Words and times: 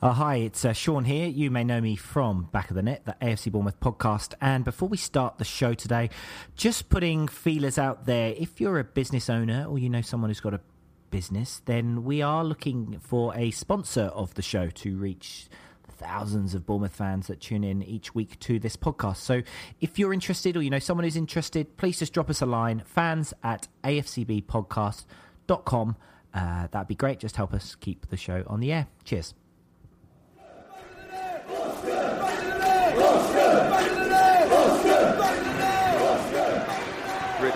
Uh, 0.00 0.12
hi, 0.12 0.36
it's 0.36 0.64
uh, 0.64 0.72
Sean 0.72 1.04
here. 1.04 1.26
You 1.26 1.50
may 1.50 1.64
know 1.64 1.80
me 1.80 1.96
from 1.96 2.44
Back 2.52 2.70
of 2.70 2.76
the 2.76 2.82
Net, 2.82 3.04
the 3.04 3.16
AFC 3.20 3.50
Bournemouth 3.50 3.80
podcast. 3.80 4.32
And 4.40 4.64
before 4.64 4.88
we 4.88 4.96
start 4.96 5.38
the 5.38 5.44
show 5.44 5.74
today, 5.74 6.10
just 6.54 6.88
putting 6.88 7.26
feelers 7.26 7.78
out 7.78 8.06
there. 8.06 8.32
If 8.38 8.60
you're 8.60 8.78
a 8.78 8.84
business 8.84 9.28
owner 9.28 9.66
or 9.68 9.76
you 9.76 9.90
know 9.90 10.00
someone 10.00 10.30
who's 10.30 10.38
got 10.38 10.54
a 10.54 10.60
business, 11.10 11.62
then 11.64 12.04
we 12.04 12.22
are 12.22 12.44
looking 12.44 13.00
for 13.00 13.36
a 13.36 13.50
sponsor 13.50 14.02
of 14.02 14.34
the 14.34 14.42
show 14.42 14.70
to 14.70 14.96
reach 14.96 15.48
thousands 15.88 16.54
of 16.54 16.64
Bournemouth 16.64 16.94
fans 16.94 17.26
that 17.26 17.40
tune 17.40 17.64
in 17.64 17.82
each 17.82 18.14
week 18.14 18.38
to 18.38 18.60
this 18.60 18.76
podcast. 18.76 19.16
So 19.16 19.42
if 19.80 19.98
you're 19.98 20.12
interested 20.12 20.56
or 20.56 20.62
you 20.62 20.70
know 20.70 20.78
someone 20.78 21.02
who's 21.02 21.16
interested, 21.16 21.76
please 21.76 21.98
just 21.98 22.12
drop 22.12 22.30
us 22.30 22.40
a 22.40 22.46
line 22.46 22.84
fans 22.86 23.34
at 23.42 23.66
afcbpodcast.com. 23.82 25.96
Uh, 26.32 26.68
that'd 26.70 26.86
be 26.86 26.94
great. 26.94 27.18
Just 27.18 27.34
help 27.34 27.52
us 27.52 27.74
keep 27.74 28.10
the 28.10 28.16
show 28.16 28.44
on 28.46 28.60
the 28.60 28.70
air. 28.70 28.86
Cheers. 29.02 29.34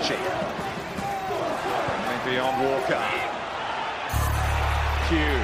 Ritchie. 0.03 0.17
Maybe 2.09 2.39
on 2.41 2.59
Walker. 2.65 3.01
Pugh. 5.09 5.42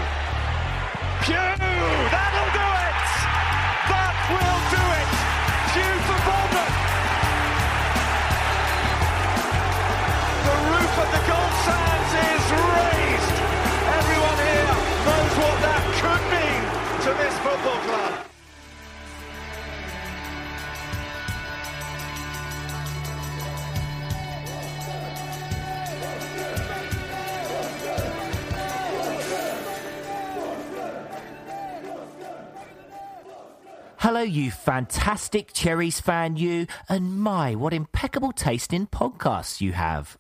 Hello, 34.11 34.23
you 34.23 34.51
fantastic 34.51 35.53
Cherries 35.53 36.01
fan, 36.01 36.39
you, 36.39 36.67
and 36.89 37.21
my, 37.21 37.55
what 37.55 37.75
impeccable 37.75 38.33
taste 38.33 38.73
in 38.73 38.87
podcasts 38.87 39.61
you 39.61 39.73
have. 39.73 40.17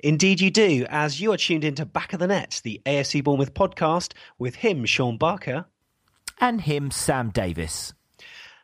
Indeed, 0.00 0.42
you 0.42 0.50
do, 0.50 0.84
as 0.90 1.22
you 1.22 1.32
are 1.32 1.38
tuned 1.38 1.64
into 1.64 1.86
Back 1.86 2.12
of 2.12 2.18
the 2.18 2.26
Net, 2.26 2.60
the 2.64 2.82
AFC 2.84 3.24
Bournemouth 3.24 3.54
podcast 3.54 4.12
with 4.38 4.56
him, 4.56 4.84
Sean 4.84 5.16
Barker. 5.16 5.64
And 6.38 6.60
him, 6.60 6.90
Sam 6.90 7.30
Davis. 7.30 7.94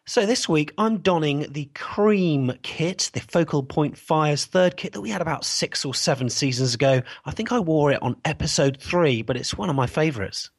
So 0.04 0.26
this 0.26 0.46
week, 0.46 0.74
I'm 0.76 0.98
donning 0.98 1.46
the 1.50 1.70
cream 1.74 2.52
kit, 2.60 3.10
the 3.14 3.20
Focal 3.20 3.62
Point 3.62 3.96
Fire's 3.96 4.44
third 4.44 4.76
kit 4.76 4.92
that 4.92 5.00
we 5.00 5.08
had 5.08 5.22
about 5.22 5.46
six 5.46 5.86
or 5.86 5.94
seven 5.94 6.28
seasons 6.28 6.74
ago. 6.74 7.00
I 7.24 7.30
think 7.30 7.50
I 7.50 7.60
wore 7.60 7.92
it 7.92 8.02
on 8.02 8.20
episode 8.26 8.76
three, 8.78 9.22
but 9.22 9.38
it's 9.38 9.56
one 9.56 9.70
of 9.70 9.74
my 9.74 9.86
favourites. 9.86 10.50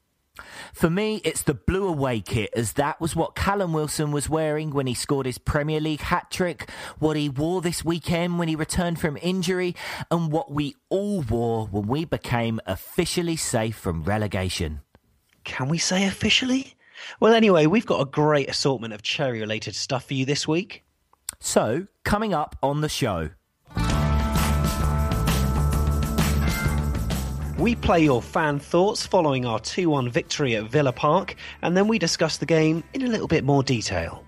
For 0.74 0.90
me, 0.90 1.22
it's 1.24 1.44
the 1.44 1.54
blue 1.54 1.88
away 1.88 2.22
kit, 2.22 2.50
as 2.56 2.74
that 2.74 3.00
was 3.02 3.16
what 3.16 3.36
Callum 3.36 3.74
Wilson 3.74 4.12
was 4.12 4.30
wearing 4.30 4.72
when 4.72 4.88
he 4.88 4.94
scored 4.94 5.26
his 5.26 5.38
Premier 5.38 5.80
League 5.80 6.02
hat 6.02 6.30
trick, 6.32 6.70
what 7.00 7.18
he 7.18 7.30
wore 7.30 7.62
this 7.62 7.84
weekend 7.84 8.40
when 8.40 8.48
he 8.48 8.56
returned 8.56 9.00
from 9.00 9.18
injury, 9.22 9.76
and 10.12 10.32
what 10.32 10.52
we 10.52 10.76
all 10.90 11.22
wore 11.22 11.68
when 11.68 11.88
we 11.88 12.06
became 12.06 12.60
officially 12.66 13.36
safe 13.36 13.76
from 13.76 14.04
relegation. 14.04 14.82
Can 15.44 15.70
we 15.70 15.78
say 15.78 16.06
officially? 16.06 16.76
Well, 17.20 17.34
anyway, 17.34 17.66
we've 17.66 17.86
got 17.86 18.02
a 18.02 18.06
great 18.06 18.50
assortment 18.50 18.94
of 18.94 19.02
cherry 19.02 19.40
related 19.40 19.76
stuff 19.76 20.06
for 20.06 20.14
you 20.14 20.26
this 20.26 20.48
week. 20.48 20.84
So, 21.40 21.88
coming 22.04 22.34
up 22.34 22.56
on 22.62 22.82
the 22.82 22.90
show. 22.90 23.30
We 27.58 27.74
play 27.74 28.02
your 28.04 28.22
fan 28.22 28.60
thoughts 28.60 29.08
following 29.08 29.48
our 29.48 29.60
2 29.60 29.90
1 29.90 30.10
victory 30.10 30.56
at 30.56 30.66
Villa 30.66 30.92
Park, 30.92 31.36
and 31.64 31.76
then 31.76 31.88
we 31.88 31.98
discuss 31.98 32.38
the 32.38 32.46
game 32.46 32.84
in 32.94 33.02
a 33.02 33.08
little 33.08 33.28
bit 33.28 33.44
more 33.44 33.64
detail. 33.64 34.24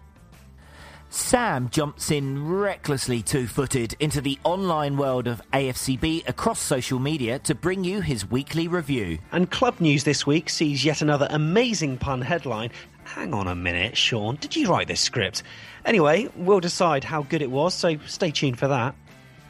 Sam 1.12 1.70
jumps 1.70 2.10
in 2.10 2.48
recklessly 2.48 3.22
two 3.22 3.46
footed 3.46 3.96
into 4.00 4.20
the 4.20 4.40
online 4.44 4.98
world 4.98 5.28
of 5.28 5.44
AFCB 5.54 6.28
across 6.28 6.60
social 6.60 6.98
media 6.98 7.38
to 7.40 7.54
bring 7.54 7.84
you 7.84 8.02
his 8.02 8.28
weekly 8.30 8.68
review. 8.68 9.20
And 9.32 9.52
club 9.52 9.80
news 9.80 10.04
this 10.04 10.26
week 10.26 10.50
sees 10.50 10.84
yet 10.84 11.04
another 11.04 11.28
amazing 11.30 12.00
pun 12.00 12.22
headline. 12.22 12.72
Hang 13.04 13.36
on 13.36 13.48
a 13.48 13.56
minute, 13.56 13.96
Sean, 13.96 14.38
did 14.38 14.56
you 14.56 14.70
write 14.70 14.88
this 14.88 15.02
script? 15.02 15.44
Anyway, 15.86 16.28
we'll 16.36 16.60
decide 16.60 17.04
how 17.04 17.22
good 17.22 17.44
it 17.44 17.52
was, 17.52 17.76
so 17.76 17.96
stay 18.08 18.32
tuned 18.32 18.58
for 18.58 18.68
that. 18.70 18.96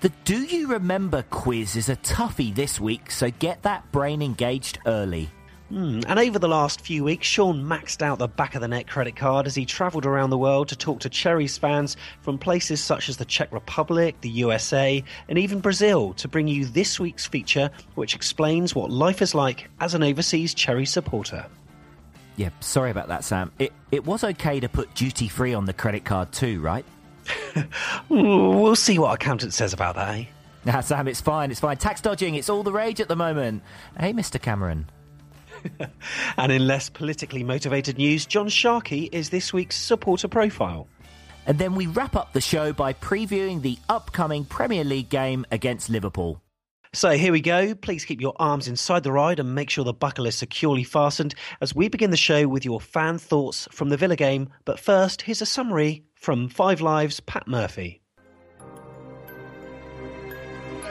The 0.02 0.10
Do 0.24 0.44
You 0.44 0.68
Remember 0.68 1.24
quiz 1.30 1.76
is 1.76 1.90
a 1.90 1.96
toughie 1.98 2.56
this 2.56 2.80
week, 2.80 3.12
so 3.12 3.30
get 3.32 3.64
that 3.64 3.92
brain 3.92 4.22
engaged 4.22 4.80
early. 4.86 5.30
Hmm, 5.68 6.00
And 6.08 6.18
over 6.18 6.40
the 6.40 6.48
last 6.48 6.82
few 6.82 7.04
weeks, 7.04 7.28
Sean 7.28 7.62
maxed 7.64 8.02
out 8.02 8.18
the 8.18 8.28
back 8.30 8.56
of 8.56 8.62
the 8.62 8.68
net 8.68 8.88
credit 8.88 9.18
card 9.18 9.46
as 9.46 9.54
he 9.54 9.66
travelled 9.66 10.06
around 10.06 10.30
the 10.30 10.38
world 10.38 10.70
to 10.70 10.76
talk 10.78 11.02
to 11.02 11.10
Cherries 11.10 11.58
fans 11.58 11.98
from 12.22 12.38
places 12.38 12.82
such 12.82 13.10
as 13.10 13.18
the 13.18 13.26
Czech 13.26 13.52
Republic, 13.52 14.16
the 14.22 14.30
USA, 14.30 15.04
and 15.28 15.38
even 15.38 15.60
Brazil 15.60 16.14
to 16.14 16.28
bring 16.30 16.48
you 16.48 16.64
this 16.66 16.98
week's 17.00 17.28
feature, 17.28 17.70
which 17.96 18.16
explains 18.16 18.74
what 18.74 18.90
life 18.90 19.22
is 19.22 19.36
like 19.36 19.70
as 19.82 19.94
an 19.96 20.02
overseas 20.02 20.54
Cherry 20.54 20.86
supporter. 20.86 21.46
Yeah, 22.38 22.50
sorry 22.62 22.90
about 22.90 23.10
that, 23.10 23.26
Sam. 23.26 23.52
It, 23.60 23.74
it 23.92 24.06
was 24.06 24.24
okay 24.24 24.62
to 24.62 24.70
put 24.70 24.96
duty 24.96 25.28
free 25.28 25.54
on 25.54 25.66
the 25.66 25.74
credit 25.74 26.06
card 26.06 26.32
too, 26.32 26.62
right? 26.62 26.86
We'll 28.10 28.76
see 28.76 29.00
what 29.00 29.14
accountant 29.14 29.54
says 29.54 29.74
about 29.74 29.96
that, 29.96 30.16
eh? 30.16 30.26
Nah, 30.66 30.82
Sam, 30.82 31.08
it's 31.08 31.22
fine, 31.22 31.52
it's 31.52 31.60
fine. 31.60 31.78
Tax 31.78 32.02
dodging, 32.02 32.36
it's 32.36 32.50
all 32.50 32.64
the 32.64 32.72
rage 32.72 33.00
at 33.00 33.08
the 33.08 33.16
moment. 33.16 33.64
Hey, 33.98 34.14
Mr. 34.14 34.42
Cameron. 34.42 34.90
And 36.38 36.52
in 36.52 36.68
less 36.68 36.90
politically 36.90 37.44
motivated 37.44 37.98
news, 37.98 38.26
John 38.26 38.48
Sharkey 38.48 39.10
is 39.12 39.30
this 39.30 39.52
week's 39.52 39.78
supporter 39.78 40.28
profile. 40.28 40.88
And 41.46 41.58
then 41.58 41.76
we 41.76 41.88
wrap 41.88 42.16
up 42.16 42.34
the 42.34 42.42
show 42.42 42.72
by 42.74 42.94
previewing 42.94 43.62
the 43.62 43.78
upcoming 43.90 44.46
Premier 44.46 44.84
League 44.84 45.10
game 45.10 45.46
against 45.52 45.90
Liverpool. 45.90 46.42
So 46.94 47.12
here 47.12 47.32
we 47.32 47.42
go. 47.42 47.76
Please 47.76 48.04
keep 48.04 48.20
your 48.20 48.34
arms 48.38 48.68
inside 48.68 49.04
the 49.04 49.12
ride 49.12 49.40
and 49.40 49.54
make 49.54 49.70
sure 49.70 49.84
the 49.84 49.94
buckle 49.94 50.26
is 50.26 50.36
securely 50.36 50.84
fastened 50.84 51.36
as 51.62 51.76
we 51.76 51.88
begin 51.88 52.10
the 52.10 52.18
show 52.18 52.48
with 52.48 52.66
your 52.66 52.82
fan 52.82 53.20
thoughts 53.20 53.68
from 53.72 53.90
the 53.90 53.98
Villa 53.98 54.16
game. 54.16 54.50
But 54.66 54.80
first, 54.80 55.22
here's 55.22 55.42
a 55.42 55.46
summary 55.46 56.04
from 56.20 56.50
Five 56.50 56.82
Live's 56.82 57.22
Pat 57.22 57.48
Murphy. 57.48 58.02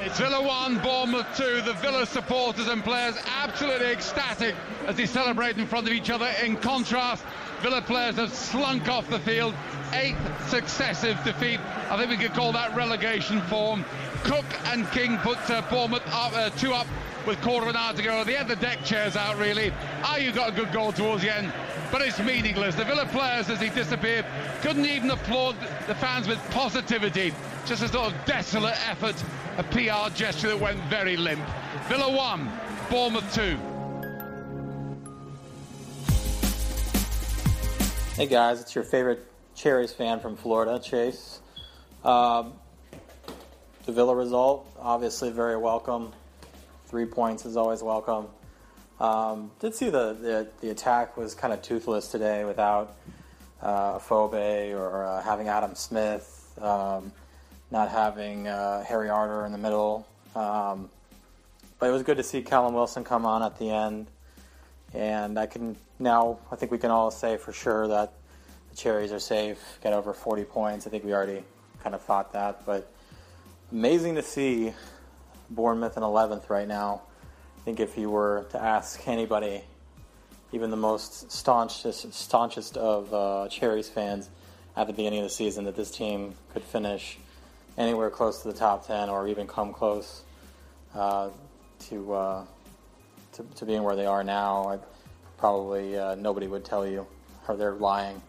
It's 0.01 0.19
Villa 0.19 0.43
1, 0.43 0.79
Bournemouth 0.79 1.27
2. 1.37 1.61
The 1.63 1.75
Villa 1.75 2.07
supporters 2.07 2.67
and 2.67 2.83
players 2.83 3.15
absolutely 3.37 3.89
ecstatic 3.89 4.55
as 4.87 4.97
they 4.97 5.05
celebrate 5.05 5.59
in 5.59 5.67
front 5.67 5.87
of 5.87 5.93
each 5.93 6.09
other. 6.09 6.31
In 6.43 6.57
contrast, 6.57 7.25
Villa 7.61 7.83
players 7.83 8.17
have 8.17 8.33
slunk 8.33 8.89
off 8.89 9.11
the 9.11 9.19
field. 9.19 9.55
Eighth 9.93 10.19
successive 10.49 11.23
defeat. 11.25 11.61
I 11.91 11.99
think 11.99 12.11
we 12.11 12.17
could 12.17 12.33
call 12.33 12.53
that 12.53 12.75
relegation 12.75 13.43
form. 13.43 13.85
Cook 14.25 14.47
and 14.67 14.91
King 14.93 15.19
put 15.19 15.39
uh, 15.51 15.61
Bournemouth 15.71 16.07
up, 16.07 16.33
uh, 16.35 16.51
two 16.51 16.73
up 16.73 16.87
with 17.29 17.41
quarter 17.43 17.65
of 17.65 17.69
an 17.69 17.77
hour 17.77 17.93
to 17.93 18.03
go. 18.03 18.25
They 18.25 18.33
had 18.33 18.49
the 18.49 18.57
deck 18.57 18.83
chairs 18.85 19.15
out, 19.15 19.37
really. 19.37 19.71
Ah, 20.03 20.17
you 20.17 20.33
got 20.33 20.49
a 20.49 20.53
good 20.53 20.73
goal 20.73 20.93
towards 20.93 21.21
the 21.23 21.31
end, 21.31 21.53
but 21.93 22.01
it's 22.01 22.19
meaningless. 22.19 22.75
The 22.75 22.87
Villa 22.87 23.05
players, 23.05 23.51
as 23.51 23.61
he 23.61 23.69
disappeared, 23.69 24.25
couldn't 24.63 24.87
even 24.87 25.11
applaud 25.11 25.55
the 25.87 25.95
fans 25.95 26.27
with 26.27 26.39
positivity. 26.53 27.35
Just 27.67 27.83
a 27.83 27.89
sort 27.89 28.15
of 28.15 28.25
desolate 28.25 28.79
effort, 28.89 29.23
a 29.59 29.63
PR 29.63 30.11
gesture 30.17 30.49
that 30.49 30.59
went 30.59 30.81
very 30.85 31.19
limp. 31.19 31.45
Villa 31.87 32.11
1, 32.11 32.51
Bournemouth 32.89 33.35
2. 33.35 33.59
Hey 38.15 38.27
guys, 38.27 38.59
it's 38.63 38.75
your 38.75 38.85
favorite 38.85 39.31
Cherries 39.55 39.93
fan 39.93 40.19
from 40.21 40.35
Florida, 40.35 40.81
Chase. 40.83 41.41
Um, 42.05 42.55
the 43.85 43.93
Villa 43.93 44.15
result, 44.15 44.67
obviously 44.81 45.31
very 45.31 45.59
welcome. 45.59 46.15
Three 46.89 47.05
points 47.05 47.45
is 47.45 47.59
always 47.59 47.83
welcome. 47.83 48.29
Um, 48.99 49.51
did 49.61 49.75
see 49.75 49.91
the, 49.91 50.15
the, 50.15 50.49
the 50.63 50.71
attack 50.71 51.19
was 51.19 51.35
kind 51.35 51.53
of 51.53 51.61
toothless 51.61 52.09
today 52.09 52.47
without 52.47 52.97
uh, 53.61 53.99
Afobe 53.99 54.73
or 54.73 55.05
uh, 55.05 55.23
having 55.23 55.49
Adam 55.49 55.75
Smith, 55.75 56.51
um, 56.63 57.13
not 57.71 57.91
having 57.91 58.49
uh, 58.49 58.83
Harry 58.85 59.11
Arter 59.11 59.45
in 59.45 59.53
the 59.53 59.59
middle. 59.59 60.09
Um, 60.35 60.89
but 61.79 61.91
it 61.91 61.93
was 61.93 62.03
good 62.03 62.17
to 62.17 62.23
see 62.23 62.41
Callum 62.41 62.73
Wilson 62.73 63.05
come 63.05 63.27
on 63.27 63.43
at 63.43 63.59
the 63.59 63.71
end. 63.71 64.07
And 64.95 65.39
I 65.39 65.45
can 65.45 65.77
now, 65.99 66.39
I 66.51 66.57
think 66.57 66.73
we 66.73 66.79
can 66.79 66.91
all 66.91 67.11
say 67.11 67.37
for 67.37 67.53
sure 67.53 67.87
that 67.89 68.15
the 68.71 68.77
Cherries 68.77 69.13
are 69.13 69.21
safe, 69.21 69.79
get 69.83 69.93
over 69.93 70.15
40 70.15 70.45
points. 70.45 70.87
I 70.87 70.91
think 70.91 71.05
we 71.05 71.13
already 71.13 71.43
kind 71.83 71.95
of 71.95 72.01
thought 72.01 72.33
that. 72.33 72.65
But 72.65 72.91
amazing 73.73 74.15
to 74.15 74.23
see 74.23 74.73
Bournemouth 75.51 75.97
in 75.97 76.03
11th 76.03 76.51
right 76.51 76.69
now. 76.69 77.03
I 77.57 77.61
think 77.65 77.81
if 77.81 77.99
you 77.99 78.11
were 78.11 78.47
to 78.51 78.63
ask 78.63 79.07
anybody, 79.07 79.63
even 80.53 80.71
the 80.71 80.77
most 80.77 81.31
staunchest, 81.31 82.13
staunchest 82.13 82.77
of 82.77 83.13
uh, 83.13 83.49
Cherries 83.51 83.89
fans 83.89 84.31
at 84.77 84.87
the 84.87 84.93
beginning 84.93 85.21
of 85.21 85.25
the 85.25 85.31
season, 85.31 85.65
that 85.65 85.77
this 85.77 85.91
team 85.91 86.35
could 86.53 86.63
finish 86.63 87.19
anywhere 87.77 88.11
close 88.11 88.43
to 88.43 88.49
the 88.49 88.55
top 88.55 88.87
10 88.87 89.09
or 89.09 89.29
even 89.29 89.47
come 89.47 89.73
close 89.73 90.23
uh, 90.95 91.31
to, 91.89 92.13
uh, 92.13 92.45
to, 93.33 93.45
to 93.57 93.65
being 93.65 93.83
where 93.83 93.97
they 93.97 94.07
are 94.07 94.25
now, 94.25 94.69
I, 94.69 94.79
probably 95.37 95.97
uh, 95.97 96.15
nobody 96.17 96.47
would 96.47 96.65
tell 96.65 96.87
you, 96.87 97.07
or 97.47 97.57
they're 97.57 97.75
lying. 97.75 98.21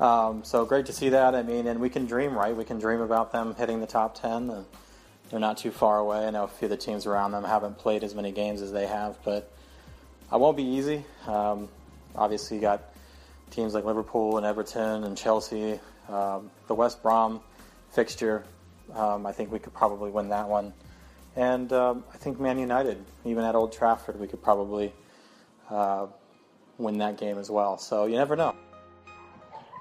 Um, 0.00 0.44
so 0.44 0.64
great 0.64 0.86
to 0.86 0.92
see 0.92 1.08
that. 1.10 1.34
I 1.34 1.42
mean, 1.42 1.66
and 1.66 1.80
we 1.80 1.90
can 1.90 2.06
dream, 2.06 2.34
right? 2.34 2.56
We 2.56 2.64
can 2.64 2.78
dream 2.78 3.00
about 3.00 3.32
them 3.32 3.54
hitting 3.56 3.80
the 3.80 3.86
top 3.86 4.20
10. 4.20 4.64
They're 5.30 5.40
not 5.40 5.58
too 5.58 5.70
far 5.70 5.98
away. 5.98 6.26
I 6.26 6.30
know 6.30 6.44
a 6.44 6.48
few 6.48 6.66
of 6.66 6.70
the 6.70 6.76
teams 6.76 7.04
around 7.04 7.32
them 7.32 7.44
haven't 7.44 7.76
played 7.78 8.02
as 8.02 8.14
many 8.14 8.32
games 8.32 8.62
as 8.62 8.72
they 8.72 8.86
have, 8.86 9.18
but 9.24 9.50
it 10.32 10.40
won't 10.40 10.56
be 10.56 10.64
easy. 10.64 11.04
Um, 11.26 11.68
obviously, 12.16 12.56
you 12.56 12.60
got 12.62 12.82
teams 13.50 13.74
like 13.74 13.84
Liverpool 13.84 14.38
and 14.38 14.46
Everton 14.46 15.04
and 15.04 15.16
Chelsea. 15.16 15.80
Um, 16.08 16.50
the 16.66 16.74
West 16.74 17.02
Brom 17.02 17.40
fixture, 17.90 18.44
um, 18.94 19.26
I 19.26 19.32
think 19.32 19.52
we 19.52 19.58
could 19.58 19.74
probably 19.74 20.10
win 20.10 20.30
that 20.30 20.48
one. 20.48 20.72
And 21.36 21.72
um, 21.72 22.04
I 22.12 22.16
think 22.16 22.40
Man 22.40 22.58
United, 22.58 23.04
even 23.24 23.44
at 23.44 23.54
Old 23.54 23.72
Trafford, 23.72 24.18
we 24.18 24.26
could 24.26 24.42
probably 24.42 24.92
uh, 25.70 26.06
win 26.78 26.98
that 26.98 27.18
game 27.18 27.38
as 27.38 27.50
well. 27.50 27.76
So 27.76 28.06
you 28.06 28.16
never 28.16 28.34
know. 28.34 28.54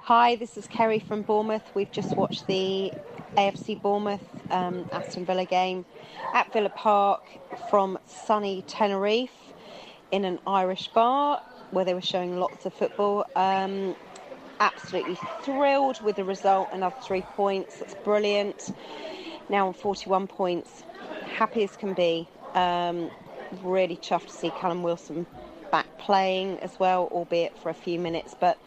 Hi, 0.04 0.36
this 0.36 0.58
is 0.58 0.68
Kerry 0.68 1.00
from 1.00 1.22
Bournemouth. 1.22 1.64
We've 1.74 1.92
just 1.92 2.16
watched 2.16 2.48
the 2.48 2.94
AFC 3.36 3.82
Bournemouth 3.82 4.22
um, 4.52 4.90
Aston 4.92 5.26
Villa 5.26 5.46
game 5.46 5.86
at 6.34 6.52
Villa 6.54 6.70
Park 6.70 7.24
from 7.70 7.98
sunny 8.06 8.64
Tenerife 8.68 9.32
in 10.12 10.26
an 10.26 10.40
Irish 10.48 10.88
bar 10.90 11.42
where 11.72 11.86
they 11.86 11.94
were 11.94 12.02
showing 12.02 12.40
lots 12.40 12.66
of 12.66 12.74
football. 12.74 13.26
Um, 13.36 13.96
absolutely 14.60 15.18
thrilled 15.44 16.02
with 16.02 16.16
the 16.16 16.24
result. 16.24 16.70
Another 16.72 16.96
three 17.02 17.22
points. 17.22 17.78
That's 17.78 17.96
brilliant. 17.96 18.74
Now 19.50 19.68
on 19.68 19.74
41 19.74 20.28
points. 20.28 20.84
Happy 21.36 21.64
as 21.64 21.76
can 21.76 21.94
be. 21.94 22.28
Um, 22.54 23.12
really 23.64 23.98
chuffed 23.98 24.28
to 24.28 24.34
see 24.34 24.50
Callum 24.52 24.84
Wilson 24.84 25.26
back 25.72 25.86
playing 25.98 26.60
as 26.60 26.80
well, 26.80 27.10
albeit 27.12 27.58
for 27.58 27.70
a 27.70 27.74
few 27.74 28.00
minutes. 28.00 28.36
But 28.40 28.58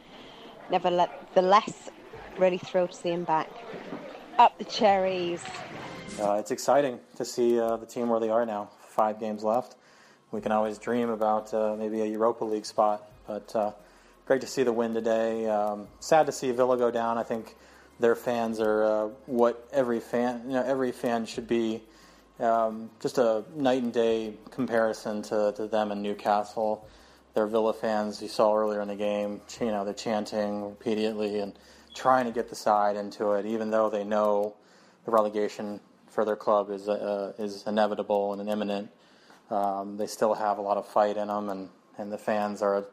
nevertheless, 0.70 1.90
really 2.38 2.58
thrilled 2.58 2.92
to 2.92 2.96
see 2.96 3.10
him 3.10 3.24
back. 3.24 3.48
Up 4.40 4.56
the 4.56 4.64
cherries. 4.64 5.44
Uh, 6.18 6.36
it's 6.36 6.50
exciting 6.50 6.98
to 7.16 7.26
see 7.26 7.60
uh, 7.60 7.76
the 7.76 7.84
team 7.84 8.08
where 8.08 8.18
they 8.18 8.30
are 8.30 8.46
now. 8.46 8.70
Five 8.88 9.20
games 9.20 9.44
left. 9.44 9.76
We 10.32 10.40
can 10.40 10.50
always 10.50 10.78
dream 10.78 11.10
about 11.10 11.52
uh, 11.52 11.76
maybe 11.78 12.00
a 12.00 12.06
Europa 12.06 12.46
League 12.46 12.64
spot, 12.64 13.06
but 13.26 13.54
uh, 13.54 13.72
great 14.24 14.40
to 14.40 14.46
see 14.46 14.62
the 14.62 14.72
win 14.72 14.94
today. 14.94 15.46
Um, 15.46 15.88
sad 15.98 16.24
to 16.24 16.32
see 16.32 16.50
Villa 16.52 16.78
go 16.78 16.90
down. 16.90 17.18
I 17.18 17.22
think 17.22 17.54
their 17.98 18.14
fans 18.14 18.60
are 18.60 18.82
uh, 18.82 19.08
what 19.26 19.68
every 19.74 20.00
fan, 20.00 20.44
you 20.46 20.54
know, 20.54 20.62
every 20.62 20.92
fan 20.92 21.26
should 21.26 21.46
be. 21.46 21.82
Um, 22.38 22.88
just 22.98 23.18
a 23.18 23.44
night 23.54 23.82
and 23.82 23.92
day 23.92 24.32
comparison 24.50 25.20
to, 25.24 25.52
to 25.54 25.66
them 25.66 25.92
in 25.92 26.00
Newcastle 26.00 26.88
their 27.34 27.46
Villa 27.46 27.72
fans 27.72 28.20
you 28.20 28.28
saw 28.28 28.54
earlier 28.56 28.80
in 28.80 28.88
the 28.88 28.96
game, 28.96 29.40
you 29.60 29.66
know, 29.66 29.84
they're 29.84 29.94
chanting 29.94 30.64
repeatedly 30.64 31.40
and 31.40 31.52
trying 31.94 32.26
to 32.26 32.32
get 32.32 32.48
the 32.48 32.54
side 32.54 32.96
into 32.96 33.32
it, 33.32 33.46
even 33.46 33.70
though 33.70 33.90
they 33.90 34.04
know 34.04 34.54
the 35.04 35.10
relegation 35.10 35.80
for 36.08 36.24
their 36.24 36.36
club 36.36 36.70
is 36.70 36.88
uh, 36.88 37.32
is 37.38 37.64
inevitable 37.66 38.32
and 38.32 38.48
imminent. 38.48 38.90
Um, 39.50 39.96
they 39.96 40.06
still 40.06 40.34
have 40.34 40.58
a 40.58 40.62
lot 40.62 40.76
of 40.76 40.86
fight 40.86 41.16
in 41.16 41.28
them, 41.28 41.48
and, 41.48 41.68
and 41.98 42.12
the 42.12 42.18
fans 42.18 42.62
are, 42.62 42.86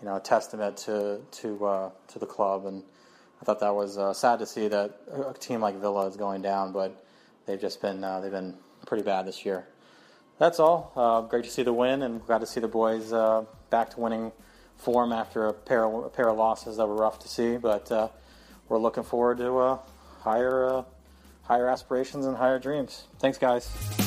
you 0.00 0.06
know, 0.06 0.16
a 0.16 0.20
testament 0.20 0.76
to 0.78 1.20
to 1.30 1.66
uh, 1.66 1.90
to 2.08 2.18
the 2.18 2.26
club. 2.26 2.66
And 2.66 2.82
I 3.40 3.44
thought 3.44 3.60
that 3.60 3.74
was 3.74 3.96
uh, 3.98 4.12
sad 4.12 4.38
to 4.40 4.46
see 4.46 4.68
that 4.68 5.00
a 5.12 5.32
team 5.34 5.60
like 5.60 5.76
Villa 5.80 6.06
is 6.06 6.16
going 6.16 6.42
down, 6.42 6.72
but 6.72 7.04
they've 7.46 7.60
just 7.60 7.80
been 7.80 8.04
uh, 8.04 8.20
they've 8.20 8.30
been 8.30 8.54
pretty 8.86 9.04
bad 9.04 9.26
this 9.26 9.44
year. 9.44 9.66
That's 10.38 10.58
all. 10.58 10.92
Uh, 10.96 11.20
great 11.22 11.44
to 11.44 11.50
see 11.50 11.62
the 11.62 11.72
win, 11.72 12.02
and 12.02 12.24
glad 12.26 12.40
to 12.40 12.46
see 12.46 12.60
the 12.60 12.68
boys 12.68 13.12
uh, 13.12 13.44
back 13.70 13.90
to 13.90 14.00
winning 14.00 14.32
form 14.76 15.12
after 15.12 15.46
a 15.46 15.52
pair 15.52 15.84
of, 15.84 16.04
a 16.04 16.10
pair 16.10 16.28
of 16.28 16.36
losses 16.36 16.76
that 16.76 16.86
were 16.86 16.96
rough 16.96 17.18
to 17.20 17.28
see. 17.28 17.56
But 17.56 17.90
uh, 17.90 18.08
we're 18.68 18.78
looking 18.78 19.02
forward 19.02 19.38
to 19.38 19.58
uh, 19.58 19.78
higher 20.20 20.68
uh, 20.68 20.82
higher 21.42 21.68
aspirations 21.68 22.26
and 22.26 22.36
higher 22.36 22.58
dreams. 22.58 23.04
Thanks, 23.18 23.38
guys. 23.38 24.03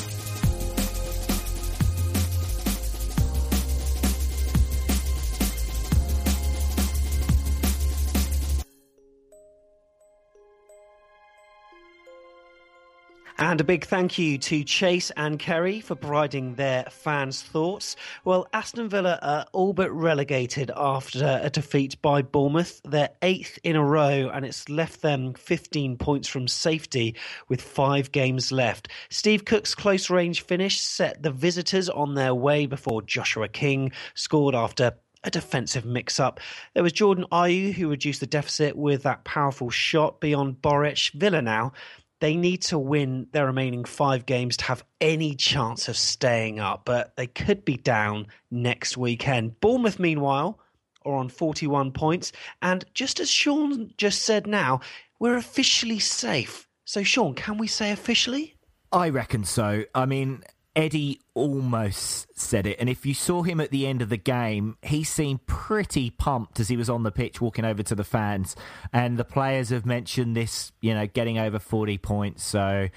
And 13.48 13.62
a 13.62 13.64
big 13.64 13.86
thank 13.86 14.18
you 14.18 14.38
to 14.40 14.66
Chase 14.66 15.10
and 15.12 15.40
Kerry 15.40 15.80
for 15.80 15.96
providing 15.96 16.56
their 16.56 16.84
fans' 16.90 17.42
thoughts. 17.42 17.96
Well, 18.26 18.46
Aston 18.52 18.90
Villa 18.90 19.20
are 19.22 19.46
all 19.54 19.72
but 19.72 19.90
relegated 19.90 20.70
after 20.76 21.40
a 21.42 21.50
defeat 21.50 22.02
by 22.02 22.24
Bournemouth. 22.24 22.82
They're 22.84 23.12
eighth 23.22 23.58
in 23.64 23.78
a 23.78 23.86
row, 23.86 24.30
and 24.34 24.46
it's 24.46 24.68
left 24.68 25.02
them 25.02 25.34
15 25.34 25.96
points 25.96 26.28
from 26.28 26.50
safety 26.50 27.16
with 27.48 27.62
five 27.62 28.12
games 28.12 28.52
left. 28.52 28.90
Steve 29.10 29.46
Cook's 29.46 29.74
close 29.74 30.10
range 30.10 30.42
finish 30.42 30.82
set 30.82 31.24
the 31.24 31.32
visitors 31.32 31.88
on 31.88 32.16
their 32.16 32.36
way 32.36 32.66
before 32.66 33.02
Joshua 33.02 33.48
King 33.48 33.94
scored 34.14 34.56
after 34.56 34.92
a 35.24 35.32
defensive 35.32 35.86
mix 35.86 36.20
up. 36.20 36.42
There 36.74 36.84
was 36.84 36.92
Jordan 36.92 37.26
Ayew 37.32 37.72
who 37.72 37.90
reduced 37.90 38.20
the 38.20 38.28
deficit 38.28 38.76
with 38.76 39.04
that 39.04 39.24
powerful 39.24 39.70
shot 39.70 40.20
beyond 40.20 40.62
Boruc. 40.62 41.14
Villa 41.14 41.42
now 41.42 41.72
they 42.20 42.36
need 42.36 42.62
to 42.64 42.80
win 42.80 43.28
their 43.32 43.46
remaining 43.46 43.86
five 43.86 44.26
games 44.26 44.58
to 44.58 44.66
have 44.66 44.84
any 45.00 45.36
chance 45.36 45.88
of 45.88 45.98
staying 45.98 46.60
up, 46.60 46.84
but 46.86 47.16
they 47.16 47.28
could 47.28 47.64
be 47.64 47.78
down 47.78 48.28
next 48.50 48.98
weekend. 48.98 49.60
Bournemouth, 49.60 50.00
meanwhile, 50.00 50.60
are 51.06 51.16
on 51.16 51.30
41 51.30 51.92
points. 51.92 52.32
And 52.62 52.84
just 52.94 53.20
as 53.20 53.30
Sean 53.30 53.94
just 53.98 54.24
said 54.24 54.48
now, 54.48 54.82
we're 55.20 55.38
officially 55.38 56.00
safe. 56.00 56.68
So, 56.86 57.04
Sean, 57.04 57.34
can 57.34 57.58
we 57.58 57.68
say 57.68 57.92
officially? 57.92 58.56
I 58.92 59.10
reckon 59.10 59.44
so. 59.44 59.84
I 59.94 60.06
mean, 60.06 60.44
Eddie 60.78 61.20
almost 61.34 62.28
said 62.40 62.68
it. 62.68 62.78
And 62.80 62.88
if 62.88 63.04
you 63.04 63.16
saw 63.16 63.42
him 63.42 63.60
at 63.60 63.72
the 63.72 63.88
end 63.88 64.04
of 64.04 64.10
the 64.10 64.18
game, 64.18 64.78
he 64.84 65.04
seemed 65.04 65.48
pretty 65.48 66.12
pumped 66.12 66.60
as 66.60 66.68
he 66.68 66.78
was 66.78 66.88
on 66.88 67.02
the 67.02 67.10
pitch 67.10 67.42
walking 67.42 67.66
over 67.66 67.82
to 67.82 67.96
the 67.96 68.04
fans. 68.04 68.56
And 68.94 69.18
the 69.18 69.26
players 69.26 69.70
have 69.70 69.88
mentioned 69.88 70.36
this, 70.36 70.72
you 70.80 70.94
know, 70.94 71.08
getting 71.08 71.40
over 71.40 71.58
40 71.58 71.98
points. 71.98 72.44
So, 72.44 72.90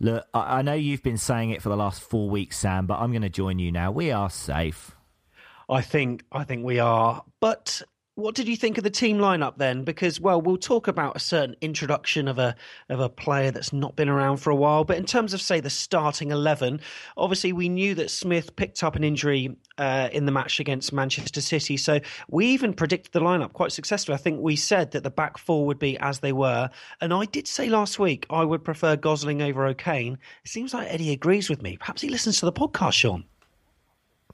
look, 0.00 0.26
I 0.34 0.62
know 0.62 0.74
you've 0.74 1.04
been 1.04 1.18
saying 1.18 1.50
it 1.50 1.62
for 1.62 1.68
the 1.68 1.76
last 1.76 2.02
four 2.02 2.28
weeks, 2.28 2.58
Sam, 2.58 2.86
but 2.86 2.98
I'm 2.98 3.12
going 3.12 3.22
to 3.22 3.30
join 3.30 3.60
you 3.60 3.70
now. 3.70 3.92
We 3.92 4.10
are 4.10 4.28
safe. 4.28 4.96
I 5.68 5.82
think 5.82 6.24
I 6.32 6.42
think 6.42 6.64
we 6.64 6.80
are. 6.80 7.22
But 7.38 7.80
what 8.14 8.34
did 8.34 8.48
you 8.48 8.56
think 8.56 8.76
of 8.76 8.84
the 8.84 8.90
team 8.90 9.18
lineup 9.18 9.56
then? 9.56 9.84
Because 9.84 10.20
well, 10.20 10.40
we'll 10.40 10.56
talk 10.56 10.88
about 10.88 11.16
a 11.16 11.20
certain 11.20 11.56
introduction 11.60 12.28
of 12.28 12.38
a 12.38 12.54
of 12.88 13.00
a 13.00 13.08
player 13.08 13.50
that's 13.50 13.72
not 13.72 13.96
been 13.96 14.08
around 14.08 14.38
for 14.38 14.50
a 14.50 14.54
while. 14.54 14.84
But 14.84 14.98
in 14.98 15.06
terms 15.06 15.32
of 15.32 15.40
say 15.40 15.60
the 15.60 15.70
starting 15.70 16.30
eleven, 16.30 16.80
obviously 17.16 17.52
we 17.52 17.68
knew 17.68 17.94
that 17.94 18.10
Smith 18.10 18.54
picked 18.56 18.82
up 18.82 18.96
an 18.96 19.04
injury 19.04 19.56
uh, 19.78 20.08
in 20.12 20.26
the 20.26 20.32
match 20.32 20.60
against 20.60 20.92
Manchester 20.92 21.40
City, 21.40 21.76
so 21.76 22.00
we 22.28 22.46
even 22.46 22.74
predicted 22.74 23.12
the 23.12 23.20
lineup 23.20 23.52
quite 23.52 23.72
successfully. 23.72 24.14
I 24.14 24.18
think 24.18 24.40
we 24.40 24.56
said 24.56 24.90
that 24.90 25.02
the 25.02 25.10
back 25.10 25.38
four 25.38 25.66
would 25.66 25.78
be 25.78 25.98
as 25.98 26.20
they 26.20 26.32
were, 26.32 26.70
and 27.00 27.14
I 27.14 27.24
did 27.24 27.46
say 27.48 27.68
last 27.68 27.98
week 27.98 28.26
I 28.28 28.44
would 28.44 28.64
prefer 28.64 28.96
Gosling 28.96 29.40
over 29.40 29.66
O'Kane. 29.66 30.18
It 30.44 30.50
seems 30.50 30.74
like 30.74 30.88
Eddie 30.90 31.12
agrees 31.12 31.48
with 31.48 31.62
me. 31.62 31.76
Perhaps 31.76 32.02
he 32.02 32.08
listens 32.08 32.40
to 32.40 32.46
the 32.46 32.52
podcast, 32.52 32.92
Sean. 32.94 33.24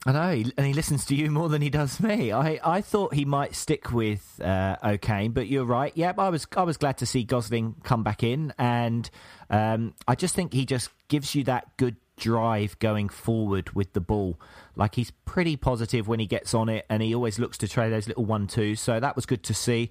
I 0.04 0.12
know, 0.12 0.50
and 0.56 0.66
he 0.66 0.72
listens 0.72 1.04
to 1.06 1.14
you 1.14 1.30
more 1.30 1.48
than 1.48 1.62
he 1.62 1.70
does 1.70 2.00
me. 2.00 2.32
I, 2.32 2.60
I 2.62 2.80
thought 2.80 3.14
he 3.14 3.24
might 3.24 3.54
stick 3.54 3.92
with 3.92 4.40
uh, 4.42 4.76
O'Kane, 4.84 5.32
but 5.32 5.48
you're 5.48 5.64
right. 5.64 5.92
Yep, 5.96 6.18
I 6.18 6.28
was 6.28 6.46
I 6.56 6.62
was 6.62 6.76
glad 6.76 6.98
to 6.98 7.06
see 7.06 7.24
Gosling 7.24 7.76
come 7.82 8.02
back 8.02 8.22
in, 8.22 8.52
and 8.58 9.08
um, 9.48 9.94
I 10.06 10.14
just 10.14 10.34
think 10.34 10.52
he 10.52 10.66
just 10.66 10.90
gives 11.08 11.34
you 11.34 11.44
that 11.44 11.76
good 11.76 11.96
drive 12.18 12.78
going 12.78 13.08
forward 13.08 13.74
with 13.74 13.92
the 13.92 14.00
ball. 14.00 14.40
Like 14.74 14.94
he's 14.94 15.10
pretty 15.24 15.56
positive 15.56 16.08
when 16.08 16.20
he 16.20 16.26
gets 16.26 16.54
on 16.54 16.68
it, 16.68 16.84
and 16.90 17.02
he 17.02 17.14
always 17.14 17.38
looks 17.38 17.58
to 17.58 17.68
try 17.68 17.88
those 17.88 18.06
little 18.06 18.24
one 18.24 18.46
twos. 18.46 18.80
So 18.80 19.00
that 19.00 19.16
was 19.16 19.26
good 19.26 19.42
to 19.44 19.54
see. 19.54 19.90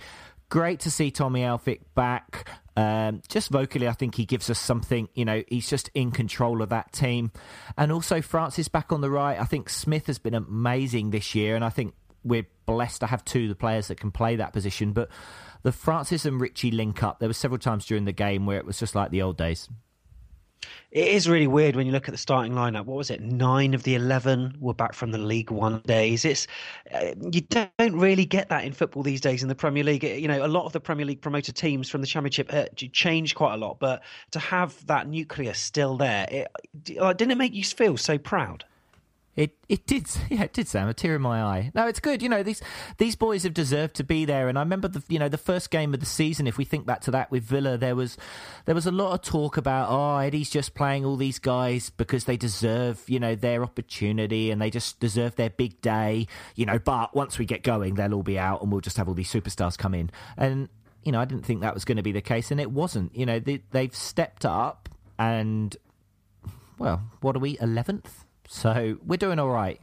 Great 0.50 0.80
to 0.82 0.92
see 0.92 1.10
Tommy 1.10 1.42
Elphick 1.42 1.82
back. 1.96 2.48
Um, 2.76 3.22
just 3.30 3.50
vocally, 3.50 3.88
I 3.88 3.94
think 3.94 4.16
he 4.16 4.26
gives 4.26 4.50
us 4.50 4.60
something. 4.60 5.08
You 5.14 5.26
know, 5.26 5.44
he's 5.48 5.70
just 5.70 5.90
in 5.94 6.12
control 6.12 6.62
of 6.62 6.70
that 6.70 6.92
team, 6.92 7.32
and 7.78 7.92
also 7.92 8.22
Francis 8.22 8.68
back 8.68 8.92
on 8.92 9.02
the 9.02 9.10
right. 9.10 9.40
I 9.40 9.46
think 9.46 9.70
Smith 9.70 10.08
has 10.08 10.20
been 10.20 10.36
amazing 10.36 11.12
this 11.12 11.36
year, 11.36 11.56
and 11.56 11.64
I 11.64 11.70
think 11.70 11.94
we're 12.24 12.48
blessed 12.66 13.02
to 13.02 13.08
have 13.08 13.24
two 13.24 13.44
of 13.44 13.50
the 13.50 13.56
players 13.56 13.88
that 13.88 14.00
can 14.00 14.12
play 14.12 14.36
that 14.36 14.52
position. 14.52 14.92
But 14.92 15.10
the 15.64 15.72
Francis 15.72 16.26
and 16.26 16.40
Ritchie 16.40 16.72
link 16.72 17.02
up. 17.02 17.20
There 17.20 17.30
were 17.30 17.34
several 17.34 17.60
times 17.60 17.86
during 17.86 18.06
the 18.06 18.12
game 18.12 18.46
where 18.46 18.58
it 18.58 18.66
was 18.66 18.80
just 18.80 18.94
like 18.94 19.12
the 19.12 19.22
old 19.22 19.38
days. 19.38 19.70
It 20.92 21.08
is 21.08 21.28
really 21.28 21.48
weird 21.48 21.76
when 21.76 21.86
you 21.86 21.92
look 21.92 22.08
at 22.08 22.14
the 22.14 22.18
starting 22.18 22.54
lineup. 22.54 22.86
What 22.86 22.98
was 22.98 23.10
it? 23.10 23.22
Nine 23.22 23.74
of 23.74 23.84
the 23.84 23.96
eleven 23.96 24.56
were 24.60 24.74
back 24.74 24.94
from 24.94 25.12
the 25.12 25.18
League 25.18 25.52
One 25.52 25.82
days. 25.86 26.24
It's 26.26 26.48
uh, 26.94 27.14
you 27.32 27.42
don't 27.42 28.00
really 28.00 28.26
get 28.26 28.50
that 28.50 28.64
in 28.64 28.74
football 28.74 29.04
these 29.04 29.22
days 29.22 29.44
in 29.44 29.50
the 29.50 29.56
Premier 29.56 29.84
League. 29.84 30.04
You 30.04 30.28
know, 30.28 30.46
a 30.46 30.48
lot 30.48 30.66
of 30.66 30.74
the 30.74 30.80
Premier 30.80 31.06
League 31.06 31.22
promoted 31.22 31.56
teams 31.56 31.90
from 31.90 32.02
the 32.02 32.08
Championship 32.08 32.54
uh, 32.54 32.66
changed 32.76 33.36
quite 33.36 33.56
a 33.56 33.58
lot, 33.58 33.80
but 33.80 34.04
to 34.32 34.40
have 34.40 34.86
that 34.88 35.08
nucleus 35.08 35.60
still 35.60 35.98
there, 35.98 36.28
it, 36.32 36.48
didn't 36.84 37.32
it 37.32 37.38
make 37.38 37.54
you 37.54 37.64
feel 37.64 37.98
so 37.98 38.18
proud? 38.18 38.64
It 39.36 39.58
it 39.68 39.86
did 39.86 40.08
yeah 40.30 40.44
it 40.44 40.54
did 40.54 40.68
Sam 40.68 40.88
a 40.88 40.94
tear 40.94 41.16
in 41.16 41.22
my 41.22 41.42
eye. 41.42 41.72
No, 41.76 41.88
it's 41.88 42.00
good. 42.00 42.22
You 42.22 42.30
know 42.30 42.44
these 42.44 42.62
these 42.98 43.16
boys 43.16 43.44
have 43.44 43.54
deserved 43.54 43.96
to 43.96 44.04
be 44.04 44.26
there. 44.26 44.48
And 44.48 44.58
I 44.58 44.62
remember 44.62 44.88
the 44.88 45.04
you 45.10 45.20
know 45.20 45.30
the 45.30 45.38
first 45.38 45.72
game 45.72 45.94
of 45.94 46.00
the 46.00 46.06
season. 46.06 46.48
If 46.48 46.58
we 46.58 46.66
think 46.66 46.86
back 46.86 47.02
to 47.02 47.12
that 47.12 47.32
with 47.32 47.44
Villa, 47.44 47.78
there 47.78 47.96
was 47.96 48.18
there 48.66 48.76
was 48.76 48.86
a 48.86 48.92
lot 48.92 49.14
of 49.14 49.22
talk 49.22 49.58
about 49.58 49.90
oh 49.90 50.18
Eddie's 50.18 50.50
just 50.50 50.74
playing 50.74 51.04
all 51.04 51.18
these 51.18 51.40
guys 51.40 51.90
because 51.90 52.26
they 52.26 52.38
deserve 52.38 53.04
you 53.08 53.20
know 53.20 53.36
their 53.36 53.64
opportunity 53.64 54.52
and 54.52 54.62
they 54.62 54.70
just 54.70 55.00
deserve 55.00 55.36
their 55.36 55.50
big 55.50 55.82
day. 55.82 56.28
You 56.56 56.66
know, 56.66 56.80
but 56.80 57.16
once 57.16 57.38
we 57.38 57.46
get 57.46 57.64
going, 57.64 57.96
they'll 57.96 58.14
all 58.14 58.24
be 58.24 58.40
out 58.40 58.62
and 58.62 58.72
we'll 58.72 58.82
just 58.82 58.98
have 58.98 59.08
all 59.08 59.14
these 59.14 59.32
superstars 59.32 59.78
come 59.78 59.94
in. 59.94 60.12
And 60.38 60.70
you 61.04 61.12
know 61.12 61.20
I 61.20 61.26
didn't 61.26 61.46
think 61.46 61.62
that 61.62 61.74
was 61.74 61.84
going 61.84 61.98
to 61.98 62.04
be 62.04 62.14
the 62.14 62.22
case, 62.22 62.52
and 62.52 62.62
it 62.62 62.72
wasn't. 62.72 63.16
You 63.16 63.26
know 63.26 63.40
they, 63.40 63.64
they've 63.72 63.96
stepped 63.96 64.46
up 64.46 64.88
and 65.20 65.76
well, 66.78 67.02
what 67.22 67.36
are 67.36 67.40
we 67.40 67.58
eleventh? 67.60 68.25
So 68.48 68.98
we're 69.06 69.18
doing 69.18 69.40
all 69.40 69.50
right. 69.50 69.80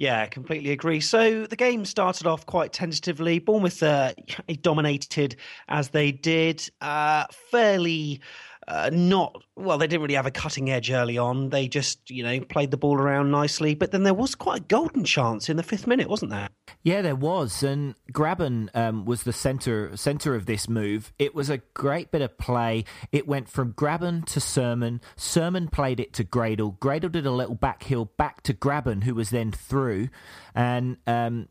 Yeah, 0.00 0.24
completely 0.26 0.70
agree. 0.70 1.00
So 1.00 1.44
the 1.44 1.56
game 1.56 1.84
started 1.84 2.26
off 2.26 2.46
quite 2.46 2.72
tentatively. 2.72 3.38
Bournemouth 3.38 3.82
uh, 3.82 4.14
dominated 4.62 5.36
as 5.68 5.90
they 5.90 6.10
did, 6.10 6.66
uh, 6.80 7.26
fairly 7.50 8.22
uh, 8.70 8.88
not 8.92 9.42
well. 9.56 9.78
They 9.78 9.88
didn't 9.88 10.02
really 10.02 10.14
have 10.14 10.26
a 10.26 10.30
cutting 10.30 10.70
edge 10.70 10.92
early 10.92 11.18
on. 11.18 11.50
They 11.50 11.66
just 11.66 12.08
you 12.08 12.22
know 12.22 12.40
played 12.40 12.70
the 12.70 12.76
ball 12.76 12.96
around 12.96 13.32
nicely. 13.32 13.74
But 13.74 13.90
then 13.90 14.04
there 14.04 14.14
was 14.14 14.36
quite 14.36 14.60
a 14.60 14.64
golden 14.64 15.04
chance 15.04 15.48
in 15.48 15.56
the 15.56 15.64
fifth 15.64 15.88
minute, 15.88 16.08
wasn't 16.08 16.30
there? 16.30 16.48
Yeah, 16.84 17.02
there 17.02 17.16
was. 17.16 17.64
And 17.64 17.96
Grabban 18.12 18.68
um, 18.74 19.04
was 19.04 19.24
the 19.24 19.32
center 19.32 19.96
center 19.96 20.36
of 20.36 20.46
this 20.46 20.68
move. 20.68 21.12
It 21.18 21.34
was 21.34 21.50
a 21.50 21.58
great 21.74 22.12
bit 22.12 22.22
of 22.22 22.38
play. 22.38 22.84
It 23.10 23.26
went 23.26 23.48
from 23.48 23.72
Grabban 23.72 24.24
to 24.26 24.40
Surman. 24.40 25.00
Surman 25.16 25.68
played 25.68 25.98
it 25.98 26.12
to 26.14 26.24
Gradel. 26.24 26.78
Gradel 26.78 27.10
did 27.10 27.26
a 27.26 27.32
little 27.32 27.56
back 27.56 27.82
heel 27.82 28.04
back 28.16 28.42
to 28.44 28.54
Grabban, 28.54 29.02
who 29.02 29.16
was 29.16 29.30
then 29.30 29.50
through. 29.50 30.10
And 30.54 30.98
um, 31.08 31.48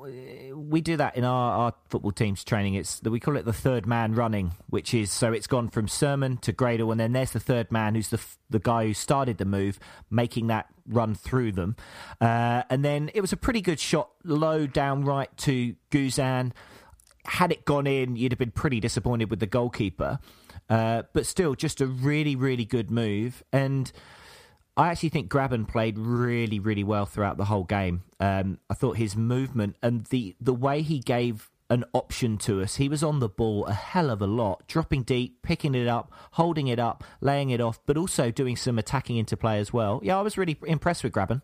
we 0.00 0.80
do 0.80 0.96
that 0.96 1.16
in 1.16 1.24
our, 1.24 1.52
our 1.52 1.74
football 1.88 2.12
team's 2.12 2.44
training. 2.44 2.74
It's 2.74 3.02
we 3.02 3.20
call 3.20 3.36
it 3.36 3.44
the 3.44 3.52
third 3.52 3.86
man 3.86 4.14
running, 4.14 4.52
which 4.68 4.94
is 4.94 5.10
so 5.10 5.32
it's 5.32 5.46
gone 5.46 5.68
from 5.68 5.86
Surman 5.86 6.38
to 6.38 6.52
Gradel, 6.52 6.90
and 6.90 7.00
then 7.00 7.12
there's 7.12 7.32
the 7.32 7.40
third 7.40 7.70
man 7.70 7.94
who's 7.94 8.08
the 8.08 8.20
the 8.48 8.58
guy 8.58 8.86
who 8.86 8.94
started 8.94 9.38
the 9.38 9.44
move, 9.44 9.78
making 10.10 10.48
that 10.48 10.66
run 10.88 11.14
through 11.14 11.52
them, 11.52 11.76
uh, 12.20 12.62
and 12.70 12.84
then 12.84 13.10
it 13.14 13.20
was 13.20 13.32
a 13.32 13.36
pretty 13.36 13.60
good 13.60 13.80
shot, 13.80 14.10
low 14.24 14.66
down 14.66 15.04
right 15.04 15.34
to 15.38 15.74
Guzan. 15.90 16.52
Had 17.26 17.52
it 17.52 17.64
gone 17.64 17.86
in, 17.86 18.16
you'd 18.16 18.32
have 18.32 18.38
been 18.38 18.50
pretty 18.50 18.80
disappointed 18.80 19.30
with 19.30 19.40
the 19.40 19.46
goalkeeper, 19.46 20.18
uh, 20.68 21.02
but 21.12 21.26
still, 21.26 21.54
just 21.54 21.80
a 21.80 21.86
really 21.86 22.36
really 22.36 22.64
good 22.64 22.90
move 22.90 23.42
and. 23.52 23.92
I 24.76 24.88
actually 24.88 25.08
think 25.10 25.30
Grabban 25.30 25.68
played 25.68 25.98
really, 25.98 26.58
really 26.58 26.84
well 26.84 27.06
throughout 27.06 27.36
the 27.36 27.46
whole 27.46 27.64
game. 27.64 28.02
Um, 28.18 28.58
I 28.68 28.74
thought 28.74 28.96
his 28.96 29.16
movement 29.16 29.76
and 29.82 30.06
the 30.06 30.36
the 30.40 30.54
way 30.54 30.82
he 30.82 31.00
gave 31.00 31.50
an 31.70 31.84
option 31.92 32.36
to 32.36 32.60
us. 32.60 32.76
He 32.76 32.88
was 32.88 33.02
on 33.02 33.20
the 33.20 33.28
ball 33.28 33.64
a 33.66 33.72
hell 33.72 34.10
of 34.10 34.20
a 34.20 34.26
lot, 34.26 34.66
dropping 34.66 35.04
deep, 35.04 35.40
picking 35.42 35.74
it 35.74 35.86
up, 35.86 36.12
holding 36.32 36.66
it 36.66 36.80
up, 36.80 37.04
laying 37.20 37.50
it 37.50 37.60
off, 37.60 37.78
but 37.86 37.96
also 37.96 38.30
doing 38.30 38.56
some 38.56 38.78
attacking 38.78 39.16
into 39.16 39.36
play 39.36 39.58
as 39.60 39.72
well. 39.72 40.00
Yeah, 40.02 40.18
I 40.18 40.22
was 40.22 40.36
really 40.36 40.58
impressed 40.66 41.04
with 41.04 41.12
Grabban. 41.12 41.42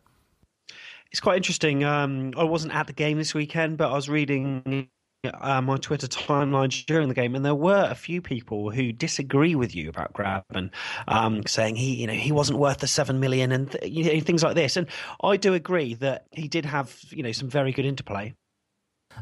It's 1.12 1.20
quite 1.20 1.36
interesting. 1.36 1.84
Um, 1.84 2.32
I 2.36 2.42
wasn't 2.42 2.74
at 2.74 2.88
the 2.88 2.92
game 2.92 3.18
this 3.18 3.32
weekend, 3.32 3.78
but 3.78 3.90
I 3.90 3.94
was 3.94 4.08
reading 4.08 4.88
uh, 5.26 5.60
my 5.60 5.76
Twitter 5.76 6.06
timeline 6.06 6.86
during 6.86 7.08
the 7.08 7.14
game, 7.14 7.34
and 7.34 7.44
there 7.44 7.54
were 7.54 7.86
a 7.90 7.94
few 7.94 8.20
people 8.20 8.70
who 8.70 8.92
disagree 8.92 9.54
with 9.54 9.74
you 9.74 9.88
about 9.88 10.12
Grabban, 10.12 10.70
um, 11.08 11.46
saying 11.46 11.76
he, 11.76 11.94
you 11.94 12.06
know, 12.06 12.12
he 12.12 12.32
wasn't 12.32 12.58
worth 12.58 12.78
the 12.78 12.86
seven 12.86 13.20
million 13.20 13.52
and 13.52 13.70
th- 13.70 13.90
you 13.90 14.04
know, 14.04 14.20
things 14.20 14.42
like 14.42 14.54
this. 14.54 14.76
And 14.76 14.86
I 15.22 15.36
do 15.36 15.54
agree 15.54 15.94
that 15.94 16.26
he 16.32 16.48
did 16.48 16.64
have, 16.64 16.98
you 17.10 17.22
know, 17.22 17.32
some 17.32 17.48
very 17.48 17.72
good 17.72 17.84
interplay. 17.84 18.34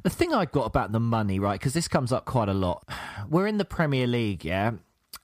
The 0.02 0.10
thing 0.10 0.34
I 0.34 0.44
got 0.44 0.66
about 0.66 0.92
the 0.92 1.00
money, 1.00 1.38
right, 1.38 1.58
because 1.58 1.74
this 1.74 1.88
comes 1.88 2.12
up 2.12 2.24
quite 2.24 2.48
a 2.48 2.54
lot. 2.54 2.88
We're 3.28 3.46
in 3.46 3.58
the 3.58 3.64
Premier 3.64 4.06
League, 4.06 4.44
yeah, 4.44 4.72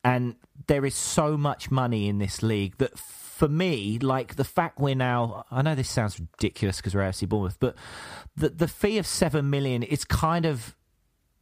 and 0.04 0.36
there 0.66 0.84
is 0.84 0.94
so 0.94 1.36
much 1.36 1.70
money 1.70 2.08
in 2.08 2.18
this 2.18 2.42
league 2.42 2.78
that 2.78 2.98
for 3.40 3.48
me, 3.48 3.98
like 3.98 4.36
the 4.36 4.44
fact 4.44 4.78
we're 4.78 4.94
now, 4.94 5.46
I 5.50 5.62
know 5.62 5.74
this 5.74 5.88
sounds 5.88 6.20
ridiculous 6.20 6.76
because 6.76 6.94
we're 6.94 7.00
AFC 7.00 7.26
Bournemouth, 7.26 7.56
but 7.58 7.74
the 8.36 8.50
the 8.50 8.68
fee 8.68 8.98
of 8.98 9.06
seven 9.06 9.48
million 9.48 9.82
is 9.82 10.04
kind 10.04 10.44
of 10.44 10.76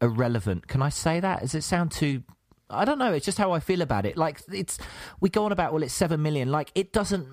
irrelevant. 0.01 0.69
Can 0.69 0.81
I 0.81 0.91
say 0.91 1.19
that? 1.19 1.41
Does 1.41 1.57
it 1.57 1.63
sound 1.63 1.91
too? 1.91 2.23
I 2.71 2.85
don't 2.85 3.01
know. 3.01 3.13
It's 3.13 3.27
just 3.27 3.37
how 3.37 3.51
I 3.51 3.59
feel 3.59 3.83
about 3.83 4.07
it. 4.07 4.17
Like 4.17 4.41
it's 4.53 4.79
we 5.21 5.29
go 5.29 5.45
on 5.45 5.51
about 5.51 5.73
well, 5.73 5.83
it's 5.83 5.93
seven 5.93 6.23
million. 6.23 6.53
Like 6.53 6.71
it 6.77 6.93
doesn't 6.93 7.27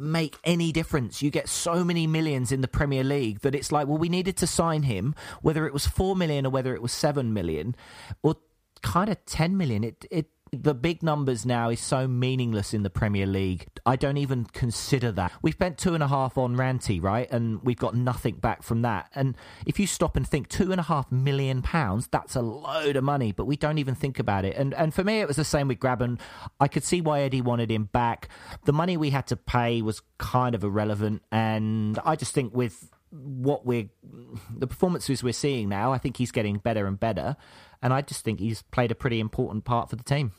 make 0.00 0.36
any 0.42 0.72
difference. 0.72 1.22
You 1.22 1.30
get 1.30 1.48
so 1.48 1.84
many 1.84 2.08
millions 2.08 2.50
in 2.50 2.60
the 2.60 2.66
Premier 2.66 3.04
League 3.04 3.42
that 3.42 3.54
it's 3.54 3.70
like, 3.70 3.86
well, 3.86 3.98
we 3.98 4.08
needed 4.08 4.36
to 4.38 4.48
sign 4.48 4.82
him, 4.82 5.14
whether 5.42 5.64
it 5.64 5.72
was 5.72 5.86
four 5.86 6.16
million 6.16 6.44
or 6.44 6.50
whether 6.50 6.74
it 6.74 6.82
was 6.82 6.90
seven 6.90 7.32
million, 7.32 7.76
or 8.24 8.34
kind 8.82 9.10
of 9.10 9.24
ten 9.26 9.56
million. 9.56 9.84
It 9.84 10.06
it 10.10 10.26
the 10.52 10.74
big 10.74 11.02
numbers 11.02 11.44
now 11.44 11.68
is 11.68 11.80
so 11.80 12.08
meaningless 12.08 12.72
in 12.72 12.82
the 12.82 12.90
Premier 12.90 13.26
League. 13.26 13.68
I 13.84 13.96
don't 13.96 14.16
even 14.16 14.44
consider 14.44 15.12
that. 15.12 15.32
We 15.42 15.52
spent 15.52 15.78
two 15.78 15.94
and 15.94 16.02
a 16.02 16.08
half 16.08 16.38
on 16.38 16.56
Rantie, 16.56 17.02
right? 17.02 17.30
And 17.30 17.62
we've 17.62 17.78
got 17.78 17.94
nothing 17.94 18.36
back 18.36 18.62
from 18.62 18.82
that. 18.82 19.10
And 19.14 19.36
if 19.66 19.78
you 19.78 19.86
stop 19.86 20.16
and 20.16 20.26
think 20.26 20.48
two 20.48 20.72
and 20.72 20.80
a 20.80 20.84
half 20.84 21.10
million 21.10 21.62
pounds, 21.62 22.08
that's 22.08 22.36
a 22.36 22.42
load 22.42 22.96
of 22.96 23.04
money, 23.04 23.32
but 23.32 23.46
we 23.46 23.56
don't 23.56 23.78
even 23.78 23.94
think 23.94 24.18
about 24.18 24.44
it. 24.44 24.56
And 24.56 24.74
and 24.74 24.94
for 24.94 25.04
me, 25.04 25.20
it 25.20 25.28
was 25.28 25.36
the 25.36 25.44
same 25.44 25.68
with 25.68 25.78
Grabban. 25.78 26.18
I 26.60 26.68
could 26.68 26.84
see 26.84 27.00
why 27.00 27.20
Eddie 27.20 27.42
wanted 27.42 27.70
him 27.70 27.84
back. 27.84 28.28
The 28.64 28.72
money 28.72 28.96
we 28.96 29.10
had 29.10 29.26
to 29.28 29.36
pay 29.36 29.82
was 29.82 30.02
kind 30.18 30.54
of 30.54 30.64
irrelevant. 30.64 31.22
And 31.30 31.98
I 32.04 32.16
just 32.16 32.34
think 32.34 32.54
with 32.54 32.90
what 33.10 33.64
we're, 33.64 33.88
the 34.54 34.66
performances 34.66 35.22
we're 35.22 35.32
seeing 35.32 35.68
now, 35.68 35.92
I 35.92 35.98
think 35.98 36.18
he's 36.18 36.30
getting 36.30 36.58
better 36.58 36.86
and 36.86 36.98
better 37.00 37.36
and 37.82 37.92
I 37.92 38.02
just 38.02 38.24
think 38.24 38.40
he's 38.40 38.62
played 38.62 38.90
a 38.90 38.94
pretty 38.94 39.20
important 39.20 39.64
part 39.64 39.90
for 39.90 39.96
the 39.96 40.04
team. 40.04 40.32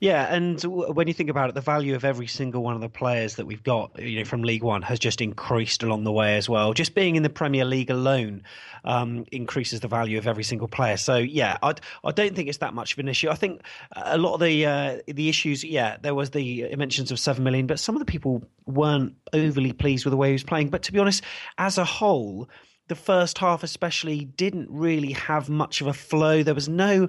Yeah, 0.00 0.34
and 0.34 0.62
when 0.62 1.06
you 1.06 1.14
think 1.14 1.30
about 1.30 1.48
it, 1.48 1.54
the 1.54 1.60
value 1.60 1.94
of 1.94 2.04
every 2.04 2.26
single 2.26 2.62
one 2.62 2.74
of 2.74 2.80
the 2.80 2.88
players 2.88 3.36
that 3.36 3.46
we've 3.46 3.62
got, 3.62 4.00
you 4.00 4.18
know, 4.18 4.24
from 4.24 4.42
League 4.42 4.62
One 4.62 4.82
has 4.82 4.98
just 4.98 5.20
increased 5.20 5.82
along 5.82 6.04
the 6.04 6.12
way 6.12 6.36
as 6.36 6.48
well. 6.48 6.72
Just 6.72 6.94
being 6.94 7.16
in 7.16 7.22
the 7.22 7.30
Premier 7.30 7.64
League 7.64 7.90
alone 7.90 8.42
um, 8.84 9.24
increases 9.32 9.80
the 9.80 9.88
value 9.88 10.18
of 10.18 10.26
every 10.26 10.44
single 10.44 10.68
player. 10.68 10.96
So 10.96 11.16
yeah, 11.16 11.58
I, 11.62 11.74
I 12.04 12.10
don't 12.12 12.34
think 12.34 12.48
it's 12.48 12.58
that 12.58 12.74
much 12.74 12.92
of 12.92 12.98
an 12.98 13.08
issue. 13.08 13.28
I 13.28 13.34
think 13.34 13.62
a 13.94 14.18
lot 14.18 14.34
of 14.34 14.40
the 14.40 14.66
uh, 14.66 14.98
the 15.06 15.28
issues, 15.28 15.64
yeah, 15.64 15.96
there 16.00 16.14
was 16.14 16.30
the 16.30 16.74
mentions 16.76 17.10
of 17.10 17.18
seven 17.18 17.44
million, 17.44 17.66
but 17.66 17.80
some 17.80 17.94
of 17.94 18.00
the 18.00 18.06
people 18.06 18.42
weren't 18.66 19.14
overly 19.32 19.72
pleased 19.72 20.04
with 20.04 20.12
the 20.12 20.16
way 20.16 20.28
he 20.28 20.32
was 20.32 20.44
playing. 20.44 20.70
But 20.70 20.82
to 20.84 20.92
be 20.92 20.98
honest, 20.98 21.22
as 21.58 21.78
a 21.78 21.84
whole, 21.84 22.48
the 22.88 22.94
first 22.94 23.38
half 23.38 23.62
especially 23.62 24.24
didn't 24.24 24.68
really 24.70 25.12
have 25.12 25.48
much 25.48 25.80
of 25.80 25.86
a 25.86 25.92
flow. 25.92 26.42
There 26.42 26.54
was 26.54 26.68
no 26.68 27.08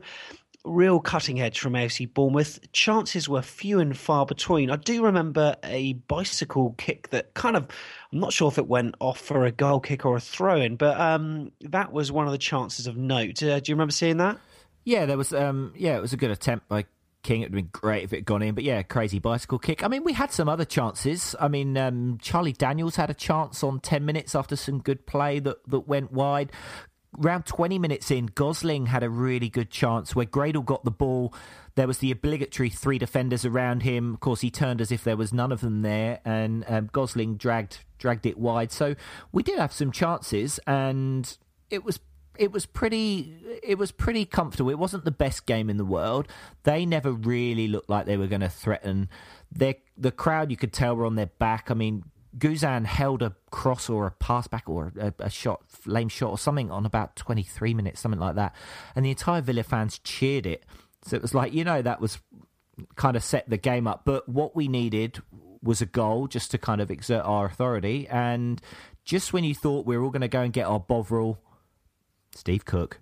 real 0.66 1.00
cutting 1.00 1.40
edge 1.40 1.60
from 1.60 1.74
AFC 1.74 2.14
Bournemouth. 2.14 2.60
Chances 2.74 3.30
were 3.30 3.42
few 3.42 3.80
and 3.80 3.98
far 3.98 4.26
between. 4.26 4.70
I 4.70 4.76
do 4.76 5.04
remember 5.04 5.56
a 5.64 5.94
bicycle 5.94 6.76
kick 6.78 7.10
that 7.10 7.34
kind 7.34 7.56
of, 7.56 7.68
I'm 8.12 8.20
not 8.20 8.34
sure 8.34 8.50
if 8.50 8.58
it 8.58 8.68
went 8.68 8.96
off 9.00 9.20
for 9.20 9.46
a 9.46 9.52
goal 9.52 9.80
kick 9.80 10.06
or 10.06 10.18
a 10.18 10.20
throw 10.20 10.60
in, 10.60 10.76
but 10.76 11.00
um, 11.00 11.52
that 11.62 11.92
was 11.92 12.12
one 12.12 12.26
of 12.26 12.32
the 12.32 12.38
chances 12.38 12.88
of 12.88 12.98
note. 12.98 13.42
Uh, 13.42 13.60
do 13.60 13.72
you 13.72 13.76
remember 13.76 13.94
seeing 13.94 14.18
that? 14.18 14.38
Yeah, 14.84 15.06
there 15.06 15.18
was. 15.18 15.34
Um, 15.34 15.74
yeah, 15.76 15.98
it 15.98 16.02
was 16.02 16.14
a 16.14 16.18
good 16.18 16.32
attempt 16.32 16.70
by 16.70 16.86
King. 17.24 17.42
It 17.42 17.52
would 17.52 17.60
have 17.60 17.72
been 17.72 17.80
great 17.82 18.04
if 18.04 18.14
it 18.14 18.18
had 18.18 18.26
gone 18.26 18.42
in, 18.42 18.56
but 18.56 18.64
yeah, 18.64 18.82
crazy 18.84 19.20
bicycle 19.20 19.60
kick. 19.60 19.84
I 19.84 19.88
mean, 19.88 20.04
we 20.04 20.14
had 20.14 20.32
some 20.32 20.48
other 20.50 20.66
chances. 20.66 21.36
I 21.40 21.48
mean, 21.48 21.78
um, 21.78 22.18
Charlie 22.22 22.54
Daniels 22.54 22.96
had 22.96 23.10
a 23.10 23.14
chance 23.14 23.64
on 23.64 23.80
ten 23.80 24.06
minutes 24.06 24.36
after 24.36 24.56
some 24.56 24.80
good 24.80 25.06
play 25.06 25.40
that 25.40 25.58
that 25.68 25.88
went 25.88 26.12
wide. 26.12 26.52
around 27.24 27.46
20 27.46 27.80
minutes 27.80 28.12
in, 28.12 28.28
Gosling 28.28 28.88
had 28.88 29.04
a 29.04 29.10
really 29.10 29.50
good 29.50 29.72
chance 29.72 30.16
where 30.16 30.26
Gradel 30.26 30.64
got 30.64 30.84
the 30.84 30.92
ball. 30.92 31.34
There 31.76 31.88
was 31.88 32.00
the 32.00 32.12
obligatory 32.12 32.70
three 32.70 32.98
defenders 32.98 33.46
around 33.46 33.84
him. 33.84 34.14
Of 34.16 34.20
course, 34.20 34.42
he 34.42 34.50
turned 34.52 34.82
as 34.82 34.92
if 34.92 35.04
there 35.04 35.18
was 35.18 35.32
none 35.34 35.52
of 35.52 35.62
them 35.62 35.82
there, 35.84 36.20
and 36.26 36.64
um, 36.68 36.90
Gosling 36.92 37.38
dragged 37.38 37.80
dragged 37.98 38.26
it 38.26 38.38
wide. 38.38 38.72
So 38.72 38.96
we 39.32 39.44
did 39.44 39.60
have 39.60 39.74
some 39.74 39.92
chances, 39.92 40.60
and 40.68 41.38
it 41.70 41.84
was 41.84 42.00
it 42.40 42.52
was 42.52 42.66
pretty 42.66 43.60
it 43.64 43.78
was 43.78 43.92
pretty 43.92 44.26
comfortable. 44.26 44.70
It 44.70 44.80
wasn't 44.80 45.06
the 45.06 45.12
best 45.12 45.46
game 45.46 45.70
in 45.70 45.78
the 45.78 45.86
world. 45.86 46.28
They 46.64 46.86
never 46.86 47.12
really 47.12 47.68
looked 47.68 47.90
like 47.90 48.06
they 48.06 48.18
were 48.18 48.28
going 48.28 48.42
to 48.42 48.50
threaten. 48.50 49.10
Their, 49.52 49.76
the 49.98 50.12
crowd, 50.12 50.52
you 50.52 50.58
could 50.58 50.74
tell, 50.74 50.96
were 50.96 51.06
on 51.06 51.16
their 51.16 51.26
back. 51.26 51.70
I 51.70 51.74
mean, 51.74 52.04
Guzan 52.38 52.86
held 52.86 53.22
a 53.22 53.36
cross 53.52 53.90
or 53.90 54.08
a 54.08 54.12
pass 54.12 54.48
back 54.48 54.70
or 54.70 54.94
a, 55.00 55.14
a, 55.20 55.30
shot, 55.30 55.62
lame 55.86 56.10
shot 56.10 56.30
or 56.30 56.38
something 56.38 56.72
on 56.72 56.86
about 56.86 57.16
23 57.16 57.74
minutes, 57.74 58.00
something 58.00 58.20
like 58.20 58.36
that. 58.36 58.56
And 58.96 59.06
the 59.06 59.10
entire 59.10 59.42
Villa 59.42 59.64
fans 59.64 60.00
cheered 60.00 60.46
it. 60.46 60.64
So 61.04 61.16
it 61.16 61.22
was 61.22 61.34
like, 61.34 61.54
you 61.54 61.64
know, 61.64 61.82
that 61.82 62.00
was 62.00 62.20
kind 62.96 63.18
of 63.18 63.24
set 63.24 63.50
the 63.50 63.58
game 63.58 63.88
up. 63.88 64.04
But 64.06 64.28
what 64.30 64.56
we 64.56 64.68
needed 64.68 65.22
was 65.64 65.82
a 65.82 65.86
goal 65.86 66.28
just 66.28 66.52
to 66.52 66.58
kind 66.58 66.82
of 66.82 66.92
exert 66.92 67.26
our 67.26 67.46
authority. 67.46 68.08
And 68.08 68.62
just 69.04 69.34
when 69.34 69.44
you 69.44 69.56
thought 69.56 69.86
we 69.86 69.98
were 69.98 70.04
all 70.04 70.12
going 70.12 70.22
to 70.22 70.28
go 70.28 70.42
and 70.42 70.54
get 70.54 70.68
our 70.68 70.80
Bovril, 70.80 71.40
Steve 72.38 72.66
Cook 72.66 73.00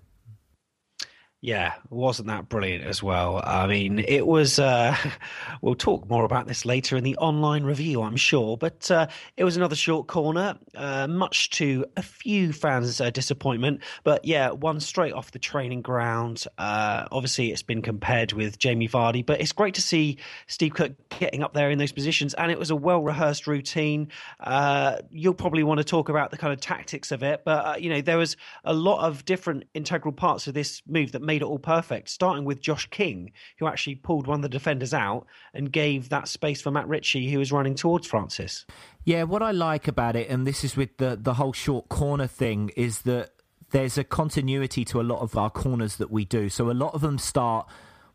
yeah, 1.46 1.76
wasn't 1.92 2.28
that 2.30 2.50
brilliant 2.50 2.86
as 2.86 3.04
well? 3.04 3.40
I 3.46 3.68
mean, 3.68 4.00
it 4.00 4.26
was. 4.26 4.58
Uh, 4.58 4.98
we'll 5.62 5.76
talk 5.76 6.10
more 6.10 6.26
about 6.26 6.48
this 6.48 6.66
later 6.66 6.98
in 6.98 7.04
the 7.04 7.16
online 7.18 7.64
review, 7.66 8.02
I'm 8.02 8.16
sure. 8.16 8.58
But 8.58 8.90
uh, 8.90 9.06
it 9.38 9.44
was 9.44 9.56
another 9.56 9.76
short 9.76 10.08
corner, 10.08 10.58
uh, 10.74 11.06
much 11.06 11.52
to 11.52 11.86
a 11.98 12.02
few 12.02 12.52
fans' 12.52 13.00
uh, 13.00 13.12
disappointment. 13.12 13.82
But 14.04 14.26
yeah, 14.26 14.50
one 14.50 14.80
straight 14.80 15.14
off 15.14 15.30
the 15.30 15.40
training 15.40 15.84
ground. 15.84 16.46
Uh, 16.58 17.06
obviously, 17.12 17.52
it's 17.52 17.62
been 17.62 17.84
compared 17.84 18.34
with 18.34 18.58
Jamie 18.58 18.88
Vardy, 18.88 19.24
but 19.24 19.40
it's 19.40 19.52
great 19.52 19.76
to 19.76 19.84
see 19.84 20.18
Steve 20.48 20.74
Cook 20.74 20.94
getting 21.20 21.44
up 21.44 21.54
there 21.54 21.70
in 21.70 21.78
those 21.78 21.92
positions. 21.92 22.34
And 22.34 22.52
it 22.52 22.58
was 22.58 22.72
a 22.72 22.76
well 22.76 23.04
rehearsed 23.04 23.46
routine. 23.46 24.08
Uh, 24.40 24.98
you'll 25.12 25.36
probably 25.36 25.62
want 25.62 25.78
to 25.78 25.84
talk 25.84 26.10
about 26.10 26.32
the 26.32 26.38
kind 26.38 26.54
of 26.54 26.60
tactics 26.60 27.12
of 27.12 27.22
it, 27.22 27.44
but 27.46 27.84
you 27.84 27.92
know, 27.92 28.02
there 28.02 28.18
was 28.18 28.36
a 28.64 28.74
lot 28.74 29.06
of 29.06 29.26
different 29.26 29.66
integral 29.76 30.12
parts 30.12 30.48
of 30.48 30.56
this 30.56 30.82
move 30.88 31.12
that 31.12 31.22
made 31.22 31.35
it 31.42 31.46
all 31.46 31.60
perfect, 31.60 32.10
starting 32.10 32.46
with 32.46 32.62
Josh 32.62 32.90
King, 32.90 33.32
who 33.60 33.68
actually 33.68 33.96
pulled 33.96 34.28
one 34.28 34.40
of 34.40 34.42
the 34.42 34.50
defenders 34.50 34.94
out 34.94 35.26
and 35.54 35.72
gave 35.72 36.10
that 36.10 36.28
space 36.28 36.62
for 36.62 36.72
Matt 36.72 36.88
Ritchie, 36.88 37.32
who 37.32 37.40
was 37.40 37.52
running 37.52 37.76
towards 37.76 38.08
Francis. 38.08 38.66
Yeah, 39.04 39.24
what 39.24 39.42
I 39.42 39.52
like 39.52 39.88
about 39.88 40.16
it, 40.16 40.30
and 40.30 40.46
this 40.46 40.64
is 40.64 40.76
with 40.76 40.98
the, 40.98 41.18
the 41.20 41.36
whole 41.36 41.54
short 41.54 41.90
corner 41.90 42.28
thing, 42.28 42.72
is 42.76 43.02
that 43.02 43.32
there's 43.72 43.98
a 43.98 44.04
continuity 44.04 44.86
to 44.86 45.02
a 45.02 45.04
lot 45.04 45.20
of 45.20 45.38
our 45.38 45.50
corners 45.50 45.98
that 45.98 46.12
we 46.12 46.26
do. 46.26 46.50
So 46.50 46.70
a 46.70 46.74
lot 46.74 46.94
of 46.94 47.02
them 47.02 47.18
start 47.18 47.68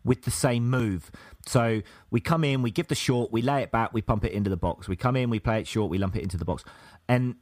with 0.05 0.23
the 0.23 0.31
same 0.31 0.69
move. 0.71 1.11
So 1.47 1.83
we 2.11 2.21
come 2.21 2.45
in, 2.45 2.63
we 2.63 2.71
give 2.71 2.89
the 2.89 2.95
short, 2.95 3.33
we 3.33 3.43
lay 3.43 3.63
it 3.63 3.71
back, 3.71 3.93
we 3.93 4.01
pump 4.01 4.25
it 4.25 4.33
into 4.33 4.49
the 4.49 4.57
box. 4.57 4.89
We 4.89 4.97
come 4.97 5.17
in, 5.17 5.31
we 5.31 5.39
play 5.39 5.61
it 5.61 5.67
short, 5.67 5.91
we 5.91 5.99
lump 5.99 6.17
it 6.17 6.23
into 6.23 6.37
the 6.37 6.45
box. 6.45 6.65
And 7.09 7.37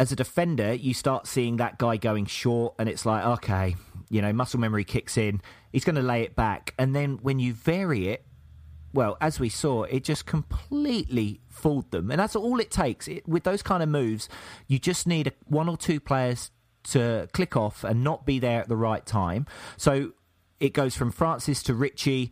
as 0.00 0.10
a 0.10 0.16
defender, 0.16 0.72
you 0.72 0.94
start 0.94 1.26
seeing 1.26 1.58
that 1.58 1.76
guy 1.76 1.98
going 1.98 2.24
short, 2.24 2.74
and 2.78 2.88
it's 2.88 3.04
like, 3.04 3.22
okay, 3.22 3.76
you 4.08 4.22
know, 4.22 4.32
muscle 4.32 4.58
memory 4.58 4.82
kicks 4.82 5.18
in. 5.18 5.42
He's 5.72 5.84
going 5.84 5.96
to 5.96 6.02
lay 6.02 6.22
it 6.22 6.34
back. 6.34 6.72
And 6.78 6.96
then 6.96 7.18
when 7.20 7.38
you 7.38 7.52
vary 7.52 8.08
it, 8.08 8.24
well, 8.94 9.18
as 9.20 9.38
we 9.38 9.50
saw, 9.50 9.82
it 9.82 10.02
just 10.02 10.24
completely 10.24 11.42
fooled 11.50 11.90
them. 11.90 12.10
And 12.10 12.18
that's 12.18 12.34
all 12.34 12.58
it 12.60 12.70
takes. 12.70 13.08
It, 13.08 13.28
with 13.28 13.44
those 13.44 13.62
kind 13.62 13.82
of 13.82 13.90
moves, 13.90 14.30
you 14.66 14.78
just 14.78 15.06
need 15.06 15.26
a, 15.26 15.32
one 15.44 15.68
or 15.68 15.76
two 15.76 16.00
players 16.00 16.50
to 16.84 17.28
click 17.34 17.54
off 17.54 17.84
and 17.84 18.02
not 18.02 18.24
be 18.24 18.38
there 18.38 18.62
at 18.62 18.68
the 18.68 18.76
right 18.76 19.04
time. 19.04 19.44
So 19.76 20.12
it 20.60 20.70
goes 20.70 20.96
from 20.96 21.10
Francis 21.10 21.62
to 21.64 21.74
Ritchie. 21.74 22.30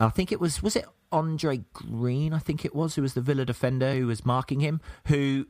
I 0.00 0.08
think 0.08 0.32
it 0.32 0.40
was, 0.40 0.62
was 0.62 0.74
it 0.74 0.86
Andre 1.12 1.64
Green? 1.74 2.32
I 2.32 2.38
think 2.38 2.64
it 2.64 2.74
was, 2.74 2.94
who 2.94 3.02
was 3.02 3.12
the 3.12 3.20
Villa 3.20 3.44
defender 3.44 3.92
who 3.94 4.06
was 4.06 4.24
marking 4.24 4.60
him, 4.60 4.80
who 5.08 5.48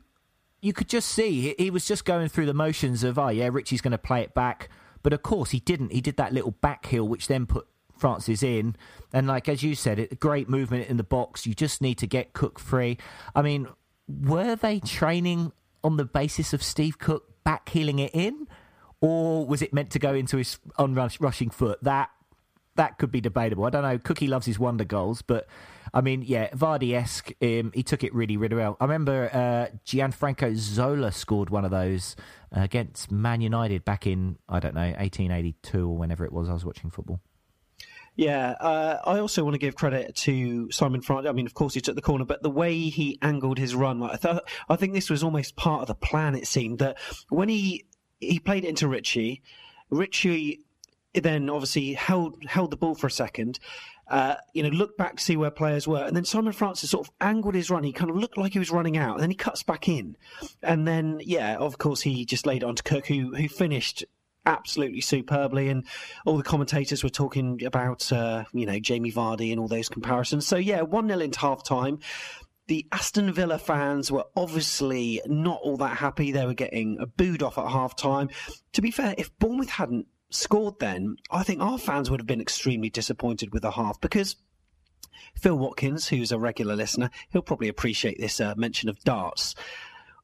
you 0.61 0.73
could 0.73 0.89
just 0.89 1.09
see 1.09 1.55
he, 1.57 1.69
was 1.69 1.87
just 1.87 2.05
going 2.05 2.29
through 2.29 2.45
the 2.45 2.53
motions 2.53 3.03
of, 3.03 3.17
oh, 3.17 3.29
yeah, 3.29 3.49
Ritchie's 3.51 3.81
going 3.81 3.91
to 3.91 3.97
play 3.97 4.21
it 4.21 4.33
back. 4.33 4.69
But 5.01 5.13
of 5.13 5.23
course, 5.23 5.51
he 5.51 5.59
didn't. 5.59 5.91
He 5.91 6.01
did 6.01 6.17
that 6.17 6.33
little 6.33 6.51
back 6.51 6.85
heel, 6.85 7.07
which 7.07 7.27
then 7.27 7.45
put 7.45 7.67
Francis 7.97 8.43
in. 8.43 8.75
And 9.13 9.27
like 9.27 9.47
as 9.47 9.63
you 9.63 9.75
said, 9.75 9.99
it 9.99 10.19
great 10.19 10.49
movement 10.49 10.89
in 10.89 10.97
the 10.97 11.03
box. 11.03 11.45
You 11.45 11.53
just 11.53 11.81
need 11.81 11.97
to 11.99 12.07
get 12.07 12.33
Cook 12.33 12.59
free. 12.59 12.97
I 13.35 13.41
mean, 13.41 13.67
were 14.07 14.55
they 14.55 14.79
training 14.79 15.51
on 15.83 15.97
the 15.97 16.05
basis 16.05 16.53
of 16.53 16.63
Steve 16.63 16.97
Cook 16.97 17.43
back 17.43 17.69
heeling 17.69 17.99
it 17.99 18.11
in, 18.13 18.47
or 19.01 19.45
was 19.45 19.61
it 19.61 19.73
meant 19.73 19.91
to 19.91 19.99
go 19.99 20.13
into 20.13 20.37
his 20.37 20.59
on 20.77 20.93
rushing 20.95 21.49
foot? 21.49 21.81
That 21.83 22.09
that 22.79 22.97
could 22.97 23.11
be 23.11 23.19
debatable. 23.19 23.65
I 23.65 23.69
don't 23.71 23.83
know. 23.83 23.97
Cookie 23.97 24.27
loves 24.27 24.45
his 24.45 24.57
wonder 24.57 24.85
goals, 24.85 25.21
but 25.21 25.47
I 25.93 25.99
mean, 25.99 26.23
yeah, 26.25 26.49
Vardy 26.51 26.93
esque. 26.95 27.33
Um, 27.41 27.73
he 27.75 27.83
took 27.83 28.05
it 28.05 28.15
really, 28.15 28.37
really 28.37 28.55
well. 28.55 28.77
I 28.79 28.85
remember 28.85 29.29
uh, 29.33 29.75
Gianfranco 29.85 30.55
Zola 30.55 31.11
scored 31.11 31.49
one 31.49 31.65
of 31.65 31.71
those 31.71 32.15
uh, 32.55 32.61
against 32.61 33.11
Man 33.11 33.41
United 33.41 33.83
back 33.83 34.07
in 34.07 34.37
I 34.47 34.61
don't 34.61 34.75
know 34.75 34.81
1882 34.81 35.89
or 35.89 35.97
whenever 35.97 36.23
it 36.23 36.31
was 36.31 36.47
I 36.47 36.53
was 36.53 36.63
watching 36.63 36.89
football. 36.89 37.19
Yeah, 38.15 38.51
uh, 38.51 38.99
I 39.05 39.19
also 39.19 39.43
want 39.43 39.55
to 39.55 39.59
give 39.59 39.75
credit 39.75 40.15
to 40.15 40.71
Simon 40.71 41.01
Francis. 41.01 41.29
I 41.29 41.33
mean, 41.33 41.47
of 41.47 41.53
course, 41.53 41.73
he 41.73 41.81
took 41.81 41.95
the 41.95 42.01
corner, 42.01 42.23
but 42.23 42.41
the 42.43 42.49
way 42.49 42.79
he 42.79 43.17
angled 43.21 43.57
his 43.57 43.75
run, 43.75 43.99
like, 43.99 44.25
I, 44.25 44.31
th- 44.31 44.43
I 44.69 44.77
think 44.77 44.93
this 44.93 45.09
was 45.09 45.21
almost 45.21 45.57
part 45.57 45.81
of 45.81 45.87
the 45.87 45.95
plan. 45.95 46.33
It 46.35 46.47
seemed 46.47 46.79
that 46.79 46.97
when 47.27 47.49
he 47.49 47.85
he 48.21 48.39
played 48.39 48.63
it 48.63 48.69
into 48.69 48.87
Ritchie, 48.87 49.41
Ritchie 49.89 50.61
then 51.13 51.49
obviously 51.49 51.93
held 51.93 52.43
held 52.45 52.71
the 52.71 52.77
ball 52.77 52.95
for 52.95 53.07
a 53.07 53.11
second, 53.11 53.59
uh, 54.09 54.35
you 54.53 54.63
know, 54.63 54.69
looked 54.69 54.97
back 54.97 55.17
to 55.17 55.23
see 55.23 55.37
where 55.37 55.51
players 55.51 55.87
were, 55.87 56.03
and 56.03 56.15
then 56.15 56.25
Simon 56.25 56.53
Francis 56.53 56.89
sort 56.89 57.07
of 57.07 57.13
angled 57.21 57.55
his 57.55 57.69
run. 57.69 57.83
He 57.83 57.93
kind 57.93 58.09
of 58.09 58.17
looked 58.17 58.37
like 58.37 58.53
he 58.53 58.59
was 58.59 58.71
running 58.71 58.97
out, 58.97 59.13
and 59.13 59.21
then 59.21 59.29
he 59.29 59.35
cuts 59.35 59.63
back 59.63 59.87
in, 59.87 60.17
and 60.63 60.87
then 60.87 61.21
yeah, 61.23 61.57
of 61.57 61.77
course 61.77 62.01
he 62.01 62.25
just 62.25 62.45
laid 62.45 62.63
it 62.63 62.65
on 62.65 62.75
to 62.75 62.83
Cook, 62.83 63.07
who 63.07 63.35
who 63.35 63.47
finished 63.47 64.03
absolutely 64.45 65.01
superbly, 65.01 65.69
and 65.69 65.85
all 66.25 66.37
the 66.37 66.43
commentators 66.43 67.03
were 67.03 67.09
talking 67.09 67.63
about 67.63 68.11
uh, 68.11 68.45
you 68.51 68.65
know 68.65 68.79
Jamie 68.79 69.11
Vardy 69.11 69.51
and 69.51 69.59
all 69.59 69.67
those 69.67 69.89
comparisons. 69.89 70.47
So 70.47 70.57
yeah, 70.57 70.81
one 70.81 71.07
0 71.07 71.19
into 71.19 71.39
half 71.39 71.63
time. 71.63 71.99
The 72.67 72.85
Aston 72.91 73.33
Villa 73.33 73.57
fans 73.57 74.11
were 74.11 74.25
obviously 74.35 75.21
not 75.25 75.59
all 75.63 75.77
that 75.77 75.97
happy. 75.97 76.31
They 76.31 76.45
were 76.45 76.53
getting 76.53 77.03
booed 77.17 77.41
off 77.41 77.57
at 77.57 77.67
half 77.67 77.95
time. 77.95 78.29
To 78.73 78.81
be 78.83 78.91
fair, 78.91 79.15
if 79.17 79.35
Bournemouth 79.39 79.69
hadn't 79.69 80.05
scored 80.29 80.79
then, 80.79 81.17
I 81.31 81.43
think 81.43 81.61
our 81.61 81.77
fans 81.77 82.09
would 82.09 82.19
have 82.19 82.27
been 82.27 82.41
extremely 82.41 82.89
disappointed 82.89 83.53
with 83.53 83.63
the 83.63 83.71
half 83.71 83.99
because 83.99 84.35
Phil 85.35 85.57
Watkins, 85.57 86.07
who's 86.07 86.31
a 86.31 86.39
regular 86.39 86.75
listener, 86.75 87.09
he'll 87.29 87.41
probably 87.41 87.67
appreciate 87.67 88.19
this 88.19 88.39
uh, 88.39 88.53
mention 88.57 88.89
of 88.89 88.99
darts. 89.03 89.55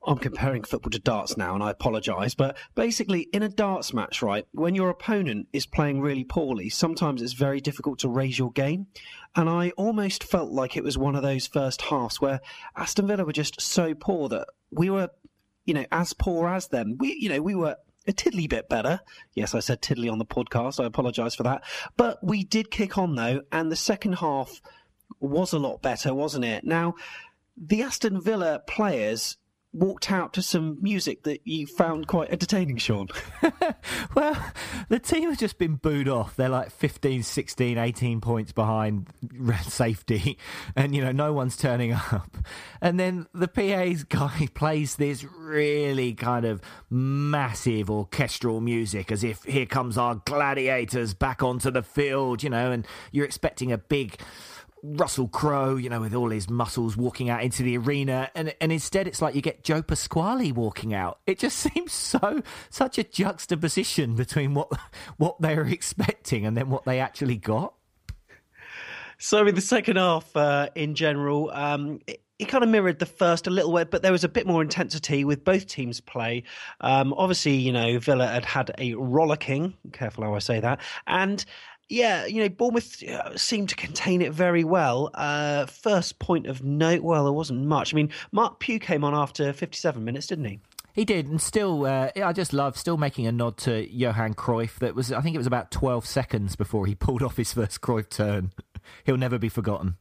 I'm 0.07 0.17
comparing 0.17 0.63
football 0.63 0.91
to 0.91 0.99
darts 0.99 1.35
now, 1.35 1.55
and 1.55 1.63
I 1.63 1.71
apologise. 1.71 2.35
But 2.35 2.57
basically, 2.75 3.21
in 3.33 3.41
a 3.41 3.49
darts 3.49 3.93
match, 3.93 4.21
right, 4.21 4.45
when 4.51 4.75
your 4.75 4.89
opponent 4.89 5.47
is 5.51 5.65
playing 5.65 5.99
really 5.99 6.23
poorly, 6.23 6.69
sometimes 6.69 7.21
it's 7.21 7.33
very 7.33 7.59
difficult 7.59 7.99
to 7.99 8.09
raise 8.09 8.37
your 8.37 8.51
game. 8.51 8.87
And 9.35 9.49
I 9.49 9.71
almost 9.71 10.23
felt 10.23 10.51
like 10.51 10.77
it 10.77 10.83
was 10.83 10.97
one 10.97 11.15
of 11.15 11.23
those 11.23 11.47
first 11.47 11.81
halves 11.83 12.21
where 12.21 12.39
Aston 12.75 13.07
Villa 13.07 13.25
were 13.25 13.33
just 13.33 13.59
so 13.59 13.95
poor 13.95 14.29
that 14.29 14.47
we 14.69 14.91
were, 14.91 15.09
you 15.65 15.73
know, 15.73 15.85
as 15.91 16.13
poor 16.13 16.47
as 16.47 16.67
them. 16.67 16.97
We, 16.99 17.17
you 17.19 17.29
know, 17.29 17.41
we 17.41 17.55
were 17.55 17.77
a 18.07 18.13
tiddly 18.13 18.47
bit 18.47 18.69
better. 18.69 18.99
Yes, 19.33 19.55
I 19.55 19.59
said 19.59 19.81
tiddly 19.81 20.09
on 20.09 20.19
the 20.19 20.25
podcast. 20.25 20.83
I 20.83 20.85
apologise 20.85 21.35
for 21.35 21.43
that. 21.43 21.63
But 21.97 22.23
we 22.23 22.43
did 22.43 22.71
kick 22.71 22.97
on 22.97 23.15
though, 23.15 23.41
and 23.51 23.71
the 23.71 23.75
second 23.75 24.13
half 24.13 24.61
was 25.19 25.53
a 25.53 25.59
lot 25.59 25.81
better, 25.81 26.13
wasn't 26.13 26.45
it? 26.45 26.63
Now, 26.63 26.95
the 27.57 27.81
Aston 27.81 28.21
Villa 28.21 28.61
players 28.67 29.37
walked 29.75 30.11
out 30.11 30.33
to 30.33 30.41
some 30.41 30.77
music 30.81 31.23
that 31.23 31.41
you 31.45 31.67
found 31.67 32.07
quite 32.07 32.29
entertaining, 32.29 32.77
Sean? 32.77 33.07
well, 34.15 34.51
the 34.89 34.99
team 34.99 35.29
has 35.29 35.37
just 35.37 35.57
been 35.57 35.75
booed 35.75 36.07
off. 36.07 36.35
They're 36.35 36.49
like 36.49 36.71
15, 36.71 37.23
16, 37.23 37.77
18 37.77 38.21
points 38.21 38.51
behind 38.51 39.07
safety, 39.63 40.37
and 40.75 40.95
you 40.95 41.01
know, 41.01 41.11
no 41.11 41.33
one's 41.33 41.57
turning 41.57 41.91
up. 41.91 42.37
And 42.81 42.99
then 42.99 43.27
the 43.33 43.47
PA's 43.47 44.03
guy 44.03 44.47
plays 44.53 44.95
this 44.95 45.23
really 45.23 46.13
kind 46.13 46.45
of 46.45 46.61
massive 46.89 47.89
orchestral 47.89 48.61
music 48.61 49.11
as 49.11 49.23
if 49.23 49.43
here 49.43 49.65
comes 49.65 49.97
our 49.97 50.15
gladiators 50.15 51.13
back 51.13 51.43
onto 51.43 51.69
the 51.69 51.83
field, 51.83 52.43
you 52.43 52.49
know, 52.49 52.71
and 52.71 52.87
you're 53.11 53.25
expecting 53.25 53.71
a 53.71 53.77
big 53.77 54.17
Russell 54.93 55.27
Crowe, 55.27 55.75
you 55.75 55.89
know, 55.89 56.01
with 56.01 56.13
all 56.13 56.29
his 56.29 56.49
muscles 56.49 56.95
walking 56.95 57.29
out 57.29 57.43
into 57.43 57.63
the 57.63 57.77
arena, 57.77 58.29
and 58.35 58.53
and 58.61 58.71
instead 58.71 59.07
it's 59.07 59.21
like 59.21 59.35
you 59.35 59.41
get 59.41 59.63
Joe 59.63 59.81
Pasquale 59.81 60.51
walking 60.51 60.93
out. 60.93 61.19
It 61.25 61.39
just 61.39 61.57
seems 61.73 61.93
so 61.93 62.41
such 62.69 62.97
a 62.97 63.03
juxtaposition 63.03 64.15
between 64.15 64.53
what 64.53 64.71
what 65.17 65.41
they 65.41 65.55
were 65.55 65.67
expecting 65.67 66.45
and 66.45 66.55
then 66.55 66.69
what 66.69 66.85
they 66.85 66.99
actually 66.99 67.37
got. 67.37 67.73
So 69.17 69.47
in 69.47 69.55
the 69.55 69.61
second 69.61 69.95
half, 69.95 70.35
uh, 70.35 70.69
in 70.75 70.93
general, 70.93 71.49
um, 71.51 71.99
it, 72.05 72.21
it, 72.37 72.45
kind 72.45 72.65
of 72.65 72.69
mirrored 72.69 72.99
the 72.99 73.05
first 73.05 73.47
a 73.47 73.49
little 73.49 73.73
bit, 73.73 73.89
but 73.89 74.01
there 74.01 74.11
was 74.11 74.25
a 74.25 74.29
bit 74.29 74.45
more 74.45 74.61
intensity 74.61 75.23
with 75.23 75.45
both 75.45 75.67
teams' 75.67 76.01
play. 76.01 76.43
Um, 76.81 77.13
obviously, 77.13 77.55
you 77.55 77.71
know, 77.71 77.97
Villa 77.97 78.27
had 78.27 78.43
had 78.43 78.71
a 78.77 78.93
rollicking. 78.95 79.73
Careful 79.93 80.25
how 80.25 80.35
I 80.35 80.39
say 80.39 80.59
that, 80.59 80.81
and. 81.07 81.43
Yeah, 81.87 82.25
you 82.25 82.41
know, 82.41 82.49
Bournemouth 82.49 83.03
uh, 83.03 83.37
seemed 83.37 83.69
to 83.69 83.75
contain 83.75 84.21
it 84.21 84.33
very 84.33 84.63
well. 84.63 85.11
Uh, 85.13 85.67
first 85.67 86.17
point 86.17 86.47
of 86.47 86.63
note, 86.63 87.03
well, 87.03 87.25
there 87.25 87.33
wasn't 87.33 87.65
much. 87.65 87.93
I 87.93 87.95
mean, 87.95 88.09
Marc 88.31 88.59
Pugh 88.59 88.79
came 88.79 89.03
on 89.03 89.13
after 89.13 89.53
57 89.53 90.03
minutes, 90.03 90.27
didn't 90.27 90.45
he? 90.45 90.59
He 90.93 91.03
did, 91.03 91.27
and 91.27 91.41
still, 91.41 91.85
uh, 91.85 92.09
I 92.15 92.31
just 92.31 92.53
love 92.53 92.77
still 92.77 92.95
making 92.95 93.27
a 93.27 93.31
nod 93.31 93.57
to 93.57 93.85
Johan 93.93 94.33
Cruyff. 94.33 94.79
That 94.79 94.95
was, 94.95 95.11
I 95.11 95.19
think, 95.19 95.35
it 95.35 95.37
was 95.37 95.45
about 95.45 95.69
twelve 95.69 96.05
seconds 96.05 96.55
before 96.55 96.85
he 96.85 96.95
pulled 96.95 97.21
off 97.21 97.35
his 97.35 97.51
first 97.51 97.81
Cruyff 97.81 98.07
turn. 98.07 98.53
He'll 99.05 99.17
never 99.17 99.37
be 99.37 99.49
forgotten. 99.49 99.97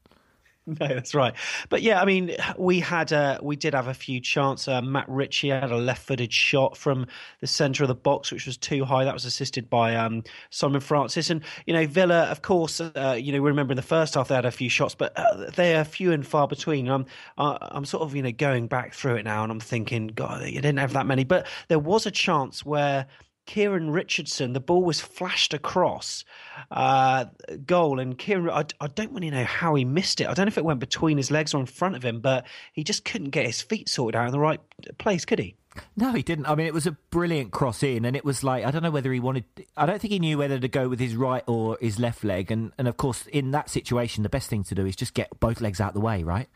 No, 0.80 0.88
that's 0.88 1.14
right. 1.14 1.34
But 1.68 1.82
yeah, 1.82 2.00
I 2.00 2.06
mean, 2.06 2.34
we 2.56 2.80
had 2.80 3.12
uh, 3.12 3.38
we 3.42 3.54
did 3.54 3.74
have 3.74 3.86
a 3.86 3.94
few 3.94 4.18
chances. 4.18 4.66
Uh, 4.66 4.80
Matt 4.80 5.06
Ritchie 5.08 5.50
had 5.50 5.70
a 5.70 5.76
left-footed 5.76 6.32
shot 6.32 6.74
from 6.74 7.06
the 7.40 7.46
centre 7.46 7.84
of 7.84 7.88
the 7.88 7.94
box, 7.94 8.32
which 8.32 8.46
was 8.46 8.56
too 8.56 8.84
high. 8.84 9.04
That 9.04 9.12
was 9.12 9.26
assisted 9.26 9.68
by 9.68 9.94
um, 9.94 10.24
Simon 10.48 10.80
Francis. 10.80 11.28
And 11.28 11.42
you 11.66 11.74
know, 11.74 11.86
Villa, 11.86 12.24
of 12.24 12.40
course, 12.40 12.80
uh, 12.80 13.18
you 13.20 13.30
know, 13.30 13.42
we 13.42 13.50
remember 13.50 13.72
in 13.72 13.76
the 13.76 13.82
first 13.82 14.14
half 14.14 14.28
they 14.28 14.34
had 14.34 14.46
a 14.46 14.50
few 14.50 14.70
shots, 14.70 14.94
but 14.94 15.12
uh, 15.16 15.50
they 15.50 15.76
are 15.76 15.84
few 15.84 16.12
and 16.12 16.26
far 16.26 16.48
between. 16.48 16.88
I'm 16.88 17.04
I'm 17.36 17.84
sort 17.84 18.02
of 18.02 18.16
you 18.16 18.22
know 18.22 18.32
going 18.32 18.66
back 18.66 18.94
through 18.94 19.16
it 19.16 19.24
now, 19.24 19.42
and 19.42 19.52
I'm 19.52 19.60
thinking, 19.60 20.08
God, 20.08 20.46
you 20.46 20.62
didn't 20.62 20.78
have 20.78 20.94
that 20.94 21.06
many. 21.06 21.24
But 21.24 21.46
there 21.68 21.78
was 21.78 22.06
a 22.06 22.10
chance 22.10 22.64
where 22.64 23.06
Kieran 23.46 23.90
Richardson, 23.90 24.52
the 24.52 24.60
ball 24.60 24.82
was 24.82 25.00
flashed 25.00 25.52
across 25.52 26.24
uh, 26.70 27.26
goal, 27.66 27.98
and 27.98 28.16
Kieran, 28.16 28.50
I, 28.50 28.64
I, 28.80 28.86
don't 28.86 29.12
really 29.12 29.30
know 29.30 29.44
how 29.44 29.74
he 29.74 29.84
missed 29.84 30.20
it. 30.20 30.28
I 30.28 30.34
don't 30.34 30.46
know 30.46 30.48
if 30.48 30.58
it 30.58 30.64
went 30.64 30.80
between 30.80 31.16
his 31.16 31.30
legs 31.30 31.52
or 31.52 31.60
in 31.60 31.66
front 31.66 31.96
of 31.96 32.02
him, 32.02 32.20
but 32.20 32.46
he 32.72 32.84
just 32.84 33.04
couldn't 33.04 33.30
get 33.30 33.46
his 33.46 33.60
feet 33.60 33.88
sorted 33.88 34.16
out 34.16 34.26
in 34.26 34.32
the 34.32 34.38
right 34.38 34.60
place, 34.98 35.24
could 35.24 35.38
he? 35.38 35.56
No, 35.96 36.12
he 36.12 36.22
didn't. 36.22 36.46
I 36.46 36.54
mean, 36.54 36.66
it 36.66 36.74
was 36.74 36.86
a 36.86 36.92
brilliant 37.10 37.50
cross 37.50 37.82
in, 37.82 38.04
and 38.04 38.16
it 38.16 38.24
was 38.24 38.44
like 38.44 38.64
I 38.64 38.70
don't 38.70 38.82
know 38.82 38.92
whether 38.92 39.12
he 39.12 39.20
wanted. 39.20 39.44
I 39.76 39.86
don't 39.86 40.00
think 40.00 40.12
he 40.12 40.20
knew 40.20 40.38
whether 40.38 40.58
to 40.58 40.68
go 40.68 40.88
with 40.88 41.00
his 41.00 41.16
right 41.16 41.42
or 41.46 41.76
his 41.80 41.98
left 41.98 42.22
leg, 42.22 42.52
and 42.52 42.72
and 42.78 42.86
of 42.86 42.96
course, 42.96 43.26
in 43.26 43.50
that 43.50 43.68
situation, 43.68 44.22
the 44.22 44.28
best 44.28 44.48
thing 44.48 44.62
to 44.64 44.74
do 44.74 44.86
is 44.86 44.94
just 44.94 45.14
get 45.14 45.40
both 45.40 45.60
legs 45.60 45.80
out 45.80 45.88
of 45.88 45.94
the 45.94 46.00
way, 46.00 46.22
right? 46.22 46.48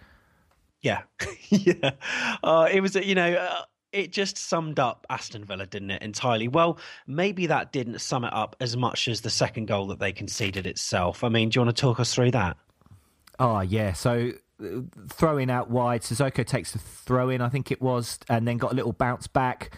Yeah, 0.80 1.02
yeah. 1.48 1.92
Uh, 2.42 2.68
it 2.70 2.80
was, 2.80 2.94
you 2.94 3.14
know, 3.14 3.34
uh, 3.34 3.62
it 3.92 4.12
just 4.12 4.36
summed 4.36 4.78
up 4.78 5.06
Aston 5.10 5.44
Villa, 5.44 5.66
didn't 5.66 5.90
it, 5.90 6.02
entirely? 6.02 6.48
Well, 6.48 6.78
maybe 7.06 7.46
that 7.46 7.72
didn't 7.72 8.00
sum 8.00 8.24
it 8.24 8.32
up 8.32 8.56
as 8.60 8.76
much 8.76 9.08
as 9.08 9.20
the 9.20 9.30
second 9.30 9.66
goal 9.66 9.86
that 9.88 9.98
they 9.98 10.12
conceded 10.12 10.66
itself. 10.66 11.24
I 11.24 11.28
mean, 11.28 11.48
do 11.48 11.58
you 11.58 11.64
want 11.64 11.76
to 11.76 11.80
talk 11.80 12.00
us 12.00 12.14
through 12.14 12.32
that? 12.32 12.56
Oh, 13.38 13.60
yeah. 13.60 13.92
So 13.92 14.32
uh, 14.62 14.80
throwing 15.08 15.50
out 15.50 15.70
wide, 15.70 16.02
Cissokho 16.02 16.46
takes 16.46 16.72
the 16.72 16.78
throw 16.78 17.30
in, 17.30 17.40
I 17.40 17.48
think 17.48 17.70
it 17.70 17.80
was, 17.80 18.18
and 18.28 18.46
then 18.46 18.58
got 18.58 18.72
a 18.72 18.74
little 18.74 18.92
bounce 18.92 19.26
back, 19.26 19.76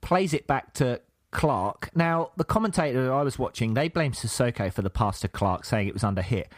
plays 0.00 0.32
it 0.32 0.46
back 0.46 0.72
to 0.74 1.00
Clark. 1.30 1.90
Now, 1.94 2.30
the 2.36 2.44
commentator 2.44 3.12
I 3.12 3.22
was 3.22 3.38
watching, 3.38 3.74
they 3.74 3.88
blamed 3.88 4.14
Cissokho 4.14 4.72
for 4.72 4.82
the 4.82 4.90
pass 4.90 5.20
to 5.20 5.28
Clark, 5.28 5.64
saying 5.64 5.88
it 5.88 5.94
was 5.94 6.04
under 6.04 6.22
hit. 6.22 6.50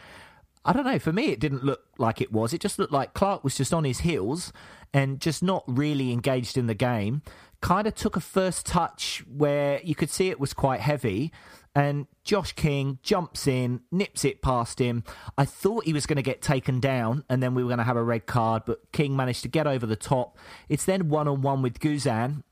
I 0.65 0.71
don't 0.71 0.85
know. 0.85 0.99
For 0.99 1.11
me, 1.11 1.27
it 1.27 1.39
didn't 1.39 1.63
look 1.63 1.83
like 1.97 2.21
it 2.21 2.31
was. 2.31 2.53
It 2.53 2.61
just 2.61 2.79
looked 2.79 2.93
like 2.93 3.13
Clark 3.13 3.43
was 3.43 3.55
just 3.55 3.73
on 3.73 3.83
his 3.83 3.99
heels 3.99 4.53
and 4.93 5.19
just 5.19 5.43
not 5.43 5.63
really 5.67 6.11
engaged 6.11 6.57
in 6.57 6.67
the 6.67 6.73
game. 6.73 7.21
Kind 7.59 7.87
of 7.87 7.95
took 7.95 8.15
a 8.15 8.21
first 8.21 8.65
touch 8.65 9.23
where 9.27 9.81
you 9.83 9.95
could 9.95 10.09
see 10.09 10.29
it 10.29 10.39
was 10.39 10.53
quite 10.53 10.79
heavy. 10.79 11.31
And 11.75 12.07
Josh 12.23 12.53
King 12.53 12.99
jumps 13.01 13.47
in, 13.47 13.81
nips 13.91 14.23
it 14.23 14.41
past 14.41 14.79
him. 14.79 15.03
I 15.37 15.43
thought 15.43 15.85
he 15.85 15.93
was 15.93 16.05
going 16.05 16.17
to 16.17 16.21
get 16.21 16.41
taken 16.41 16.79
down 16.79 17.23
and 17.29 17.41
then 17.41 17.55
we 17.55 17.63
were 17.63 17.69
going 17.69 17.79
to 17.79 17.83
have 17.83 17.97
a 17.97 18.03
red 18.03 18.25
card, 18.25 18.63
but 18.65 18.91
King 18.91 19.15
managed 19.15 19.41
to 19.41 19.49
get 19.49 19.67
over 19.67 19.85
the 19.85 19.95
top. 19.95 20.37
It's 20.69 20.85
then 20.85 21.09
one 21.09 21.27
on 21.27 21.41
one 21.41 21.61
with 21.61 21.79
Guzan. 21.79 22.43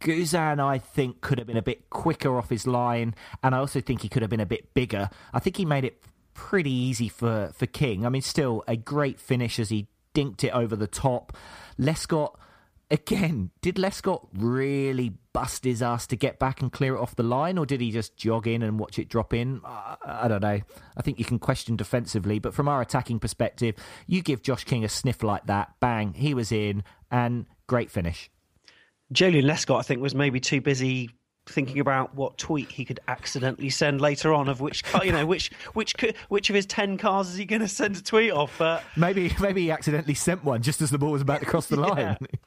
Guzan, 0.00 0.60
I 0.60 0.78
think, 0.78 1.20
could 1.20 1.38
have 1.38 1.46
been 1.46 1.56
a 1.56 1.62
bit 1.62 1.90
quicker 1.90 2.38
off 2.38 2.50
his 2.50 2.68
line, 2.68 3.16
and 3.42 3.52
I 3.52 3.58
also 3.58 3.80
think 3.80 4.02
he 4.02 4.08
could 4.08 4.22
have 4.22 4.30
been 4.30 4.38
a 4.38 4.46
bit 4.46 4.72
bigger. 4.72 5.10
I 5.32 5.40
think 5.40 5.56
he 5.56 5.64
made 5.64 5.84
it 5.84 6.00
pretty 6.38 6.70
easy 6.70 7.08
for, 7.08 7.50
for 7.52 7.66
King. 7.66 8.06
I 8.06 8.10
mean, 8.10 8.22
still 8.22 8.62
a 8.68 8.76
great 8.76 9.18
finish 9.18 9.58
as 9.58 9.70
he 9.70 9.88
dinked 10.14 10.44
it 10.44 10.52
over 10.52 10.76
the 10.76 10.86
top. 10.86 11.36
Lescott, 11.80 12.36
again, 12.92 13.50
did 13.60 13.74
Lescott 13.74 14.28
really 14.32 15.14
bust 15.32 15.64
his 15.64 15.82
ass 15.82 16.06
to 16.06 16.16
get 16.16 16.38
back 16.38 16.62
and 16.62 16.70
clear 16.70 16.94
it 16.94 17.00
off 17.00 17.16
the 17.16 17.24
line, 17.24 17.58
or 17.58 17.66
did 17.66 17.80
he 17.80 17.90
just 17.90 18.16
jog 18.16 18.46
in 18.46 18.62
and 18.62 18.78
watch 18.78 19.00
it 19.00 19.08
drop 19.08 19.34
in? 19.34 19.60
I, 19.64 19.96
I 20.06 20.28
don't 20.28 20.40
know. 20.40 20.60
I 20.96 21.02
think 21.02 21.18
you 21.18 21.24
can 21.24 21.40
question 21.40 21.74
defensively, 21.74 22.38
but 22.38 22.54
from 22.54 22.68
our 22.68 22.80
attacking 22.80 23.18
perspective, 23.18 23.74
you 24.06 24.22
give 24.22 24.40
Josh 24.40 24.62
King 24.62 24.84
a 24.84 24.88
sniff 24.88 25.24
like 25.24 25.46
that, 25.46 25.74
bang, 25.80 26.14
he 26.14 26.34
was 26.34 26.52
in, 26.52 26.84
and 27.10 27.46
great 27.66 27.90
finish. 27.90 28.30
Joleon 29.12 29.44
Lescott, 29.44 29.80
I 29.80 29.82
think, 29.82 30.00
was 30.00 30.14
maybe 30.14 30.38
too 30.38 30.60
busy 30.60 31.10
thinking 31.48 31.80
about 31.80 32.14
what 32.14 32.36
tweet 32.38 32.70
he 32.70 32.84
could 32.84 33.00
accidentally 33.08 33.70
send 33.70 34.00
later 34.00 34.32
on 34.32 34.48
of 34.48 34.60
which 34.60 34.82
you 35.02 35.12
know 35.12 35.26
which 35.26 35.50
which 35.74 35.94
which 36.28 36.50
of 36.50 36.56
his 36.56 36.66
10 36.66 36.98
cars 36.98 37.28
is 37.28 37.36
he 37.36 37.44
going 37.44 37.60
to 37.60 37.68
send 37.68 37.96
a 37.96 38.02
tweet 38.02 38.32
off 38.32 38.56
but 38.58 38.82
maybe 38.96 39.34
maybe 39.40 39.62
he 39.62 39.70
accidentally 39.70 40.14
sent 40.14 40.44
one 40.44 40.62
just 40.62 40.80
as 40.80 40.90
the 40.90 40.98
ball 40.98 41.12
was 41.12 41.22
about 41.22 41.40
to 41.40 41.46
cross 41.46 41.66
the 41.66 41.76
line. 41.80 42.16
Yeah. 42.20 42.38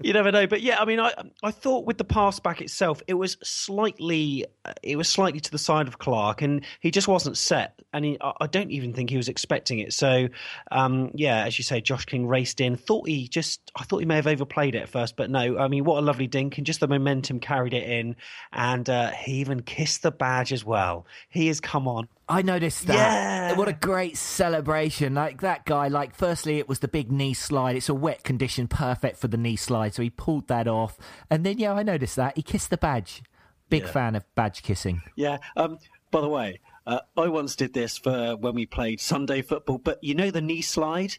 you 0.00 0.12
never 0.12 0.30
know 0.30 0.46
but 0.46 0.60
yeah 0.60 0.80
i 0.80 0.84
mean 0.84 1.00
i 1.00 1.12
i 1.42 1.50
thought 1.50 1.86
with 1.86 1.98
the 1.98 2.04
pass 2.04 2.38
back 2.40 2.60
itself 2.60 3.02
it 3.06 3.14
was 3.14 3.36
slightly 3.42 4.46
it 4.82 4.96
was 4.96 5.08
slightly 5.08 5.40
to 5.40 5.50
the 5.50 5.58
side 5.58 5.88
of 5.88 5.98
clark 5.98 6.42
and 6.42 6.64
he 6.80 6.90
just 6.90 7.08
wasn't 7.08 7.36
set 7.36 7.80
and 7.92 8.04
he, 8.04 8.18
i 8.40 8.46
don't 8.46 8.70
even 8.70 8.92
think 8.92 9.10
he 9.10 9.16
was 9.16 9.28
expecting 9.28 9.78
it. 9.78 9.92
So 9.92 10.28
um, 10.70 11.10
yeah 11.14 11.44
as 11.44 11.58
you 11.58 11.64
say 11.64 11.80
josh 11.80 12.04
king 12.04 12.26
raced 12.26 12.60
in. 12.60 12.76
Thought 12.76 13.08
he 13.08 13.28
just 13.28 13.70
i 13.76 13.84
thought 13.84 13.98
he 13.98 14.06
may 14.06 14.16
have 14.16 14.26
overplayed 14.26 14.74
it 14.74 14.82
at 14.82 14.88
first 14.88 15.16
but 15.16 15.30
no 15.30 15.58
i 15.58 15.68
mean 15.68 15.84
what 15.84 15.98
a 15.98 16.04
lovely 16.04 16.26
dink 16.26 16.58
and 16.58 16.66
just 16.66 16.80
the 16.80 16.88
momentum 16.88 17.40
carried 17.40 17.74
it 17.74 17.88
in 17.88 18.16
and 18.52 18.88
uh, 18.88 19.10
he 19.10 19.34
even 19.34 19.62
kissed 19.62 20.02
the 20.02 20.10
badge 20.10 20.52
as 20.52 20.64
well. 20.64 21.06
He 21.28 21.46
has 21.48 21.60
come 21.60 21.88
on. 21.88 22.08
I 22.28 22.42
noticed 22.42 22.86
that. 22.86 22.94
Yeah. 22.94 23.56
What 23.56 23.68
a 23.68 23.72
great 23.72 24.16
celebration. 24.16 25.14
Like 25.14 25.42
that 25.42 25.66
guy, 25.66 25.88
like, 25.88 26.14
firstly, 26.14 26.58
it 26.58 26.68
was 26.68 26.78
the 26.78 26.88
big 26.88 27.12
knee 27.12 27.34
slide. 27.34 27.76
It's 27.76 27.88
a 27.88 27.94
wet 27.94 28.24
condition, 28.24 28.68
perfect 28.68 29.18
for 29.18 29.28
the 29.28 29.36
knee 29.36 29.56
slide. 29.56 29.94
So 29.94 30.02
he 30.02 30.10
pulled 30.10 30.48
that 30.48 30.66
off. 30.66 30.96
And 31.30 31.44
then, 31.44 31.58
yeah, 31.58 31.72
I 31.72 31.82
noticed 31.82 32.16
that. 32.16 32.36
He 32.36 32.42
kissed 32.42 32.70
the 32.70 32.78
badge. 32.78 33.22
Big 33.68 33.82
yeah. 33.82 33.90
fan 33.90 34.14
of 34.14 34.24
badge 34.34 34.62
kissing. 34.62 35.02
Yeah. 35.16 35.38
Um, 35.56 35.78
by 36.10 36.20
the 36.20 36.28
way, 36.28 36.60
uh, 36.86 37.00
I 37.16 37.28
once 37.28 37.56
did 37.56 37.72
this 37.72 37.98
for 37.98 38.36
when 38.36 38.54
we 38.54 38.66
played 38.66 39.00
Sunday 39.00 39.42
football, 39.42 39.78
but 39.78 40.02
you 40.02 40.14
know 40.14 40.30
the 40.30 40.42
knee 40.42 40.62
slide? 40.62 41.16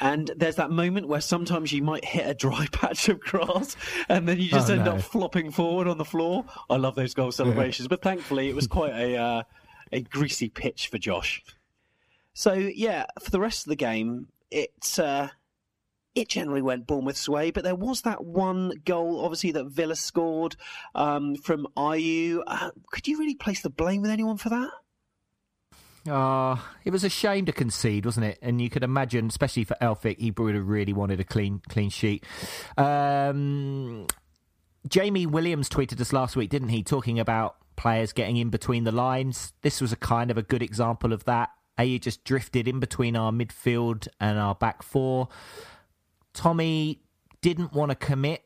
And 0.00 0.30
there's 0.36 0.56
that 0.56 0.70
moment 0.70 1.08
where 1.08 1.20
sometimes 1.20 1.72
you 1.72 1.82
might 1.82 2.04
hit 2.04 2.26
a 2.26 2.34
dry 2.34 2.66
patch 2.72 3.08
of 3.08 3.20
grass 3.20 3.76
and 4.08 4.28
then 4.28 4.38
you 4.38 4.48
just 4.48 4.70
oh, 4.70 4.74
end 4.74 4.84
no. 4.84 4.92
up 4.92 5.00
flopping 5.00 5.50
forward 5.50 5.88
on 5.88 5.98
the 5.98 6.04
floor. 6.04 6.44
I 6.68 6.76
love 6.76 6.94
those 6.94 7.14
goal 7.14 7.32
celebrations, 7.32 7.88
but 7.88 8.02
thankfully 8.02 8.48
it 8.48 8.54
was 8.54 8.66
quite 8.66 8.92
a 8.92 9.16
uh, 9.16 9.42
a 9.92 10.02
greasy 10.02 10.48
pitch 10.48 10.88
for 10.88 10.98
Josh. 10.98 11.42
So 12.34 12.52
yeah, 12.52 13.06
for 13.20 13.30
the 13.30 13.40
rest 13.40 13.66
of 13.66 13.70
the 13.70 13.76
game, 13.76 14.28
it 14.50 14.98
uh, 14.98 15.28
it 16.14 16.28
generally 16.28 16.62
went 16.62 16.86
Bournemouth's 16.86 17.28
way, 17.28 17.50
but 17.50 17.62
there 17.62 17.74
was 17.74 18.02
that 18.02 18.24
one 18.24 18.72
goal, 18.84 19.22
obviously 19.22 19.52
that 19.52 19.66
Villa 19.66 19.96
scored 19.96 20.56
um, 20.94 21.36
from 21.36 21.66
Ayew. 21.76 22.42
Uh, 22.46 22.70
could 22.90 23.06
you 23.06 23.18
really 23.18 23.34
place 23.34 23.60
the 23.60 23.70
blame 23.70 24.02
with 24.02 24.10
anyone 24.10 24.38
for 24.38 24.48
that? 24.48 24.70
Uh, 26.08 26.56
it 26.84 26.90
was 26.90 27.04
a 27.04 27.08
shame 27.08 27.46
to 27.46 27.52
concede, 27.52 28.04
wasn't 28.04 28.26
it? 28.26 28.38
And 28.42 28.60
you 28.60 28.70
could 28.70 28.82
imagine, 28.84 29.26
especially 29.26 29.64
for 29.64 29.76
Elphick, 29.80 30.18
he 30.18 30.30
would 30.30 30.54
have 30.54 30.68
really 30.68 30.92
wanted 30.92 31.20
a 31.20 31.24
clean 31.24 31.60
clean 31.68 31.90
sheet. 31.90 32.24
Um, 32.76 34.06
Jamie 34.88 35.26
Williams 35.26 35.68
tweeted 35.68 36.00
us 36.00 36.12
last 36.12 36.36
week, 36.36 36.50
didn't 36.50 36.68
he? 36.68 36.82
Talking 36.82 37.18
about 37.18 37.56
players 37.76 38.12
getting 38.12 38.36
in 38.36 38.50
between 38.50 38.84
the 38.84 38.92
lines. 38.92 39.52
This 39.62 39.80
was 39.80 39.92
a 39.92 39.96
kind 39.96 40.30
of 40.30 40.38
a 40.38 40.42
good 40.42 40.62
example 40.62 41.12
of 41.12 41.24
that. 41.24 41.50
Ayew 41.78 42.00
just 42.00 42.24
drifted 42.24 42.66
in 42.66 42.80
between 42.80 43.16
our 43.16 43.30
midfield 43.30 44.08
and 44.20 44.38
our 44.38 44.54
back 44.54 44.82
four. 44.82 45.28
Tommy 46.32 47.02
didn't 47.42 47.72
want 47.72 47.90
to 47.90 47.94
commit 47.94 48.42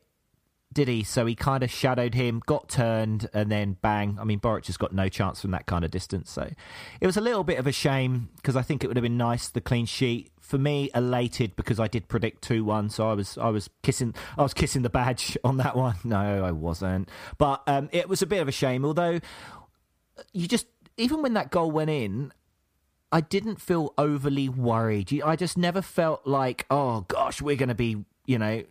did 0.73 0.87
he? 0.87 1.03
So 1.03 1.25
he 1.25 1.35
kind 1.35 1.63
of 1.63 1.71
shadowed 1.71 2.13
him, 2.13 2.41
got 2.45 2.69
turned, 2.69 3.29
and 3.33 3.51
then 3.51 3.77
bang. 3.81 4.17
I 4.19 4.23
mean, 4.23 4.39
Boruc 4.39 4.67
has 4.67 4.77
got 4.77 4.93
no 4.93 5.09
chance 5.09 5.41
from 5.41 5.51
that 5.51 5.65
kind 5.65 5.83
of 5.83 5.91
distance. 5.91 6.31
So 6.31 6.49
it 6.99 7.05
was 7.05 7.17
a 7.17 7.21
little 7.21 7.43
bit 7.43 7.59
of 7.59 7.67
a 7.67 7.71
shame 7.71 8.29
because 8.37 8.55
I 8.55 8.61
think 8.61 8.83
it 8.83 8.87
would 8.87 8.97
have 8.97 9.03
been 9.03 9.17
nice 9.17 9.49
the 9.49 9.61
clean 9.61 9.85
sheet. 9.85 10.31
For 10.39 10.57
me, 10.57 10.89
elated 10.93 11.55
because 11.55 11.79
I 11.79 11.87
did 11.87 12.09
predict 12.09 12.41
two 12.41 12.65
one, 12.65 12.89
so 12.89 13.09
I 13.09 13.13
was 13.13 13.37
I 13.37 13.47
was 13.49 13.69
kissing 13.83 14.13
I 14.37 14.43
was 14.43 14.53
kissing 14.53 14.81
the 14.81 14.89
badge 14.89 15.37
on 15.43 15.57
that 15.57 15.77
one. 15.77 15.95
No, 16.03 16.43
I 16.43 16.51
wasn't, 16.51 17.09
but 17.37 17.63
um, 17.67 17.87
it 17.93 18.09
was 18.09 18.21
a 18.21 18.27
bit 18.27 18.41
of 18.41 18.47
a 18.49 18.51
shame. 18.51 18.83
Although 18.83 19.21
you 20.33 20.47
just 20.47 20.67
even 20.97 21.21
when 21.21 21.33
that 21.35 21.51
goal 21.51 21.71
went 21.71 21.89
in, 21.89 22.33
I 23.11 23.21
didn't 23.21 23.61
feel 23.61 23.93
overly 23.97 24.47
worried. 24.49 25.21
I 25.23 25.35
just 25.35 25.57
never 25.57 25.81
felt 25.81 26.25
like, 26.25 26.65
oh 26.69 27.01
gosh, 27.07 27.41
we're 27.41 27.55
going 27.55 27.69
to 27.69 27.75
be, 27.75 28.03
you 28.25 28.37
know, 28.37 28.63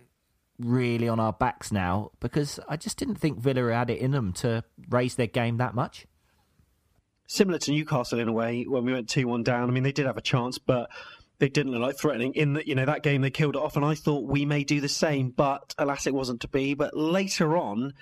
really 0.61 1.09
on 1.09 1.19
our 1.21 1.33
backs 1.33 1.73
now 1.73 2.11
because 2.21 2.61
I 2.69 2.77
just 2.77 2.99
didn't 2.99 3.17
think 3.17 3.39
Villa 3.39 3.73
had 3.73 3.91
it 3.91 3.99
in 3.99 4.11
them 4.11 4.33
to 4.35 4.65
raise 4.89 5.15
their 5.15 5.27
game 5.27 5.57
that 5.59 5.75
much. 5.75 6.07
similar 7.27 7.59
to 7.59 7.71
Newcastle 7.71 8.19
in 8.19 8.29
a 8.29 8.33
way 8.33 8.65
when 8.65 8.85
we 8.85 8.93
went 8.93 9.09
2 9.09 9.27
1 9.27 9.43
down. 9.43 9.69
I 9.69 9.73
mean, 9.73 9.83
they 9.83 9.93
did 9.93 10.07
have 10.07 10.17
a 10.17 10.23
chance, 10.23 10.59
but 10.59 10.91
they 11.39 11.49
didn't 11.49 11.73
look 11.73 11.81
like 11.81 11.99
threatening. 11.99 12.35
In 12.35 12.55
that, 12.55 12.67
you 12.67 12.75
know, 12.75 12.85
that 12.85 13.03
game 13.03 13.23
they 13.23 13.31
killed 13.31 13.57
it 13.57 13.63
off, 13.63 13.77
and 13.77 13.85
I 13.85 13.95
thought 13.95 14.29
we 14.29 14.45
may 14.45 14.65
do 14.65 14.81
the 14.81 14.89
same, 14.89 15.31
but 15.31 15.75
alas, 15.79 16.07
it 16.07 16.15
wasn't 16.15 16.41
to 16.43 16.49
be. 16.49 16.75
But 16.75 16.97
later 16.97 17.57
on, 17.57 17.95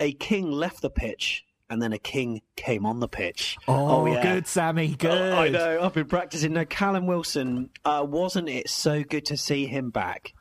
a 0.00 0.12
king 0.12 0.50
left 0.50 0.82
the 0.82 0.90
pitch 0.90 1.44
and 1.68 1.82
then 1.82 1.92
a 1.92 1.98
king 1.98 2.42
came 2.54 2.86
on 2.86 3.00
the 3.00 3.08
pitch. 3.08 3.56
Oh, 3.66 4.02
oh 4.02 4.06
yeah. 4.06 4.22
good, 4.22 4.46
Sammy, 4.46 4.94
good. 4.94 5.32
Oh, 5.32 5.36
I 5.36 5.48
know. 5.48 5.80
I've 5.82 5.94
been 5.94 6.06
practicing. 6.06 6.52
No, 6.52 6.64
Callum 6.64 7.06
Wilson, 7.06 7.70
uh, 7.84 8.06
wasn't 8.08 8.48
it 8.48 8.70
so 8.70 9.02
good 9.02 9.26
to 9.26 9.36
see 9.36 9.66
him 9.66 9.90
back? 9.90 10.32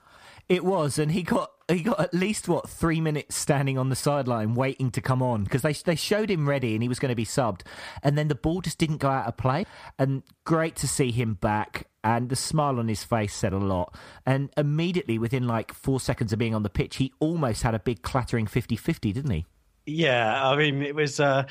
It 0.47 0.63
was, 0.63 0.99
and 0.99 1.11
he 1.11 1.23
got 1.23 1.49
he 1.67 1.81
got 1.81 1.99
at 1.99 2.13
least 2.13 2.47
what 2.47 2.69
three 2.69 3.01
minutes 3.01 3.35
standing 3.35 3.77
on 3.77 3.89
the 3.89 3.95
sideline 3.95 4.53
waiting 4.53 4.91
to 4.91 5.01
come 5.01 5.21
on 5.21 5.43
because 5.43 5.61
they 5.61 5.73
they 5.73 5.95
showed 5.95 6.29
him 6.29 6.47
ready 6.47 6.73
and 6.73 6.83
he 6.83 6.89
was 6.89 6.99
going 6.99 7.09
to 7.09 7.15
be 7.15 7.25
subbed, 7.25 7.61
and 8.03 8.17
then 8.17 8.27
the 8.27 8.35
ball 8.35 8.61
just 8.61 8.77
didn't 8.77 8.97
go 8.97 9.09
out 9.09 9.27
of 9.27 9.37
play. 9.37 9.65
And 9.97 10.23
great 10.43 10.75
to 10.77 10.87
see 10.87 11.11
him 11.11 11.35
back, 11.35 11.87
and 12.03 12.29
the 12.29 12.35
smile 12.35 12.79
on 12.79 12.87
his 12.87 13.03
face 13.03 13.33
said 13.33 13.53
a 13.53 13.57
lot. 13.57 13.95
And 14.25 14.51
immediately 14.57 15.17
within 15.17 15.47
like 15.47 15.73
four 15.73 15.99
seconds 15.99 16.31
of 16.31 16.39
being 16.39 16.53
on 16.53 16.63
the 16.63 16.69
pitch, 16.69 16.97
he 16.97 17.13
almost 17.19 17.63
had 17.63 17.73
a 17.73 17.79
big 17.79 18.01
clattering 18.03 18.45
50-50, 18.45 19.13
didn't 19.13 19.31
he? 19.31 19.45
Yeah, 19.85 20.47
I 20.47 20.55
mean 20.55 20.81
it 20.81 20.95
was. 20.95 21.19
Uh 21.19 21.45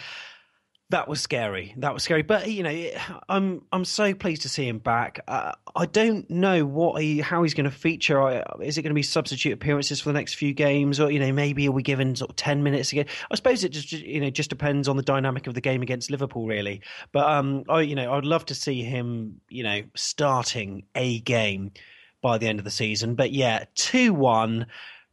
that 0.90 1.08
was 1.08 1.20
scary. 1.20 1.74
That 1.78 1.94
was 1.94 2.02
scary. 2.02 2.22
But 2.22 2.50
you 2.50 2.62
know, 2.62 2.90
I'm 3.28 3.62
I'm 3.72 3.84
so 3.84 4.14
pleased 4.14 4.42
to 4.42 4.48
see 4.48 4.68
him 4.68 4.78
back. 4.78 5.20
Uh, 5.26 5.52
I 5.74 5.86
don't 5.86 6.28
know 6.28 6.66
what 6.66 7.00
he 7.02 7.20
how 7.20 7.42
he's 7.42 7.54
going 7.54 7.64
to 7.64 7.70
feature. 7.70 8.44
Is 8.60 8.76
it 8.76 8.82
going 8.82 8.90
to 8.90 8.94
be 8.94 9.02
substitute 9.02 9.52
appearances 9.52 10.00
for 10.00 10.10
the 10.10 10.12
next 10.12 10.34
few 10.34 10.52
games, 10.52 11.00
or 11.00 11.10
you 11.10 11.18
know, 11.18 11.32
maybe 11.32 11.66
are 11.68 11.72
we 11.72 11.82
given 11.82 12.14
sort 12.14 12.30
of 12.30 12.36
ten 12.36 12.62
minutes 12.62 12.92
again? 12.92 13.06
I 13.30 13.34
suppose 13.34 13.64
it 13.64 13.70
just 13.70 13.92
you 13.92 14.20
know 14.20 14.30
just 14.30 14.50
depends 14.50 14.86
on 14.86 14.96
the 14.96 15.02
dynamic 15.02 15.46
of 15.46 15.54
the 15.54 15.60
game 15.60 15.82
against 15.82 16.10
Liverpool, 16.10 16.46
really. 16.46 16.82
But 17.12 17.30
um, 17.30 17.64
I 17.68 17.80
you 17.80 17.94
know 17.94 18.12
I'd 18.12 18.26
love 18.26 18.44
to 18.46 18.54
see 18.54 18.82
him 18.82 19.40
you 19.48 19.62
know 19.62 19.82
starting 19.94 20.84
a 20.94 21.20
game 21.20 21.72
by 22.20 22.36
the 22.38 22.46
end 22.46 22.58
of 22.58 22.64
the 22.64 22.70
season. 22.70 23.14
But 23.14 23.32
yeah, 23.32 23.64
two 23.74 24.12
one. 24.12 24.66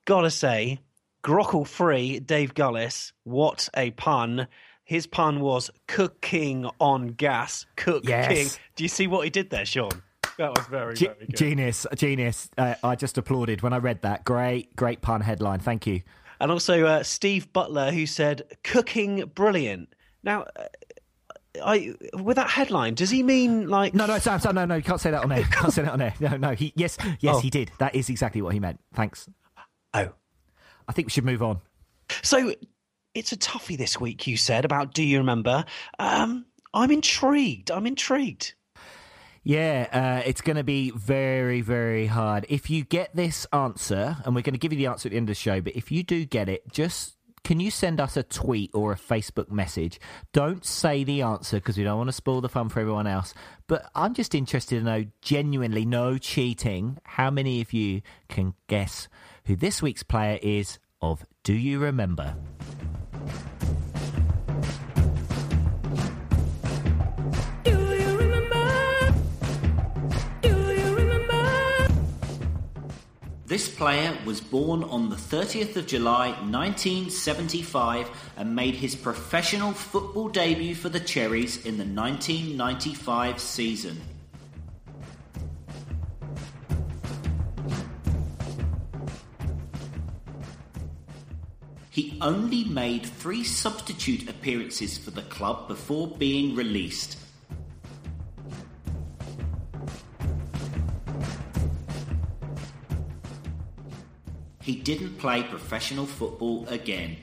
Gotta 0.06 0.32
say, 0.32 0.80
Grockle 1.24 1.68
free, 1.68 2.20
Dave 2.20 2.56
Gullis. 2.56 3.14
What 3.24 3.70
a 3.76 3.92
pun! 3.92 4.48
His 4.92 5.08
pun 5.08 5.40
was 5.40 5.70
cooking 5.88 6.70
on 6.82 7.14
gas. 7.14 7.66
Cooking. 7.78 8.10
yes. 8.10 8.60
Do 8.76 8.84
you 8.84 8.90
see 8.90 9.08
what 9.08 9.24
he 9.24 9.30
did 9.30 9.50
there, 9.50 9.64
Sean? 9.64 9.90
That 10.38 10.50
was 10.50 10.66
very, 10.68 10.96
G- 10.96 11.06
very 11.06 11.28
good. 11.28 11.38
Genius, 11.38 11.88
genius. 11.96 12.50
Uh, 12.58 12.76
I 12.84 12.98
just 12.98 13.18
applauded 13.18 13.62
when 13.62 13.72
I 13.72 13.78
read 13.78 14.02
that. 14.02 14.26
Great, 14.26 14.76
great 14.76 15.00
pun 15.00 15.22
headline. 15.22 15.60
Thank 15.60 15.88
you. 15.88 16.02
And 16.42 16.52
also 16.52 16.86
uh, 16.86 17.04
Steve 17.04 17.54
Butler, 17.54 17.92
who 17.92 18.06
said, 18.06 18.42
cooking 18.66 19.32
brilliant. 19.34 19.94
Now, 20.24 20.42
uh, 20.58 20.66
I 21.64 21.94
with 22.14 22.36
that 22.36 22.50
headline, 22.50 22.96
does 22.96 23.12
he 23.12 23.24
mean 23.24 23.70
like? 23.70 23.94
No, 23.94 24.08
no, 24.08 24.20
Sam, 24.20 24.42
Sam, 24.42 24.56
no, 24.56 24.66
no, 24.66 24.76
you 24.76 24.84
can't 24.84 25.00
say 25.00 25.12
that 25.12 25.24
on 25.24 25.32
air. 25.32 25.44
Can't 25.52 25.72
say 25.72 25.84
that 25.84 25.94
on 25.94 26.02
air. 26.02 26.14
No, 26.20 26.36
no. 26.36 26.50
He, 26.52 26.74
yes, 26.76 26.98
yes, 27.22 27.38
oh. 27.38 27.40
he 27.40 27.50
did. 27.50 27.72
That 27.80 27.96
is 27.96 28.10
exactly 28.10 28.42
what 28.42 28.54
he 28.54 28.60
meant. 28.60 28.82
Thanks. 28.94 29.30
Oh, 29.94 30.10
I 30.86 30.92
think 30.92 31.06
we 31.06 31.12
should 31.12 31.24
move 31.24 31.42
on. 31.42 31.62
So, 32.24 32.54
it's 33.14 33.32
a 33.32 33.38
toughie 33.38 33.78
this 33.78 34.00
week, 34.00 34.28
you 34.28 34.38
said, 34.38 34.66
about 34.66 34.94
Do 34.94 35.04
You 35.04 35.20
Remember? 35.20 35.66
Um, 36.00 36.46
I'm 36.74 36.92
intrigued. 36.92 37.72
I'm 37.72 37.86
intrigued. 37.86 38.54
Yeah, 39.44 39.88
uh, 39.92 40.28
it's 40.28 40.42
going 40.42 40.58
to 40.58 40.64
be 40.64 40.92
very, 40.92 41.62
very 41.62 42.06
hard. 42.06 42.46
If 42.48 42.70
you 42.70 42.84
get 42.84 43.16
this 43.16 43.48
answer, 43.52 44.18
and 44.24 44.36
we're 44.36 44.44
going 44.44 44.54
to 44.54 44.60
give 44.60 44.72
you 44.72 44.78
the 44.78 44.86
answer 44.86 45.08
at 45.08 45.12
the 45.12 45.18
end 45.18 45.30
of 45.30 45.36
the 45.36 45.40
show, 45.40 45.62
but 45.62 45.76
if 45.76 45.92
you 45.92 46.04
do 46.04 46.26
get 46.26 46.48
it, 46.48 46.72
just 46.72 47.18
can 47.44 47.60
you 47.60 47.72
send 47.72 48.00
us 48.00 48.16
a 48.16 48.24
tweet 48.24 48.70
or 48.74 48.92
a 48.92 48.96
Facebook 48.96 49.50
message? 49.50 50.00
Don't 50.32 50.64
say 50.64 51.04
the 51.04 51.24
answer 51.24 51.58
because 51.58 51.76
we 51.76 51.84
don't 51.84 51.98
want 51.98 52.10
to 52.10 52.14
spoil 52.14 52.40
the 52.40 52.50
fun 52.50 52.70
for 52.70 52.80
everyone 52.80 53.08
else. 53.08 53.34
But 53.66 53.90
I'm 53.96 54.14
just 54.14 54.36
interested 54.36 54.78
to 54.78 54.86
know, 54.86 55.06
genuinely, 55.24 55.86
no 55.86 56.20
cheating, 56.20 57.00
how 57.04 57.32
many 57.32 57.62
of 57.62 57.74
you 57.74 58.04
can 58.30 58.54
guess 58.68 59.08
who 59.46 59.56
this 59.56 59.82
week's 59.82 60.04
player 60.04 60.38
is 60.44 60.78
of 61.02 61.26
Do 61.44 61.54
You 61.54 61.80
Remember? 61.80 62.36
This 73.52 73.68
player 73.68 74.18
was 74.26 74.40
born 74.40 74.82
on 74.82 75.10
the 75.10 75.18
30th 75.18 75.76
of 75.76 75.86
July 75.86 76.30
1975 76.30 78.10
and 78.38 78.56
made 78.56 78.76
his 78.76 78.96
professional 78.96 79.74
football 79.74 80.30
debut 80.30 80.74
for 80.74 80.88
the 80.88 81.02
Cherries 81.02 81.66
in 81.66 81.78
the 81.78 81.84
1995 81.84 83.42
season. 83.42 84.00
He 91.92 92.18
only 92.22 92.64
made 92.64 93.06
three 93.06 93.44
substitute 93.44 94.30
appearances 94.30 94.98
for 94.98 95.12
the 95.12 95.24
club 95.24 95.68
before 95.68 96.08
being 96.08 96.56
released. 96.56 97.18
He 104.62 104.76
didn't 104.76 105.18
play 105.18 105.44
professional 105.44 106.06
football 106.06 106.66
again. 106.70 107.18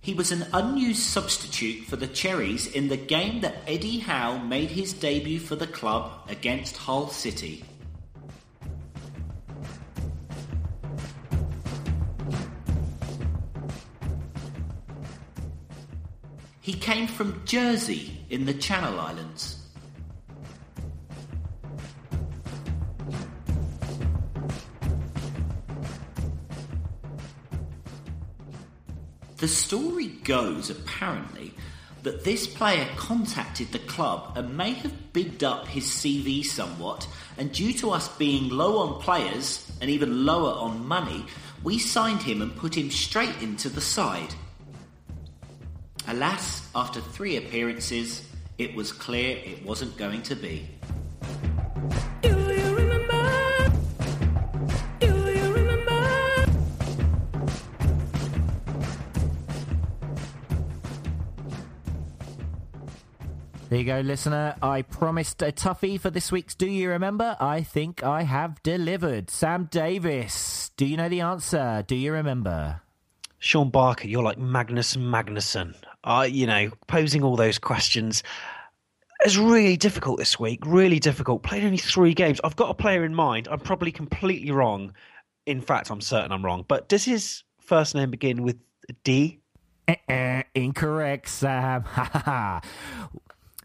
He 0.00 0.14
was 0.14 0.32
an 0.32 0.46
unused 0.54 1.02
substitute 1.02 1.84
for 1.84 1.96
the 1.96 2.06
Cherries 2.06 2.68
in 2.68 2.88
the 2.88 2.96
game 2.96 3.42
that 3.42 3.56
Eddie 3.66 3.98
Howe 3.98 4.38
made 4.38 4.70
his 4.70 4.94
debut 4.94 5.40
for 5.40 5.56
the 5.56 5.66
club 5.66 6.26
against 6.30 6.78
Hull 6.78 7.08
City. 7.08 7.66
Came 16.82 17.06
from 17.06 17.40
Jersey 17.44 18.18
in 18.28 18.44
the 18.44 18.52
Channel 18.52 18.98
Islands. 18.98 19.56
The 29.36 29.46
story 29.46 30.08
goes, 30.24 30.70
apparently, 30.70 31.54
that 32.02 32.24
this 32.24 32.48
player 32.48 32.88
contacted 32.96 33.70
the 33.70 33.78
club 33.78 34.36
and 34.36 34.56
may 34.56 34.72
have 34.72 35.12
bigged 35.12 35.44
up 35.44 35.68
his 35.68 35.84
CV 35.84 36.44
somewhat, 36.44 37.06
and 37.38 37.52
due 37.52 37.72
to 37.74 37.92
us 37.92 38.08
being 38.16 38.48
low 38.48 38.78
on 38.78 39.00
players 39.00 39.70
and 39.80 39.88
even 39.88 40.26
lower 40.26 40.54
on 40.54 40.84
money, 40.84 41.26
we 41.62 41.78
signed 41.78 42.22
him 42.22 42.42
and 42.42 42.56
put 42.56 42.76
him 42.76 42.90
straight 42.90 43.40
into 43.40 43.68
the 43.68 43.80
side. 43.80 44.34
Alas, 46.12 46.68
after 46.74 47.00
three 47.00 47.38
appearances, 47.38 48.28
it 48.58 48.74
was 48.74 48.92
clear 48.92 49.38
it 49.46 49.64
wasn't 49.64 49.96
going 49.96 50.20
to 50.24 50.36
be. 50.36 50.68
There 63.70 63.78
you 63.78 63.86
go, 63.86 64.00
listener. 64.00 64.54
I 64.62 64.82
promised 64.82 65.40
a 65.40 65.50
toughie 65.50 65.98
for 65.98 66.10
this 66.10 66.30
week's 66.30 66.54
Do 66.54 66.66
You 66.66 66.90
Remember? 66.90 67.38
I 67.40 67.62
think 67.62 68.04
I 68.04 68.24
have 68.24 68.62
delivered. 68.62 69.30
Sam 69.30 69.66
Davis, 69.70 70.72
do 70.76 70.84
you 70.84 70.98
know 70.98 71.08
the 71.08 71.22
answer? 71.22 71.82
Do 71.86 71.94
you 71.96 72.12
remember? 72.12 72.82
Sean 73.38 73.70
Barker, 73.70 74.06
you're 74.06 74.22
like 74.22 74.36
Magnus 74.36 74.94
Magnusson. 74.94 75.74
Uh, 76.04 76.26
you 76.28 76.46
know, 76.46 76.70
posing 76.88 77.22
all 77.22 77.36
those 77.36 77.58
questions. 77.58 78.22
It's 79.24 79.36
really 79.36 79.76
difficult 79.76 80.18
this 80.18 80.38
week. 80.38 80.60
Really 80.66 80.98
difficult. 80.98 81.42
Played 81.44 81.64
only 81.64 81.76
three 81.78 82.12
games. 82.12 82.40
I've 82.42 82.56
got 82.56 82.70
a 82.70 82.74
player 82.74 83.04
in 83.04 83.14
mind. 83.14 83.46
I'm 83.50 83.60
probably 83.60 83.92
completely 83.92 84.50
wrong. 84.50 84.94
In 85.46 85.60
fact, 85.60 85.90
I'm 85.90 86.00
certain 86.00 86.32
I'm 86.32 86.44
wrong. 86.44 86.64
But 86.66 86.88
does 86.88 87.04
his 87.04 87.44
first 87.60 87.94
name 87.94 88.10
begin 88.10 88.42
with 88.42 88.56
D? 89.04 89.38
Uh-uh, 89.86 90.42
incorrect, 90.54 91.28
Sam. 91.28 91.84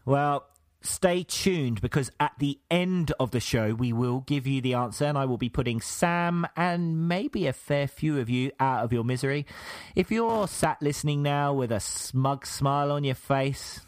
Well, 0.08 0.46
stay 0.88 1.22
tuned 1.22 1.80
because 1.80 2.10
at 2.18 2.32
the 2.38 2.58
end 2.70 3.12
of 3.20 3.30
the 3.30 3.40
show, 3.40 3.74
we 3.74 3.92
will 3.92 4.20
give 4.20 4.46
you 4.46 4.60
the 4.60 4.74
answer, 4.74 5.04
and 5.04 5.18
I 5.18 5.24
will 5.26 5.38
be 5.38 5.48
putting 5.48 5.80
Sam 5.80 6.46
and 6.56 7.08
maybe 7.08 7.46
a 7.46 7.52
fair 7.52 7.86
few 7.86 8.18
of 8.18 8.28
you 8.30 8.50
out 8.58 8.84
of 8.84 8.92
your 8.92 9.04
misery. 9.04 9.46
If 9.94 10.10
you're 10.10 10.48
sat 10.48 10.82
listening 10.82 11.22
now 11.22 11.52
with 11.52 11.70
a 11.70 11.80
smug 11.80 12.46
smile 12.46 12.90
on 12.90 13.04
your 13.04 13.14
face, 13.14 13.80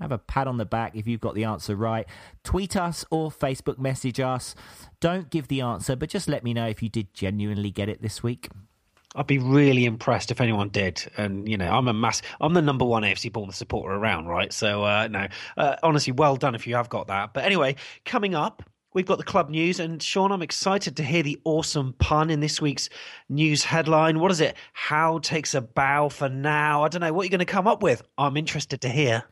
have 0.00 0.12
a 0.12 0.18
pat 0.18 0.48
on 0.48 0.56
the 0.56 0.64
back 0.64 0.96
if 0.96 1.06
you've 1.06 1.20
got 1.20 1.34
the 1.34 1.44
answer 1.44 1.76
right. 1.76 2.06
Tweet 2.42 2.76
us 2.76 3.04
or 3.10 3.30
Facebook 3.30 3.78
message 3.78 4.18
us. 4.18 4.54
Don't 5.00 5.30
give 5.30 5.48
the 5.48 5.60
answer, 5.60 5.96
but 5.96 6.08
just 6.08 6.28
let 6.28 6.42
me 6.44 6.52
know 6.52 6.66
if 6.66 6.82
you 6.82 6.88
did 6.88 7.14
genuinely 7.14 7.70
get 7.70 7.88
it 7.88 8.02
this 8.02 8.22
week. 8.22 8.48
I'd 9.14 9.26
be 9.26 9.38
really 9.38 9.84
impressed 9.84 10.30
if 10.30 10.40
anyone 10.40 10.68
did. 10.68 11.04
And 11.16 11.48
you 11.48 11.56
know, 11.56 11.70
I'm 11.70 11.88
a 11.88 11.92
mass. 11.92 12.22
I'm 12.40 12.54
the 12.54 12.62
number 12.62 12.84
one 12.84 13.02
AFC 13.02 13.32
Bournemouth 13.32 13.54
supporter 13.54 13.94
around, 13.94 14.26
right? 14.26 14.52
So 14.52 14.84
uh, 14.84 15.08
no, 15.08 15.26
uh, 15.56 15.76
honestly, 15.82 16.12
well 16.12 16.36
done 16.36 16.54
if 16.54 16.66
you 16.66 16.74
have 16.76 16.88
got 16.88 17.08
that. 17.08 17.34
But 17.34 17.44
anyway, 17.44 17.76
coming 18.04 18.34
up. 18.34 18.62
We've 18.94 19.06
got 19.06 19.16
the 19.16 19.24
club 19.24 19.48
news, 19.48 19.80
and 19.80 20.02
Sean, 20.02 20.32
I'm 20.32 20.42
excited 20.42 20.98
to 20.98 21.02
hear 21.02 21.22
the 21.22 21.40
awesome 21.44 21.94
pun 21.94 22.28
in 22.28 22.40
this 22.40 22.60
week's 22.60 22.90
news 23.30 23.64
headline. 23.64 24.20
What 24.20 24.30
is 24.30 24.42
it? 24.42 24.54
How 24.74 25.18
takes 25.20 25.54
a 25.54 25.62
bow 25.62 26.10
for 26.10 26.28
now? 26.28 26.84
I 26.84 26.88
don't 26.88 27.00
know. 27.00 27.10
What 27.10 27.22
you're 27.22 27.24
you 27.24 27.30
going 27.30 27.38
to 27.38 27.46
come 27.46 27.66
up 27.66 27.82
with? 27.82 28.02
I'm 28.18 28.36
interested 28.36 28.82
to 28.82 28.90
hear. 28.90 29.24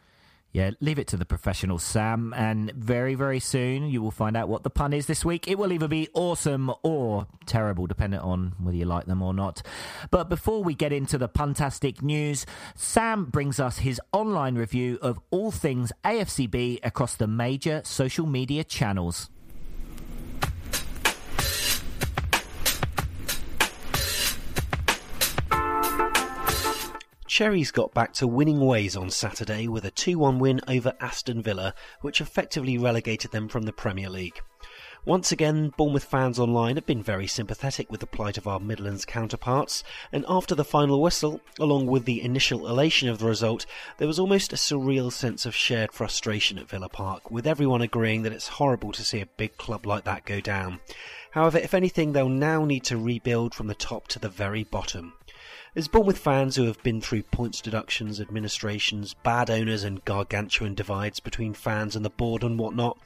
Yeah, 0.52 0.72
leave 0.80 0.98
it 0.98 1.06
to 1.08 1.16
the 1.16 1.24
professionals, 1.24 1.84
Sam. 1.84 2.34
And 2.36 2.72
very, 2.72 3.14
very 3.14 3.38
soon 3.38 3.86
you 3.86 4.02
will 4.02 4.10
find 4.10 4.36
out 4.36 4.48
what 4.48 4.64
the 4.64 4.70
pun 4.70 4.92
is 4.92 5.06
this 5.06 5.24
week. 5.24 5.46
It 5.46 5.58
will 5.58 5.72
either 5.72 5.86
be 5.86 6.08
awesome 6.12 6.72
or 6.82 7.28
terrible, 7.46 7.86
depending 7.86 8.18
on 8.20 8.54
whether 8.58 8.76
you 8.76 8.84
like 8.84 9.06
them 9.06 9.22
or 9.22 9.32
not. 9.32 9.62
But 10.10 10.28
before 10.28 10.64
we 10.64 10.74
get 10.74 10.92
into 10.92 11.18
the 11.18 11.28
puntastic 11.28 12.02
news, 12.02 12.46
Sam 12.74 13.26
brings 13.26 13.60
us 13.60 13.78
his 13.78 14.00
online 14.12 14.56
review 14.56 14.98
of 15.00 15.20
all 15.30 15.52
things 15.52 15.92
AFCB 16.04 16.80
across 16.82 17.14
the 17.14 17.28
major 17.28 17.82
social 17.84 18.26
media 18.26 18.64
channels. 18.64 19.30
Cherries 27.31 27.71
got 27.71 27.95
back 27.95 28.12
to 28.14 28.27
winning 28.27 28.59
ways 28.59 28.97
on 28.97 29.09
Saturday 29.09 29.69
with 29.69 29.85
a 29.85 29.93
2 29.93 30.19
1 30.19 30.40
win 30.40 30.61
over 30.66 30.95
Aston 30.99 31.40
Villa, 31.40 31.75
which 32.01 32.21
effectively 32.21 32.77
relegated 32.77 33.31
them 33.31 33.49
from 33.49 33.62
the 33.62 33.73
Premier 33.73 34.11
League. 34.11 34.43
Once 35.05 35.31
again, 35.31 35.73
Bournemouth 35.77 36.03
fans 36.03 36.40
online 36.40 36.75
have 36.75 36.87
been 36.87 37.05
very 37.05 37.29
sympathetic 37.29 37.88
with 37.88 38.01
the 38.01 38.07
plight 38.09 38.37
of 38.37 38.49
our 38.49 38.59
Midlands 38.59 39.05
counterparts, 39.05 39.85
and 40.11 40.25
after 40.29 40.57
the 40.57 40.64
final 40.64 41.01
whistle, 41.01 41.40
along 41.61 41.87
with 41.87 42.05
the 42.05 42.21
initial 42.21 42.66
elation 42.66 43.09
of 43.09 43.21
the 43.21 43.27
result, 43.27 43.64
there 43.99 44.09
was 44.09 44.19
almost 44.19 44.53
a 44.53 44.57
surreal 44.57 45.12
sense 45.12 45.47
of 45.47 45.55
shared 45.55 45.93
frustration 45.93 46.59
at 46.59 46.69
Villa 46.69 46.88
Park, 46.88 47.31
with 47.31 47.47
everyone 47.47 47.81
agreeing 47.81 48.23
that 48.23 48.33
it's 48.33 48.49
horrible 48.49 48.90
to 48.90 49.05
see 49.05 49.21
a 49.21 49.27
big 49.27 49.57
club 49.57 49.87
like 49.87 50.03
that 50.03 50.25
go 50.25 50.40
down. 50.40 50.81
However, 51.31 51.59
if 51.59 51.75
anything, 51.75 52.12
they'll 52.12 52.29
now 52.29 52.64
need 52.64 52.83
to 52.87 52.99
rebuild 52.99 53.55
from 53.55 53.69
the 53.69 53.75
top 53.77 54.09
to 54.09 54.19
the 54.19 54.29
very 54.29 54.64
bottom. 54.64 55.12
As 55.76 55.87
Bournemouth 55.87 56.18
fans 56.18 56.56
who 56.56 56.64
have 56.64 56.83
been 56.83 57.00
through 57.00 57.22
points 57.22 57.61
deductions, 57.61 58.20
administrations, 58.20 59.14
bad 59.14 59.48
owners, 59.50 59.85
and 59.85 60.04
gargantuan 60.04 60.74
divides 60.74 61.20
between 61.20 61.54
fans 61.54 61.94
and 61.94 62.04
the 62.04 62.11
board 62.11 62.42
and 62.42 62.59
whatnot, 62.59 62.98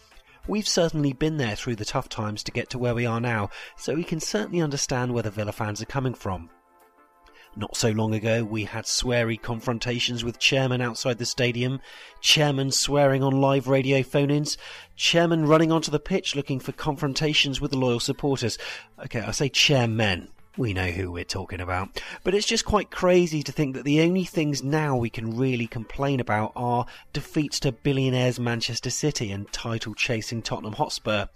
we've 0.48 0.66
certainly 0.66 1.12
been 1.12 1.36
there 1.36 1.56
through 1.56 1.76
the 1.76 1.84
tough 1.84 2.08
times 2.08 2.42
to 2.42 2.52
get 2.52 2.70
to 2.70 2.78
where 2.78 2.94
we 2.94 3.04
are 3.04 3.20
now, 3.20 3.50
so 3.76 3.94
we 3.94 4.02
can 4.02 4.18
certainly 4.18 4.62
understand 4.62 5.12
where 5.12 5.22
the 5.22 5.30
Villa 5.30 5.52
fans 5.52 5.82
are 5.82 5.86
coming 5.86 6.14
from. 6.14 6.48
Not 7.54 7.76
so 7.76 7.90
long 7.90 8.14
ago, 8.14 8.42
we 8.44 8.64
had 8.64 8.86
sweary 8.86 9.40
confrontations 9.40 10.24
with 10.24 10.38
chairmen 10.38 10.80
outside 10.80 11.18
the 11.18 11.26
stadium, 11.26 11.80
chairmen 12.22 12.70
swearing 12.70 13.22
on 13.22 13.42
live 13.42 13.68
radio 13.68 14.02
phone 14.02 14.30
ins, 14.30 14.56
chairmen 14.96 15.44
running 15.44 15.70
onto 15.70 15.90
the 15.90 16.00
pitch 16.00 16.34
looking 16.34 16.60
for 16.60 16.72
confrontations 16.72 17.60
with 17.60 17.72
the 17.72 17.78
loyal 17.78 18.00
supporters. 18.00 18.56
Okay, 19.04 19.20
I 19.20 19.32
say 19.32 19.50
chairmen. 19.50 20.30
We 20.56 20.72
know 20.72 20.86
who 20.86 21.10
we're 21.10 21.24
talking 21.24 21.60
about. 21.60 22.00
But 22.22 22.32
it's 22.32 22.46
just 22.46 22.64
quite 22.64 22.92
crazy 22.92 23.42
to 23.42 23.50
think 23.50 23.74
that 23.74 23.84
the 23.84 24.02
only 24.02 24.22
things 24.22 24.62
now 24.62 24.96
we 24.96 25.10
can 25.10 25.36
really 25.36 25.66
complain 25.66 26.20
about 26.20 26.52
are 26.54 26.86
defeats 27.12 27.58
to 27.60 27.72
billionaires 27.72 28.38
Manchester 28.38 28.90
City 28.90 29.32
and 29.32 29.50
title 29.52 29.94
chasing 29.94 30.42
Tottenham 30.42 30.74
Hotspur. 30.74 31.26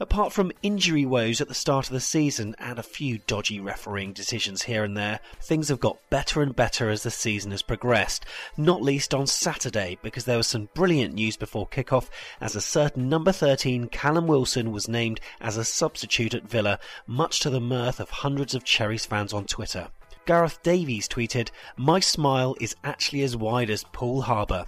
Apart 0.00 0.32
from 0.32 0.50
injury 0.64 1.06
woes 1.06 1.40
at 1.40 1.46
the 1.46 1.54
start 1.54 1.86
of 1.86 1.92
the 1.92 2.00
season 2.00 2.56
and 2.58 2.76
a 2.76 2.82
few 2.82 3.18
dodgy 3.28 3.60
refereeing 3.60 4.12
decisions 4.12 4.62
here 4.62 4.82
and 4.82 4.96
there, 4.96 5.20
things 5.40 5.68
have 5.68 5.78
got 5.78 5.98
better 6.10 6.42
and 6.42 6.56
better 6.56 6.90
as 6.90 7.04
the 7.04 7.12
season 7.12 7.52
has 7.52 7.62
progressed. 7.62 8.26
Not 8.56 8.82
least 8.82 9.14
on 9.14 9.28
Saturday, 9.28 9.98
because 10.02 10.24
there 10.24 10.36
was 10.36 10.48
some 10.48 10.68
brilliant 10.74 11.14
news 11.14 11.36
before 11.36 11.68
kickoff 11.68 12.08
as 12.40 12.56
a 12.56 12.60
certain 12.60 13.08
number 13.08 13.30
13 13.30 13.86
Callum 13.86 14.26
Wilson 14.26 14.72
was 14.72 14.88
named 14.88 15.20
as 15.40 15.56
a 15.56 15.64
substitute 15.64 16.34
at 16.34 16.48
Villa, 16.48 16.80
much 17.06 17.38
to 17.38 17.50
the 17.50 17.60
mirth 17.60 18.00
of 18.00 18.10
hundreds 18.10 18.52
of 18.52 18.63
Cherries 18.64 19.06
fans 19.06 19.32
on 19.32 19.44
Twitter. 19.44 19.88
Gareth 20.26 20.62
Davies 20.62 21.08
tweeted, 21.08 21.50
My 21.76 22.00
smile 22.00 22.56
is 22.60 22.74
actually 22.82 23.22
as 23.22 23.36
wide 23.36 23.70
as 23.70 23.84
Poole 23.92 24.22
Harbour. 24.22 24.64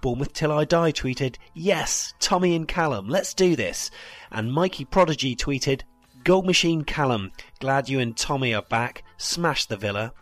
Bournemouth 0.00 0.32
Till 0.32 0.52
I 0.52 0.64
Die 0.64 0.92
tweeted, 0.92 1.36
Yes, 1.54 2.14
Tommy 2.20 2.54
and 2.54 2.68
Callum, 2.68 3.08
let's 3.08 3.34
do 3.34 3.56
this. 3.56 3.90
And 4.30 4.52
Mikey 4.52 4.84
Prodigy 4.84 5.34
tweeted, 5.34 5.82
Gold 6.24 6.46
Machine 6.46 6.84
Callum, 6.84 7.32
glad 7.58 7.88
you 7.88 8.00
and 8.00 8.16
Tommy 8.16 8.54
are 8.54 8.62
back, 8.62 9.02
smash 9.16 9.64
the 9.66 9.76
Villa. 9.76 10.12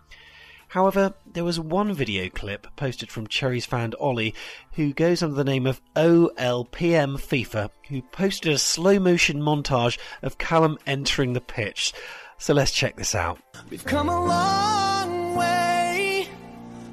However, 0.69 1.15
there 1.25 1.45
was 1.45 1.61
one 1.61 1.93
video 1.95 2.29
clip 2.29 2.67
posted 2.77 3.11
from 3.11 3.27
Cherries 3.27 3.67
fan 3.67 3.93
Ollie, 3.99 4.35
who 4.73 4.93
goes 4.93 5.23
under 5.23 5.35
the 5.35 5.45
name 5.45 5.67
of 5.67 5.81
OLPM 5.95 7.17
FIFA, 7.17 7.71
who 7.89 8.03
posted 8.03 8.53
a 8.53 8.59
slow 8.59 8.99
motion 8.99 9.41
montage 9.41 9.99
of 10.23 10.39
Callum 10.39 10.79
entering 10.87 11.33
the 11.33 11.41
pitch. 11.41 11.93
So 12.39 12.55
let's 12.55 12.71
check 12.71 12.97
this 12.97 13.15
out. 13.15 13.39
We've 13.71 13.85
come 13.85 14.09
a 14.09 14.25
long 14.25 15.37
way 15.37 16.29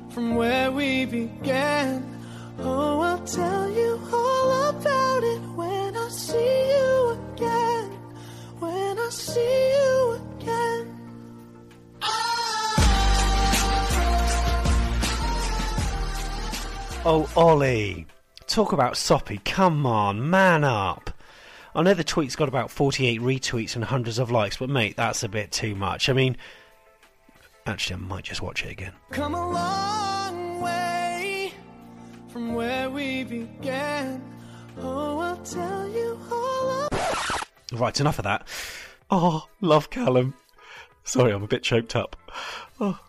from 0.09 0.35
where 0.35 0.71
we 0.71 1.05
began. 1.05 2.09
Oh, 2.59 3.01
I'll 3.01 3.25
tell 3.25 3.69
you 3.69 3.99
all 4.11 4.69
about 4.69 5.23
it 5.23 5.41
when 5.55 5.97
I 5.97 6.07
see 6.09 6.69
you 6.69 7.19
again. 7.33 7.91
When 8.59 8.99
I 8.99 9.09
see 9.09 9.71
you 9.73 10.21
again. 10.39 10.99
Oh, 17.05 17.29
Ollie. 17.35 18.07
Talk 18.47 18.71
about 18.71 18.95
soppy. 18.97 19.39
Come 19.43 19.85
on, 19.85 20.29
man 20.29 20.63
up. 20.63 21.12
I 21.75 21.81
know 21.81 21.93
the 21.93 22.03
tweet's 22.03 22.35
got 22.35 22.47
about 22.47 22.69
48 22.69 23.19
retweets 23.21 23.75
and 23.75 23.83
hundreds 23.83 24.19
of 24.19 24.29
likes, 24.29 24.57
but 24.57 24.69
mate, 24.69 24.95
that's 24.95 25.23
a 25.23 25.29
bit 25.29 25.51
too 25.51 25.75
much. 25.75 26.07
I 26.07 26.13
mean, 26.13 26.37
actually, 27.65 27.95
I 27.95 27.99
might 27.99 28.23
just 28.23 28.41
watch 28.41 28.63
it 28.63 28.71
again. 28.71 28.93
Come 29.09 29.33
a 29.33 29.51
long 29.51 30.61
way 30.61 31.51
from 32.27 32.53
where 32.53 32.89
we 32.89 33.23
began. 33.23 34.21
Oh, 34.77 35.19
I'll 35.19 35.37
tell 35.37 35.87
you 35.89 36.19
all 36.31 36.89
Right, 37.73 37.99
enough 37.99 38.19
of 38.19 38.23
that. 38.23 38.47
Oh, 39.09 39.47
love 39.61 39.89
Callum. 39.89 40.35
Sorry, 41.03 41.31
I'm 41.31 41.43
a 41.43 41.47
bit 41.47 41.63
choked 41.63 41.95
up. 41.95 42.15
Oh. 42.79 42.99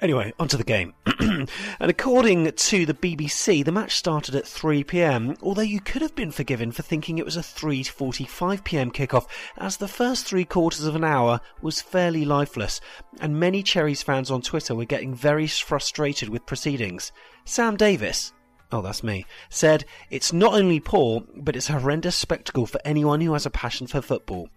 Anyway, 0.00 0.32
onto 0.38 0.56
the 0.56 0.64
game. 0.64 0.94
and 1.18 1.48
according 1.80 2.52
to 2.52 2.86
the 2.86 2.94
BBC, 2.94 3.64
the 3.64 3.72
match 3.72 3.96
started 3.96 4.36
at 4.36 4.46
3 4.46 4.84
pm, 4.84 5.36
although 5.42 5.60
you 5.60 5.80
could 5.80 6.02
have 6.02 6.14
been 6.14 6.30
forgiven 6.30 6.70
for 6.70 6.82
thinking 6.82 7.18
it 7.18 7.24
was 7.24 7.36
a 7.36 7.40
3:45 7.40 8.62
pm 8.62 8.92
kickoff, 8.92 9.26
as 9.56 9.76
the 9.76 9.88
first 9.88 10.24
three 10.24 10.44
quarters 10.44 10.84
of 10.84 10.94
an 10.94 11.02
hour 11.02 11.40
was 11.62 11.80
fairly 11.80 12.24
lifeless, 12.24 12.80
and 13.20 13.40
many 13.40 13.60
Cherries 13.60 14.02
fans 14.02 14.30
on 14.30 14.40
Twitter 14.40 14.72
were 14.72 14.84
getting 14.84 15.14
very 15.14 15.48
frustrated 15.48 16.28
with 16.28 16.46
proceedings. 16.46 17.10
Sam 17.44 17.76
Davis, 17.76 18.32
oh 18.70 18.82
that's 18.82 19.02
me, 19.02 19.26
said, 19.48 19.84
It's 20.10 20.32
not 20.32 20.54
only 20.54 20.78
poor, 20.78 21.24
but 21.34 21.56
it's 21.56 21.70
a 21.70 21.78
horrendous 21.80 22.14
spectacle 22.14 22.66
for 22.66 22.80
anyone 22.84 23.20
who 23.20 23.32
has 23.32 23.46
a 23.46 23.50
passion 23.50 23.88
for 23.88 24.00
football. 24.00 24.48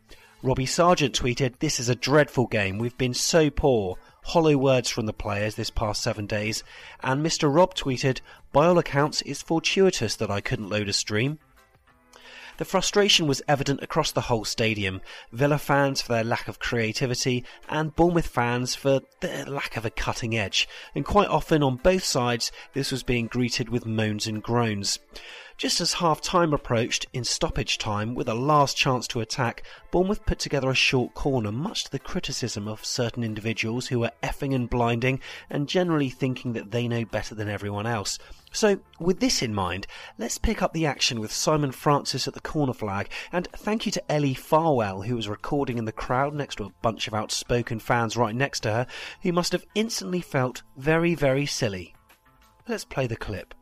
Robbie 0.43 0.65
Sargent 0.65 1.13
tweeted, 1.13 1.59
This 1.59 1.79
is 1.79 1.87
a 1.87 1.93
dreadful 1.93 2.47
game. 2.47 2.79
We've 2.79 2.97
been 2.97 3.13
so 3.13 3.51
poor. 3.51 3.97
Hollow 4.23 4.57
words 4.57 4.89
from 4.89 5.05
the 5.05 5.13
players 5.13 5.53
this 5.53 5.69
past 5.69 6.01
seven 6.01 6.25
days. 6.25 6.63
And 7.01 7.23
Mr. 7.23 7.53
Rob 7.53 7.75
tweeted, 7.75 8.21
By 8.51 8.65
all 8.65 8.79
accounts, 8.79 9.21
it's 9.21 9.43
fortuitous 9.43 10.15
that 10.15 10.31
I 10.31 10.41
couldn't 10.41 10.69
load 10.69 10.89
a 10.89 10.93
stream. 10.93 11.37
The 12.57 12.65
frustration 12.65 13.27
was 13.27 13.43
evident 13.47 13.83
across 13.83 14.11
the 14.11 14.21
whole 14.21 14.43
stadium. 14.43 15.01
Villa 15.31 15.59
fans 15.59 16.01
for 16.01 16.13
their 16.13 16.23
lack 16.23 16.47
of 16.47 16.59
creativity, 16.59 17.45
and 17.69 17.95
Bournemouth 17.95 18.27
fans 18.27 18.73
for 18.73 19.01
their 19.19 19.45
lack 19.45 19.77
of 19.77 19.85
a 19.85 19.91
cutting 19.91 20.35
edge. 20.35 20.67
And 20.95 21.05
quite 21.05 21.29
often 21.29 21.61
on 21.61 21.77
both 21.77 22.03
sides, 22.03 22.51
this 22.73 22.91
was 22.91 23.03
being 23.03 23.27
greeted 23.27 23.69
with 23.69 23.85
moans 23.85 24.25
and 24.25 24.41
groans. 24.41 24.97
Just 25.61 25.79
as 25.79 25.93
half 25.93 26.21
time 26.21 26.53
approached, 26.53 27.05
in 27.13 27.23
stoppage 27.23 27.77
time, 27.77 28.15
with 28.15 28.27
a 28.27 28.33
last 28.33 28.75
chance 28.75 29.05
to 29.09 29.19
attack, 29.19 29.61
Bournemouth 29.91 30.25
put 30.25 30.39
together 30.39 30.71
a 30.71 30.73
short 30.73 31.13
corner, 31.13 31.51
much 31.51 31.83
to 31.83 31.91
the 31.91 31.99
criticism 31.99 32.67
of 32.67 32.83
certain 32.83 33.23
individuals 33.23 33.85
who 33.85 33.99
were 33.99 34.11
effing 34.23 34.55
and 34.55 34.71
blinding 34.71 35.19
and 35.51 35.69
generally 35.69 36.09
thinking 36.09 36.53
that 36.53 36.71
they 36.71 36.87
know 36.87 37.05
better 37.05 37.35
than 37.35 37.47
everyone 37.47 37.85
else. 37.85 38.17
So, 38.51 38.79
with 38.99 39.19
this 39.19 39.43
in 39.43 39.53
mind, 39.53 39.85
let's 40.17 40.39
pick 40.39 40.63
up 40.63 40.73
the 40.73 40.87
action 40.87 41.19
with 41.19 41.31
Simon 41.31 41.71
Francis 41.71 42.27
at 42.27 42.33
the 42.33 42.41
corner 42.41 42.73
flag, 42.73 43.09
and 43.31 43.47
thank 43.55 43.85
you 43.85 43.91
to 43.91 44.11
Ellie 44.11 44.33
Farwell, 44.33 45.03
who 45.03 45.15
was 45.15 45.29
recording 45.29 45.77
in 45.77 45.85
the 45.85 45.91
crowd 45.91 46.33
next 46.33 46.55
to 46.55 46.63
a 46.63 46.73
bunch 46.81 47.07
of 47.07 47.13
outspoken 47.13 47.77
fans 47.77 48.17
right 48.17 48.33
next 48.33 48.61
to 48.61 48.71
her, 48.71 48.87
who 49.21 49.31
must 49.31 49.51
have 49.51 49.67
instantly 49.75 50.21
felt 50.21 50.63
very, 50.75 51.13
very 51.13 51.45
silly. 51.45 51.93
Let's 52.67 52.83
play 52.83 53.05
the 53.05 53.15
clip. 53.15 53.53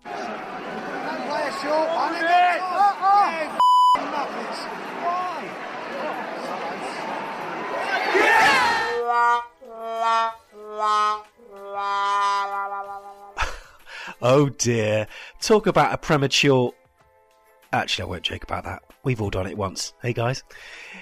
Oh 14.21 14.47
dear. 14.57 15.07
Talk 15.41 15.67
about 15.67 15.93
a 15.93 15.97
premature. 15.97 16.73
Actually, 17.73 18.03
I 18.03 18.07
won't 18.07 18.23
joke 18.23 18.43
about 18.43 18.63
that. 18.63 18.83
We've 19.03 19.21
all 19.21 19.29
done 19.29 19.45
it 19.45 19.57
once. 19.57 19.91
Hey 20.01 20.13
guys? 20.13 20.43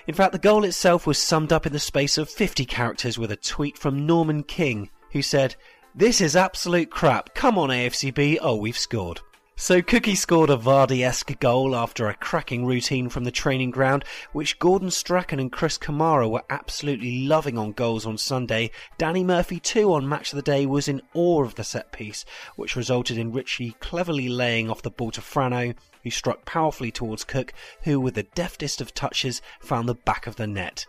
In 0.08 0.16
fact, 0.16 0.32
the 0.32 0.39
goal 0.39 0.64
itself 0.64 1.05
was 1.05 1.20
summed 1.20 1.53
up 1.53 1.68
in 1.68 1.74
the 1.74 1.78
space 1.78 2.18
of 2.18 2.32
50 2.32 2.66
characters 2.66 3.20
with 3.20 3.32
a 3.32 3.36
tweet 3.36 3.78
from 3.78 4.08
Norman 4.08 4.41
King, 4.41 4.89
who 5.12 5.22
said, 5.22 5.55
This 5.93 6.20
is 6.20 6.36
absolute 6.36 6.89
crap. 6.89 7.36
Come 7.36 7.60
on, 7.60 7.70
AFCB. 7.70 8.39
Oh, 8.41 8.55
we've 8.55 8.76
scored. 8.76 9.22
So 9.60 9.82
Cookie 9.82 10.14
scored 10.14 10.51
a 10.51 10.55
Vardy-esque 10.55 11.39
goal 11.39 11.76
after 11.76 12.08
a 12.08 12.14
cracking 12.14 12.68
routine 12.68 13.10
from 13.10 13.24
the 13.24 13.32
training 13.32 13.72
ground, 13.72 14.05
which 14.32 14.60
Gordon 14.60 14.91
Strachan 14.91 15.39
and 15.39 15.51
Chris 15.51 15.80
Kamara 15.80 16.30
were 16.30 16.43
absolutely 16.51 17.26
loving 17.26 17.58
on 17.58 17.72
goals 17.72 18.05
on 18.05 18.20
Sunday. 18.20 18.70
Danny 18.99 19.24
Murphy 19.24 19.60
too 19.60 19.93
on 19.93 20.08
Match 20.08 20.32
of 20.32 20.36
the 20.36 20.43
Day 20.43 20.68
was 20.68 20.88
in 20.88 21.01
awe 21.16 21.43
of 21.43 21.55
the 21.55 21.64
set 21.64 21.91
piece, 21.91 22.24
which 22.55 22.76
resulted 22.76 23.18
in 23.18 23.32
Ritchie 23.32 23.76
cleverly 23.80 24.30
laying 24.30 24.70
off 24.70 24.84
the 24.84 24.91
ball 24.91 25.10
to 25.10 25.22
Frano, 25.22 25.74
who 26.03 26.12
struck 26.12 26.45
powerfully 26.45 26.91
towards 26.91 27.24
Cook, 27.24 27.51
who 27.82 27.99
with 27.99 28.14
the 28.14 28.24
deftest 28.24 28.80
of 28.80 28.93
touches 28.93 29.41
found 29.60 29.89
the 29.89 29.95
back 29.95 30.28
of 30.28 30.36
the 30.36 30.45
net. 30.45 30.86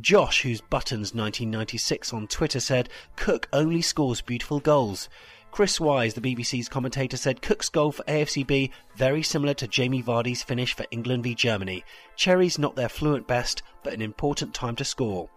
Josh, 0.00 0.40
who's 0.40 0.62
Buttons 0.62 1.14
1996 1.14 2.14
on 2.14 2.28
Twitter 2.28 2.60
said, 2.60 2.88
Cook 3.16 3.46
only 3.52 3.82
scores 3.82 4.22
beautiful 4.22 4.58
goals. 4.58 5.10
Chris 5.50 5.80
Wise, 5.80 6.14
the 6.14 6.20
BBC's 6.20 6.68
commentator, 6.68 7.16
said 7.16 7.42
Cook's 7.42 7.68
goal 7.68 7.92
for 7.92 8.04
AFCB 8.04 8.70
very 8.96 9.22
similar 9.22 9.54
to 9.54 9.66
Jamie 9.66 10.02
Vardy's 10.02 10.42
finish 10.42 10.74
for 10.74 10.86
England 10.90 11.24
v 11.24 11.34
Germany. 11.34 11.84
Cherry's 12.16 12.58
not 12.58 12.76
their 12.76 12.88
fluent 12.88 13.26
best, 13.26 13.62
but 13.82 13.92
an 13.92 14.00
important 14.00 14.54
time 14.54 14.76
to 14.76 14.84
score. 14.84 15.28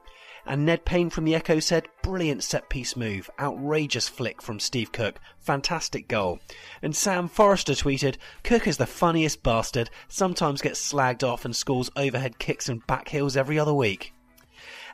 And 0.45 0.65
Ned 0.65 0.83
Payne 0.85 1.09
from 1.09 1.23
the 1.23 1.35
Echo 1.35 1.59
said, 1.59 1.87
brilliant 2.01 2.43
set 2.43 2.69
piece 2.69 2.95
move, 2.95 3.29
outrageous 3.39 4.09
flick 4.09 4.41
from 4.41 4.59
Steve 4.59 4.91
Cook, 4.91 5.19
fantastic 5.39 6.07
goal. 6.07 6.39
And 6.81 6.95
Sam 6.95 7.27
Forrester 7.27 7.73
tweeted, 7.73 8.17
Cook 8.43 8.67
is 8.67 8.77
the 8.77 8.85
funniest 8.85 9.41
bastard, 9.41 9.89
sometimes 10.09 10.61
gets 10.61 10.93
slagged 10.93 11.23
off 11.23 11.45
and 11.45 11.55
scores 11.55 11.89
overhead 11.95 12.39
kicks 12.39 12.67
and 12.67 12.85
back 12.87 13.07
heels 13.07 13.37
every 13.37 13.57
other 13.57 13.73
week. 13.73 14.13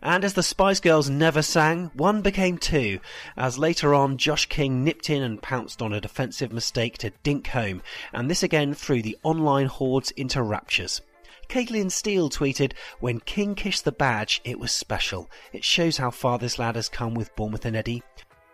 And 0.02 0.24
as 0.24 0.34
the 0.34 0.44
Spice 0.44 0.80
Girls 0.80 1.10
never 1.10 1.42
sang, 1.42 1.92
one 1.94 2.22
became 2.22 2.58
two, 2.58 3.00
as 3.36 3.58
later 3.58 3.94
on 3.94 4.18
Josh 4.18 4.46
King 4.46 4.84
nipped 4.84 5.10
in 5.10 5.22
and 5.22 5.42
pounced 5.42 5.82
on 5.82 5.92
a 5.92 6.00
defensive 6.00 6.54
mistake 6.54 6.98
to 7.00 7.12
dink 7.24 7.48
home, 7.48 7.82
and 8.14 8.30
this 8.30 8.42
again 8.42 8.74
threw 8.74 9.02
the 9.02 9.18
online 9.24 9.68
hordes 9.68 10.12
into 10.12 10.42
raptures. 10.42 11.02
Caitlin 11.50 11.92
Steele 11.92 12.30
tweeted, 12.30 12.74
When 13.00 13.20
King 13.20 13.56
kissed 13.56 13.84
the 13.84 13.92
badge, 13.92 14.40
it 14.44 14.60
was 14.60 14.72
special. 14.72 15.30
It 15.52 15.64
shows 15.64 15.98
how 15.98 16.12
far 16.12 16.38
this 16.38 16.60
lad 16.60 16.76
has 16.76 16.88
come 16.88 17.16
with 17.16 17.36
Bournemouth 17.36 17.66
and 17.66 17.76
Eddie. 17.76 18.04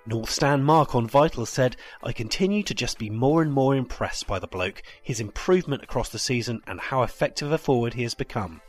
North 0.08 0.30
Stand 0.30 0.66
Mark 0.66 0.96
on 0.96 1.08
Vital 1.08 1.46
said, 1.46 1.76
I 2.04 2.14
continue 2.14 2.64
to 2.64 2.74
just 2.74 2.98
be 2.98 3.10
more 3.10 3.41
and 3.41 3.52
more 3.52 3.76
impressed 3.76 4.28
by 4.28 4.39
the 4.39 4.48
bloke, 4.48 4.82
his 5.02 5.20
improvement 5.20 5.84
across 5.84 6.10
the 6.10 6.20
season, 6.20 6.62
and 6.68 6.80
how 6.80 7.04
effective 7.04 7.52
a 7.52 7.58
forward 7.58 7.96
he 7.96 8.04
has 8.04 8.14
become. 8.14 8.62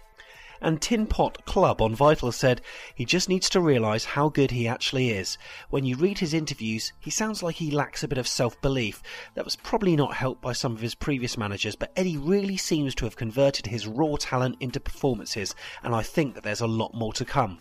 And 0.60 0.80
Tin 0.80 1.06
Pot 1.06 1.44
Club 1.44 1.80
on 1.82 1.94
Vital 1.94 2.32
said 2.32 2.60
he 2.94 3.04
just 3.04 3.28
needs 3.28 3.48
to 3.50 3.60
realise 3.60 4.04
how 4.04 4.28
good 4.28 4.50
he 4.50 4.66
actually 4.66 5.10
is. 5.10 5.38
When 5.70 5.84
you 5.84 5.96
read 5.96 6.18
his 6.18 6.34
interviews, 6.34 6.92
he 6.98 7.10
sounds 7.10 7.42
like 7.42 7.56
he 7.56 7.70
lacks 7.70 8.02
a 8.02 8.08
bit 8.08 8.18
of 8.18 8.28
self 8.28 8.60
belief. 8.60 9.02
That 9.34 9.44
was 9.44 9.56
probably 9.56 9.96
not 9.96 10.14
helped 10.14 10.42
by 10.42 10.52
some 10.52 10.72
of 10.72 10.80
his 10.80 10.94
previous 10.94 11.36
managers, 11.36 11.76
but 11.76 11.92
Eddie 11.96 12.16
really 12.16 12.56
seems 12.56 12.94
to 12.96 13.04
have 13.04 13.16
converted 13.16 13.66
his 13.66 13.86
raw 13.86 14.16
talent 14.18 14.56
into 14.60 14.80
performances, 14.80 15.54
and 15.82 15.94
I 15.94 16.02
think 16.02 16.34
that 16.34 16.44
there's 16.44 16.60
a 16.60 16.66
lot 16.66 16.94
more 16.94 17.12
to 17.14 17.24
come. 17.24 17.60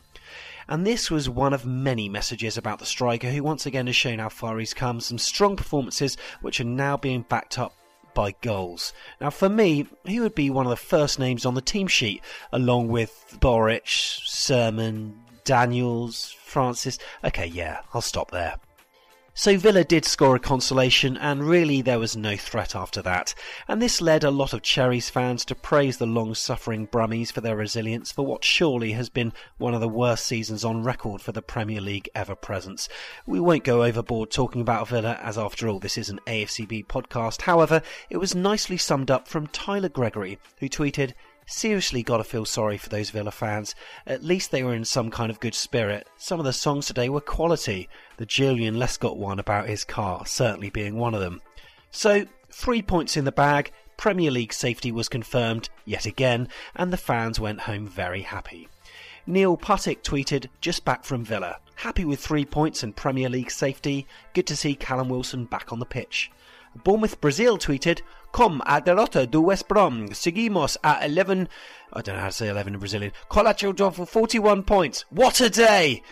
And 0.68 0.86
this 0.86 1.12
was 1.12 1.30
one 1.30 1.54
of 1.54 1.66
many 1.66 2.10
messages 2.10 2.58
about 2.58 2.80
the 2.80 2.86
striker 2.86 3.30
who 3.30 3.44
once 3.44 3.66
again 3.66 3.86
has 3.88 3.96
shown 3.96 4.20
how 4.20 4.30
far 4.30 4.58
he's 4.58 4.74
come. 4.74 5.00
Some 5.00 5.20
strong 5.20 5.56
performances 5.56 6.18
which 6.42 6.60
are 6.60 6.64
now 6.64 6.98
being 6.98 7.22
backed 7.22 7.60
up 7.60 7.74
by 8.16 8.32
goals. 8.42 8.94
Now, 9.22 9.30
for 9.30 9.50
me, 9.50 9.86
he 10.04 10.20
would 10.20 10.34
be 10.34 10.50
one 10.50 10.66
of 10.66 10.72
the 10.72 10.76
first 10.76 11.20
names 11.20 11.46
on 11.46 11.54
the 11.54 11.62
team 11.62 11.88
sheet, 11.88 12.24
along 12.52 12.88
with 12.88 13.38
Boruc, 13.40 13.86
Surman, 14.26 15.14
Daniels, 15.44 16.36
Francis. 16.44 16.98
Okay, 17.24 17.46
yeah, 17.46 17.82
I'll 17.94 18.02
stop 18.02 18.32
there. 18.32 18.56
So 19.38 19.58
Villa 19.58 19.84
did 19.84 20.06
score 20.06 20.38
a 20.38 20.40
consolation, 20.40 21.18
and 21.18 21.44
really 21.44 21.82
there 21.82 22.00
was 22.00 22.16
no 22.16 22.38
threat 22.38 22.74
after 22.74 23.02
that. 23.02 23.36
And 23.68 23.82
this 23.82 24.00
led 24.00 24.24
a 24.24 24.32
lot 24.32 24.54
of 24.54 24.62
Cherries 24.62 25.10
fans 25.10 25.44
to 25.46 25.56
praise 25.56 25.98
the 25.98 26.06
long 26.06 26.36
suffering 26.36 26.88
Brummies 26.88 27.34
for 27.34 27.42
their 27.42 27.58
resilience 27.58 28.14
for 28.14 28.26
what 28.26 28.46
surely 28.46 28.94
has 28.94 29.10
been 29.10 29.34
one 29.58 29.74
of 29.74 29.82
the 29.82 29.90
worst 29.90 30.26
seasons 30.26 30.64
on 30.64 30.84
record 30.84 31.22
for 31.22 31.34
the 31.34 31.42
Premier 31.42 31.82
League 31.82 32.08
ever 32.16 32.34
presence. 32.34 32.88
We 33.26 33.42
won't 33.42 33.66
go 33.66 33.84
overboard 33.84 34.32
talking 34.32 34.62
about 34.62 34.88
Villa, 34.88 35.20
as 35.22 35.38
after 35.38 35.68
all, 35.68 35.80
this 35.80 35.98
is 35.98 36.08
an 36.08 36.22
AFCB 36.28 36.88
podcast. 36.88 37.42
However, 37.42 37.82
it 38.10 38.18
was 38.18 38.36
nicely 38.36 38.78
summed 38.78 39.12
up 39.12 39.28
from 39.28 39.48
Tyler 39.48 39.90
Gregory, 39.90 40.40
who 40.62 40.70
tweeted, 40.70 41.12
Seriously, 41.46 42.02
gotta 42.02 42.24
feel 42.24 42.46
sorry 42.46 42.78
for 42.78 42.90
those 42.90 43.12
Villa 43.12 43.32
fans. 43.32 43.76
At 44.08 44.24
least 44.24 44.50
they 44.50 44.64
were 44.64 44.74
in 44.74 44.86
some 44.86 45.12
kind 45.12 45.30
of 45.30 45.40
good 45.40 45.54
spirit. 45.54 46.08
Some 46.18 46.40
of 46.40 46.46
the 46.46 46.54
songs 46.54 46.88
today 46.88 47.10
were 47.10 47.22
quality. 47.22 47.88
The 48.18 48.26
Joleon 48.26 48.78
Lescott 48.78 49.18
one 49.18 49.40
about 49.40 49.68
his 49.68 49.84
car 49.84 50.26
certainly 50.26 50.70
being 50.70 50.96
one 50.96 51.14
of 51.14 51.22
them. 51.22 51.42
So, 51.92 52.26
three 52.52 52.82
points 52.82 53.18
in 53.18 53.26
the 53.26 53.32
bag, 53.32 53.72
Premier 53.98 54.32
League 54.32 54.54
safety 54.54 54.92
was 54.92 55.10
confirmed 55.10 55.70
yet 55.86 56.06
again, 56.06 56.50
and 56.76 56.92
the 56.92 56.98
fans 56.98 57.40
went 57.40 57.62
home 57.62 57.88
very 57.88 58.22
happy. 58.22 58.68
Neil 59.28 59.58
Puttick 59.58 60.04
tweeted, 60.04 60.48
just 60.62 60.86
back 60.86 61.04
from 61.04 61.24
Villa. 61.26 61.58
Happy 61.76 62.06
with 62.06 62.20
three 62.20 62.46
points 62.46 62.84
and 62.84 62.96
Premier 62.96 63.28
League 63.28 63.52
safety. 63.52 64.08
Good 64.34 64.48
to 64.48 64.56
see 64.56 64.76
Callum 64.76 65.10
Wilson 65.10 65.46
back 65.46 65.74
on 65.74 65.80
the 65.80 65.86
pitch. 65.86 66.32
Bournemouth 66.84 67.20
Brazil 67.22 67.58
tweeted, 67.58 68.02
Com 68.32 68.62
a 68.66 68.82
derrota 68.82 69.30
do 69.30 69.42
West 69.42 69.68
Brom. 69.68 70.10
Seguimos 70.10 70.78
at 70.84 71.06
11. 71.06 71.48
I 71.94 72.02
don't 72.02 72.16
know 72.16 72.22
how 72.22 72.28
to 72.28 72.34
say 72.34 72.50
11 72.50 72.74
in 72.74 72.80
Brazilian. 72.80 73.14
Colateral 73.30 73.76
draw 73.76 73.90
for 73.90 74.06
41 74.06 74.64
points. 74.64 75.06
What 75.10 75.40
a 75.40 75.50
day! 75.50 76.04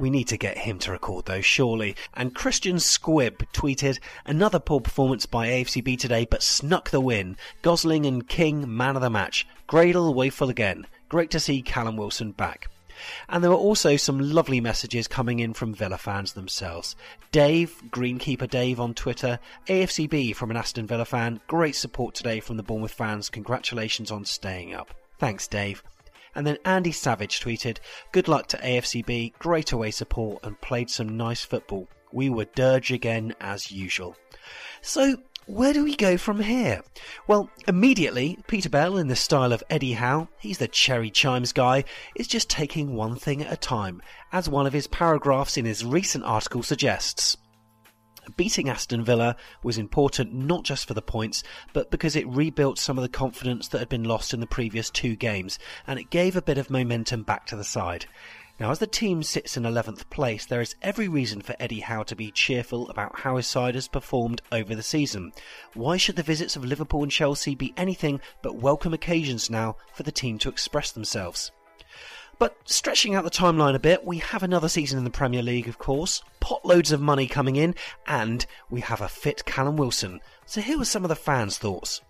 We 0.00 0.08
need 0.08 0.28
to 0.28 0.38
get 0.38 0.56
him 0.56 0.78
to 0.78 0.92
record 0.92 1.26
those, 1.26 1.44
surely. 1.44 1.94
And 2.14 2.34
Christian 2.34 2.76
Squibb 2.76 3.46
tweeted, 3.52 3.98
another 4.24 4.58
poor 4.58 4.80
performance 4.80 5.26
by 5.26 5.48
AFCB 5.48 5.98
today, 5.98 6.26
but 6.28 6.42
snuck 6.42 6.88
the 6.88 7.02
win. 7.02 7.36
Gosling 7.60 8.06
and 8.06 8.26
King, 8.26 8.74
man 8.74 8.96
of 8.96 9.02
the 9.02 9.10
match. 9.10 9.46
Gradel, 9.68 10.14
Wayful 10.14 10.48
again. 10.48 10.86
Great 11.10 11.30
to 11.32 11.38
see 11.38 11.60
Callum 11.60 11.98
Wilson 11.98 12.32
back. 12.32 12.68
And 13.28 13.44
there 13.44 13.50
were 13.50 13.56
also 13.58 13.96
some 13.96 14.18
lovely 14.18 14.58
messages 14.58 15.06
coming 15.06 15.38
in 15.38 15.52
from 15.52 15.74
Villa 15.74 15.98
fans 15.98 16.32
themselves. 16.32 16.96
Dave, 17.30 17.82
Greenkeeper 17.90 18.48
Dave 18.48 18.80
on 18.80 18.94
Twitter, 18.94 19.38
AFCB 19.66 20.34
from 20.34 20.50
an 20.50 20.56
Aston 20.56 20.86
Villa 20.86 21.04
fan, 21.04 21.40
great 21.46 21.76
support 21.76 22.14
today 22.14 22.40
from 22.40 22.56
the 22.56 22.62
Bournemouth 22.62 22.94
fans, 22.94 23.28
congratulations 23.28 24.10
on 24.10 24.24
staying 24.24 24.72
up. 24.74 24.94
Thanks, 25.18 25.46
Dave. 25.46 25.82
And 26.34 26.46
then 26.46 26.58
Andy 26.64 26.92
Savage 26.92 27.40
tweeted, 27.40 27.78
Good 28.12 28.28
luck 28.28 28.46
to 28.48 28.58
AFCB, 28.58 29.34
great 29.38 29.72
away 29.72 29.90
support, 29.90 30.44
and 30.44 30.60
played 30.60 30.90
some 30.90 31.16
nice 31.16 31.44
football. 31.44 31.88
We 32.12 32.30
were 32.30 32.46
dirge 32.46 32.92
again 32.92 33.34
as 33.40 33.70
usual. 33.70 34.16
So 34.82 35.16
where 35.46 35.72
do 35.72 35.82
we 35.82 35.96
go 35.96 36.16
from 36.16 36.40
here? 36.40 36.82
Well, 37.26 37.50
immediately, 37.66 38.38
Peter 38.46 38.68
Bell, 38.68 38.96
in 38.96 39.08
the 39.08 39.16
style 39.16 39.52
of 39.52 39.64
Eddie 39.68 39.94
Howe, 39.94 40.28
he's 40.38 40.58
the 40.58 40.68
cherry 40.68 41.10
chimes 41.10 41.52
guy, 41.52 41.84
is 42.14 42.28
just 42.28 42.48
taking 42.48 42.94
one 42.94 43.16
thing 43.16 43.42
at 43.42 43.52
a 43.52 43.56
time, 43.56 44.00
as 44.32 44.48
one 44.48 44.66
of 44.66 44.72
his 44.72 44.86
paragraphs 44.86 45.56
in 45.56 45.64
his 45.64 45.84
recent 45.84 46.24
article 46.24 46.62
suggests. 46.62 47.36
Beating 48.36 48.68
Aston 48.68 49.04
Villa 49.04 49.36
was 49.62 49.78
important 49.78 50.34
not 50.34 50.62
just 50.62 50.86
for 50.86 50.94
the 50.94 51.02
points, 51.02 51.42
but 51.72 51.90
because 51.90 52.16
it 52.16 52.28
rebuilt 52.28 52.78
some 52.78 52.98
of 52.98 53.02
the 53.02 53.08
confidence 53.08 53.68
that 53.68 53.78
had 53.78 53.88
been 53.88 54.04
lost 54.04 54.34
in 54.34 54.40
the 54.40 54.46
previous 54.46 54.90
two 54.90 55.16
games, 55.16 55.58
and 55.86 55.98
it 55.98 56.10
gave 56.10 56.36
a 56.36 56.42
bit 56.42 56.58
of 56.58 56.70
momentum 56.70 57.22
back 57.22 57.46
to 57.46 57.56
the 57.56 57.64
side. 57.64 58.06
Now, 58.60 58.70
as 58.70 58.78
the 58.78 58.86
team 58.86 59.22
sits 59.22 59.56
in 59.56 59.62
11th 59.62 60.10
place, 60.10 60.44
there 60.44 60.60
is 60.60 60.76
every 60.82 61.08
reason 61.08 61.40
for 61.40 61.56
Eddie 61.58 61.80
Howe 61.80 62.02
to 62.02 62.14
be 62.14 62.30
cheerful 62.30 62.90
about 62.90 63.20
how 63.20 63.36
his 63.36 63.46
side 63.46 63.74
has 63.74 63.88
performed 63.88 64.42
over 64.52 64.74
the 64.74 64.82
season. 64.82 65.32
Why 65.72 65.96
should 65.96 66.16
the 66.16 66.22
visits 66.22 66.56
of 66.56 66.64
Liverpool 66.64 67.02
and 67.02 67.10
Chelsea 67.10 67.54
be 67.54 67.72
anything 67.78 68.20
but 68.42 68.56
welcome 68.56 68.92
occasions 68.92 69.48
now 69.48 69.76
for 69.94 70.02
the 70.02 70.12
team 70.12 70.36
to 70.40 70.50
express 70.50 70.92
themselves? 70.92 71.52
But 72.40 72.56
stretching 72.64 73.14
out 73.14 73.24
the 73.24 73.30
timeline 73.30 73.74
a 73.74 73.78
bit, 73.78 74.06
we 74.06 74.16
have 74.16 74.42
another 74.42 74.70
season 74.70 74.96
in 74.96 75.04
the 75.04 75.10
Premier 75.10 75.42
League, 75.42 75.68
of 75.68 75.76
course, 75.76 76.22
potloads 76.40 76.90
of 76.90 76.98
money 76.98 77.26
coming 77.26 77.56
in, 77.56 77.74
and 78.06 78.46
we 78.70 78.80
have 78.80 79.02
a 79.02 79.10
fit 79.10 79.44
Callum 79.44 79.76
Wilson. 79.76 80.20
So 80.46 80.62
here 80.62 80.78
were 80.78 80.86
some 80.86 81.04
of 81.04 81.10
the 81.10 81.16
fans' 81.16 81.58
thoughts. 81.58 82.00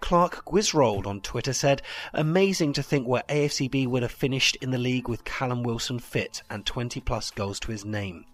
Clark 0.00 0.44
Griswold 0.44 1.06
on 1.06 1.20
Twitter 1.20 1.52
said, 1.52 1.82
Amazing 2.12 2.72
to 2.72 2.82
think 2.82 3.06
where 3.06 3.22
AFCB 3.28 3.86
would 3.86 4.02
have 4.02 4.10
finished 4.10 4.56
in 4.56 4.72
the 4.72 4.78
league 4.78 5.08
with 5.08 5.22
Callum 5.22 5.62
Wilson 5.62 6.00
fit 6.00 6.42
and 6.50 6.66
20 6.66 7.00
plus 7.00 7.30
goals 7.30 7.60
to 7.60 7.70
his 7.70 7.84
name. 7.84 8.24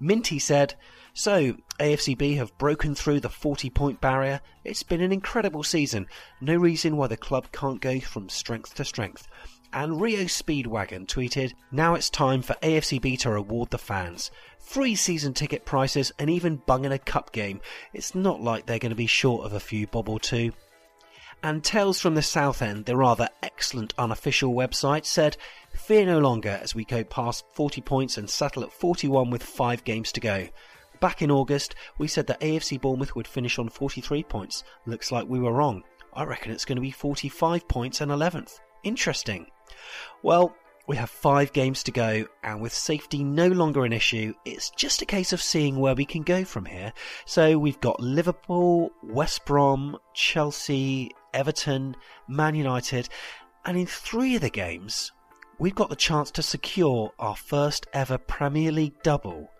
Minty 0.00 0.38
said, 0.38 0.76
So, 1.12 1.56
AFCB 1.78 2.38
have 2.38 2.56
broken 2.56 2.94
through 2.94 3.20
the 3.20 3.28
40 3.28 3.68
point 3.68 4.00
barrier. 4.00 4.40
It's 4.64 4.82
been 4.82 5.02
an 5.02 5.12
incredible 5.12 5.62
season. 5.62 6.06
No 6.40 6.56
reason 6.56 6.96
why 6.96 7.06
the 7.06 7.18
club 7.18 7.52
can't 7.52 7.82
go 7.82 8.00
from 8.00 8.30
strength 8.30 8.74
to 8.76 8.84
strength. 8.86 9.28
And 9.72 10.00
Rio 10.00 10.24
Speedwagon 10.24 11.06
tweeted, 11.06 11.52
Now 11.70 11.94
it's 11.94 12.10
time 12.10 12.42
for 12.42 12.54
AFCB 12.62 13.18
to 13.20 13.30
reward 13.30 13.70
the 13.70 13.78
fans. 13.78 14.30
Free 14.58 14.94
season 14.94 15.34
ticket 15.34 15.64
prices 15.64 16.12
and 16.18 16.30
even 16.30 16.62
bunging 16.66 16.92
a 16.92 16.98
cup 16.98 17.32
game. 17.32 17.60
It's 17.92 18.14
not 18.14 18.40
like 18.40 18.66
they're 18.66 18.78
going 18.78 18.90
to 18.90 18.96
be 18.96 19.06
short 19.06 19.44
of 19.44 19.52
a 19.52 19.60
few 19.60 19.86
bob 19.86 20.08
or 20.08 20.18
two. 20.18 20.52
And 21.42 21.62
Tales 21.62 22.00
from 22.00 22.14
the 22.14 22.22
South 22.22 22.62
End, 22.62 22.86
the 22.86 22.96
rather 22.96 23.28
excellent 23.42 23.92
unofficial 23.98 24.54
website, 24.54 25.04
said, 25.04 25.36
Fear 25.74 26.06
no 26.06 26.18
longer 26.18 26.58
as 26.62 26.74
we 26.74 26.84
go 26.84 27.04
past 27.04 27.44
40 27.52 27.80
points 27.82 28.16
and 28.16 28.28
settle 28.28 28.64
at 28.64 28.72
41 28.72 29.30
with 29.30 29.42
5 29.42 29.84
games 29.84 30.10
to 30.12 30.20
go. 30.20 30.48
Back 30.98 31.20
in 31.20 31.30
August, 31.30 31.74
we 31.98 32.08
said 32.08 32.26
that 32.28 32.40
AFC 32.40 32.80
Bournemouth 32.80 33.14
would 33.14 33.28
finish 33.28 33.58
on 33.58 33.68
43 33.68 34.22
points. 34.24 34.64
Looks 34.86 35.12
like 35.12 35.28
we 35.28 35.38
were 35.38 35.52
wrong. 35.52 35.84
I 36.14 36.24
reckon 36.24 36.50
it's 36.50 36.64
going 36.64 36.76
to 36.76 36.82
be 36.82 36.90
45 36.90 37.68
points 37.68 38.00
and 38.00 38.10
11th. 38.10 38.58
Interesting. 38.86 39.46
Well, 40.22 40.54
we 40.86 40.94
have 40.94 41.10
five 41.10 41.52
games 41.52 41.82
to 41.82 41.90
go, 41.90 42.24
and 42.44 42.60
with 42.60 42.72
safety 42.72 43.24
no 43.24 43.48
longer 43.48 43.84
an 43.84 43.92
issue, 43.92 44.32
it's 44.44 44.70
just 44.70 45.02
a 45.02 45.06
case 45.06 45.32
of 45.32 45.42
seeing 45.42 45.80
where 45.80 45.96
we 45.96 46.04
can 46.04 46.22
go 46.22 46.44
from 46.44 46.66
here. 46.66 46.92
So 47.24 47.58
we've 47.58 47.80
got 47.80 47.98
Liverpool, 47.98 48.92
West 49.02 49.44
Brom, 49.44 49.98
Chelsea, 50.14 51.10
Everton, 51.34 51.96
Man 52.28 52.54
United, 52.54 53.08
and 53.64 53.76
in 53.76 53.86
three 53.86 54.36
of 54.36 54.42
the 54.42 54.50
games, 54.50 55.10
we've 55.58 55.74
got 55.74 55.90
the 55.90 55.96
chance 55.96 56.30
to 56.30 56.42
secure 56.42 57.12
our 57.18 57.34
first 57.34 57.88
ever 57.92 58.18
Premier 58.18 58.70
League 58.70 59.02
double. 59.02 59.50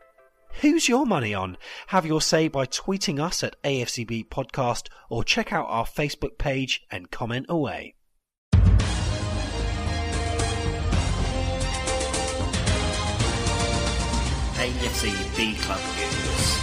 Who's 0.61 0.89
your 0.89 1.05
money 1.05 1.35
on? 1.35 1.57
Have 1.89 2.07
your 2.07 2.21
say 2.21 2.47
by 2.47 2.67
tweeting 2.67 3.19
us 3.19 3.43
at 3.43 3.61
AFCB 3.65 4.29
Podcast 4.29 4.87
or 5.11 5.25
check 5.25 5.53
out 5.53 5.67
our 5.69 5.85
Facebook 5.85 6.39
page 6.39 6.87
and 6.93 7.11
comment 7.11 7.47
away. 7.49 7.96
AFC 14.57 15.37
B 15.37 15.55
Club 15.57 15.81
News. 15.99 16.59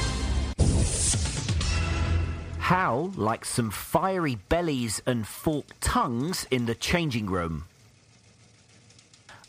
How 2.57 3.11
like 3.15 3.45
some 3.45 3.69
fiery 3.69 4.33
bellies 4.49 4.99
and 5.05 5.27
forked 5.27 5.79
tongues 5.79 6.47
in 6.49 6.65
the 6.65 6.73
changing 6.73 7.27
room. 7.27 7.65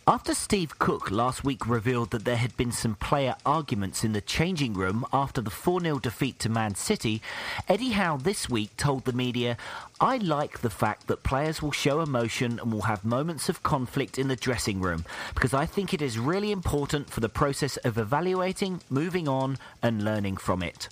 After 0.07 0.35
Steve 0.35 0.79
Cook 0.79 1.11
last 1.11 1.45
week 1.45 1.67
revealed 1.67 2.11
that 2.11 2.27
there 2.27 2.37
had 2.37 2.55
been 2.59 2.73
some 2.73 2.95
player 2.95 3.37
arguments 3.47 4.05
in 4.05 4.13
the 4.13 4.21
changing 4.21 4.75
room 4.75 5.07
after 5.15 5.41
the 5.41 5.49
4 5.49 5.81
0 5.81 5.99
defeat 5.99 6.39
to 6.41 6.51
Man 6.51 6.75
City, 6.75 7.23
Eddie 7.71 7.93
Howe 7.93 8.19
this 8.19 8.47
week 8.47 8.77
told 8.77 9.07
the 9.07 9.15
media, 9.15 9.57
I 10.03 10.19
like 10.19 10.61
the 10.61 10.69
fact 10.69 11.07
that 11.07 11.23
players 11.23 11.63
will 11.63 11.73
show 11.73 12.03
emotion 12.03 12.61
and 12.61 12.71
will 12.71 12.83
have 12.83 13.03
moments 13.03 13.49
of 13.49 13.63
conflict 13.63 14.19
in 14.19 14.29
the 14.29 14.37
dressing 14.37 14.79
room 14.83 15.07
because 15.35 15.55
I 15.55 15.65
think 15.65 15.95
it 15.95 16.03
is 16.03 16.19
really 16.19 16.53
important 16.53 17.09
for 17.09 17.21
the 17.21 17.31
process 17.31 17.79
of 17.79 17.97
evaluating, 17.97 18.83
moving 18.91 19.27
on, 19.27 19.57
and 19.83 20.05
learning 20.05 20.37
from 20.37 20.63
it. 20.63 20.91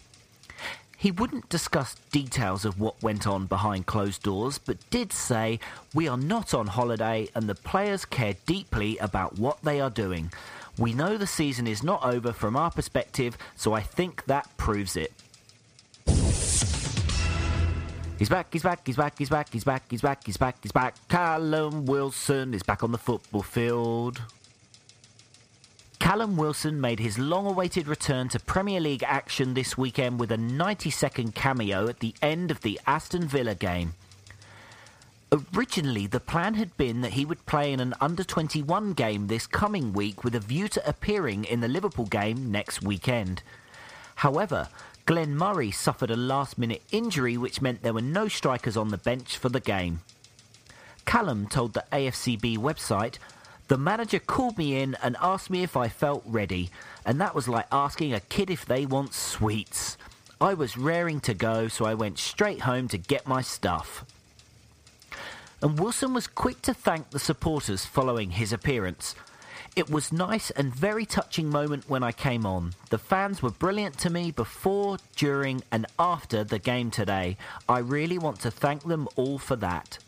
He 1.02 1.10
wouldn't 1.10 1.48
discuss 1.48 1.96
details 2.12 2.64
of 2.64 2.78
what 2.78 3.02
went 3.02 3.26
on 3.26 3.46
behind 3.46 3.86
closed 3.86 4.22
doors, 4.22 4.58
but 4.58 4.78
did 4.90 5.12
say, 5.12 5.58
We 5.92 6.06
are 6.06 6.16
not 6.16 6.54
on 6.54 6.68
holiday 6.68 7.28
and 7.34 7.48
the 7.48 7.56
players 7.56 8.04
care 8.04 8.36
deeply 8.46 8.98
about 8.98 9.36
what 9.36 9.60
they 9.64 9.80
are 9.80 9.90
doing. 9.90 10.30
We 10.78 10.92
know 10.92 11.18
the 11.18 11.26
season 11.26 11.66
is 11.66 11.82
not 11.82 12.04
over 12.04 12.32
from 12.32 12.54
our 12.54 12.70
perspective, 12.70 13.36
so 13.56 13.72
I 13.72 13.80
think 13.80 14.26
that 14.26 14.56
proves 14.56 14.94
it. 14.94 15.12
He's 18.16 18.28
back, 18.28 18.52
he's 18.52 18.62
back, 18.62 18.86
he's 18.86 18.96
back, 18.96 19.18
he's 19.18 19.28
back, 19.28 19.52
he's 19.52 19.64
back, 19.64 19.82
he's 19.90 20.02
back, 20.02 20.24
he's 20.24 20.36
back, 20.36 20.56
he's 20.62 20.70
back. 20.70 21.08
Callum 21.08 21.84
Wilson 21.84 22.54
is 22.54 22.62
back 22.62 22.84
on 22.84 22.92
the 22.92 22.98
football 22.98 23.42
field. 23.42 24.22
Callum 26.02 26.36
Wilson 26.36 26.80
made 26.80 26.98
his 26.98 27.16
long 27.16 27.46
awaited 27.46 27.86
return 27.86 28.28
to 28.30 28.40
Premier 28.40 28.80
League 28.80 29.04
action 29.04 29.54
this 29.54 29.78
weekend 29.78 30.18
with 30.18 30.32
a 30.32 30.36
90 30.36 30.90
second 30.90 31.36
cameo 31.36 31.86
at 31.86 32.00
the 32.00 32.12
end 32.20 32.50
of 32.50 32.62
the 32.62 32.80
Aston 32.88 33.28
Villa 33.28 33.54
game. 33.54 33.94
Originally, 35.54 36.08
the 36.08 36.18
plan 36.18 36.54
had 36.54 36.76
been 36.76 37.02
that 37.02 37.12
he 37.12 37.24
would 37.24 37.46
play 37.46 37.72
in 37.72 37.78
an 37.78 37.94
under 38.00 38.24
21 38.24 38.94
game 38.94 39.28
this 39.28 39.46
coming 39.46 39.92
week 39.92 40.24
with 40.24 40.34
a 40.34 40.40
view 40.40 40.66
to 40.66 40.88
appearing 40.88 41.44
in 41.44 41.60
the 41.60 41.68
Liverpool 41.68 42.06
game 42.06 42.50
next 42.50 42.82
weekend. 42.82 43.44
However, 44.16 44.70
Glenn 45.06 45.36
Murray 45.36 45.70
suffered 45.70 46.10
a 46.10 46.16
last 46.16 46.58
minute 46.58 46.82
injury, 46.90 47.36
which 47.36 47.62
meant 47.62 47.82
there 47.82 47.94
were 47.94 48.02
no 48.02 48.26
strikers 48.26 48.76
on 48.76 48.88
the 48.88 48.98
bench 48.98 49.38
for 49.38 49.50
the 49.50 49.60
game. 49.60 50.00
Callum 51.04 51.46
told 51.46 51.74
the 51.74 51.84
AFCB 51.92 52.58
website, 52.58 53.18
the 53.68 53.78
manager 53.78 54.18
called 54.18 54.58
me 54.58 54.80
in 54.80 54.96
and 55.02 55.16
asked 55.20 55.50
me 55.50 55.62
if 55.62 55.76
I 55.76 55.88
felt 55.88 56.22
ready, 56.26 56.70
and 57.04 57.20
that 57.20 57.34
was 57.34 57.48
like 57.48 57.66
asking 57.72 58.12
a 58.12 58.20
kid 58.20 58.50
if 58.50 58.66
they 58.66 58.86
want 58.86 59.14
sweets. 59.14 59.96
I 60.40 60.54
was 60.54 60.76
raring 60.76 61.20
to 61.20 61.34
go, 61.34 61.68
so 61.68 61.84
I 61.84 61.94
went 61.94 62.18
straight 62.18 62.62
home 62.62 62.88
to 62.88 62.98
get 62.98 63.26
my 63.28 63.42
stuff. 63.42 64.04
And 65.62 65.78
Wilson 65.78 66.12
was 66.12 66.26
quick 66.26 66.60
to 66.62 66.74
thank 66.74 67.10
the 67.10 67.20
supporters 67.20 67.84
following 67.84 68.32
his 68.32 68.52
appearance. 68.52 69.14
It 69.74 69.88
was 69.88 70.12
nice 70.12 70.50
and 70.50 70.74
very 70.74 71.06
touching 71.06 71.48
moment 71.48 71.88
when 71.88 72.02
I 72.02 72.12
came 72.12 72.44
on. 72.44 72.72
The 72.90 72.98
fans 72.98 73.40
were 73.40 73.50
brilliant 73.50 73.96
to 74.00 74.10
me 74.10 74.32
before, 74.32 74.98
during, 75.16 75.62
and 75.70 75.86
after 75.98 76.44
the 76.44 76.58
game 76.58 76.90
today. 76.90 77.38
I 77.68 77.78
really 77.78 78.18
want 78.18 78.40
to 78.40 78.50
thank 78.50 78.82
them 78.82 79.08
all 79.16 79.38
for 79.38 79.56
that. 79.56 79.98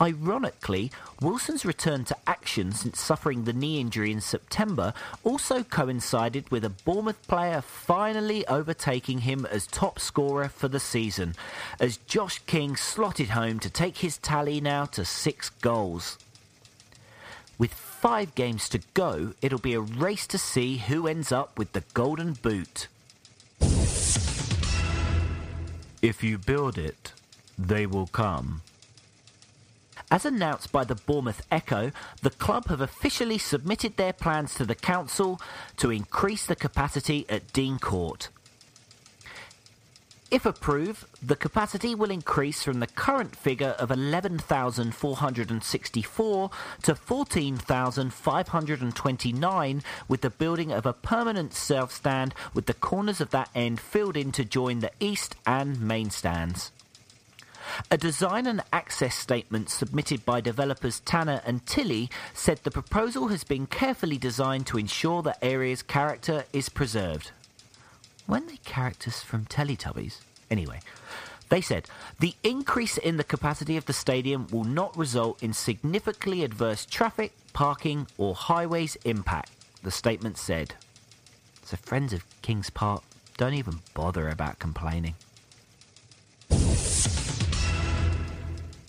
Ironically, 0.00 0.90
Wilson's 1.20 1.66
return 1.66 2.04
to 2.06 2.16
action 2.26 2.72
since 2.72 2.98
suffering 2.98 3.44
the 3.44 3.52
knee 3.52 3.80
injury 3.80 4.10
in 4.10 4.22
September 4.22 4.94
also 5.24 5.62
coincided 5.62 6.50
with 6.50 6.64
a 6.64 6.70
Bournemouth 6.70 7.26
player 7.28 7.60
finally 7.60 8.46
overtaking 8.46 9.18
him 9.20 9.44
as 9.44 9.66
top 9.66 9.98
scorer 9.98 10.48
for 10.48 10.68
the 10.68 10.80
season, 10.80 11.34
as 11.78 11.98
Josh 11.98 12.38
King 12.46 12.76
slotted 12.76 13.30
home 13.30 13.58
to 13.58 13.68
take 13.68 13.98
his 13.98 14.16
tally 14.16 14.58
now 14.58 14.86
to 14.86 15.04
six 15.04 15.50
goals. 15.50 16.16
With 17.58 17.74
five 17.74 18.34
games 18.34 18.70
to 18.70 18.80
go, 18.94 19.34
it'll 19.42 19.58
be 19.58 19.74
a 19.74 19.80
race 19.80 20.26
to 20.28 20.38
see 20.38 20.78
who 20.78 21.06
ends 21.06 21.30
up 21.30 21.58
with 21.58 21.74
the 21.74 21.84
Golden 21.92 22.32
Boot. 22.32 22.88
If 26.00 26.24
you 26.24 26.38
build 26.38 26.78
it, 26.78 27.12
they 27.58 27.84
will 27.84 28.06
come. 28.06 28.62
As 30.10 30.24
announced 30.24 30.72
by 30.72 30.82
the 30.82 30.96
Bournemouth 30.96 31.46
Echo, 31.52 31.92
the 32.22 32.30
club 32.30 32.66
have 32.66 32.80
officially 32.80 33.38
submitted 33.38 33.96
their 33.96 34.12
plans 34.12 34.56
to 34.56 34.64
the 34.64 34.74
council 34.74 35.40
to 35.76 35.92
increase 35.92 36.44
the 36.44 36.56
capacity 36.56 37.24
at 37.28 37.52
Dean 37.52 37.78
Court. 37.78 38.28
If 40.30 40.46
approved, 40.46 41.04
the 41.22 41.36
capacity 41.36 41.94
will 41.94 42.10
increase 42.10 42.62
from 42.62 42.80
the 42.80 42.86
current 42.88 43.36
figure 43.36 43.74
of 43.78 43.90
11,464 43.90 46.50
to 46.82 46.94
14,529 46.94 49.82
with 50.08 50.20
the 50.20 50.30
building 50.30 50.72
of 50.72 50.86
a 50.86 50.92
permanent 50.92 51.52
self 51.52 51.92
stand 51.92 52.32
with 52.54 52.66
the 52.66 52.74
corners 52.74 53.20
of 53.20 53.30
that 53.30 53.50
end 53.56 53.80
filled 53.80 54.16
in 54.16 54.30
to 54.32 54.44
join 54.44 54.78
the 54.80 54.92
east 55.00 55.36
and 55.46 55.80
main 55.80 56.10
stands. 56.10 56.70
A 57.90 57.96
design 57.96 58.46
and 58.46 58.62
access 58.72 59.14
statement 59.14 59.70
submitted 59.70 60.24
by 60.24 60.40
developers 60.40 61.00
Tanner 61.00 61.40
and 61.44 61.64
Tilly 61.66 62.10
said 62.34 62.58
the 62.58 62.70
proposal 62.70 63.28
has 63.28 63.44
been 63.44 63.66
carefully 63.66 64.18
designed 64.18 64.66
to 64.68 64.78
ensure 64.78 65.22
the 65.22 65.42
area's 65.44 65.82
character 65.82 66.44
is 66.52 66.68
preserved. 66.68 67.32
When 68.26 68.46
they 68.46 68.58
characters 68.58 69.22
from 69.22 69.46
Teletubbies? 69.46 70.18
Anyway, 70.50 70.80
they 71.48 71.60
said 71.60 71.88
the 72.18 72.34
increase 72.42 72.96
in 72.96 73.16
the 73.16 73.24
capacity 73.24 73.76
of 73.76 73.86
the 73.86 73.92
stadium 73.92 74.46
will 74.50 74.64
not 74.64 74.96
result 74.96 75.42
in 75.42 75.52
significantly 75.52 76.44
adverse 76.44 76.86
traffic, 76.86 77.32
parking, 77.52 78.06
or 78.18 78.34
highways 78.34 78.96
impact, 79.04 79.50
the 79.82 79.90
statement 79.90 80.38
said. 80.38 80.74
So, 81.64 81.76
friends 81.76 82.12
of 82.12 82.24
Kings 82.42 82.70
Park, 82.70 83.02
don't 83.36 83.54
even 83.54 83.80
bother 83.94 84.28
about 84.28 84.58
complaining. 84.58 85.14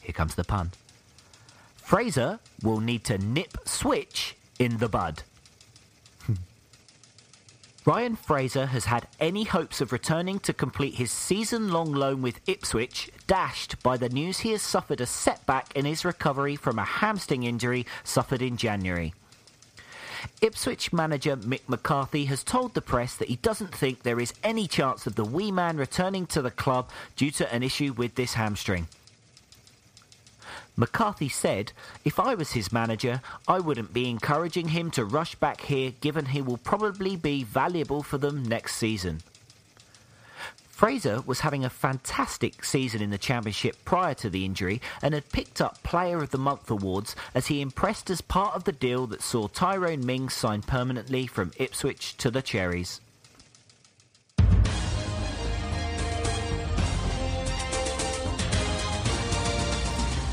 Here 0.02 0.14
comes 0.14 0.36
the 0.36 0.44
pun. 0.44 0.72
Fraser 1.76 2.40
will 2.64 2.80
need 2.80 3.04
to 3.06 3.18
nip 3.18 3.58
switch 3.66 4.36
in 4.60 4.78
the 4.78 4.88
bud. 4.88 5.24
Ryan 7.86 8.16
Fraser 8.16 8.68
has 8.68 8.86
had 8.86 9.08
any 9.20 9.44
hopes 9.44 9.82
of 9.82 9.92
returning 9.92 10.40
to 10.40 10.54
complete 10.54 10.96
his 10.96 11.12
season 11.12 11.72
long 11.72 11.92
loan 11.92 12.22
with 12.22 12.40
Ipswich 12.48 13.10
dashed 13.28 13.82
by 13.84 13.98
the 13.98 14.10
news 14.10 14.40
he 14.40 14.52
has 14.52 14.62
suffered 14.62 15.02
a 15.02 15.06
setback 15.06 15.76
in 15.76 15.86
his 15.86 16.06
recovery 16.06 16.56
from 16.56 16.80
a 16.80 16.86
hamstring 16.86 17.44
injury 17.44 17.86
suffered 18.04 18.42
in 18.42 18.58
January. 18.58 19.14
Ipswich 20.42 20.94
manager 20.94 21.36
Mick 21.36 21.68
McCarthy 21.68 22.26
has 22.26 22.44
told 22.44 22.74
the 22.74 22.82
press 22.82 23.16
that 23.16 23.28
he 23.28 23.38
doesn't 23.38 23.74
think 23.74 24.04
there 24.04 24.20
is 24.20 24.34
any 24.44 24.68
chance 24.68 25.08
of 25.08 25.16
the 25.16 25.26
wee 25.26 25.52
man 25.52 25.78
returning 25.78 26.26
to 26.28 26.42
the 26.42 26.52
club 26.52 26.90
due 27.16 27.32
to 27.32 27.54
an 27.54 27.64
issue 27.64 27.94
with 27.94 28.16
this 28.16 28.36
hamstring. 28.36 28.88
McCarthy 30.76 31.30
said, 31.30 31.74
If 32.06 32.20
I 32.20 32.36
was 32.36 32.52
his 32.52 32.72
manager, 32.72 33.22
I 33.48 33.60
wouldn't 33.60 33.94
be 33.94 34.10
encouraging 34.10 34.70
him 34.70 34.92
to 34.92 35.06
rush 35.06 35.36
back 35.36 35.62
here 35.62 35.92
given 36.02 36.28
he 36.28 36.42
will 36.42 36.58
probably 36.58 37.16
be 37.16 37.44
valuable 37.44 38.04
for 38.04 38.18
them 38.18 38.44
next 38.44 38.76
season. 38.76 39.22
Fraser 40.82 41.22
was 41.22 41.42
having 41.42 41.64
a 41.64 41.70
fantastic 41.70 42.66
season 42.66 43.04
in 43.04 43.12
the 43.12 43.18
Championship 43.20 43.78
prior 43.86 44.16
to 44.16 44.32
the 44.32 44.46
injury 44.46 44.82
and 45.04 45.14
had 45.14 45.32
picked 45.32 45.62
up 45.62 45.84
Player 45.84 46.24
of 46.24 46.32
the 46.32 46.40
Month 46.40 46.72
awards 46.72 47.16
as 47.36 47.48
he 47.48 47.62
impressed 47.62 48.10
as 48.10 48.22
part 48.22 48.56
of 48.56 48.64
the 48.64 48.72
deal 48.72 49.06
that 49.06 49.22
saw 49.22 49.48
Tyrone 49.48 50.04
Mings 50.04 50.34
sign 50.34 50.64
permanently 50.64 51.28
from 51.28 51.52
Ipswich 51.58 52.18
to 52.18 52.32
the 52.32 52.42
Cherries. 52.42 53.00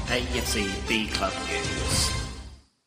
AFC 0.09 0.89
B 0.89 1.07
Club 1.09 1.35
News. 1.47 2.11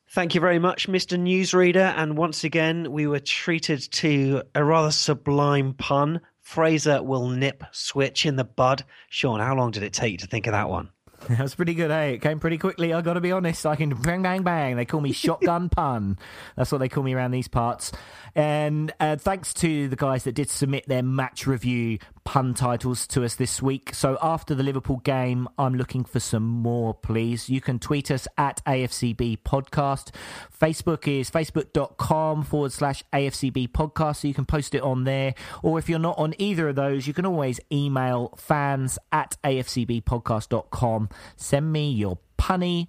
Thank 0.09 0.33
you 0.33 0.41
very 0.41 0.57
much, 0.57 0.87
Mr. 0.87 1.19
Newsreader. 1.19 1.93
And 1.95 2.17
once 2.17 2.43
again, 2.43 2.91
we 2.91 3.05
were 3.05 3.19
treated 3.19 3.79
to 3.91 4.41
a 4.55 4.63
rather 4.63 4.89
sublime 4.89 5.75
pun. 5.75 6.21
Fraser 6.39 7.03
will 7.03 7.29
nip 7.29 7.63
switch 7.71 8.25
in 8.25 8.37
the 8.37 8.43
bud. 8.43 8.83
Sean, 9.09 9.39
how 9.39 9.55
long 9.55 9.69
did 9.69 9.83
it 9.83 9.93
take 9.93 10.13
you 10.13 10.17
to 10.17 10.27
think 10.27 10.47
of 10.47 10.53
that 10.53 10.67
one? 10.67 10.89
That 11.29 11.39
was 11.39 11.53
pretty 11.53 11.75
good, 11.75 11.91
eh? 11.91 12.05
It 12.05 12.21
came 12.21 12.39
pretty 12.39 12.57
quickly. 12.57 12.93
I 12.93 13.01
got 13.01 13.13
to 13.13 13.21
be 13.21 13.31
honest. 13.31 13.65
I 13.67 13.75
can 13.75 13.89
bang, 13.89 14.23
bang, 14.23 14.41
bang. 14.41 14.75
They 14.75 14.85
call 14.85 15.01
me 15.01 15.11
Shotgun 15.11 15.69
Pun. 15.75 16.17
That's 16.57 16.71
what 16.71 16.79
they 16.79 16.89
call 16.89 17.03
me 17.03 17.13
around 17.13 17.29
these 17.29 17.47
parts. 17.47 17.91
And 18.33 18.91
uh, 18.99 19.17
thanks 19.17 19.53
to 19.55 19.87
the 19.87 19.95
guys 19.95 20.23
that 20.23 20.33
did 20.33 20.49
submit 20.49 20.87
their 20.87 21.03
match 21.03 21.45
review 21.45 21.99
pun 22.23 22.53
titles 22.53 23.07
to 23.07 23.23
us 23.23 23.35
this 23.35 23.61
week. 23.61 23.93
So 23.93 24.17
after 24.21 24.55
the 24.55 24.63
Liverpool 24.63 24.97
game, 24.97 25.47
I'm 25.57 25.75
looking 25.75 26.03
for 26.03 26.19
some 26.19 26.47
more, 26.47 26.93
please. 26.93 27.49
You 27.49 27.61
can 27.61 27.79
tweet 27.79 28.11
us 28.11 28.27
at 28.37 28.63
AFCB 28.65 29.39
Podcast. 29.39 30.13
Facebook 30.57 31.07
is 31.07 31.29
facebook.com 31.29 32.43
forward 32.43 32.71
slash 32.71 33.03
AFCB 33.13 33.69
Podcast. 33.69 34.17
So 34.17 34.27
you 34.27 34.33
can 34.33 34.45
post 34.45 34.75
it 34.75 34.81
on 34.81 35.03
there. 35.03 35.33
Or 35.63 35.79
if 35.79 35.89
you're 35.89 35.99
not 35.99 36.17
on 36.17 36.33
either 36.37 36.69
of 36.69 36.75
those, 36.75 37.07
you 37.07 37.13
can 37.13 37.25
always 37.25 37.59
email 37.71 38.33
fans 38.37 38.97
at 39.11 39.37
AFCBpodcast.com. 39.43 41.09
Send 41.35 41.71
me 41.71 41.91
your 41.91 42.19
punny 42.37 42.87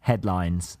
headlines 0.00 0.78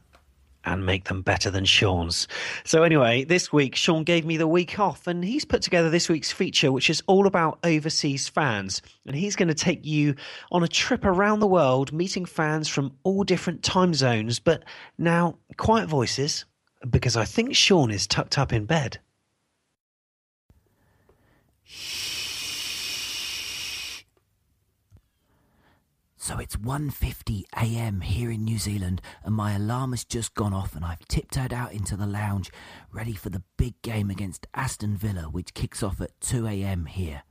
and 0.64 0.86
make 0.86 1.04
them 1.04 1.22
better 1.22 1.50
than 1.50 1.64
Sean's. 1.64 2.28
So, 2.64 2.82
anyway, 2.82 3.24
this 3.24 3.52
week, 3.52 3.74
Sean 3.74 4.04
gave 4.04 4.24
me 4.24 4.36
the 4.36 4.46
week 4.46 4.78
off, 4.78 5.06
and 5.06 5.24
he's 5.24 5.44
put 5.44 5.62
together 5.62 5.90
this 5.90 6.08
week's 6.08 6.32
feature, 6.32 6.72
which 6.72 6.90
is 6.90 7.02
all 7.06 7.26
about 7.26 7.58
overseas 7.64 8.28
fans. 8.28 8.82
And 9.06 9.16
he's 9.16 9.36
going 9.36 9.48
to 9.48 9.54
take 9.54 9.84
you 9.84 10.14
on 10.50 10.62
a 10.62 10.68
trip 10.68 11.04
around 11.04 11.40
the 11.40 11.46
world, 11.46 11.92
meeting 11.92 12.24
fans 12.24 12.68
from 12.68 12.92
all 13.02 13.24
different 13.24 13.62
time 13.62 13.94
zones. 13.94 14.38
But 14.38 14.64
now, 14.98 15.38
quiet 15.56 15.88
voices, 15.88 16.44
because 16.88 17.16
I 17.16 17.24
think 17.24 17.54
Sean 17.54 17.90
is 17.90 18.06
tucked 18.06 18.38
up 18.38 18.52
in 18.52 18.64
bed. 18.66 18.98
So 26.22 26.38
it's 26.38 26.54
1:50 26.54 27.42
a.m. 27.56 28.00
here 28.00 28.30
in 28.30 28.44
New 28.44 28.56
Zealand 28.56 29.02
and 29.24 29.34
my 29.34 29.54
alarm 29.54 29.90
has 29.90 30.04
just 30.04 30.36
gone 30.36 30.52
off 30.54 30.76
and 30.76 30.84
I've 30.84 31.04
tiptoed 31.08 31.52
out 31.52 31.72
into 31.72 31.96
the 31.96 32.06
lounge 32.06 32.52
ready 32.92 33.14
for 33.14 33.28
the 33.28 33.42
big 33.56 33.74
game 33.82 34.08
against 34.08 34.46
Aston 34.54 34.96
Villa 34.96 35.22
which 35.22 35.52
kicks 35.52 35.82
off 35.82 36.00
at 36.00 36.12
2 36.20 36.46
a.m. 36.46 36.86
here. 36.86 37.24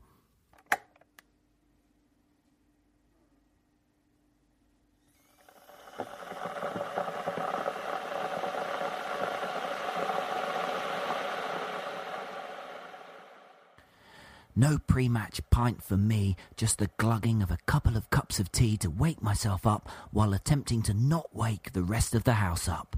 No 14.56 14.78
pre 14.80 15.08
match 15.08 15.42
pint 15.50 15.82
for 15.82 15.98
me, 15.98 16.36
just 16.58 16.78
the 16.78 16.90
glugging 16.98 17.42
of 17.42 17.52
a 17.52 17.58
couple 17.66 17.96
of 17.96 18.10
cups 18.10 18.40
of 18.40 18.52
tea 18.52 18.78
to 18.78 18.90
wake 18.90 19.22
myself 19.22 19.66
up 19.66 19.90
while 20.12 20.34
attempting 20.34 20.82
to 20.84 20.94
not 20.94 21.34
wake 21.36 21.72
the 21.72 21.84
rest 21.84 22.14
of 22.16 22.24
the 22.24 22.34
house 22.34 22.68
up. 22.68 22.98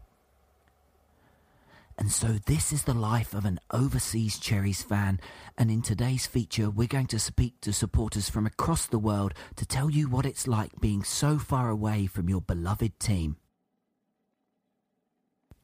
And 1.97 2.11
so, 2.11 2.39
this 2.47 2.73
is 2.73 2.83
the 2.83 2.95
life 2.95 3.35
of 3.35 3.45
an 3.45 3.59
overseas 3.69 4.39
Cherries 4.39 4.81
fan. 4.81 5.19
And 5.57 5.69
in 5.69 5.83
today's 5.83 6.25
feature, 6.25 6.71
we're 6.71 6.87
going 6.87 7.07
to 7.07 7.19
speak 7.19 7.61
to 7.61 7.71
supporters 7.71 8.29
from 8.29 8.47
across 8.47 8.87
the 8.87 8.97
world 8.97 9.35
to 9.57 9.65
tell 9.65 9.91
you 9.91 10.09
what 10.09 10.25
it's 10.25 10.47
like 10.47 10.81
being 10.81 11.03
so 11.03 11.37
far 11.37 11.69
away 11.69 12.07
from 12.07 12.29
your 12.29 12.41
beloved 12.41 12.99
team. 12.99 13.37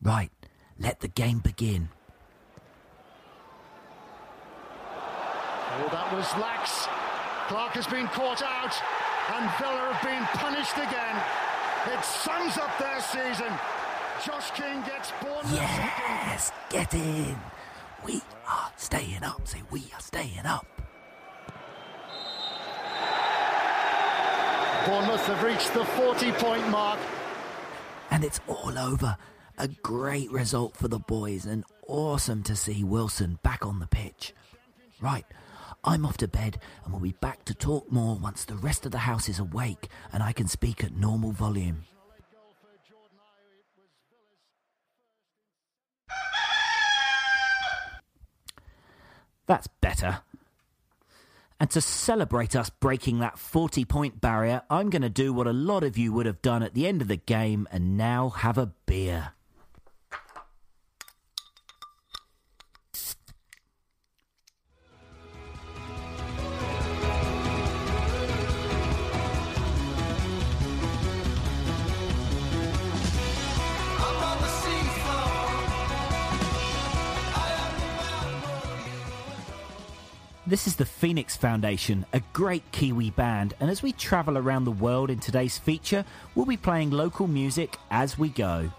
Right, 0.01 0.31
let 0.77 0.99
the 0.99 1.07
game 1.07 1.39
begin. 1.39 1.89
Oh, 5.82 5.89
that 5.91 6.13
was 6.13 6.27
lax. 6.36 6.88
Clark 7.47 7.71
has 7.73 7.88
been 7.88 8.07
caught 8.07 8.43
out, 8.43 8.75
and 9.34 9.49
Villa 9.57 9.93
have 9.93 10.03
been 10.03 10.23
punished 10.38 10.75
again. 10.75 11.15
It 11.88 12.03
sums 12.03 12.57
up 12.57 12.77
their 12.77 12.99
season. 12.99 13.51
Josh 14.25 14.51
King 14.51 14.82
gets 14.84 15.11
born. 15.21 15.45
Yes, 15.53 16.51
get 16.69 16.93
in. 16.93 17.38
We 18.05 18.21
are 18.47 18.71
staying 18.75 19.23
up. 19.23 19.47
Say, 19.47 19.63
we 19.71 19.80
are 19.95 20.01
staying 20.01 20.45
up. 20.45 20.67
Bournemouth 24.86 25.25
have 25.27 25.43
reached 25.43 25.73
the 25.73 25.86
40 25.86 26.32
point 26.34 26.67
mark. 26.69 26.99
And 28.11 28.23
it's 28.23 28.41
all 28.47 28.77
over. 28.77 29.15
A 29.57 29.67
great 29.67 30.32
result 30.32 30.75
for 30.75 30.88
the 30.88 30.99
boys, 30.99 31.45
and 31.45 31.63
awesome 31.88 32.43
to 32.43 32.55
see 32.55 32.84
Wilson 32.84 33.39
back 33.43 33.65
on 33.65 33.80
the 33.80 33.88
pitch. 33.88 34.34
Right, 35.01 35.25
I'm 35.84 36.05
off 36.05 36.17
to 36.17 36.27
bed 36.27 36.59
and 36.84 36.93
we'll 36.93 37.01
be 37.01 37.13
back 37.13 37.45
to 37.45 37.53
talk 37.53 37.91
more 37.91 38.15
once 38.15 38.45
the 38.45 38.55
rest 38.55 38.86
of 38.86 38.91
the 38.91 38.99
house 38.99 39.30
is 39.30 39.39
awake 39.39 39.88
and 40.11 40.21
I 40.21 40.34
can 40.34 40.47
speak 40.47 40.84
at 40.84 40.95
normal 40.95 41.32
volume. 41.32 41.84
That's 49.47 49.67
better. 49.82 50.19
And 51.59 51.71
to 51.71 51.82
celebrate 51.82 52.55
us 52.55 52.69
breaking 52.69 53.19
that 53.19 53.39
40 53.39 53.84
point 53.84 54.21
barrier, 54.21 54.61
I'm 54.69 54.89
going 54.89 55.01
to 55.01 55.09
do 55.09 55.34
what 55.34 55.47
a 55.47 55.53
lot 55.53 55.84
of 55.84 55.97
you 55.97 56.13
would 56.13 56.25
have 56.25 56.41
done 56.41 56.61
at 56.61 56.73
the 56.73 56.86
end 56.88 57.01
of 57.01 57.07
the 57.07 57.17
game 57.17 57.67
and 57.71 57.97
now 57.97 58.30
have 58.30 58.57
a 58.57 58.71
beer. 58.86 59.34
This 80.50 80.66
is 80.66 80.78
the 80.78 80.86
Phoenix 80.86 81.38
Foundation, 81.38 82.08
a 82.12 82.24
great 82.34 82.64
Kiwi 82.72 83.12
band, 83.12 83.54
and 83.60 83.70
as 83.70 83.84
we 83.84 83.91
travel 83.91 84.36
around 84.36 84.64
the 84.64 84.72
world 84.72 85.12
in 85.12 85.20
today's 85.20 85.60
feature, 85.60 86.04
we'll 86.34 86.47
be 86.47 86.58
playing 86.58 86.89
local 86.89 87.28
music 87.28 87.78
as 87.91 88.18
we 88.18 88.30
go. 88.30 88.72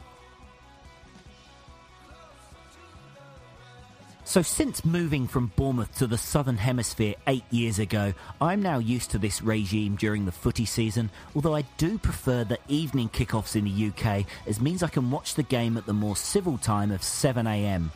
So, 4.25 4.43
since 4.43 4.85
moving 4.85 5.29
from 5.29 5.53
Bournemouth 5.55 5.97
to 5.99 6.09
the 6.09 6.19
Southern 6.19 6.57
Hemisphere 6.57 7.15
eight 7.29 7.45
years 7.53 7.79
ago, 7.79 8.15
I'm 8.41 8.63
now 8.63 8.81
used 8.81 9.13
to 9.13 9.19
this 9.19 9.41
regime 9.41 9.95
during 9.95 10.27
the 10.27 10.33
footy 10.33 10.65
season, 10.65 11.09
although 11.37 11.55
I 11.55 11.63
do 11.79 11.99
prefer 11.99 12.43
the 12.43 12.59
evening 12.67 13.11
kickoffs 13.11 13.55
in 13.55 13.65
the 13.65 13.91
UK, 13.91 14.27
as 14.49 14.61
means 14.61 14.83
I 14.83 14.89
can 14.89 15.13
watch 15.13 15.37
the 15.37 15.45
game 15.45 15.77
at 15.77 15.87
the 15.87 15.93
more 15.93 16.17
civil 16.17 16.59
time 16.59 16.91
of 16.91 17.03
7am. 17.03 17.91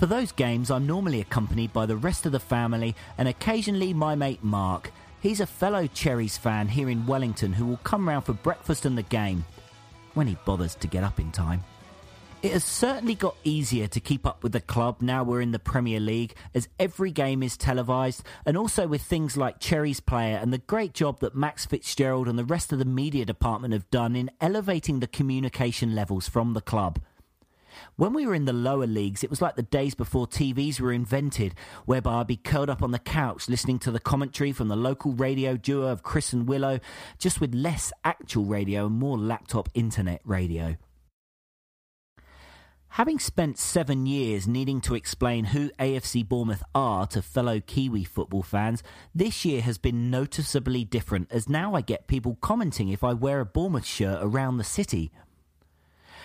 For 0.00 0.06
those 0.06 0.32
games, 0.32 0.70
I'm 0.70 0.86
normally 0.86 1.20
accompanied 1.20 1.74
by 1.74 1.84
the 1.84 1.98
rest 1.98 2.24
of 2.24 2.32
the 2.32 2.40
family 2.40 2.96
and 3.18 3.28
occasionally 3.28 3.92
my 3.92 4.14
mate 4.14 4.42
Mark. 4.42 4.92
He's 5.20 5.40
a 5.40 5.46
fellow 5.46 5.86
Cherries 5.88 6.38
fan 6.38 6.68
here 6.68 6.88
in 6.88 7.06
Wellington 7.06 7.52
who 7.52 7.66
will 7.66 7.76
come 7.84 8.08
round 8.08 8.24
for 8.24 8.32
breakfast 8.32 8.86
and 8.86 8.96
the 8.96 9.02
game, 9.02 9.44
when 10.14 10.26
he 10.26 10.38
bothers 10.46 10.74
to 10.76 10.86
get 10.86 11.04
up 11.04 11.20
in 11.20 11.30
time. 11.30 11.62
It 12.42 12.52
has 12.52 12.64
certainly 12.64 13.14
got 13.14 13.36
easier 13.44 13.88
to 13.88 14.00
keep 14.00 14.26
up 14.26 14.42
with 14.42 14.52
the 14.52 14.62
club 14.62 15.02
now 15.02 15.22
we're 15.22 15.42
in 15.42 15.52
the 15.52 15.58
Premier 15.58 16.00
League, 16.00 16.34
as 16.54 16.70
every 16.78 17.10
game 17.10 17.42
is 17.42 17.58
televised, 17.58 18.22
and 18.46 18.56
also 18.56 18.88
with 18.88 19.02
things 19.02 19.36
like 19.36 19.60
Cherries 19.60 20.00
Player 20.00 20.38
and 20.38 20.50
the 20.50 20.56
great 20.56 20.94
job 20.94 21.20
that 21.20 21.34
Max 21.34 21.66
Fitzgerald 21.66 22.26
and 22.26 22.38
the 22.38 22.44
rest 22.46 22.72
of 22.72 22.78
the 22.78 22.86
media 22.86 23.26
department 23.26 23.74
have 23.74 23.90
done 23.90 24.16
in 24.16 24.30
elevating 24.40 25.00
the 25.00 25.06
communication 25.06 25.94
levels 25.94 26.26
from 26.26 26.54
the 26.54 26.62
club. 26.62 27.00
When 27.96 28.12
we 28.12 28.26
were 28.26 28.34
in 28.34 28.44
the 28.44 28.52
lower 28.52 28.86
leagues, 28.86 29.22
it 29.22 29.30
was 29.30 29.42
like 29.42 29.56
the 29.56 29.62
days 29.62 29.94
before 29.94 30.26
TVs 30.26 30.80
were 30.80 30.92
invented, 30.92 31.54
whereby 31.86 32.20
I'd 32.20 32.26
be 32.26 32.36
curled 32.36 32.70
up 32.70 32.82
on 32.82 32.90
the 32.90 32.98
couch 32.98 33.48
listening 33.48 33.78
to 33.80 33.90
the 33.90 34.00
commentary 34.00 34.52
from 34.52 34.68
the 34.68 34.76
local 34.76 35.12
radio 35.12 35.56
duo 35.56 35.88
of 35.88 36.02
Chris 36.02 36.32
and 36.32 36.48
Willow, 36.48 36.80
just 37.18 37.40
with 37.40 37.54
less 37.54 37.92
actual 38.04 38.44
radio 38.44 38.86
and 38.86 38.98
more 38.98 39.18
laptop 39.18 39.68
internet 39.74 40.20
radio. 40.24 40.76
Having 42.94 43.20
spent 43.20 43.56
seven 43.56 44.04
years 44.04 44.48
needing 44.48 44.80
to 44.80 44.96
explain 44.96 45.44
who 45.44 45.70
AFC 45.78 46.28
Bournemouth 46.28 46.64
are 46.74 47.06
to 47.06 47.22
fellow 47.22 47.60
Kiwi 47.60 48.02
football 48.02 48.42
fans, 48.42 48.82
this 49.14 49.44
year 49.44 49.62
has 49.62 49.78
been 49.78 50.10
noticeably 50.10 50.84
different 50.84 51.30
as 51.30 51.48
now 51.48 51.74
I 51.74 51.82
get 51.82 52.08
people 52.08 52.36
commenting 52.40 52.88
if 52.88 53.04
I 53.04 53.12
wear 53.12 53.38
a 53.38 53.46
Bournemouth 53.46 53.86
shirt 53.86 54.18
around 54.20 54.56
the 54.56 54.64
city. 54.64 55.12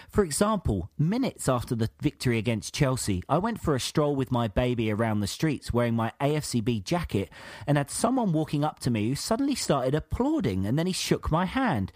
For 0.09 0.23
example, 0.23 0.89
minutes 0.97 1.49
after 1.49 1.75
the 1.75 1.89
victory 2.01 2.37
against 2.37 2.73
Chelsea, 2.73 3.23
I 3.27 3.37
went 3.37 3.59
for 3.59 3.75
a 3.75 3.79
stroll 3.79 4.15
with 4.15 4.31
my 4.31 4.47
baby 4.47 4.91
around 4.91 5.19
the 5.19 5.27
streets 5.27 5.73
wearing 5.73 5.95
my 5.95 6.11
AFCB 6.21 6.83
jacket 6.83 7.29
and 7.67 7.77
had 7.77 7.89
someone 7.89 8.31
walking 8.31 8.63
up 8.63 8.79
to 8.79 8.91
me 8.91 9.09
who 9.09 9.15
suddenly 9.15 9.55
started 9.55 9.95
applauding 9.95 10.65
and 10.65 10.77
then 10.77 10.87
he 10.87 10.93
shook 10.93 11.31
my 11.31 11.45
hand. 11.45 11.91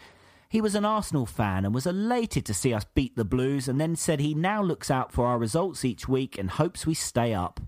He 0.49 0.62
was 0.62 0.74
an 0.74 0.86
Arsenal 0.86 1.28
fan 1.28 1.64
and 1.64 1.74
was 1.74 1.86
elated 1.86 2.45
to 2.47 2.53
see 2.53 2.74
us 2.74 2.86
beat 2.95 3.16
the 3.16 3.24
Blues 3.24 3.68
and 3.68 3.80
then 3.80 3.95
said 3.95 4.20
he 4.20 4.34
now 4.34 4.64
looks 4.64 4.89
out 4.89 5.12
for 5.12 5.28
our 5.28 5.38
results 5.38 5.86
each 5.86 6.07
week 6.07 6.38
and 6.38 6.49
hopes 6.49 6.88
we 6.88 6.95
stay 6.95 7.34
up. 7.34 7.60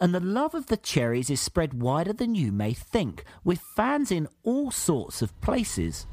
And 0.00 0.14
the 0.14 0.20
love 0.20 0.54
of 0.54 0.66
the 0.66 0.76
Cherries 0.76 1.30
is 1.30 1.40
spread 1.40 1.80
wider 1.80 2.12
than 2.12 2.34
you 2.34 2.52
may 2.52 2.74
think, 2.74 3.24
with 3.44 3.60
fans 3.60 4.10
in 4.10 4.28
all 4.42 4.70
sorts 4.70 5.22
of 5.22 5.38
places. 5.40 6.06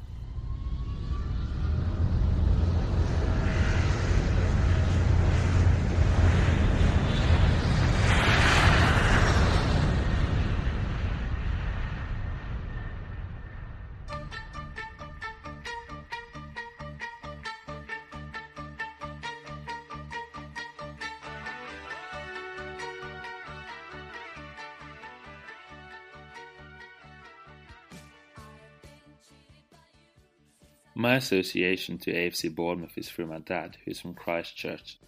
My 31.04 31.16
association 31.16 31.98
to 31.98 32.14
AFC 32.14 32.56
Bournemouth 32.56 32.98
is 32.98 33.10
through 33.10 33.26
my 33.26 33.40
dad, 33.40 33.76
who's 33.84 34.00
from 34.00 34.14
Christchurch. 34.14 35.00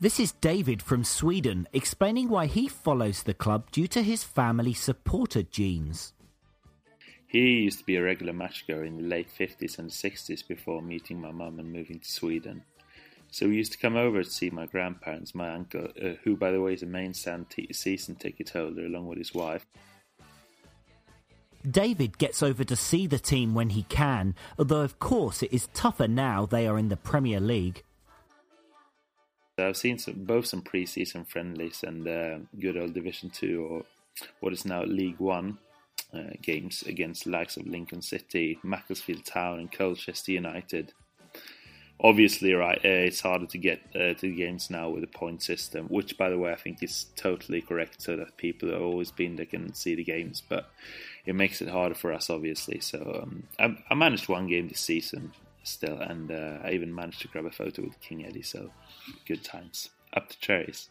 This 0.00 0.18
is 0.18 0.32
David 0.32 0.80
from 0.80 1.04
Sweden 1.04 1.68
explaining 1.74 2.30
why 2.30 2.46
he 2.46 2.68
follows 2.68 3.22
the 3.22 3.34
club 3.34 3.70
due 3.70 3.86
to 3.88 4.02
his 4.02 4.24
family 4.24 4.72
supporter 4.72 5.42
genes. 5.42 6.14
He 7.26 7.60
used 7.64 7.80
to 7.80 7.84
be 7.84 7.96
a 7.96 8.02
regular 8.02 8.32
matchgoer 8.32 8.82
in 8.82 8.96
the 8.96 9.02
late 9.02 9.28
50s 9.28 9.78
and 9.78 9.90
60s 9.90 10.48
before 10.48 10.80
meeting 10.80 11.20
my 11.20 11.32
mum 11.32 11.58
and 11.58 11.70
moving 11.70 11.98
to 11.98 12.10
Sweden. 12.10 12.62
So 13.30 13.46
we 13.46 13.56
used 13.56 13.72
to 13.72 13.78
come 13.78 13.96
over 13.96 14.22
to 14.22 14.30
see 14.30 14.48
my 14.48 14.64
grandparents, 14.64 15.34
my 15.34 15.52
uncle, 15.52 15.88
uh, 16.02 16.14
who 16.24 16.34
by 16.34 16.50
the 16.50 16.62
way 16.62 16.72
is 16.72 16.82
a 16.82 16.86
main 16.86 17.12
stand 17.12 17.50
t- 17.50 17.70
season 17.74 18.14
ticket 18.14 18.48
holder 18.48 18.86
along 18.86 19.06
with 19.06 19.18
his 19.18 19.34
wife, 19.34 19.66
David 21.68 22.18
gets 22.18 22.42
over 22.42 22.64
to 22.64 22.76
see 22.76 23.06
the 23.06 23.18
team 23.18 23.54
when 23.54 23.70
he 23.70 23.82
can, 23.84 24.34
although 24.58 24.80
of 24.80 24.98
course 24.98 25.42
it 25.42 25.52
is 25.52 25.68
tougher 25.74 26.08
now 26.08 26.46
they 26.46 26.66
are 26.66 26.78
in 26.78 26.88
the 26.88 26.96
Premier 26.96 27.40
League. 27.40 27.82
I've 29.58 29.76
seen 29.76 29.98
some, 29.98 30.24
both 30.24 30.46
some 30.46 30.62
pre-season 30.62 31.24
friendlies 31.26 31.84
and 31.86 32.08
uh, 32.08 32.38
good 32.58 32.78
old 32.78 32.94
Division 32.94 33.30
Two 33.30 33.66
or 33.70 33.84
what 34.40 34.52
is 34.52 34.64
now 34.64 34.84
League 34.84 35.18
One 35.18 35.58
uh, 36.14 36.30
games 36.42 36.82
against 36.82 37.26
likes 37.26 37.56
of 37.56 37.66
Lincoln 37.66 38.02
City, 38.02 38.58
Macclesfield 38.62 39.24
Town, 39.24 39.58
and 39.58 39.70
Colchester 39.70 40.32
United 40.32 40.92
obviously, 42.02 42.52
right, 42.54 42.78
uh, 42.78 42.88
it's 43.08 43.20
harder 43.20 43.46
to 43.46 43.58
get 43.58 43.80
uh, 43.94 44.14
to 44.14 44.34
games 44.34 44.70
now 44.70 44.88
with 44.88 45.04
a 45.04 45.08
point 45.08 45.42
system, 45.42 45.86
which, 45.86 46.16
by 46.16 46.30
the 46.30 46.38
way, 46.38 46.52
I 46.52 46.56
think 46.56 46.82
is 46.82 47.06
totally 47.16 47.60
correct, 47.60 48.02
so 48.02 48.16
that 48.16 48.36
people 48.36 48.70
have 48.70 48.82
always 48.82 49.10
been 49.10 49.36
there 49.36 49.46
can 49.46 49.74
see 49.74 49.94
the 49.94 50.04
games. 50.04 50.42
But 50.46 50.70
it 51.26 51.34
makes 51.34 51.60
it 51.60 51.68
harder 51.68 51.94
for 51.94 52.12
us, 52.12 52.30
obviously. 52.30 52.80
So 52.80 53.22
um, 53.22 53.44
I, 53.58 53.76
I, 53.90 53.94
managed 53.94 54.28
one 54.28 54.46
game 54.46 54.68
this 54.68 54.80
season 54.80 55.32
still, 55.62 55.98
and 55.98 56.30
uh, 56.30 56.58
I 56.64 56.72
even 56.72 56.94
managed 56.94 57.22
to 57.22 57.28
grab 57.28 57.46
a 57.46 57.50
photo 57.50 57.82
with 57.82 58.00
King 58.00 58.24
Eddie. 58.24 58.42
So 58.42 58.70
good 59.26 59.44
times. 59.44 59.90
Up 60.12 60.28
to 60.28 60.40
cherries. 60.40 60.88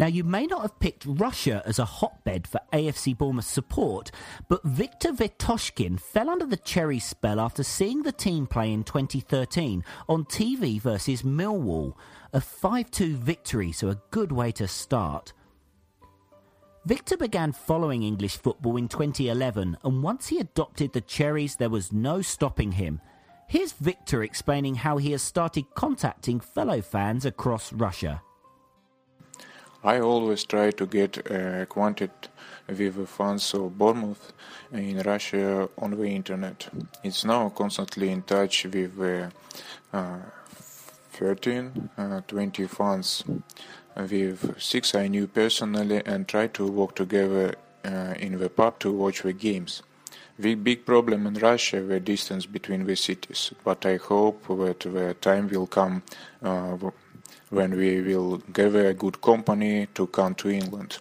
Now, 0.00 0.06
you 0.06 0.24
may 0.24 0.46
not 0.46 0.62
have 0.62 0.80
picked 0.80 1.04
Russia 1.04 1.62
as 1.66 1.78
a 1.78 1.84
hotbed 1.84 2.46
for 2.46 2.58
AFC 2.72 3.18
Bournemouth 3.18 3.44
support, 3.44 4.10
but 4.48 4.64
Viktor 4.64 5.12
Vetoshkin 5.12 6.00
fell 6.00 6.30
under 6.30 6.46
the 6.46 6.56
cherry 6.56 6.98
spell 6.98 7.38
after 7.38 7.62
seeing 7.62 8.02
the 8.02 8.10
team 8.10 8.46
play 8.46 8.72
in 8.72 8.82
2013 8.82 9.84
on 10.08 10.24
TV 10.24 10.80
versus 10.80 11.20
Millwall. 11.20 11.92
A 12.32 12.40
5 12.40 12.90
2 12.90 13.14
victory, 13.16 13.72
so 13.72 13.90
a 13.90 14.00
good 14.10 14.32
way 14.32 14.50
to 14.52 14.66
start. 14.66 15.34
Victor 16.86 17.18
began 17.18 17.52
following 17.52 18.02
English 18.02 18.38
football 18.38 18.78
in 18.78 18.88
2011, 18.88 19.76
and 19.84 20.02
once 20.02 20.28
he 20.28 20.38
adopted 20.38 20.94
the 20.94 21.02
Cherries, 21.02 21.56
there 21.56 21.68
was 21.68 21.92
no 21.92 22.22
stopping 22.22 22.72
him. 22.72 23.02
Here's 23.48 23.72
Victor 23.72 24.22
explaining 24.22 24.76
how 24.76 24.96
he 24.96 25.12
has 25.12 25.20
started 25.20 25.74
contacting 25.74 26.40
fellow 26.40 26.80
fans 26.80 27.26
across 27.26 27.70
Russia. 27.74 28.22
I 29.82 30.00
always 30.00 30.44
try 30.44 30.72
to 30.72 30.86
get 30.86 31.16
acquainted 31.30 32.10
with 32.68 33.08
fans 33.08 33.54
of 33.54 33.78
Bournemouth 33.78 34.32
in 34.72 35.00
Russia 35.00 35.70
on 35.78 35.92
the 35.92 36.04
internet. 36.04 36.68
It's 37.02 37.24
now 37.24 37.48
constantly 37.48 38.10
in 38.10 38.22
touch 38.22 38.66
with 38.66 39.00
uh, 39.00 39.30
uh, 39.96 40.18
13, 41.12 41.90
uh, 41.96 42.20
20 42.28 42.66
fans. 42.66 43.24
With 43.96 44.60
six 44.60 44.94
I 44.94 45.08
knew 45.08 45.26
personally 45.26 46.02
and 46.04 46.28
try 46.28 46.46
to 46.48 46.66
work 46.66 46.94
together 46.94 47.54
uh, 47.84 48.14
in 48.18 48.38
the 48.38 48.50
pub 48.50 48.78
to 48.80 48.92
watch 48.92 49.22
the 49.22 49.32
games. 49.32 49.82
The 50.38 50.54
big 50.54 50.86
problem 50.86 51.26
in 51.26 51.34
Russia 51.34 51.80
the 51.80 52.00
distance 52.00 52.46
between 52.46 52.84
the 52.84 52.96
cities, 52.96 53.52
but 53.64 53.84
I 53.84 53.96
hope 53.96 54.46
that 54.48 54.80
the 54.80 55.14
time 55.20 55.48
will 55.48 55.66
come 55.66 56.02
uh, 56.42 56.76
when 57.50 57.76
we 57.76 58.00
will 58.00 58.38
gather 58.52 58.88
a 58.88 58.94
good 58.94 59.20
company 59.20 59.86
to 59.94 60.06
come 60.06 60.34
to 60.36 60.48
England. 60.48 60.98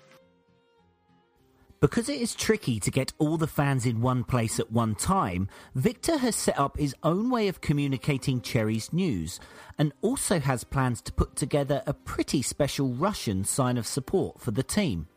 Because 1.79 2.09
it 2.09 2.19
is 2.19 2.35
tricky 2.35 2.77
to 2.81 2.91
get 2.91 3.13
all 3.19 3.37
the 3.37 3.47
fans 3.47 3.85
in 3.85 4.01
one 4.01 4.25
place 4.25 4.59
at 4.59 4.69
one 4.69 4.95
time, 4.95 5.47
Victor 5.75 6.17
has 6.17 6.35
set 6.35 6.59
up 6.59 6.77
his 6.77 6.93
own 7.03 7.29
way 7.29 7.47
of 7.47 7.61
communicating 7.61 8.41
Cherry's 8.41 8.91
news 8.91 9.39
and 9.77 9.93
also 10.01 10.41
has 10.41 10.65
plans 10.65 11.01
to 11.03 11.13
put 11.13 11.37
together 11.37 11.81
a 11.87 11.93
pretty 11.93 12.41
special 12.41 12.89
Russian 12.89 13.45
sign 13.45 13.77
of 13.77 13.87
support 13.87 14.41
for 14.41 14.51
the 14.51 14.63
team. 14.63 15.07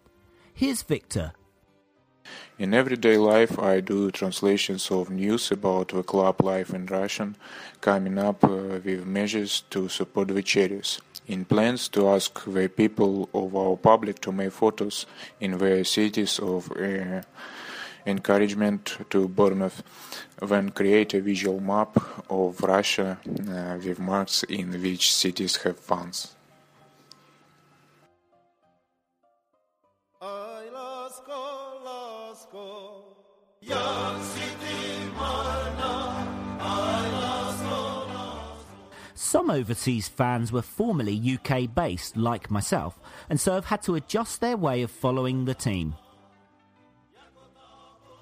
Here's 0.55 0.83
Victor 0.83 1.33
in 2.59 2.74
everyday 2.74 3.16
life, 3.16 3.59
I 3.59 3.80
do 3.80 4.11
translations 4.11 4.91
of 4.91 5.11
news 5.11 5.51
about 5.51 5.89
the 5.89 6.03
club 6.03 6.43
life 6.43 6.72
in 6.72 6.87
Russian, 6.87 7.37
coming 7.80 8.18
up 8.18 8.45
uh, 8.45 8.80
with 8.85 9.07
measures 9.07 9.64
to 9.70 9.89
support 9.89 10.28
the 10.28 10.43
cherries. 10.43 11.01
In 11.33 11.47
plans 11.47 11.89
to 11.89 12.11
ask 12.11 12.45
the 12.45 12.68
people 12.68 13.30
of 13.33 13.57
our 13.57 13.78
public 13.78 14.20
to 14.20 14.33
make 14.33 14.53
photos 14.53 15.07
in 15.41 15.57
their 15.57 15.83
cities 15.83 16.39
of 16.39 16.70
uh, 16.72 17.22
encouragement 18.05 18.99
to 19.09 19.28
Bournemouth, 19.28 19.83
then 20.43 20.68
create 20.72 21.14
a 21.14 21.22
visual 21.22 21.59
map 21.59 21.97
of 22.28 22.61
Russia 22.61 23.18
uh, 23.49 23.78
with 23.83 23.99
marks 23.99 24.43
in 24.43 24.72
which 24.83 25.14
cities 25.14 25.57
have 25.62 25.78
funds. 25.78 26.35
Some 39.33 39.49
overseas 39.49 40.09
fans 40.09 40.53
were 40.53 40.61
formerly 40.61 41.16
UK 41.16 41.74
based, 41.74 42.18
like 42.18 42.51
myself, 42.51 43.01
and 43.30 43.41
so 43.41 43.55
have 43.55 43.64
had 43.64 43.80
to 43.85 43.95
adjust 43.95 44.43
their 44.43 44.59
way 44.59 44.83
of 44.83 44.91
following 44.91 45.47
the 45.47 45.55
team. 45.55 45.95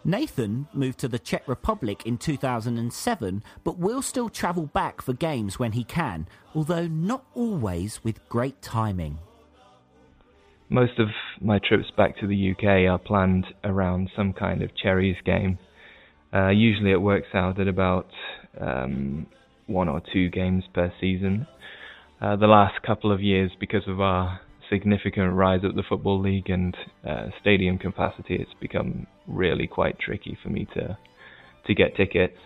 Nathan 0.05 0.69
moved 0.73 1.01
to 1.01 1.09
the 1.09 1.19
Czech 1.19 1.49
Republic 1.49 2.07
in 2.07 2.17
2007, 2.17 3.43
but 3.65 3.77
will 3.77 4.03
still 4.03 4.29
travel 4.29 4.67
back 4.67 5.03
for 5.03 5.13
games 5.13 5.59
when 5.59 5.73
he 5.73 5.83
can, 5.83 6.29
although 6.55 6.87
not 6.87 7.25
always 7.35 8.05
with 8.05 8.29
great 8.29 8.63
timing. 8.63 9.19
most 10.69 11.01
of 11.01 11.09
my 11.41 11.59
trips 11.59 11.91
back 11.97 12.17
to 12.19 12.29
the 12.29 12.53
UK 12.53 12.89
are 12.89 13.01
planned 13.01 13.47
around 13.65 14.09
some 14.15 14.33
kind 14.33 14.63
of 14.63 14.71
cherries 14.77 15.17
game. 15.25 15.59
Uh, 16.33 16.51
usually 16.51 16.93
it 16.93 17.03
works 17.03 17.35
out 17.35 17.59
at 17.59 17.67
about 17.67 18.07
um, 18.61 19.27
one 19.71 19.89
or 19.89 20.03
two 20.13 20.29
games 20.29 20.65
per 20.75 20.93
season. 21.01 21.47
Uh, 22.21 22.37
the 22.37 22.47
last 22.47 22.83
couple 22.83 23.13
of 23.13 23.23
years, 23.23 23.51
because 23.59 23.87
of 23.87 24.01
our 24.01 24.41
significant 24.69 25.33
rise 25.35 25.61
at 25.65 25.75
the 25.75 25.83
Football 25.89 26.21
League 26.21 26.51
and 26.51 26.77
uh, 27.09 27.27
stadium 27.41 27.79
capacity, 27.79 28.37
it's 28.37 28.51
become 28.61 29.07
really 29.27 29.67
quite 29.67 29.99
tricky 29.99 30.37
for 30.43 30.49
me 30.51 30.67
to 30.75 30.99
to 31.67 31.75
get 31.75 31.97
tickets. 31.97 32.39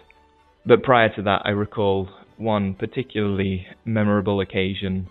But 0.67 0.83
prior 0.83 1.15
to 1.15 1.23
that, 1.23 1.43
I 1.45 1.51
recall 1.51 2.09
one 2.37 2.75
particularly 2.75 3.67
memorable 3.85 4.41
occasion 4.41 5.09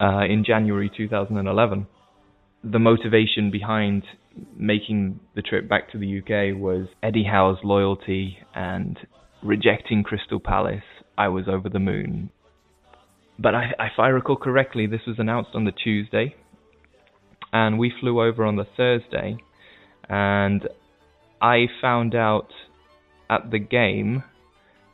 uh, 0.00 0.24
in 0.28 0.44
January 0.44 0.90
2011. 0.94 1.86
The 2.62 2.78
motivation 2.78 3.50
behind 3.50 4.02
making 4.56 5.20
the 5.34 5.42
trip 5.42 5.68
back 5.68 5.90
to 5.92 5.98
the 5.98 6.18
UK 6.18 6.60
was 6.60 6.88
Eddie 7.02 7.24
Howe's 7.30 7.58
loyalty 7.64 8.38
and 8.54 8.98
rejecting 9.42 10.02
Crystal 10.02 10.40
Palace. 10.40 10.82
I 11.20 11.28
was 11.28 11.44
over 11.48 11.68
the 11.68 11.78
moon. 11.78 12.30
But 13.38 13.54
I, 13.54 13.64
if 13.80 13.98
I 13.98 14.08
recall 14.08 14.36
correctly, 14.36 14.86
this 14.86 15.02
was 15.06 15.16
announced 15.18 15.50
on 15.52 15.64
the 15.64 15.72
Tuesday, 15.72 16.34
and 17.52 17.78
we 17.78 17.92
flew 18.00 18.22
over 18.22 18.42
on 18.46 18.56
the 18.56 18.66
Thursday, 18.76 19.36
and 20.08 20.66
I 21.42 21.66
found 21.82 22.14
out 22.14 22.48
at 23.28 23.50
the 23.50 23.58
game 23.58 24.24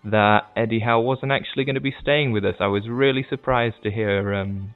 that 0.05 0.41
Eddie 0.57 0.81
Howe 0.81 1.01
wasn't 1.01 1.31
actually 1.31 1.64
going 1.64 1.74
to 1.77 1.81
be 1.81 1.95
staying 2.03 2.33
with 2.33 2.45
us. 2.45 2.57
I 2.59 2.66
was 2.66 2.89
really 2.89 3.24
surprised 3.29 3.77
to 3.85 3.91
hear 3.93 4.35
um, 4.35 4.74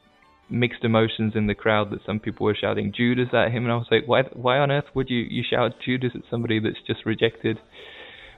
mixed 0.48 0.84
emotions 0.84 1.32
in 1.34 1.48
the 1.48 1.54
crowd 1.54 1.90
that 1.90 2.06
some 2.06 2.20
people 2.20 2.46
were 2.46 2.56
shouting 2.60 2.92
Judas 2.96 3.28
at 3.32 3.50
him, 3.50 3.64
and 3.64 3.72
I 3.72 3.76
was 3.76 3.88
like, 3.90 4.06
why, 4.06 4.22
why 4.34 4.58
on 4.58 4.70
earth 4.70 4.90
would 4.94 5.10
you, 5.10 5.18
you 5.18 5.42
shout 5.48 5.72
Judas 5.84 6.12
at 6.14 6.22
somebody 6.30 6.60
that's 6.60 6.82
just 6.86 7.04
rejected, 7.04 7.58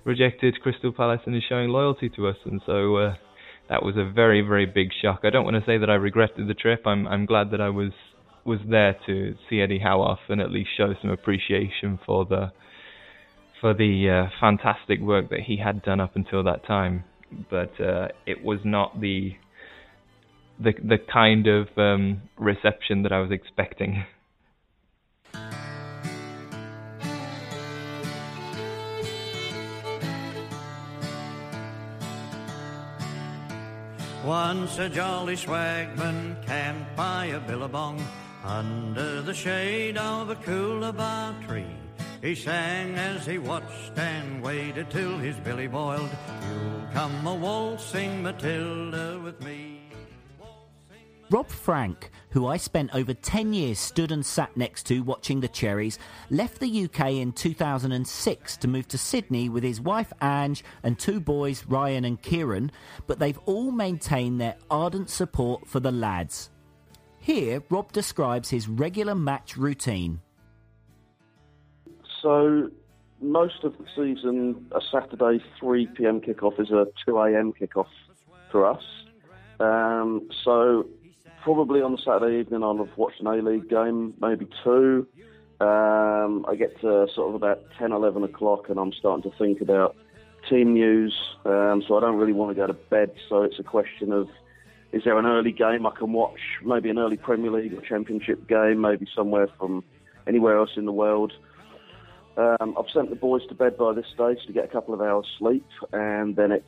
rejected 0.04 0.60
Crystal 0.62 0.92
Palace 0.92 1.20
and 1.26 1.36
is 1.36 1.42
showing 1.48 1.68
loyalty 1.70 2.08
to 2.10 2.28
us? 2.28 2.36
And 2.44 2.60
so 2.66 2.96
uh, 2.96 3.14
that 3.68 3.82
was 3.82 3.96
a 3.96 4.10
very, 4.10 4.40
very 4.42 4.66
big 4.66 4.88
shock. 5.00 5.20
I 5.24 5.30
don't 5.30 5.44
want 5.44 5.56
to 5.56 5.64
say 5.64 5.78
that 5.78 5.90
I 5.90 5.94
regretted 5.94 6.48
the 6.48 6.54
trip. 6.54 6.86
I'm, 6.86 7.06
I'm 7.06 7.26
glad 7.26 7.50
that 7.52 7.60
I 7.60 7.70
was 7.70 7.92
was 8.44 8.58
there 8.68 8.96
to 9.06 9.34
see 9.48 9.60
Eddie 9.60 9.78
Howe 9.78 10.00
off 10.00 10.18
and 10.28 10.40
at 10.40 10.50
least 10.50 10.70
show 10.76 10.92
some 11.00 11.10
appreciation 11.10 11.98
for 12.04 12.24
the 12.24 12.52
for 13.60 13.72
the 13.72 14.26
uh, 14.26 14.30
fantastic 14.40 15.00
work 15.00 15.30
that 15.30 15.40
he 15.46 15.56
had 15.56 15.82
done 15.82 16.00
up 16.00 16.16
until 16.16 16.42
that 16.42 16.66
time. 16.66 17.04
But 17.48 17.80
uh, 17.80 18.08
it 18.26 18.42
was 18.42 18.58
not 18.64 19.00
the 19.00 19.36
the 20.58 20.72
the 20.82 20.98
kind 21.12 21.46
of 21.46 21.68
um, 21.76 22.22
reception 22.36 23.04
that 23.04 23.12
I 23.12 23.20
was 23.20 23.30
expecting. 23.30 24.04
Once 34.24 34.78
a 34.78 34.88
jolly 34.88 35.34
swagman 35.34 36.36
camped 36.46 36.94
by 36.94 37.26
a 37.26 37.40
billabong 37.40 38.00
under 38.44 39.20
the 39.20 39.34
shade 39.34 39.96
of 39.96 40.30
a 40.30 40.36
coolabah 40.36 41.34
tree. 41.46 41.66
He 42.20 42.36
sang 42.36 42.94
as 42.94 43.26
he 43.26 43.38
watched 43.38 43.98
and 43.98 44.40
waited 44.40 44.90
till 44.90 45.18
his 45.18 45.34
billy 45.38 45.66
boiled. 45.66 46.10
You'll 46.48 46.86
come 46.92 47.26
a 47.26 47.34
waltzing 47.34 48.22
Matilda 48.22 49.18
with 49.18 49.42
me. 49.42 49.61
Rob 51.32 51.48
Frank, 51.48 52.10
who 52.28 52.46
I 52.46 52.58
spent 52.58 52.94
over 52.94 53.14
10 53.14 53.54
years 53.54 53.78
stood 53.78 54.12
and 54.12 54.24
sat 54.24 54.54
next 54.54 54.82
to 54.88 55.00
watching 55.00 55.40
the 55.40 55.48
Cherries, 55.48 55.98
left 56.28 56.60
the 56.60 56.84
UK 56.84 57.12
in 57.12 57.32
2006 57.32 58.56
to 58.58 58.68
move 58.68 58.86
to 58.88 58.98
Sydney 58.98 59.48
with 59.48 59.64
his 59.64 59.80
wife 59.80 60.12
Ange 60.20 60.62
and 60.82 60.98
two 60.98 61.20
boys, 61.20 61.64
Ryan 61.66 62.04
and 62.04 62.20
Kieran, 62.20 62.70
but 63.06 63.18
they've 63.18 63.38
all 63.46 63.70
maintained 63.70 64.42
their 64.42 64.56
ardent 64.70 65.08
support 65.08 65.66
for 65.66 65.80
the 65.80 65.90
lads. 65.90 66.50
Here, 67.18 67.62
Rob 67.70 67.92
describes 67.92 68.50
his 68.50 68.68
regular 68.68 69.14
match 69.14 69.56
routine. 69.56 70.20
So, 72.20 72.70
most 73.22 73.64
of 73.64 73.74
the 73.78 73.86
season, 73.96 74.66
a 74.72 74.82
Saturday 74.92 75.42
3 75.58 75.86
pm 75.86 76.20
kickoff 76.20 76.60
is 76.60 76.70
a 76.70 76.88
2 77.06 77.18
am 77.20 77.54
kickoff 77.54 77.88
for 78.50 78.66
us. 78.66 78.84
Um, 79.60 80.28
so, 80.44 80.88
probably 81.42 81.82
on 81.82 81.92
the 81.92 81.98
Saturday 81.98 82.40
evening, 82.40 82.62
I'll 82.62 82.76
have 82.78 82.96
watched 82.96 83.20
an 83.20 83.26
A 83.26 83.34
League 83.36 83.68
game, 83.68 84.14
maybe 84.20 84.48
two. 84.64 85.06
Um, 85.60 86.44
I 86.48 86.56
get 86.56 86.80
to 86.80 87.06
sort 87.14 87.28
of 87.28 87.34
about 87.34 87.62
10, 87.78 87.92
11 87.92 88.24
o'clock, 88.24 88.68
and 88.68 88.78
I'm 88.78 88.92
starting 88.92 89.30
to 89.30 89.36
think 89.38 89.60
about 89.60 89.96
team 90.48 90.74
news. 90.74 91.14
Um, 91.44 91.82
so 91.86 91.96
I 91.96 92.00
don't 92.00 92.16
really 92.16 92.32
want 92.32 92.50
to 92.50 92.54
go 92.54 92.66
to 92.66 92.72
bed. 92.72 93.12
So 93.28 93.42
it's 93.42 93.58
a 93.58 93.62
question 93.62 94.12
of 94.12 94.28
is 94.92 95.02
there 95.04 95.18
an 95.18 95.26
early 95.26 95.52
game 95.52 95.86
I 95.86 95.90
can 95.90 96.12
watch? 96.12 96.38
Maybe 96.64 96.90
an 96.90 96.98
early 96.98 97.16
Premier 97.16 97.50
League 97.50 97.72
or 97.72 97.80
Championship 97.80 98.46
game, 98.48 98.80
maybe 98.80 99.06
somewhere 99.14 99.48
from 99.58 99.84
anywhere 100.26 100.58
else 100.58 100.70
in 100.76 100.84
the 100.84 100.92
world. 100.92 101.32
Um, 102.36 102.74
I've 102.78 102.90
sent 102.92 103.10
the 103.10 103.16
boys 103.16 103.42
to 103.48 103.54
bed 103.54 103.76
by 103.76 103.92
this 103.92 104.06
stage 104.14 104.38
to 104.46 104.52
get 104.52 104.64
a 104.64 104.68
couple 104.68 104.94
of 104.94 105.00
hours 105.00 105.26
sleep, 105.38 105.66
and 105.92 106.36
then 106.36 106.50
it's 106.50 106.64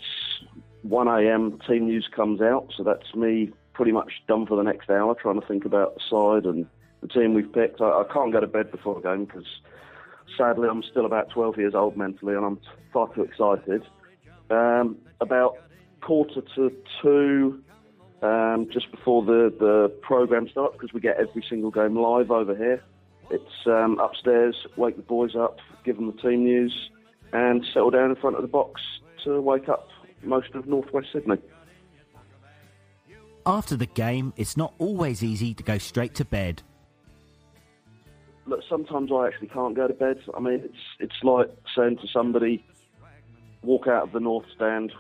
1 0.83 1.09
a.m. 1.09 1.59
Team 1.67 1.87
news 1.87 2.09
comes 2.15 2.41
out, 2.41 2.73
so 2.77 2.83
that's 2.83 3.15
me 3.15 3.53
pretty 3.75 3.93
much 3.93 4.23
done 4.27 4.47
for 4.47 4.57
the 4.57 4.63
next 4.63 4.89
hour, 4.89 5.15
trying 5.15 5.41
to 5.41 5.47
think 5.47 5.65
about 5.65 5.95
the 5.95 6.01
side 6.09 6.47
and 6.47 6.67
the 7.03 7.09
team 7.09 7.35
we've 7.35 7.53
picked. 7.53 7.81
I, 7.81 8.03
I 8.03 8.05
can't 8.13 8.33
go 8.33 8.41
to 8.41 8.47
bed 8.47 8.71
before 8.71 8.99
a 8.99 9.03
game 9.03 9.27
because 9.27 9.45
sadly 10.39 10.69
I'm 10.69 10.83
still 10.83 11.05
about 11.05 11.31
12 11.31 11.59
years 11.59 11.75
old 11.75 11.97
mentally 11.97 12.35
and 12.35 12.45
I'm 12.45 12.59
far 12.93 13.13
too 13.15 13.23
excited. 13.23 13.83
Um, 14.51 14.97
about 15.21 15.57
quarter 16.01 16.43
to 16.55 16.73
two, 17.03 17.63
um, 18.23 18.69
just 18.73 18.91
before 18.91 19.25
the, 19.25 19.53
the 19.59 19.89
programme 20.03 20.49
starts, 20.49 20.77
because 20.77 20.93
we 20.93 21.01
get 21.01 21.17
every 21.19 21.45
single 21.49 21.71
game 21.71 21.97
live 21.97 22.31
over 22.31 22.57
here. 22.57 22.83
It's 23.31 23.67
um, 23.67 23.99
upstairs, 23.99 24.55
wake 24.77 24.97
the 24.97 25.03
boys 25.03 25.35
up, 25.35 25.59
give 25.85 25.97
them 25.97 26.07
the 26.07 26.23
team 26.23 26.45
news, 26.45 26.91
and 27.33 27.65
settle 27.73 27.91
down 27.91 28.11
in 28.11 28.17
front 28.17 28.37
of 28.37 28.43
the 28.43 28.49
box 28.49 28.81
to 29.25 29.41
wake 29.41 29.69
up 29.69 29.89
most 30.23 30.55
of 30.55 30.67
northwest 30.67 31.09
Sydney. 31.13 31.39
After 33.47 33.77
the 33.77 33.87
game, 33.87 34.33
it's 34.37 34.57
not 34.57 34.73
always 34.79 35.23
easy 35.23 35.53
to 35.55 35.63
go 35.63 35.77
straight 35.79 36.15
to 36.15 36.25
bed. 36.25 36.63
Look, 38.47 38.61
sometimes 38.69 39.11
I 39.13 39.27
actually 39.27 39.49
can't 39.49 39.75
go 39.75 39.87
to 39.87 39.95
bed. 39.95 40.19
I 40.35 40.41
mean, 40.41 40.61
it's 40.65 40.75
it's 41.01 41.23
like 41.23 41.51
saying 41.77 41.99
to 41.99 42.09
somebody, 42.13 42.65
walk 43.63 43.87
out 43.87 44.05
of 44.05 44.13
the 44.13 44.21
north 44.21 44.47
stand, 44.55 44.93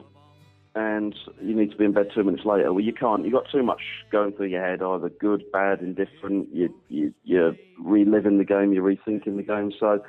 and 0.74 1.14
you 1.40 1.54
need 1.54 1.70
to 1.70 1.76
be 1.76 1.84
in 1.84 1.92
bed 1.92 2.08
two 2.14 2.24
minutes 2.24 2.44
later. 2.44 2.72
Well, 2.72 2.84
you 2.84 2.92
can't. 2.92 3.24
You've 3.24 3.32
got 3.32 3.50
too 3.50 3.62
much 3.62 3.80
going 4.10 4.32
through 4.32 4.48
your 4.48 4.62
head, 4.62 4.82
either 4.82 5.08
good, 5.08 5.44
bad, 5.52 5.80
indifferent. 5.80 6.48
You, 6.52 6.74
you, 6.88 7.14
you're 7.22 7.54
reliving 7.78 8.38
the 8.38 8.44
game, 8.44 8.72
you're 8.72 8.84
rethinking 8.84 9.36
the 9.36 9.42
game. 9.42 9.72
So, 9.78 10.02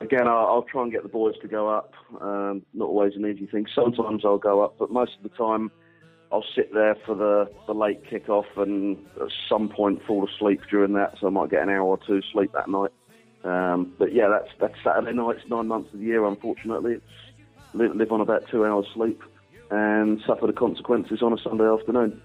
again, 0.00 0.26
I'll, 0.26 0.46
I'll 0.46 0.66
try 0.70 0.82
and 0.82 0.92
get 0.92 1.02
the 1.02 1.08
boys 1.08 1.34
to 1.42 1.48
go 1.48 1.68
up. 1.68 1.92
Um, 2.20 2.62
not 2.74 2.86
always 2.86 3.14
an 3.14 3.26
easy 3.26 3.46
thing. 3.46 3.66
Sometimes 3.74 4.24
I'll 4.24 4.38
go 4.38 4.62
up, 4.62 4.76
but 4.78 4.90
most 4.90 5.12
of 5.16 5.22
the 5.22 5.36
time, 5.36 5.70
I'll 6.32 6.44
sit 6.54 6.74
there 6.74 6.96
for 7.06 7.14
the, 7.14 7.50
the 7.66 7.74
late 7.74 8.04
kickoff 8.04 8.46
and 8.56 8.98
at 9.20 9.28
some 9.48 9.68
point 9.68 10.04
fall 10.04 10.28
asleep 10.28 10.62
during 10.70 10.94
that, 10.94 11.16
so 11.20 11.28
I 11.28 11.30
might 11.30 11.50
get 11.50 11.62
an 11.62 11.68
hour 11.68 11.82
or 11.82 11.98
two 11.98 12.22
sleep 12.32 12.52
that 12.52 12.68
night. 12.68 12.90
Um, 13.44 13.92
but 13.98 14.12
yeah, 14.12 14.28
that's 14.28 14.48
that's 14.58 14.74
Saturday 14.82 15.12
nights, 15.12 15.42
nine 15.48 15.68
months 15.68 15.92
of 15.92 16.00
the 16.00 16.06
year. 16.06 16.24
Unfortunately, 16.24 16.94
it's 16.94 17.04
live, 17.74 17.94
live 17.94 18.10
on 18.10 18.20
about 18.20 18.48
two 18.48 18.64
hours 18.64 18.86
sleep 18.94 19.22
and 19.70 20.20
suffer 20.26 20.46
the 20.46 20.52
consequences 20.52 21.22
on 21.22 21.32
a 21.32 21.38
Sunday 21.38 21.64
afternoon. 21.64 22.20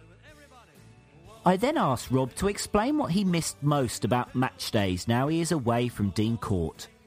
I 1.46 1.58
then 1.58 1.78
asked 1.78 2.12
Rob 2.12 2.34
to 2.36 2.48
explain 2.48 2.98
what 2.98 3.12
he 3.12 3.24
missed 3.24 3.62
most 3.62 4.06
about 4.06 4.36
match 4.36 4.72
days 4.72 5.08
now 5.08 5.28
he 5.28 5.42
is 5.42 5.52
away 5.52 5.88
from 5.88 6.10
Dean 6.12 6.38
Court. 6.38 6.88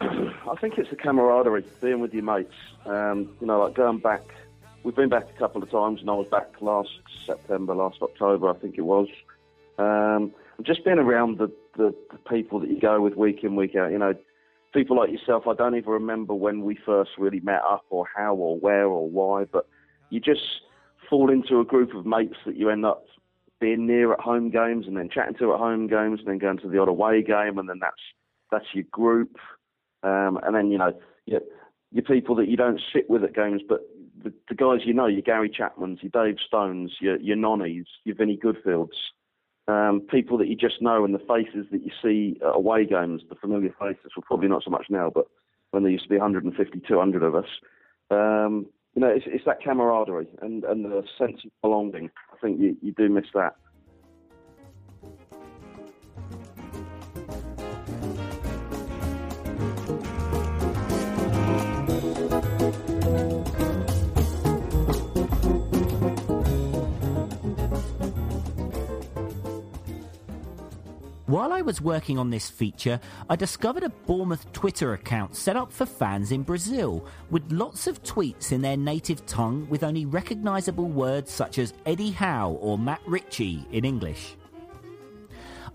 I 0.00 0.54
think 0.60 0.78
it's 0.78 0.90
the 0.90 0.96
camaraderie, 0.96 1.64
being 1.80 2.00
with 2.00 2.14
your 2.14 2.22
mates. 2.22 2.54
Um, 2.86 3.30
you 3.40 3.46
know, 3.46 3.60
like 3.60 3.74
going 3.74 3.98
back 3.98 4.22
we've 4.82 4.94
been 4.94 5.08
back 5.08 5.28
a 5.34 5.38
couple 5.38 5.62
of 5.62 5.70
times, 5.70 6.00
and 6.00 6.10
I 6.10 6.14
was 6.14 6.28
back 6.28 6.48
last 6.60 6.90
September, 7.26 7.74
last 7.74 7.98
October, 8.02 8.48
I 8.48 8.54
think 8.54 8.76
it 8.78 8.82
was. 8.82 9.08
Um, 9.78 10.32
just 10.62 10.84
being 10.84 10.98
around 10.98 11.38
the, 11.38 11.52
the, 11.76 11.94
the 12.10 12.18
people 12.28 12.60
that 12.60 12.70
you 12.70 12.80
go 12.80 13.00
with 13.00 13.14
week 13.14 13.44
in, 13.44 13.56
week 13.56 13.76
out. 13.76 13.92
You 13.92 13.98
know, 13.98 14.14
people 14.72 14.96
like 14.96 15.10
yourself. 15.10 15.46
I 15.46 15.54
don't 15.54 15.76
even 15.76 15.90
remember 15.90 16.34
when 16.34 16.62
we 16.62 16.78
first 16.84 17.10
really 17.18 17.40
met 17.40 17.62
up, 17.68 17.84
or 17.90 18.06
how, 18.14 18.34
or 18.34 18.58
where, 18.58 18.86
or 18.86 19.08
why. 19.08 19.44
But 19.44 19.68
you 20.10 20.20
just 20.20 20.42
fall 21.08 21.30
into 21.30 21.60
a 21.60 21.64
group 21.64 21.94
of 21.94 22.06
mates 22.06 22.36
that 22.46 22.56
you 22.56 22.70
end 22.70 22.84
up 22.84 23.04
being 23.60 23.86
near 23.86 24.12
at 24.12 24.20
home 24.20 24.50
games, 24.50 24.86
and 24.86 24.96
then 24.96 25.08
chatting 25.08 25.34
to 25.36 25.52
at 25.52 25.58
home 25.58 25.86
games, 25.86 26.20
and 26.20 26.28
then 26.28 26.38
going 26.38 26.58
to 26.58 26.68
the 26.68 26.78
odd 26.78 26.88
away 26.88 27.22
game, 27.22 27.58
and 27.58 27.68
then 27.68 27.78
that's 27.80 28.00
that's 28.50 28.66
your 28.74 28.84
group. 28.90 29.36
Um, 30.02 30.38
and 30.42 30.54
then 30.54 30.70
you 30.70 30.78
know, 30.78 30.92
your, 31.26 31.40
your 31.92 32.04
people 32.04 32.34
that 32.36 32.48
you 32.48 32.56
don't 32.56 32.80
sit 32.92 33.08
with 33.08 33.24
at 33.24 33.34
games, 33.34 33.62
but 33.68 33.80
the, 34.22 34.32
the, 34.48 34.54
guys 34.54 34.80
you 34.84 34.94
know, 34.94 35.06
your 35.06 35.22
Gary 35.22 35.50
Chapmans, 35.50 36.02
your 36.02 36.10
Dave 36.10 36.36
Stones, 36.46 36.92
your, 37.00 37.18
your 37.20 37.36
Nonnies, 37.36 37.86
your 38.04 38.16
Vinnie 38.16 38.38
Goodfields. 38.42 38.96
um, 39.68 40.00
people 40.10 40.38
that 40.38 40.48
you 40.48 40.56
just 40.56 40.80
know 40.80 41.04
and 41.04 41.14
the 41.14 41.18
faces 41.18 41.66
that 41.70 41.82
you 41.84 41.90
see 42.02 42.40
at 42.42 42.54
away 42.54 42.86
games, 42.86 43.22
the 43.28 43.34
familiar 43.34 43.74
faces, 43.78 44.12
well, 44.16 44.24
probably 44.26 44.48
not 44.48 44.64
so 44.64 44.70
much 44.70 44.86
now, 44.88 45.10
but 45.14 45.26
when 45.70 45.82
there 45.82 45.92
used 45.92 46.04
to 46.04 46.10
be 46.10 46.16
150, 46.16 46.80
200 46.88 47.22
of 47.22 47.34
us, 47.34 47.44
um, 48.10 48.66
you 48.94 49.02
know, 49.02 49.08
it's, 49.08 49.26
it's 49.28 49.44
that 49.44 49.62
camaraderie 49.62 50.28
and, 50.40 50.64
and 50.64 50.84
the 50.84 51.04
sense 51.18 51.44
of 51.44 51.50
belonging. 51.62 52.10
I 52.32 52.36
think 52.40 52.58
you, 52.58 52.76
you 52.82 52.92
do 52.92 53.08
miss 53.08 53.26
that. 53.34 53.56
While 71.28 71.52
I 71.52 71.60
was 71.60 71.82
working 71.82 72.18
on 72.18 72.30
this 72.30 72.48
feature, 72.48 72.98
I 73.28 73.36
discovered 73.36 73.82
a 73.82 73.90
Bournemouth 73.90 74.50
Twitter 74.54 74.94
account 74.94 75.36
set 75.36 75.56
up 75.56 75.70
for 75.70 75.84
fans 75.84 76.32
in 76.32 76.42
Brazil, 76.42 77.04
with 77.30 77.52
lots 77.52 77.86
of 77.86 78.02
tweets 78.02 78.50
in 78.50 78.62
their 78.62 78.78
native 78.78 79.26
tongue 79.26 79.66
with 79.68 79.84
only 79.84 80.06
recognisable 80.06 80.88
words 80.88 81.30
such 81.30 81.58
as 81.58 81.74
Eddie 81.84 82.12
Howe 82.12 82.52
or 82.62 82.78
Matt 82.78 83.02
Ritchie 83.06 83.66
in 83.72 83.84
English. 83.84 84.37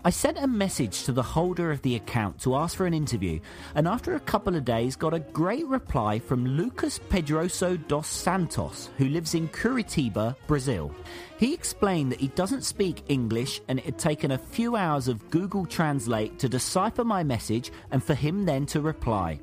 I 0.06 0.10
sent 0.10 0.36
a 0.36 0.46
message 0.46 1.04
to 1.04 1.12
the 1.12 1.22
holder 1.22 1.70
of 1.70 1.80
the 1.80 1.94
account 1.94 2.38
to 2.42 2.56
ask 2.56 2.76
for 2.76 2.84
an 2.84 2.92
interview, 2.92 3.40
and 3.74 3.88
after 3.88 4.14
a 4.14 4.20
couple 4.20 4.54
of 4.54 4.62
days 4.62 4.96
got 4.96 5.14
a 5.14 5.18
great 5.18 5.66
reply 5.66 6.18
from 6.18 6.44
Lucas 6.44 6.98
Pedroso 6.98 7.78
dos 7.88 8.06
Santos, 8.06 8.90
who 8.98 9.08
lives 9.08 9.34
in 9.34 9.48
Curitiba, 9.48 10.36
Brazil. 10.46 10.94
He 11.38 11.54
explained 11.54 12.12
that 12.12 12.20
he 12.20 12.28
doesn't 12.28 12.64
speak 12.64 13.04
English 13.08 13.62
and 13.66 13.78
it 13.78 13.86
had 13.86 13.98
taken 13.98 14.32
a 14.32 14.38
few 14.38 14.76
hours 14.76 15.08
of 15.08 15.30
Google 15.30 15.64
Translate 15.64 16.38
to 16.38 16.50
decipher 16.50 17.02
my 17.02 17.24
message 17.24 17.72
and 17.90 18.04
for 18.04 18.12
him 18.12 18.44
then 18.44 18.66
to 18.66 18.82
reply. 18.82 19.40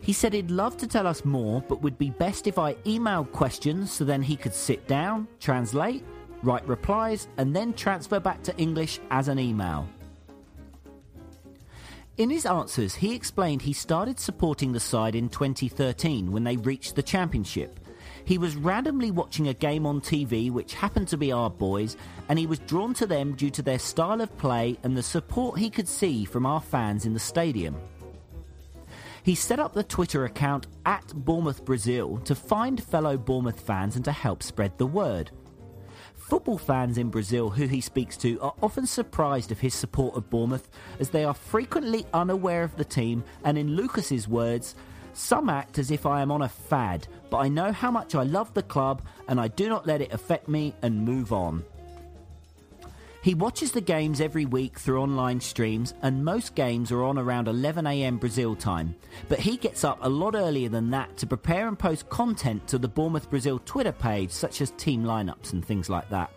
He 0.00 0.12
said 0.12 0.32
he'd 0.32 0.50
love 0.50 0.76
to 0.78 0.88
tell 0.88 1.06
us 1.06 1.24
more, 1.24 1.62
but 1.68 1.80
would 1.80 1.96
be 1.96 2.10
best 2.10 2.48
if 2.48 2.58
I 2.58 2.74
emailed 2.84 3.30
questions 3.30 3.92
so 3.92 4.04
then 4.04 4.22
he 4.22 4.34
could 4.34 4.54
sit 4.54 4.88
down, 4.88 5.28
translate, 5.38 6.04
write 6.46 6.66
replies, 6.66 7.28
and 7.36 7.54
then 7.54 7.74
transfer 7.74 8.20
back 8.20 8.42
to 8.44 8.56
English 8.56 9.00
as 9.10 9.28
an 9.28 9.38
email. 9.38 9.86
In 12.16 12.30
his 12.30 12.46
answers, 12.46 12.94
he 12.94 13.14
explained 13.14 13.60
he 13.60 13.74
started 13.74 14.18
supporting 14.18 14.72
the 14.72 14.80
side 14.80 15.14
in 15.14 15.28
2013 15.28 16.32
when 16.32 16.44
they 16.44 16.56
reached 16.56 16.96
the 16.96 17.02
championship. 17.02 17.78
He 18.24 18.38
was 18.38 18.56
randomly 18.56 19.10
watching 19.10 19.48
a 19.48 19.54
game 19.54 19.84
on 19.86 20.00
TV 20.00 20.50
which 20.50 20.74
happened 20.74 21.08
to 21.08 21.18
be 21.18 21.30
our 21.30 21.50
boys, 21.50 21.96
and 22.28 22.38
he 22.38 22.46
was 22.46 22.58
drawn 22.60 22.94
to 22.94 23.06
them 23.06 23.34
due 23.34 23.50
to 23.50 23.62
their 23.62 23.78
style 23.78 24.20
of 24.20 24.36
play 24.38 24.78
and 24.82 24.96
the 24.96 25.02
support 25.02 25.58
he 25.58 25.68
could 25.68 25.86
see 25.86 26.24
from 26.24 26.46
our 26.46 26.60
fans 26.60 27.04
in 27.04 27.12
the 27.12 27.20
stadium. 27.20 27.76
He 29.22 29.34
set 29.34 29.60
up 29.60 29.74
the 29.74 29.84
Twitter 29.84 30.24
account 30.24 30.68
at 30.86 31.06
Bournemouth 31.14 31.64
Brazil 31.64 32.18
to 32.24 32.34
find 32.34 32.82
fellow 32.82 33.18
Bournemouth 33.18 33.60
fans 33.60 33.96
and 33.96 34.04
to 34.04 34.12
help 34.12 34.42
spread 34.42 34.78
the 34.78 34.86
word. 34.86 35.30
Football 36.26 36.58
fans 36.58 36.98
in 36.98 37.08
Brazil 37.08 37.50
who 37.50 37.68
he 37.68 37.80
speaks 37.80 38.16
to 38.16 38.40
are 38.40 38.52
often 38.60 38.84
surprised 38.84 39.52
of 39.52 39.60
his 39.60 39.74
support 39.74 40.16
of 40.16 40.28
Bournemouth 40.28 40.68
as 40.98 41.08
they 41.08 41.22
are 41.22 41.32
frequently 41.32 42.04
unaware 42.12 42.64
of 42.64 42.74
the 42.74 42.84
team 42.84 43.22
and 43.44 43.56
in 43.56 43.76
Lucas's 43.76 44.26
words, 44.26 44.74
some 45.12 45.48
act 45.48 45.78
as 45.78 45.92
if 45.92 46.04
I 46.04 46.22
am 46.22 46.32
on 46.32 46.42
a 46.42 46.48
fad, 46.48 47.06
but 47.30 47.36
I 47.36 47.46
know 47.46 47.70
how 47.70 47.92
much 47.92 48.16
I 48.16 48.24
love 48.24 48.52
the 48.54 48.64
club 48.64 49.02
and 49.28 49.40
I 49.40 49.46
do 49.46 49.68
not 49.68 49.86
let 49.86 50.00
it 50.00 50.12
affect 50.12 50.48
me 50.48 50.74
and 50.82 51.00
move 51.00 51.32
on. 51.32 51.64
He 53.26 53.34
watches 53.34 53.72
the 53.72 53.80
games 53.80 54.20
every 54.20 54.46
week 54.46 54.78
through 54.78 55.00
online 55.00 55.40
streams, 55.40 55.94
and 56.02 56.24
most 56.24 56.54
games 56.54 56.92
are 56.92 57.02
on 57.02 57.18
around 57.18 57.48
11am 57.48 58.20
Brazil 58.20 58.54
time. 58.54 58.94
But 59.28 59.40
he 59.40 59.56
gets 59.56 59.82
up 59.82 59.98
a 60.00 60.08
lot 60.08 60.36
earlier 60.36 60.68
than 60.68 60.92
that 60.92 61.16
to 61.16 61.26
prepare 61.26 61.66
and 61.66 61.76
post 61.76 62.08
content 62.08 62.68
to 62.68 62.78
the 62.78 62.86
Bournemouth 62.86 63.28
Brazil 63.28 63.60
Twitter 63.64 63.90
page, 63.90 64.30
such 64.30 64.60
as 64.60 64.70
team 64.70 65.02
lineups 65.02 65.54
and 65.54 65.64
things 65.64 65.90
like 65.90 66.08
that. 66.10 66.30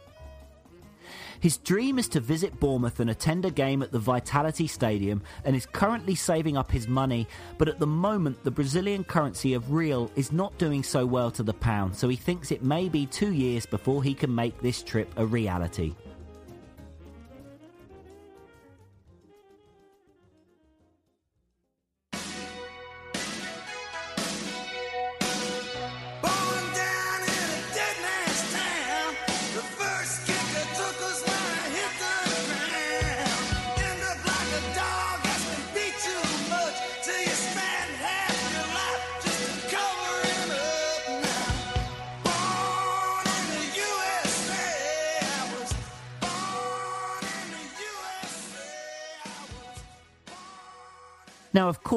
His 1.40 1.58
dream 1.58 2.00
is 2.00 2.08
to 2.08 2.20
visit 2.20 2.60
Bournemouth 2.60 3.00
and 3.00 3.12
attend 3.12 3.46
a 3.46 3.52
game 3.52 3.84
at 3.84 3.92
the 3.92 4.00
Vitality 4.00 4.66
Stadium 4.66 5.22
and 5.46 5.56
is 5.56 5.68
currently 5.68 6.16
saving 6.16 6.58
up 6.58 6.72
his 6.72 6.88
money, 6.88 7.28
but 7.60 7.70
at 7.70 7.78
the 7.78 7.86
moment 7.86 8.44
the 8.44 8.50
Brazilian 8.50 9.04
currency 9.04 9.54
of 9.54 9.72
real 9.72 10.10
is 10.16 10.32
not 10.32 10.58
doing 10.58 10.82
so 10.82 11.06
well 11.06 11.30
to 11.30 11.44
the 11.44 11.54
pound, 11.54 11.96
so 11.96 12.10
he 12.10 12.16
thinks 12.16 12.52
it 12.52 12.64
may 12.64 12.90
be 12.90 13.06
two 13.06 13.32
years 13.32 13.68
before 13.68 14.02
he 14.02 14.16
can 14.16 14.34
make 14.34 14.60
this 14.60 14.82
trip 14.82 15.14
a 15.18 15.26
reality. 15.28 15.94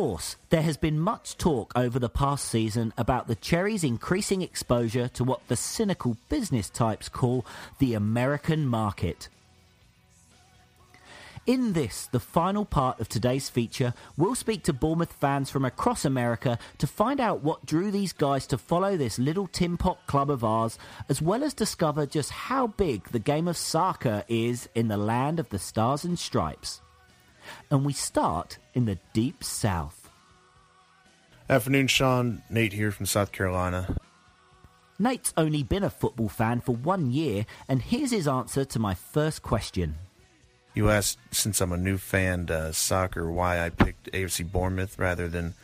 Course, 0.02 0.34
there 0.50 0.62
has 0.62 0.76
been 0.76 0.98
much 0.98 1.38
talk 1.38 1.72
over 1.76 2.00
the 2.00 2.08
past 2.08 2.46
season 2.46 2.92
about 2.98 3.28
the 3.28 3.36
Cherries' 3.36 3.84
increasing 3.84 4.42
exposure 4.42 5.06
to 5.06 5.22
what 5.22 5.46
the 5.46 5.54
cynical 5.54 6.16
business 6.28 6.68
types 6.68 7.08
call 7.08 7.46
the 7.78 7.94
American 7.94 8.66
market. 8.66 9.28
In 11.46 11.74
this, 11.74 12.06
the 12.06 12.18
final 12.18 12.64
part 12.64 12.98
of 12.98 13.08
today's 13.08 13.48
feature, 13.48 13.94
we'll 14.16 14.34
speak 14.34 14.64
to 14.64 14.72
Bournemouth 14.72 15.12
fans 15.12 15.50
from 15.50 15.64
across 15.64 16.04
America 16.04 16.58
to 16.78 16.88
find 16.88 17.20
out 17.20 17.44
what 17.44 17.64
drew 17.64 17.92
these 17.92 18.12
guys 18.12 18.44
to 18.48 18.58
follow 18.58 18.96
this 18.96 19.20
little 19.20 19.46
tin 19.46 19.76
pot 19.76 20.04
club 20.08 20.32
of 20.32 20.42
ours, 20.42 20.80
as 21.08 21.22
well 21.22 21.44
as 21.44 21.54
discover 21.54 22.06
just 22.06 22.30
how 22.32 22.66
big 22.66 23.04
the 23.10 23.20
game 23.20 23.46
of 23.46 23.56
soccer 23.56 24.24
is 24.26 24.68
in 24.74 24.88
the 24.88 24.96
land 24.96 25.38
of 25.38 25.48
the 25.50 25.60
stars 25.60 26.04
and 26.04 26.18
stripes. 26.18 26.81
And 27.70 27.84
we 27.84 27.92
start 27.92 28.58
in 28.74 28.84
the 28.84 28.98
deep 29.12 29.42
south. 29.42 30.10
Afternoon, 31.48 31.86
Sean. 31.86 32.42
Nate 32.48 32.72
here 32.72 32.90
from 32.90 33.06
South 33.06 33.32
Carolina. 33.32 33.96
Nate's 34.98 35.34
only 35.36 35.62
been 35.62 35.82
a 35.82 35.90
football 35.90 36.28
fan 36.28 36.60
for 36.60 36.76
one 36.76 37.10
year, 37.10 37.44
and 37.68 37.82
here's 37.82 38.12
his 38.12 38.28
answer 38.28 38.64
to 38.64 38.78
my 38.78 38.94
first 38.94 39.42
question. 39.42 39.96
You 40.74 40.88
asked, 40.90 41.18
since 41.30 41.60
I'm 41.60 41.72
a 41.72 41.76
new 41.76 41.98
fan 41.98 42.46
to 42.46 42.72
soccer, 42.72 43.30
why 43.30 43.64
I 43.64 43.70
picked 43.70 44.12
AFC 44.12 44.50
Bournemouth 44.50 44.98
rather 44.98 45.28
than 45.28 45.54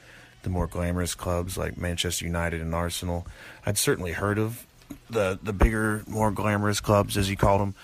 the 0.42 0.50
more 0.50 0.66
glamorous 0.66 1.14
clubs 1.14 1.56
like 1.56 1.78
Manchester 1.78 2.24
United 2.24 2.60
and 2.60 2.74
Arsenal. 2.74 3.26
I'd 3.64 3.78
certainly 3.78 4.12
heard 4.12 4.38
of 4.38 4.66
the 5.10 5.38
the 5.42 5.52
bigger, 5.52 6.02
more 6.06 6.30
glamorous 6.30 6.80
clubs, 6.80 7.16
as 7.16 7.30
you 7.30 7.36
called 7.36 7.60
them, 7.60 7.74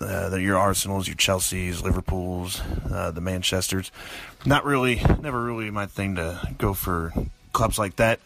uh, 0.00 0.36
your 0.36 0.56
Arsenals, 0.56 1.06
your 1.06 1.16
Chelseas, 1.16 1.82
Liverpools, 1.82 2.60
uh, 2.90 3.10
the 3.10 3.20
Manchesters. 3.20 3.90
Not 4.44 4.64
really, 4.64 4.96
never 5.20 5.42
really 5.42 5.70
my 5.70 5.86
thing 5.86 6.16
to 6.16 6.54
go 6.58 6.74
for 6.74 7.12
clubs 7.52 7.78
like 7.78 7.96
that. 7.96 8.20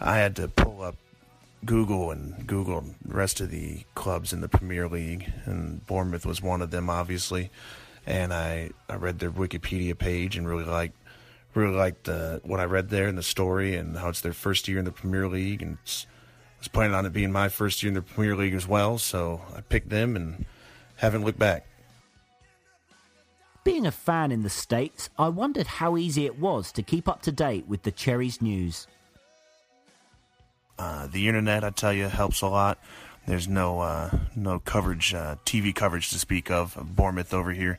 I 0.00 0.16
had 0.16 0.36
to 0.36 0.48
pull 0.48 0.82
up 0.82 0.96
Google 1.64 2.10
and 2.10 2.46
Google 2.46 2.84
the 3.04 3.14
rest 3.14 3.40
of 3.40 3.50
the 3.50 3.84
clubs 3.94 4.32
in 4.32 4.40
the 4.40 4.48
Premier 4.48 4.88
League, 4.88 5.32
and 5.44 5.84
Bournemouth 5.86 6.24
was 6.24 6.40
one 6.40 6.62
of 6.62 6.70
them, 6.70 6.88
obviously. 6.88 7.50
And 8.06 8.32
I, 8.32 8.70
I 8.88 8.94
read 8.94 9.18
their 9.18 9.32
Wikipedia 9.32 9.98
page 9.98 10.36
and 10.36 10.48
really 10.48 10.64
liked 10.64 10.96
really 11.54 11.74
liked 11.74 12.04
the, 12.04 12.38
what 12.44 12.60
I 12.60 12.64
read 12.64 12.90
there 12.90 13.08
and 13.08 13.16
the 13.16 13.22
story 13.22 13.76
and 13.76 13.96
how 13.96 14.10
it's 14.10 14.20
their 14.20 14.34
first 14.34 14.68
year 14.68 14.78
in 14.78 14.84
the 14.84 14.92
Premier 14.92 15.26
League 15.26 15.62
and 15.62 15.78
I 15.86 16.58
was 16.58 16.68
planning 16.68 16.94
on 16.94 17.06
it 17.06 17.14
being 17.14 17.32
my 17.32 17.48
first 17.48 17.82
year 17.82 17.88
in 17.88 17.94
the 17.94 18.02
Premier 18.02 18.36
League 18.36 18.52
as 18.52 18.68
well. 18.68 18.98
So 18.98 19.40
I 19.56 19.62
picked 19.62 19.88
them 19.88 20.16
and 20.16 20.44
haven't 20.96 21.24
looked 21.24 21.38
back. 21.38 21.66
Being 23.64 23.86
a 23.86 23.90
fan 23.90 24.30
in 24.30 24.42
the 24.42 24.50
States, 24.50 25.10
I 25.18 25.28
wondered 25.28 25.66
how 25.66 25.96
easy 25.96 26.24
it 26.24 26.38
was 26.38 26.70
to 26.72 26.82
keep 26.82 27.08
up 27.08 27.22
to 27.22 27.32
date 27.32 27.66
with 27.66 27.82
the 27.82 27.90
Cherries 27.90 28.40
news. 28.40 28.86
Uh, 30.78 31.06
the 31.08 31.26
internet, 31.26 31.64
I 31.64 31.70
tell 31.70 31.92
you, 31.92 32.06
helps 32.06 32.42
a 32.42 32.46
lot. 32.46 32.78
There's 33.26 33.48
no 33.48 33.80
uh, 33.80 34.10
no 34.36 34.60
coverage, 34.60 35.12
uh, 35.12 35.36
TV 35.44 35.74
coverage 35.74 36.10
to 36.10 36.18
speak 36.18 36.48
of 36.50 36.76
of 36.76 36.94
Bournemouth 36.94 37.34
over 37.34 37.52
here. 37.52 37.78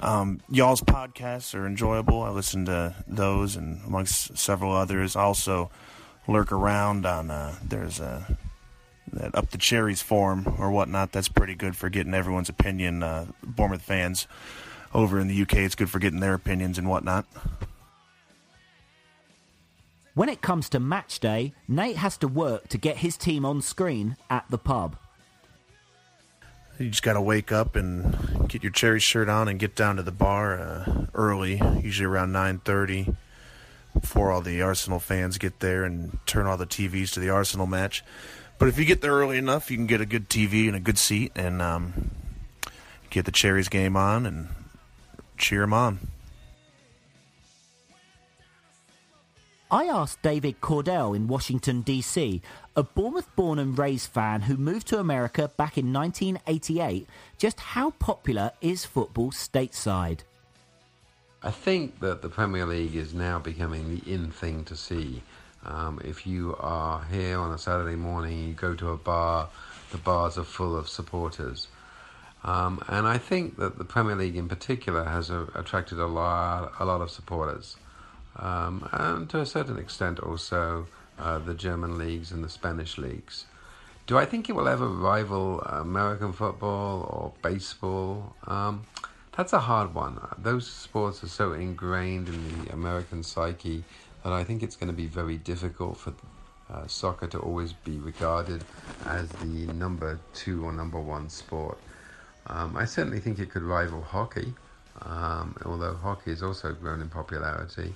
Um, 0.00 0.40
y'all's 0.50 0.80
podcasts 0.80 1.54
are 1.54 1.66
enjoyable. 1.66 2.22
I 2.22 2.30
listen 2.30 2.64
to 2.66 2.96
those 3.06 3.54
and 3.54 3.84
amongst 3.86 4.36
several 4.36 4.72
others. 4.72 5.14
I 5.14 5.22
also 5.22 5.70
lurk 6.26 6.50
around 6.50 7.06
on 7.06 7.30
uh, 7.30 7.54
there's 7.62 8.00
a 8.00 8.36
that 9.14 9.34
up 9.34 9.50
the 9.50 9.58
cherries 9.58 10.02
form 10.02 10.56
or 10.58 10.70
whatnot. 10.70 11.12
That's 11.12 11.28
pretty 11.28 11.54
good 11.54 11.76
for 11.76 11.88
getting 11.88 12.14
everyone's 12.14 12.48
opinion. 12.48 13.02
Uh, 13.02 13.26
Bournemouth 13.42 13.82
fans 13.82 14.26
over 14.92 15.18
in 15.18 15.28
the 15.28 15.42
UK, 15.42 15.54
it's 15.58 15.74
good 15.74 15.90
for 15.90 15.98
getting 15.98 16.20
their 16.20 16.34
opinions 16.34 16.78
and 16.78 16.88
whatnot. 16.88 17.26
When 20.14 20.28
it 20.28 20.40
comes 20.40 20.68
to 20.68 20.78
match 20.78 21.18
day, 21.18 21.54
Nate 21.66 21.96
has 21.96 22.16
to 22.18 22.28
work 22.28 22.68
to 22.68 22.78
get 22.78 22.98
his 22.98 23.16
team 23.16 23.44
on 23.44 23.60
screen 23.60 24.16
at 24.30 24.44
the 24.48 24.58
pub. 24.58 24.96
You 26.78 26.88
just 26.90 27.02
got 27.02 27.14
to 27.14 27.20
wake 27.20 27.50
up 27.50 27.74
and 27.74 28.48
get 28.48 28.62
your 28.62 28.72
cherry 28.72 29.00
shirt 29.00 29.28
on 29.28 29.48
and 29.48 29.58
get 29.58 29.74
down 29.74 29.96
to 29.96 30.02
the 30.02 30.12
bar 30.12 30.60
uh, 30.60 31.06
early, 31.14 31.60
usually 31.80 32.06
around 32.06 32.32
9:30, 32.32 33.16
before 34.00 34.30
all 34.30 34.40
the 34.40 34.62
Arsenal 34.62 35.00
fans 35.00 35.38
get 35.38 35.60
there 35.60 35.84
and 35.84 36.18
turn 36.26 36.46
all 36.46 36.56
the 36.56 36.66
TVs 36.66 37.12
to 37.12 37.20
the 37.20 37.30
Arsenal 37.30 37.66
match. 37.66 38.04
But 38.58 38.68
if 38.68 38.78
you 38.78 38.84
get 38.84 39.00
there 39.00 39.12
early 39.12 39.38
enough, 39.38 39.70
you 39.70 39.76
can 39.76 39.86
get 39.86 40.00
a 40.00 40.06
good 40.06 40.28
TV 40.28 40.66
and 40.66 40.76
a 40.76 40.80
good 40.80 40.98
seat 40.98 41.32
and 41.34 41.60
um, 41.60 42.10
get 43.10 43.24
the 43.24 43.32
Cherries 43.32 43.68
game 43.68 43.96
on 43.96 44.26
and 44.26 44.48
cheer 45.36 45.60
them 45.60 45.72
on. 45.72 45.98
I 49.70 49.86
asked 49.86 50.22
David 50.22 50.60
Cordell 50.60 51.16
in 51.16 51.26
Washington, 51.26 51.80
D.C., 51.80 52.40
a 52.76 52.82
Bournemouth 52.84 53.34
born 53.34 53.58
and 53.58 53.76
raised 53.76 54.08
fan 54.08 54.42
who 54.42 54.56
moved 54.56 54.86
to 54.88 55.00
America 55.00 55.50
back 55.56 55.76
in 55.76 55.92
1988, 55.92 57.08
just 57.38 57.58
how 57.58 57.90
popular 57.90 58.52
is 58.60 58.84
football 58.84 59.32
stateside? 59.32 60.20
I 61.42 61.50
think 61.50 61.98
that 62.00 62.22
the 62.22 62.28
Premier 62.28 62.66
League 62.66 62.94
is 62.94 63.14
now 63.14 63.38
becoming 63.38 63.96
the 63.96 64.12
in 64.12 64.30
thing 64.30 64.64
to 64.64 64.76
see. 64.76 65.22
Um, 65.64 66.00
if 66.04 66.26
you 66.26 66.56
are 66.60 67.04
here 67.10 67.38
on 67.38 67.52
a 67.52 67.58
Saturday 67.58 67.96
morning, 67.96 68.48
you 68.48 68.54
go 68.54 68.74
to 68.74 68.90
a 68.90 68.96
bar, 68.96 69.48
the 69.92 69.98
bars 69.98 70.36
are 70.38 70.44
full 70.44 70.76
of 70.76 70.88
supporters. 70.88 71.68
Um, 72.44 72.84
and 72.88 73.06
I 73.06 73.16
think 73.16 73.56
that 73.56 73.78
the 73.78 73.84
Premier 73.84 74.16
League 74.16 74.36
in 74.36 74.48
particular 74.48 75.04
has 75.04 75.30
a, 75.30 75.48
attracted 75.54 75.98
a 75.98 76.06
lot, 76.06 76.72
a 76.78 76.84
lot 76.84 77.00
of 77.00 77.10
supporters. 77.10 77.76
Um, 78.36 78.88
and 78.92 79.30
to 79.30 79.40
a 79.40 79.46
certain 79.46 79.78
extent 79.78 80.20
also 80.20 80.86
uh, 81.18 81.38
the 81.38 81.54
German 81.54 81.96
leagues 81.96 82.32
and 82.32 82.44
the 82.44 82.48
Spanish 82.48 82.98
leagues. 82.98 83.46
Do 84.06 84.18
I 84.18 84.26
think 84.26 84.50
it 84.50 84.52
will 84.52 84.68
ever 84.68 84.86
rival 84.86 85.60
American 85.62 86.34
football 86.34 87.02
or 87.02 87.32
baseball? 87.40 88.34
Um, 88.46 88.84
that's 89.34 89.52
a 89.52 89.60
hard 89.60 89.94
one. 89.94 90.20
Those 90.38 90.66
sports 90.66 91.24
are 91.24 91.28
so 91.28 91.52
ingrained 91.52 92.28
in 92.28 92.64
the 92.64 92.72
American 92.72 93.22
psyche 93.22 93.82
that 94.24 94.32
I 94.32 94.42
think 94.42 94.62
it's 94.62 94.74
going 94.74 94.88
to 94.88 94.96
be 94.96 95.06
very 95.06 95.36
difficult 95.36 95.98
for 95.98 96.12
uh, 96.70 96.86
soccer 96.86 97.26
to 97.28 97.38
always 97.38 97.72
be 97.72 97.98
regarded 97.98 98.64
as 99.06 99.28
the 99.28 99.70
number 99.74 100.18
two 100.32 100.64
or 100.64 100.72
number 100.72 100.98
one 100.98 101.28
sport. 101.28 101.78
Um, 102.46 102.76
I 102.76 102.86
certainly 102.86 103.20
think 103.20 103.38
it 103.38 103.50
could 103.50 103.62
rival 103.62 104.02
hockey, 104.02 104.54
um, 105.02 105.56
although 105.64 105.94
hockey 105.94 106.30
has 106.30 106.42
also 106.42 106.72
grown 106.72 107.00
in 107.00 107.08
popularity. 107.08 107.94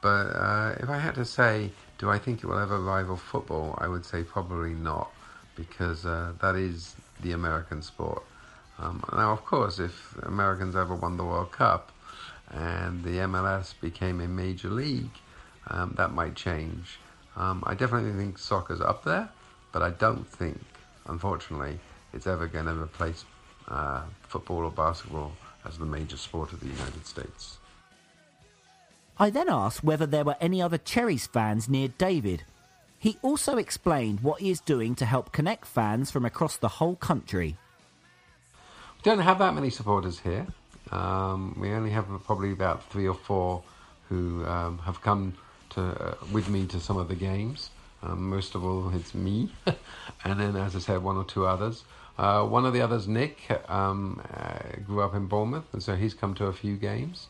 But 0.00 0.26
uh, 0.36 0.74
if 0.80 0.88
I 0.88 0.98
had 0.98 1.14
to 1.14 1.24
say, 1.24 1.70
do 1.98 2.10
I 2.10 2.18
think 2.18 2.42
it 2.42 2.46
will 2.46 2.58
ever 2.58 2.78
rival 2.78 3.16
football? 3.16 3.78
I 3.78 3.88
would 3.88 4.04
say 4.04 4.22
probably 4.22 4.74
not, 4.74 5.10
because 5.56 6.04
uh, 6.04 6.32
that 6.40 6.56
is 6.56 6.96
the 7.22 7.32
American 7.32 7.80
sport. 7.80 8.22
Um, 8.78 9.04
now, 9.12 9.32
of 9.32 9.44
course, 9.44 9.78
if 9.78 10.16
Americans 10.24 10.74
ever 10.74 10.94
won 10.96 11.16
the 11.16 11.24
World 11.24 11.52
Cup 11.52 11.92
and 12.50 13.04
the 13.04 13.18
MLS 13.18 13.72
became 13.80 14.20
a 14.20 14.26
major 14.26 14.68
league, 14.68 15.10
um, 15.68 15.94
that 15.96 16.12
might 16.12 16.34
change. 16.34 16.98
Um, 17.36 17.62
I 17.66 17.74
definitely 17.74 18.12
think 18.12 18.38
soccer's 18.38 18.80
up 18.80 19.04
there, 19.04 19.28
but 19.72 19.82
I 19.82 19.90
don't 19.90 20.26
think, 20.26 20.60
unfortunately, 21.06 21.78
it's 22.12 22.26
ever 22.26 22.46
going 22.46 22.66
to 22.66 22.74
replace 22.74 23.24
uh, 23.68 24.02
football 24.22 24.58
or 24.58 24.70
basketball 24.70 25.32
as 25.64 25.78
the 25.78 25.86
major 25.86 26.16
sport 26.16 26.52
of 26.52 26.60
the 26.60 26.66
United 26.66 27.06
States. 27.06 27.58
I 29.18 29.30
then 29.30 29.48
asked 29.48 29.84
whether 29.84 30.06
there 30.06 30.24
were 30.24 30.36
any 30.40 30.60
other 30.60 30.78
Cherries 30.78 31.26
fans 31.26 31.68
near 31.68 31.88
David. 31.88 32.42
He 32.98 33.18
also 33.22 33.56
explained 33.56 34.20
what 34.20 34.40
he 34.40 34.50
is 34.50 34.60
doing 34.60 34.94
to 34.96 35.04
help 35.04 35.30
connect 35.30 35.66
fans 35.66 36.10
from 36.10 36.24
across 36.24 36.56
the 36.56 36.68
whole 36.68 36.96
country. 36.96 37.56
We 38.96 39.02
don't 39.02 39.20
have 39.20 39.38
that 39.38 39.54
many 39.54 39.70
supporters 39.70 40.18
here. 40.18 40.46
Um, 40.90 41.56
we 41.60 41.70
only 41.70 41.90
have 41.90 42.06
probably 42.24 42.52
about 42.52 42.90
three 42.90 43.06
or 43.06 43.14
four 43.14 43.62
who 44.08 44.44
um, 44.46 44.78
have 44.78 45.00
come 45.00 45.34
to 45.74 45.82
uh, 45.82 46.14
with 46.32 46.48
me 46.48 46.66
to 46.66 46.80
some 46.80 46.96
of 46.96 47.08
the 47.08 47.14
games. 47.14 47.70
Um, 48.02 48.28
most 48.28 48.54
of 48.54 48.64
all, 48.64 48.94
it's 48.94 49.14
me, 49.14 49.50
and 50.24 50.38
then, 50.38 50.56
as 50.56 50.76
I 50.76 50.78
said, 50.78 51.02
one 51.02 51.16
or 51.16 51.24
two 51.24 51.46
others. 51.46 51.84
Uh, 52.16 52.44
one 52.44 52.64
of 52.64 52.72
the 52.72 52.80
others, 52.80 53.08
Nick, 53.08 53.50
um, 53.68 54.20
uh, 54.32 54.58
grew 54.86 55.00
up 55.00 55.14
in 55.14 55.26
Bournemouth, 55.26 55.64
and 55.72 55.82
so 55.82 55.96
he's 55.96 56.14
come 56.14 56.34
to 56.34 56.46
a 56.46 56.52
few 56.52 56.76
games. 56.76 57.28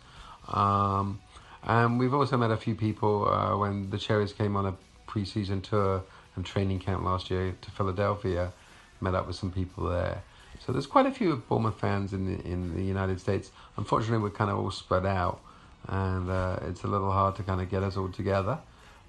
Um, 0.48 1.20
and 1.62 1.98
we've 1.98 2.12
also 2.12 2.36
met 2.36 2.50
a 2.50 2.56
few 2.56 2.74
people 2.74 3.28
uh, 3.28 3.56
when 3.56 3.88
the 3.90 3.98
Cherries 3.98 4.32
came 4.32 4.56
on 4.56 4.66
a 4.66 4.74
pre-season 5.06 5.62
tour 5.62 6.02
and 6.36 6.44
training 6.44 6.80
camp 6.80 7.02
last 7.04 7.30
year 7.30 7.54
to 7.62 7.70
Philadelphia. 7.70 8.52
Met 9.00 9.14
up 9.14 9.26
with 9.26 9.36
some 9.36 9.50
people 9.50 9.88
there. 9.88 10.22
So 10.64 10.72
there's 10.72 10.86
quite 10.86 11.06
a 11.06 11.10
few 11.10 11.36
Bournemouth 11.48 11.78
fans 11.78 12.12
in 12.12 12.26
the, 12.26 12.46
in 12.46 12.74
the 12.74 12.82
United 12.82 13.20
States. 13.20 13.50
Unfortunately, 13.76 14.18
we're 14.18 14.30
kind 14.30 14.50
of 14.50 14.58
all 14.58 14.70
spread 14.70 15.06
out, 15.06 15.40
and 15.88 16.30
uh, 16.30 16.58
it's 16.62 16.84
a 16.84 16.86
little 16.86 17.10
hard 17.10 17.36
to 17.36 17.42
kind 17.42 17.60
of 17.60 17.70
get 17.70 17.82
us 17.82 17.96
all 17.96 18.08
together. 18.08 18.58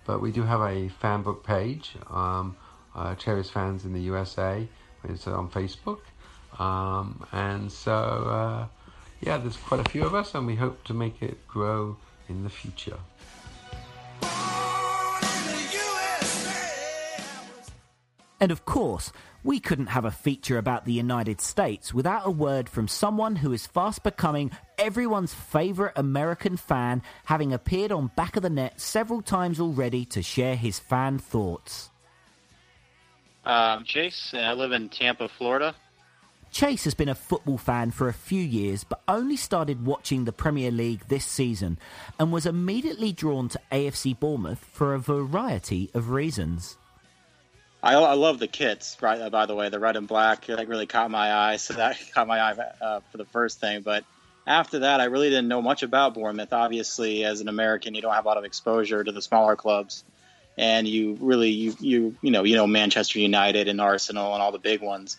But 0.05 0.21
we 0.21 0.31
do 0.31 0.43
have 0.43 0.61
a 0.61 0.89
fan 0.89 1.23
book 1.23 1.43
page, 1.43 1.95
um, 2.09 2.55
uh, 2.95 3.15
Cherries 3.15 3.49
Fans 3.49 3.85
in 3.85 3.93
the 3.93 4.01
USA. 4.01 4.67
It's 5.03 5.27
on 5.27 5.49
Facebook. 5.49 5.99
Um, 6.59 7.25
and 7.31 7.71
so, 7.71 7.93
uh, 7.93 8.67
yeah, 9.21 9.37
there's 9.37 9.57
quite 9.57 9.85
a 9.85 9.89
few 9.89 10.05
of 10.05 10.13
us, 10.13 10.35
and 10.35 10.45
we 10.45 10.55
hope 10.55 10.83
to 10.85 10.93
make 10.93 11.21
it 11.21 11.47
grow 11.47 11.97
in 12.29 12.43
the 12.43 12.49
future. 12.49 12.97
And 18.39 18.51
of 18.51 18.65
course, 18.65 19.11
we 19.45 19.59
couldn't 19.59 19.87
have 19.87 20.05
a 20.05 20.11
feature 20.11 20.57
about 20.57 20.85
the 20.85 20.91
United 20.91 21.39
States 21.39 21.93
without 21.93 22.25
a 22.25 22.31
word 22.31 22.67
from 22.67 22.87
someone 22.87 23.35
who 23.35 23.53
is 23.53 23.67
fast 23.67 24.01
becoming 24.01 24.49
everyone's 24.79 25.35
favourite 25.35 25.93
American 25.95 26.57
fan, 26.57 27.03
having 27.25 27.53
appeared 27.53 27.91
on 27.91 28.09
Back 28.15 28.35
of 28.35 28.41
the 28.41 28.49
Net 28.49 28.81
several 28.81 29.21
times 29.21 29.59
already 29.59 30.03
to 30.05 30.23
share 30.23 30.55
his 30.55 30.79
fan 30.79 31.19
thoughts. 31.19 31.91
Um, 33.45 33.83
Chase, 33.83 34.33
I 34.33 34.53
live 34.53 34.71
in 34.71 34.89
Tampa, 34.89 35.29
Florida. 35.29 35.75
Chase 36.51 36.85
has 36.85 36.95
been 36.95 37.09
a 37.09 37.13
football 37.13 37.59
fan 37.59 37.91
for 37.91 38.09
a 38.09 38.13
few 38.13 38.41
years, 38.41 38.83
but 38.83 39.03
only 39.07 39.35
started 39.35 39.85
watching 39.85 40.25
the 40.25 40.31
Premier 40.31 40.71
League 40.71 41.07
this 41.07 41.25
season 41.25 41.77
and 42.17 42.31
was 42.31 42.47
immediately 42.47 43.11
drawn 43.11 43.47
to 43.49 43.59
AFC 43.71 44.19
Bournemouth 44.19 44.65
for 44.71 44.95
a 44.95 44.99
variety 44.99 45.91
of 45.93 46.09
reasons. 46.09 46.77
I, 47.85 47.93
I 47.93 48.13
love 48.15 48.39
the 48.39 48.47
kits, 48.47 48.97
right? 48.99 49.21
Uh, 49.21 49.29
by 49.29 49.45
the 49.45 49.53
way, 49.53 49.69
the 49.69 49.79
red 49.79 49.95
and 49.95 50.07
black 50.07 50.47
that 50.47 50.67
really 50.67 50.87
caught 50.87 51.11
my 51.11 51.31
eye. 51.31 51.57
So 51.57 51.75
that 51.75 51.97
caught 52.13 52.27
my 52.27 52.39
eye 52.39 52.55
uh, 52.81 52.99
for 53.11 53.17
the 53.17 53.25
first 53.25 53.59
thing. 53.59 53.81
But 53.81 54.03
after 54.47 54.79
that, 54.79 55.01
I 55.01 55.05
really 55.05 55.29
didn't 55.29 55.47
know 55.47 55.61
much 55.61 55.83
about 55.83 56.15
Bournemouth. 56.15 56.51
Obviously, 56.51 57.23
as 57.23 57.41
an 57.41 57.47
American, 57.47 57.93
you 57.93 58.01
don't 58.01 58.13
have 58.13 58.25
a 58.25 58.27
lot 58.27 58.37
of 58.37 58.43
exposure 58.43 59.03
to 59.03 59.11
the 59.11 59.21
smaller 59.21 59.55
clubs, 59.55 60.03
and 60.57 60.87
you 60.87 61.15
really 61.21 61.51
you 61.51 61.75
you 61.79 62.15
you 62.23 62.31
know 62.31 62.43
you 62.43 62.55
know 62.55 62.65
Manchester 62.65 63.19
United 63.19 63.67
and 63.67 63.79
Arsenal 63.79 64.33
and 64.33 64.41
all 64.41 64.51
the 64.51 64.57
big 64.57 64.81
ones. 64.81 65.17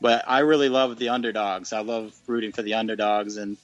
But 0.00 0.24
I 0.26 0.40
really 0.40 0.70
love 0.70 0.96
the 0.96 1.10
underdogs. 1.10 1.74
I 1.74 1.80
love 1.80 2.14
rooting 2.26 2.52
for 2.52 2.62
the 2.62 2.74
underdogs, 2.74 3.36
and 3.36 3.58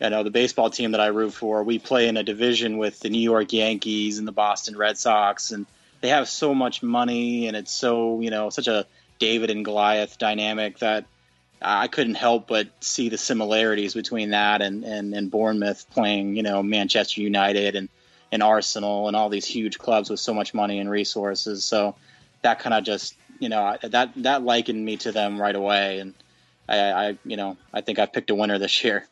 you 0.00 0.10
know 0.10 0.22
the 0.22 0.30
baseball 0.30 0.68
team 0.68 0.90
that 0.90 1.00
I 1.00 1.06
root 1.06 1.32
for. 1.32 1.62
We 1.62 1.78
play 1.78 2.08
in 2.08 2.18
a 2.18 2.22
division 2.22 2.76
with 2.76 3.00
the 3.00 3.08
New 3.08 3.22
York 3.22 3.54
Yankees 3.54 4.18
and 4.18 4.28
the 4.28 4.32
Boston 4.32 4.76
Red 4.76 4.98
Sox, 4.98 5.50
and 5.50 5.64
they 6.00 6.08
have 6.08 6.28
so 6.28 6.54
much 6.54 6.82
money, 6.82 7.48
and 7.48 7.56
it's 7.56 7.72
so 7.72 8.20
you 8.20 8.30
know 8.30 8.50
such 8.50 8.68
a 8.68 8.86
David 9.18 9.50
and 9.50 9.64
Goliath 9.64 10.18
dynamic 10.18 10.78
that 10.80 11.06
I 11.62 11.88
couldn't 11.88 12.16
help 12.16 12.48
but 12.48 12.68
see 12.80 13.08
the 13.08 13.16
similarities 13.16 13.94
between 13.94 14.30
that 14.30 14.60
and, 14.60 14.84
and, 14.84 15.14
and 15.14 15.30
Bournemouth 15.30 15.88
playing, 15.90 16.36
you 16.36 16.42
know, 16.42 16.62
Manchester 16.62 17.22
United 17.22 17.76
and, 17.76 17.88
and 18.30 18.42
Arsenal 18.42 19.08
and 19.08 19.16
all 19.16 19.30
these 19.30 19.46
huge 19.46 19.78
clubs 19.78 20.10
with 20.10 20.20
so 20.20 20.34
much 20.34 20.52
money 20.52 20.78
and 20.80 20.90
resources. 20.90 21.64
So 21.64 21.96
that 22.42 22.58
kind 22.60 22.74
of 22.74 22.84
just 22.84 23.14
you 23.38 23.48
know 23.48 23.76
that 23.82 24.12
that 24.16 24.42
likened 24.42 24.82
me 24.82 24.96
to 24.98 25.12
them 25.12 25.40
right 25.40 25.54
away, 25.54 25.98
and 25.98 26.14
I, 26.68 26.78
I 26.78 27.18
you 27.24 27.36
know 27.36 27.56
I 27.72 27.80
think 27.80 27.98
I 27.98 28.06
picked 28.06 28.30
a 28.30 28.34
winner 28.34 28.58
this 28.58 28.84
year. 28.84 29.06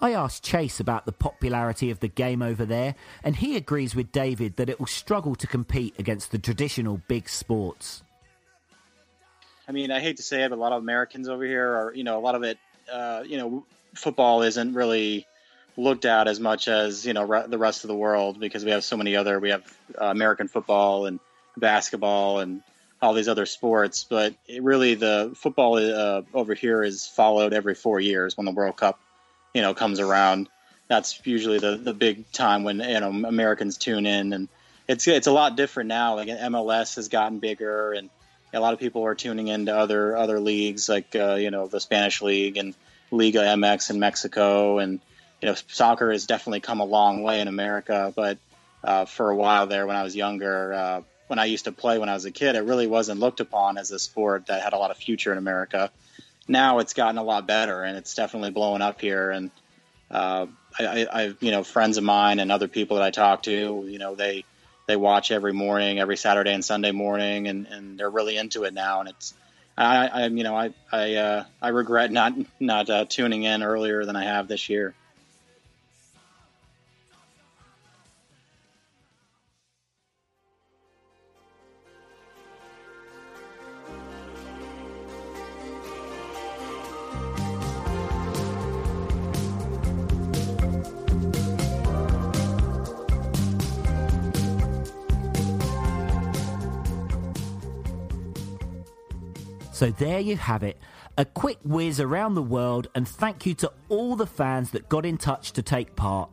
I 0.00 0.12
asked 0.12 0.44
Chase 0.44 0.78
about 0.78 1.06
the 1.06 1.12
popularity 1.12 1.90
of 1.90 2.00
the 2.00 2.08
game 2.08 2.42
over 2.42 2.64
there, 2.66 2.94
and 3.24 3.36
he 3.36 3.56
agrees 3.56 3.94
with 3.94 4.12
David 4.12 4.56
that 4.56 4.68
it 4.68 4.78
will 4.78 4.86
struggle 4.86 5.34
to 5.36 5.46
compete 5.46 5.94
against 5.98 6.32
the 6.32 6.38
traditional 6.38 7.00
big 7.08 7.28
sports. 7.28 8.02
I 9.68 9.72
mean, 9.72 9.90
I 9.90 10.00
hate 10.00 10.18
to 10.18 10.22
say 10.22 10.44
it, 10.44 10.50
but 10.50 10.56
a 10.56 10.60
lot 10.60 10.72
of 10.72 10.82
Americans 10.82 11.28
over 11.28 11.44
here 11.44 11.68
are, 11.68 11.92
you 11.94 12.04
know, 12.04 12.18
a 12.18 12.20
lot 12.20 12.34
of 12.34 12.42
it, 12.42 12.58
uh, 12.92 13.24
you 13.26 13.38
know, 13.38 13.64
football 13.94 14.42
isn't 14.42 14.74
really 14.74 15.26
looked 15.76 16.04
at 16.04 16.28
as 16.28 16.38
much 16.38 16.68
as, 16.68 17.04
you 17.04 17.12
know, 17.12 17.24
re- 17.24 17.46
the 17.48 17.58
rest 17.58 17.84
of 17.84 17.88
the 17.88 17.96
world 17.96 18.38
because 18.38 18.64
we 18.64 18.70
have 18.70 18.84
so 18.84 18.96
many 18.96 19.16
other, 19.16 19.40
we 19.40 19.50
have 19.50 19.64
uh, 20.00 20.06
American 20.06 20.46
football 20.46 21.06
and 21.06 21.20
basketball 21.56 22.38
and 22.38 22.62
all 23.02 23.12
these 23.12 23.28
other 23.28 23.46
sports. 23.46 24.04
But 24.08 24.34
really, 24.60 24.94
the 24.94 25.32
football 25.34 25.76
uh, 25.76 26.22
over 26.32 26.54
here 26.54 26.82
is 26.82 27.06
followed 27.06 27.52
every 27.52 27.74
four 27.74 27.98
years 27.98 28.36
when 28.36 28.44
the 28.44 28.52
World 28.52 28.76
Cup, 28.76 29.00
you 29.56 29.62
know, 29.62 29.72
comes 29.72 30.00
around. 30.00 30.50
That's 30.86 31.18
usually 31.24 31.58
the, 31.58 31.78
the 31.78 31.94
big 31.94 32.30
time 32.30 32.62
when 32.62 32.78
you 32.78 33.00
know 33.00 33.08
Americans 33.08 33.78
tune 33.78 34.04
in, 34.04 34.34
and 34.34 34.48
it's 34.86 35.08
it's 35.08 35.26
a 35.26 35.32
lot 35.32 35.56
different 35.56 35.88
now. 35.88 36.14
Like 36.14 36.28
MLS 36.28 36.96
has 36.96 37.08
gotten 37.08 37.38
bigger, 37.38 37.92
and 37.92 38.10
a 38.52 38.60
lot 38.60 38.74
of 38.74 38.80
people 38.80 39.02
are 39.06 39.14
tuning 39.14 39.48
into 39.48 39.74
other 39.74 40.14
other 40.14 40.40
leagues 40.40 40.90
like 40.90 41.16
uh, 41.16 41.36
you 41.36 41.50
know 41.50 41.68
the 41.68 41.80
Spanish 41.80 42.20
league 42.20 42.58
and 42.58 42.74
Liga 43.10 43.38
MX 43.38 43.88
in 43.88 43.98
Mexico, 43.98 44.78
and 44.78 45.00
you 45.40 45.48
know 45.48 45.54
soccer 45.68 46.12
has 46.12 46.26
definitely 46.26 46.60
come 46.60 46.80
a 46.80 46.84
long 46.84 47.22
way 47.22 47.40
in 47.40 47.48
America. 47.48 48.12
But 48.14 48.36
uh, 48.84 49.06
for 49.06 49.30
a 49.30 49.36
while 49.36 49.66
there, 49.66 49.86
when 49.86 49.96
I 49.96 50.02
was 50.02 50.14
younger, 50.14 50.74
uh, 50.74 51.00
when 51.28 51.38
I 51.38 51.46
used 51.46 51.64
to 51.64 51.72
play 51.72 51.98
when 51.98 52.10
I 52.10 52.14
was 52.14 52.26
a 52.26 52.30
kid, 52.30 52.56
it 52.56 52.64
really 52.64 52.86
wasn't 52.86 53.20
looked 53.20 53.40
upon 53.40 53.78
as 53.78 53.90
a 53.90 53.98
sport 53.98 54.48
that 54.48 54.62
had 54.62 54.74
a 54.74 54.78
lot 54.78 54.90
of 54.90 54.98
future 54.98 55.32
in 55.32 55.38
America. 55.38 55.90
Now 56.48 56.78
it's 56.78 56.94
gotten 56.94 57.18
a 57.18 57.24
lot 57.24 57.46
better, 57.46 57.82
and 57.82 57.96
it's 57.96 58.14
definitely 58.14 58.50
blowing 58.50 58.82
up 58.82 59.00
here. 59.00 59.30
And 59.30 59.50
uh, 60.10 60.46
I, 60.78 61.06
I, 61.10 61.34
you 61.40 61.50
know, 61.50 61.62
friends 61.62 61.96
of 61.96 62.04
mine 62.04 62.38
and 62.38 62.52
other 62.52 62.68
people 62.68 62.96
that 62.96 63.02
I 63.02 63.10
talk 63.10 63.42
to, 63.44 63.86
you 63.88 63.98
know, 63.98 64.14
they 64.14 64.44
they 64.86 64.96
watch 64.96 65.30
every 65.30 65.52
morning, 65.52 65.98
every 65.98 66.16
Saturday 66.16 66.52
and 66.52 66.64
Sunday 66.64 66.92
morning, 66.92 67.48
and, 67.48 67.66
and 67.66 67.98
they're 67.98 68.10
really 68.10 68.36
into 68.36 68.64
it 68.64 68.72
now. 68.72 69.00
And 69.00 69.08
it's, 69.08 69.34
I, 69.76 70.06
I 70.06 70.26
you 70.28 70.44
know, 70.44 70.56
I 70.56 70.72
I 70.92 71.14
uh, 71.14 71.44
I 71.60 71.68
regret 71.68 72.12
not 72.12 72.34
not 72.60 72.88
uh, 72.88 73.04
tuning 73.06 73.42
in 73.42 73.62
earlier 73.62 74.04
than 74.04 74.16
I 74.16 74.24
have 74.24 74.46
this 74.48 74.68
year. 74.68 74.94
So 99.76 99.90
there 99.90 100.20
you 100.20 100.38
have 100.38 100.62
it. 100.62 100.78
A 101.18 101.26
quick 101.26 101.58
whiz 101.62 102.00
around 102.00 102.34
the 102.34 102.42
world, 102.42 102.88
and 102.94 103.06
thank 103.06 103.44
you 103.44 103.52
to 103.56 103.70
all 103.90 104.16
the 104.16 104.26
fans 104.26 104.70
that 104.70 104.88
got 104.88 105.04
in 105.04 105.18
touch 105.18 105.52
to 105.52 105.60
take 105.60 105.94
part. 105.94 106.30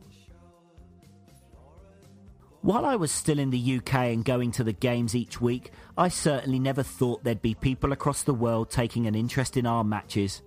While 2.62 2.86
I 2.86 2.96
was 2.96 3.12
still 3.12 3.38
in 3.38 3.50
the 3.50 3.76
UK 3.76 3.94
and 4.14 4.24
going 4.24 4.50
to 4.52 4.64
the 4.64 4.72
games 4.72 5.14
each 5.14 5.42
week, 5.42 5.72
I 5.98 6.08
certainly 6.08 6.58
never 6.58 6.82
thought 6.82 7.22
there'd 7.22 7.42
be 7.42 7.52
people 7.52 7.92
across 7.92 8.22
the 8.22 8.32
world 8.32 8.70
taking 8.70 9.06
an 9.06 9.14
interest 9.14 9.58
in 9.58 9.66
our 9.66 9.84
matches. 9.84 10.40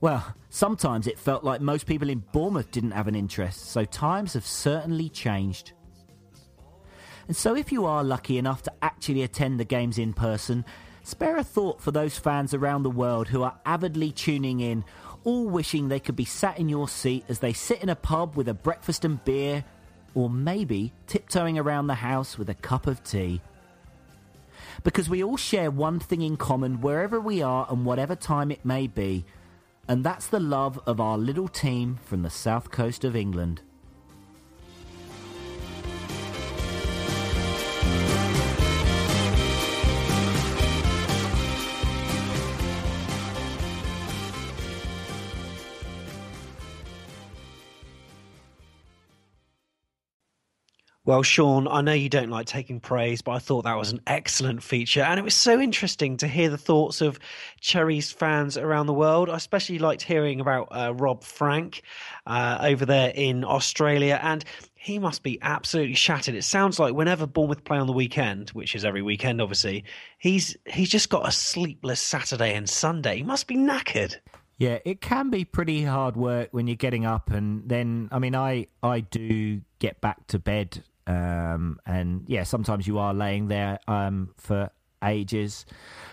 Well, 0.00 0.34
sometimes 0.48 1.06
it 1.06 1.20
felt 1.20 1.44
like 1.44 1.60
most 1.60 1.86
people 1.86 2.10
in 2.10 2.24
Bournemouth 2.32 2.72
didn't 2.72 2.90
have 2.90 3.06
an 3.06 3.14
interest, 3.14 3.70
so 3.70 3.84
times 3.84 4.32
have 4.32 4.44
certainly 4.44 5.08
changed. 5.08 5.70
And 7.28 7.36
so, 7.36 7.54
if 7.54 7.70
you 7.70 7.86
are 7.86 8.02
lucky 8.02 8.38
enough 8.38 8.64
to 8.64 8.72
actually 8.82 9.22
attend 9.22 9.60
the 9.60 9.64
games 9.64 9.98
in 9.98 10.14
person, 10.14 10.64
Spare 11.02 11.38
a 11.38 11.44
thought 11.44 11.80
for 11.80 11.90
those 11.90 12.18
fans 12.18 12.54
around 12.54 12.82
the 12.82 12.90
world 12.90 13.28
who 13.28 13.42
are 13.42 13.58
avidly 13.64 14.12
tuning 14.12 14.60
in, 14.60 14.84
all 15.24 15.48
wishing 15.48 15.88
they 15.88 16.00
could 16.00 16.16
be 16.16 16.24
sat 16.24 16.58
in 16.58 16.68
your 16.68 16.88
seat 16.88 17.24
as 17.28 17.38
they 17.38 17.52
sit 17.52 17.82
in 17.82 17.88
a 17.88 17.96
pub 17.96 18.36
with 18.36 18.48
a 18.48 18.54
breakfast 18.54 19.04
and 19.04 19.24
beer, 19.24 19.64
or 20.14 20.28
maybe 20.28 20.92
tiptoeing 21.06 21.58
around 21.58 21.86
the 21.86 21.94
house 21.94 22.38
with 22.38 22.48
a 22.48 22.54
cup 22.54 22.86
of 22.86 23.02
tea. 23.02 23.40
Because 24.82 25.08
we 25.08 25.22
all 25.22 25.36
share 25.36 25.70
one 25.70 26.00
thing 26.00 26.22
in 26.22 26.36
common 26.36 26.80
wherever 26.80 27.20
we 27.20 27.42
are 27.42 27.66
and 27.70 27.84
whatever 27.84 28.14
time 28.14 28.50
it 28.50 28.64
may 28.64 28.86
be, 28.86 29.24
and 29.88 30.04
that's 30.04 30.26
the 30.26 30.40
love 30.40 30.80
of 30.86 31.00
our 31.00 31.18
little 31.18 31.48
team 31.48 31.98
from 32.04 32.22
the 32.22 32.30
south 32.30 32.70
coast 32.70 33.04
of 33.04 33.16
England. 33.16 33.62
Well, 51.10 51.24
Sean, 51.24 51.66
I 51.66 51.80
know 51.80 51.92
you 51.92 52.08
don't 52.08 52.30
like 52.30 52.46
taking 52.46 52.78
praise, 52.78 53.20
but 53.20 53.32
I 53.32 53.40
thought 53.40 53.64
that 53.64 53.76
was 53.76 53.90
an 53.90 54.00
excellent 54.06 54.62
feature. 54.62 55.00
And 55.00 55.18
it 55.18 55.24
was 55.24 55.34
so 55.34 55.58
interesting 55.58 56.16
to 56.18 56.28
hear 56.28 56.48
the 56.48 56.56
thoughts 56.56 57.00
of 57.00 57.18
Cherries 57.60 58.12
fans 58.12 58.56
around 58.56 58.86
the 58.86 58.94
world. 58.94 59.28
I 59.28 59.34
especially 59.34 59.80
liked 59.80 60.02
hearing 60.02 60.40
about 60.40 60.68
uh, 60.70 60.94
Rob 60.94 61.24
Frank 61.24 61.82
uh, 62.28 62.58
over 62.60 62.86
there 62.86 63.10
in 63.12 63.42
Australia. 63.42 64.20
And 64.22 64.44
he 64.76 65.00
must 65.00 65.24
be 65.24 65.36
absolutely 65.42 65.96
shattered. 65.96 66.36
It 66.36 66.44
sounds 66.44 66.78
like 66.78 66.94
whenever 66.94 67.26
Bournemouth 67.26 67.64
play 67.64 67.78
on 67.78 67.88
the 67.88 67.92
weekend, 67.92 68.50
which 68.50 68.76
is 68.76 68.84
every 68.84 69.02
weekend, 69.02 69.40
obviously, 69.40 69.82
he's 70.18 70.56
he's 70.66 70.90
just 70.90 71.10
got 71.10 71.26
a 71.26 71.32
sleepless 71.32 72.00
Saturday 72.00 72.54
and 72.54 72.70
Sunday. 72.70 73.16
He 73.16 73.24
must 73.24 73.48
be 73.48 73.56
knackered. 73.56 74.14
Yeah, 74.58 74.78
it 74.84 75.00
can 75.00 75.28
be 75.28 75.44
pretty 75.44 75.82
hard 75.82 76.14
work 76.16 76.50
when 76.52 76.68
you're 76.68 76.76
getting 76.76 77.04
up, 77.04 77.30
and 77.30 77.68
then 77.68 78.10
I 78.12 78.20
mean, 78.20 78.36
I 78.36 78.68
I 78.80 79.00
do 79.00 79.62
get 79.80 80.00
back 80.00 80.28
to 80.28 80.38
bed 80.38 80.84
um, 81.10 81.80
and 81.86 82.24
yeah, 82.28 82.44
sometimes 82.44 82.86
you 82.86 82.98
are 82.98 83.12
laying 83.12 83.48
there 83.48 83.80
um, 83.88 84.32
for 84.36 84.70
ages. 85.04 85.66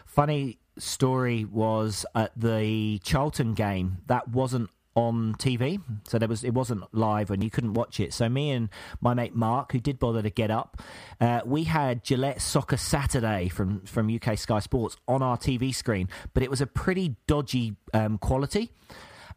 Funny 0.06 0.58
story 0.80 1.46
was 1.46 2.06
at 2.16 2.32
the 2.36 3.00
Charlton 3.04 3.54
game 3.54 3.98
that 4.08 4.28
wasn't 4.30 4.72
on 4.96 5.36
TV, 5.36 5.80
so 6.08 6.18
there 6.18 6.28
was 6.28 6.44
it 6.44 6.56
wasn't 6.56 6.84
live 6.96 7.30
and 7.30 7.44
you 7.44 7.52
couldn't 7.52 7.76
watch 7.76 8.00
it. 8.00 8.12
So 8.12 8.28
me 8.28 8.50
and 8.50 8.70
my 9.00 9.14
mate 9.14 9.36
Mark, 9.36 9.72
who 9.72 9.80
did 9.80 10.00
bother 10.00 10.24
to 10.24 10.32
get 10.32 10.50
up, 10.50 10.82
uh, 11.22 11.42
we 11.46 11.66
had 11.66 12.04
Gillette 12.04 12.42
Soccer 12.42 12.78
Saturday 12.78 13.50
from 13.50 13.82
from 13.82 14.10
UK 14.14 14.36
Sky 14.36 14.58
Sports 14.58 14.98
on 15.08 15.22
our 15.22 15.38
TV 15.38 15.76
screen, 15.76 16.10
but 16.34 16.42
it 16.42 16.50
was 16.50 16.62
a 16.62 16.66
pretty 16.68 17.16
dodgy 17.28 17.76
um, 17.94 18.18
quality 18.18 18.72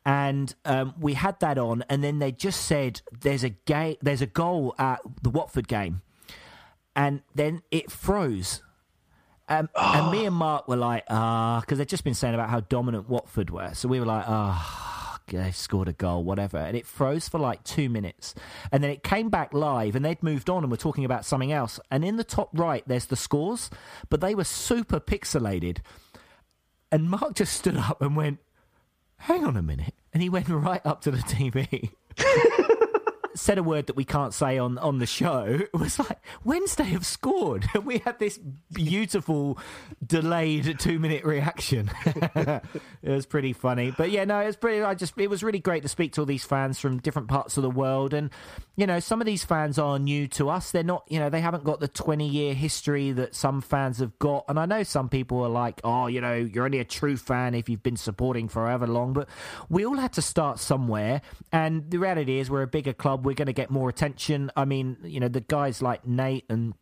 and 0.05 0.55
um, 0.65 0.95
we 0.99 1.15
had 1.15 1.39
that 1.41 1.59
on, 1.59 1.85
and 1.89 2.03
then 2.03 2.19
they 2.19 2.33
just 2.33 2.65
said 2.65 3.03
there's 3.21 3.45
a 3.45 3.51
ga- 3.51 3.99
there's 4.01 4.23
a 4.23 4.27
goal 4.27 4.75
at 4.79 5.01
the 5.23 5.31
Watford 5.31 5.69
game, 5.69 6.03
and 6.97 7.23
then 7.35 7.63
it 7.71 7.91
froze. 7.91 8.63
Um, 9.49 9.69
oh. 9.75 9.93
And 9.97 10.13
me 10.13 10.27
and 10.27 10.35
Mark 10.35 10.69
were 10.69 10.77
like, 10.77 11.03
ah, 11.11 11.57
uh, 11.57 11.61
because 11.61 11.79
they'd 11.79 11.89
just 11.89 12.05
been 12.05 12.15
saying 12.15 12.35
about 12.35 12.51
how 12.51 12.61
dominant 12.61 13.09
Watford 13.09 13.51
were. 13.51 13.75
So 13.75 13.89
we 13.89 13.99
were 13.99 14.07
like, 14.07 14.25
ah, 14.29 15.19
oh, 15.19 15.37
they 15.39 15.51
scored 15.51 15.89
a 15.89 15.93
goal, 15.93 16.23
whatever. 16.23 16.59
And 16.59 16.77
it 16.77 16.87
froze 16.87 17.29
for 17.29 17.39
like 17.39 17.65
two 17.65 17.89
minutes. 17.89 18.35
And 18.71 18.83
then 18.83 18.91
it 18.91 19.03
came 19.03 19.29
back 19.29 19.53
live 19.53 19.97
and 19.97 20.05
they'd 20.05 20.23
moved 20.23 20.49
on 20.49 20.63
and 20.63 20.71
were 20.71 20.77
talking 20.77 21.05
about 21.05 21.25
something 21.25 21.51
else. 21.51 21.81
And 21.91 22.05
in 22.05 22.17
the 22.17 22.25
top 22.25 22.51
right, 22.53 22.85
there's 22.87 23.07
the 23.07 23.17
scores, 23.17 23.71
but 24.09 24.21
they 24.21 24.37
were 24.37 24.45
super 24.45 25.01
pixelated. 25.01 25.79
And 26.93 27.11
Mark 27.11 27.35
just 27.35 27.55
stood 27.55 27.77
up 27.77 28.01
and 28.03 28.17
went, 28.17 28.39
hang 29.21 29.45
on 29.45 29.57
a 29.57 29.63
minute. 29.63 29.95
And 30.13 30.23
he 30.23 30.29
went 30.29 30.49
right 30.51 30.85
up 30.85 31.03
to 31.03 31.11
the 31.11 31.19
TV. 31.19 31.91
said 33.35 33.59
a 33.59 33.63
word 33.63 33.87
that 33.87 33.97
we 33.97 34.05
can't 34.05 34.35
say 34.35 34.59
on, 34.59 34.79
on 34.79 34.99
the 34.99 35.07
show. 35.07 35.61
It 35.71 35.79
was 35.79 35.99
like, 35.99 36.21
Wednesday 36.45 36.85
have 36.85 37.07
scored. 37.07 37.67
We 37.85 37.99
had 37.99 38.19
this 38.19 38.39
beautiful 38.73 39.59
delayed 40.05 40.79
two 40.79 40.99
minute 40.99 41.25
reaction. 41.25 41.91
it 42.05 42.63
was 43.03 43.25
pretty 43.27 43.53
funny. 43.53 43.91
But 43.91 44.11
yeah, 44.11 44.25
no, 44.25 44.41
it 44.41 44.47
was 44.47 44.57
pretty, 44.57 44.83
I 44.83 44.95
just, 44.95 45.19
it 45.19 45.31
was 45.31 45.43
really 45.43 45.59
great 45.59 45.83
to 45.83 45.89
speak 45.89 46.13
to 46.15 46.21
all 46.21 46.27
these 46.27 46.45
fans 46.45 46.79
from 46.79 46.99
different 46.99 47.29
parts 47.29 47.57
of 47.57 47.63
the 47.63 47.71
world. 47.71 48.13
And, 48.13 48.31
you 48.77 48.87
know, 48.87 49.01
some 49.01 49.21
of 49.21 49.27
these 49.27 49.45
fans 49.45 49.79
are 49.79 49.99
new 49.99 50.29
to 50.29 50.51
us. 50.51 50.73
They're 50.73 50.83
not, 50.83 51.05
you 51.09 51.19
know, 51.19 51.31
they 51.31 51.41
haven't 51.41 51.65
got 51.65 51.81
the 51.81 51.89
20 51.89 52.29
year 52.29 52.55
history 52.55 53.13
that 53.13 53.35
some 53.35 53.61
fans 53.61 53.99
have 53.99 54.19
got. 54.19 54.45
And 54.49 54.59
I 54.59 54.67
know 54.67 54.83
some 54.83 55.09
people 55.09 55.43
are 55.43 55.49
like, 55.49 55.81
oh, 55.85 56.07
you 56.07 56.21
know, 56.21 56.35
you're 56.35 56.65
only 56.65 56.81
a 56.81 56.85
true 56.85 57.17
fan 57.17 57.55
if 57.55 57.69
you've 57.69 57.83
been 57.83 57.97
supporting 57.97 58.49
forever 58.49 58.87
long. 58.87 59.13
But 59.13 59.29
we 59.69 59.87
all 59.87 59.97
had 59.97 60.13
to 60.15 60.23
start 60.23 60.59
somewhere. 60.59 61.23
And 61.53 61.91
the 61.91 61.99
reality 61.99 62.39
is, 62.39 62.51
we're 62.51 62.63
a 62.63 62.67
bigger 62.67 62.93
club 62.93 63.20
we're 63.23 63.35
going 63.35 63.47
to 63.47 63.53
get 63.53 63.71
more 63.71 63.89
attention. 63.89 64.51
I 64.57 64.65
mean, 64.65 64.97
you 65.03 65.21
know, 65.21 65.29
the 65.29 65.41
guys 65.41 65.83
like 65.83 66.07
Nate 66.07 66.45
and 66.49 66.75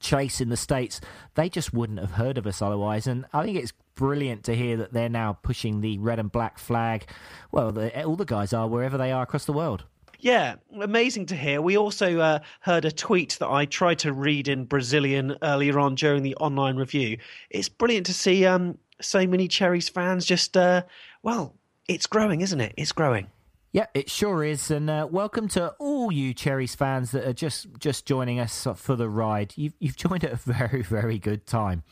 Chase 0.00 0.40
in 0.40 0.48
the 0.48 0.56
States, 0.56 1.00
they 1.34 1.48
just 1.48 1.72
wouldn't 1.72 2.00
have 2.00 2.12
heard 2.12 2.38
of 2.38 2.46
us 2.46 2.60
otherwise. 2.60 3.06
And 3.06 3.26
I 3.32 3.44
think 3.44 3.58
it's 3.58 3.72
brilliant 3.94 4.44
to 4.44 4.54
hear 4.54 4.76
that 4.78 4.92
they're 4.92 5.08
now 5.08 5.38
pushing 5.42 5.80
the 5.80 5.98
red 5.98 6.18
and 6.18 6.30
black 6.30 6.58
flag. 6.58 7.06
Well, 7.50 7.72
the, 7.72 8.04
all 8.04 8.16
the 8.16 8.24
guys 8.24 8.52
are 8.52 8.66
wherever 8.66 8.98
they 8.98 9.12
are 9.12 9.22
across 9.22 9.44
the 9.44 9.52
world. 9.52 9.84
Yeah, 10.18 10.54
amazing 10.80 11.26
to 11.26 11.36
hear. 11.36 11.60
We 11.60 11.76
also 11.76 12.20
uh, 12.20 12.38
heard 12.60 12.84
a 12.84 12.92
tweet 12.92 13.36
that 13.40 13.48
I 13.48 13.64
tried 13.64 13.98
to 14.00 14.12
read 14.12 14.46
in 14.46 14.66
Brazilian 14.66 15.36
earlier 15.42 15.80
on 15.80 15.96
during 15.96 16.22
the 16.22 16.36
online 16.36 16.76
review. 16.76 17.18
It's 17.50 17.68
brilliant 17.68 18.06
to 18.06 18.14
see 18.14 18.46
um, 18.46 18.78
so 19.00 19.26
many 19.26 19.48
Cherries 19.48 19.88
fans 19.88 20.24
just, 20.24 20.56
uh, 20.56 20.82
well, 21.24 21.56
it's 21.88 22.06
growing, 22.06 22.40
isn't 22.40 22.60
it? 22.60 22.72
It's 22.76 22.92
growing. 22.92 23.26
Yeah, 23.72 23.86
it 23.94 24.10
sure 24.10 24.44
is. 24.44 24.70
And 24.70 24.90
uh, 24.90 25.08
welcome 25.10 25.48
to 25.48 25.70
all 25.78 26.12
you 26.12 26.34
Cherries 26.34 26.74
fans 26.74 27.10
that 27.12 27.26
are 27.26 27.32
just 27.32 27.66
just 27.78 28.04
joining 28.04 28.38
us 28.38 28.66
for 28.76 28.96
the 28.96 29.08
ride. 29.08 29.54
You've, 29.56 29.72
you've 29.80 29.96
joined 29.96 30.24
at 30.24 30.32
a 30.32 30.36
very, 30.52 30.82
very 30.82 31.18
good 31.18 31.46
time. 31.46 31.82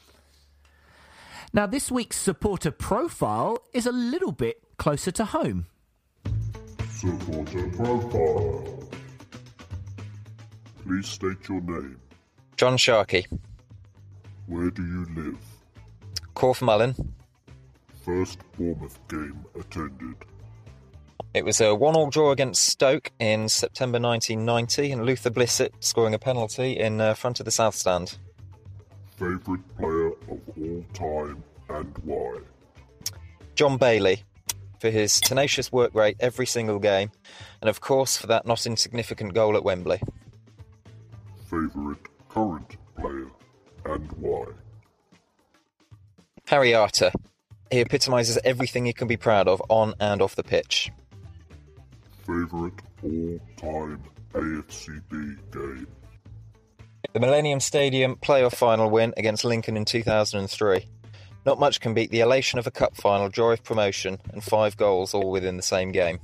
Now, 1.53 1.67
this 1.67 1.91
week's 1.91 2.17
supporter 2.19 2.71
profile 2.71 3.59
is 3.73 3.87
a 3.87 3.93
little 3.93 4.31
bit 4.31 4.63
closer 4.77 5.11
to 5.13 5.25
home. 5.25 5.67
Supporter 6.91 7.67
profile. 7.71 8.89
Please 10.85 11.09
state 11.09 11.49
your 11.49 11.61
name. 11.61 11.99
John 12.57 12.77
Sharkey, 12.77 13.27
Where 14.47 14.71
do 14.71 14.83
you 14.83 15.07
live? 15.17 15.39
Corfe 16.35 16.63
Mullen. 16.63 16.95
First 18.05 18.39
Bournemouth 18.59 18.99
game 19.09 19.45
attended. 19.59 20.17
It 21.33 21.45
was 21.45 21.61
a 21.61 21.77
one-all 21.77 22.11
draw 22.11 22.33
against 22.33 22.65
Stoke 22.65 23.13
in 23.21 23.49
September 23.49 24.01
1990, 24.01 24.91
and 24.91 25.07
Luther 25.07 25.31
Blissett 25.31 25.71
scoring 25.79 26.13
a 26.13 26.19
penalty 26.19 26.77
in 26.77 27.01
uh, 27.01 27.15
front 27.15 27.39
of 27.39 27.45
the 27.45 27.53
South 27.53 27.77
Stand. 27.77 28.19
Favourite 29.17 29.61
player 29.79 30.09
of 30.09 30.41
all 30.59 30.85
time 30.93 31.45
and 31.69 31.97
why? 31.99 32.39
John 33.55 33.77
Bailey, 33.77 34.25
for 34.81 34.91
his 34.91 35.21
tenacious 35.21 35.71
work 35.71 35.95
rate 35.95 36.17
every 36.19 36.47
single 36.47 36.81
game, 36.81 37.13
and 37.61 37.71
of 37.71 37.81
course 37.81 38.17
for 38.17 38.27
that 38.27 38.45
not 38.45 38.67
insignificant 38.67 39.33
goal 39.33 39.57
at 39.57 39.63
Wembley. 39.63 40.01
Favourite 41.45 42.09
current 42.29 42.77
player 42.99 43.31
and 43.85 44.11
why? 44.13 44.47
Harry 46.49 46.75
Arter. 46.75 47.13
He 47.71 47.79
epitomises 47.79 48.37
everything 48.43 48.85
you 48.87 48.95
can 48.95 49.07
be 49.07 49.17
proud 49.17 49.47
of 49.47 49.63
on 49.69 49.95
and 50.01 50.21
off 50.21 50.35
the 50.35 50.43
pitch. 50.43 50.91
Favourite 52.31 52.81
all-time 53.03 54.01
AFCB 54.35 55.37
game? 55.51 55.87
The 57.13 57.19
Millennium 57.19 57.59
Stadium 57.59 58.15
playoff 58.15 58.55
final 58.55 58.89
win 58.89 59.13
against 59.17 59.45
Lincoln 59.45 59.77
in 59.77 59.85
2003. 59.85 60.87
Not 61.45 61.59
much 61.59 61.81
can 61.81 61.93
beat 61.93 62.13
the 62.13 62.21
elation 62.21 62.61
of 62.61 62.69
a 62.69 62.71
cup 62.71 62.95
final, 62.95 63.31
joy 63.31 63.55
of 63.55 63.65
promotion, 63.65 64.19
and 64.33 64.45
five 64.45 64.77
goals 64.77 65.13
all 65.13 65.33
within 65.33 65.57
the 65.57 65.63
same 65.65 65.91
game. 65.91 66.21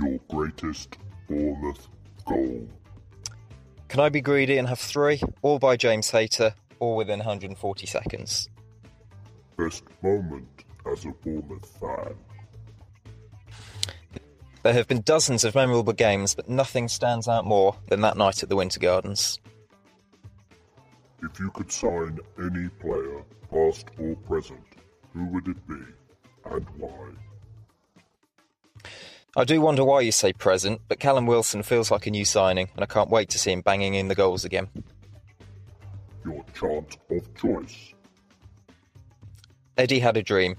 Your 0.00 0.18
greatest 0.28 0.98
Bournemouth 1.28 1.86
goal? 2.26 2.68
Can 3.86 4.00
I 4.00 4.08
be 4.08 4.20
greedy 4.20 4.58
and 4.58 4.66
have 4.66 4.80
three, 4.80 5.22
all 5.42 5.60
by 5.60 5.76
James 5.76 6.10
Hayter, 6.10 6.56
all 6.80 6.96
within 6.96 7.20
140 7.20 7.86
seconds? 7.86 8.48
Best 9.56 9.84
moment 10.02 10.64
as 10.90 11.04
a 11.04 11.12
Bournemouth 11.22 11.68
fan? 11.78 12.16
There 14.64 14.72
have 14.72 14.88
been 14.88 15.02
dozens 15.02 15.44
of 15.44 15.54
memorable 15.54 15.92
games, 15.92 16.34
but 16.34 16.48
nothing 16.48 16.88
stands 16.88 17.28
out 17.28 17.44
more 17.44 17.76
than 17.88 18.00
that 18.00 18.16
night 18.16 18.42
at 18.42 18.48
the 18.48 18.56
Winter 18.56 18.80
Gardens. 18.80 19.38
If 21.22 21.38
you 21.38 21.50
could 21.50 21.70
sign 21.70 22.18
any 22.38 22.70
player, 22.80 23.22
past 23.50 23.88
or 23.98 24.16
present, 24.26 24.64
who 25.12 25.26
would 25.26 25.48
it 25.48 25.68
be 25.68 25.82
and 26.46 26.66
why? 26.78 27.10
I 29.36 29.44
do 29.44 29.60
wonder 29.60 29.84
why 29.84 30.00
you 30.00 30.12
say 30.12 30.32
present, 30.32 30.80
but 30.88 30.98
Callum 30.98 31.26
Wilson 31.26 31.62
feels 31.62 31.90
like 31.90 32.06
a 32.06 32.10
new 32.10 32.24
signing, 32.24 32.70
and 32.74 32.82
I 32.82 32.86
can't 32.86 33.10
wait 33.10 33.28
to 33.30 33.38
see 33.38 33.52
him 33.52 33.60
banging 33.60 33.92
in 33.92 34.08
the 34.08 34.14
goals 34.14 34.46
again. 34.46 34.68
Your 36.24 36.42
chant 36.54 36.96
of 37.10 37.34
choice? 37.34 37.92
Eddie 39.76 39.98
had 39.98 40.16
a 40.16 40.22
dream. 40.22 40.56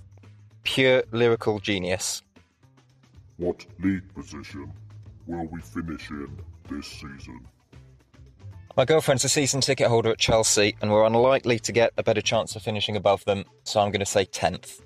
Pure 0.64 1.06
lyrical 1.12 1.60
genius. 1.60 2.22
What 3.38 3.66
league 3.80 4.14
position 4.14 4.72
will 5.28 5.46
we 5.48 5.60
finish 5.60 6.10
in 6.10 6.40
this 6.70 6.88
season? 6.88 7.46
My 8.78 8.86
girlfriend's 8.86 9.26
a 9.26 9.30
season 9.30 9.62
ticket 9.62 9.88
holder 9.88 10.12
at 10.12 10.20
Chelsea, 10.20 10.76
and 10.82 10.92
we're 10.92 11.06
unlikely 11.06 11.60
to 11.60 11.72
get 11.72 11.92
a 11.98 12.04
better 12.04 12.22
chance 12.22 12.56
of 12.56 12.62
finishing 12.62 12.96
above 12.96 13.26
them, 13.26 13.44
so 13.64 13.82
I'm 13.82 13.92
going 13.92 14.00
to 14.00 14.06
say 14.06 14.26
10th. 14.26 14.82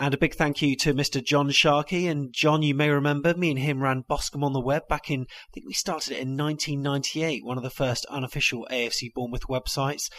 And 0.00 0.14
a 0.14 0.18
big 0.18 0.34
thank 0.34 0.62
you 0.62 0.76
to 0.76 0.94
Mr. 0.94 1.22
John 1.22 1.50
Sharkey. 1.50 2.06
And 2.06 2.32
John, 2.32 2.62
you 2.62 2.74
may 2.74 2.88
remember 2.88 3.34
me 3.34 3.50
and 3.50 3.58
him 3.58 3.82
ran 3.82 4.02
Boscombe 4.08 4.42
on 4.42 4.54
the 4.54 4.60
web 4.60 4.88
back 4.88 5.10
in, 5.10 5.26
I 5.28 5.52
think 5.52 5.66
we 5.66 5.74
started 5.74 6.12
it 6.12 6.22
in 6.22 6.38
1998, 6.38 7.44
one 7.44 7.58
of 7.58 7.62
the 7.62 7.68
first 7.68 8.06
unofficial 8.06 8.66
AFC 8.70 9.12
Bournemouth 9.14 9.46
websites. 9.46 10.10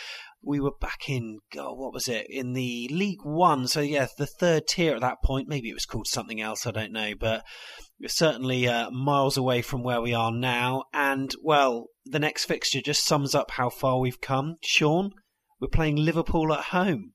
We 0.44 0.60
were 0.60 0.76
back 0.80 1.10
in, 1.10 1.40
God, 1.52 1.80
what 1.80 1.94
was 1.94 2.08
it? 2.08 2.28
In 2.30 2.54
the 2.54 2.90
League 2.92 3.24
One. 3.24 3.68
So, 3.68 3.82
yeah, 3.82 4.06
the 4.20 4.28
third 4.28 4.68
tier 4.68 4.94
at 4.94 5.02
that 5.02 5.24
point. 5.24 5.48
Maybe 5.48 5.72
it 5.72 5.76
was 5.76 5.88
called 5.88 6.06
something 6.06 6.40
else, 6.40 6.68
I 6.68 6.72
don't 6.72 6.94
know. 6.94 7.14
But 7.20 7.44
we're 8.00 8.08
certainly 8.08 8.68
uh, 8.68 8.92
miles 8.92 9.36
away 9.36 9.64
from 9.64 9.82
where 9.82 10.00
we 10.00 10.14
are 10.14 10.32
now. 10.32 10.84
And, 10.94 11.34
well, 11.42 11.88
the 12.06 12.20
next 12.20 12.46
fixture 12.46 12.82
just 12.82 13.04
sums 13.04 13.34
up 13.34 13.50
how 13.50 13.72
far 13.72 14.00
we've 14.00 14.22
come. 14.22 14.58
Sean, 14.62 15.10
we're 15.60 15.70
playing 15.70 15.96
Liverpool 15.96 16.54
at 16.54 16.66
home. 16.66 17.14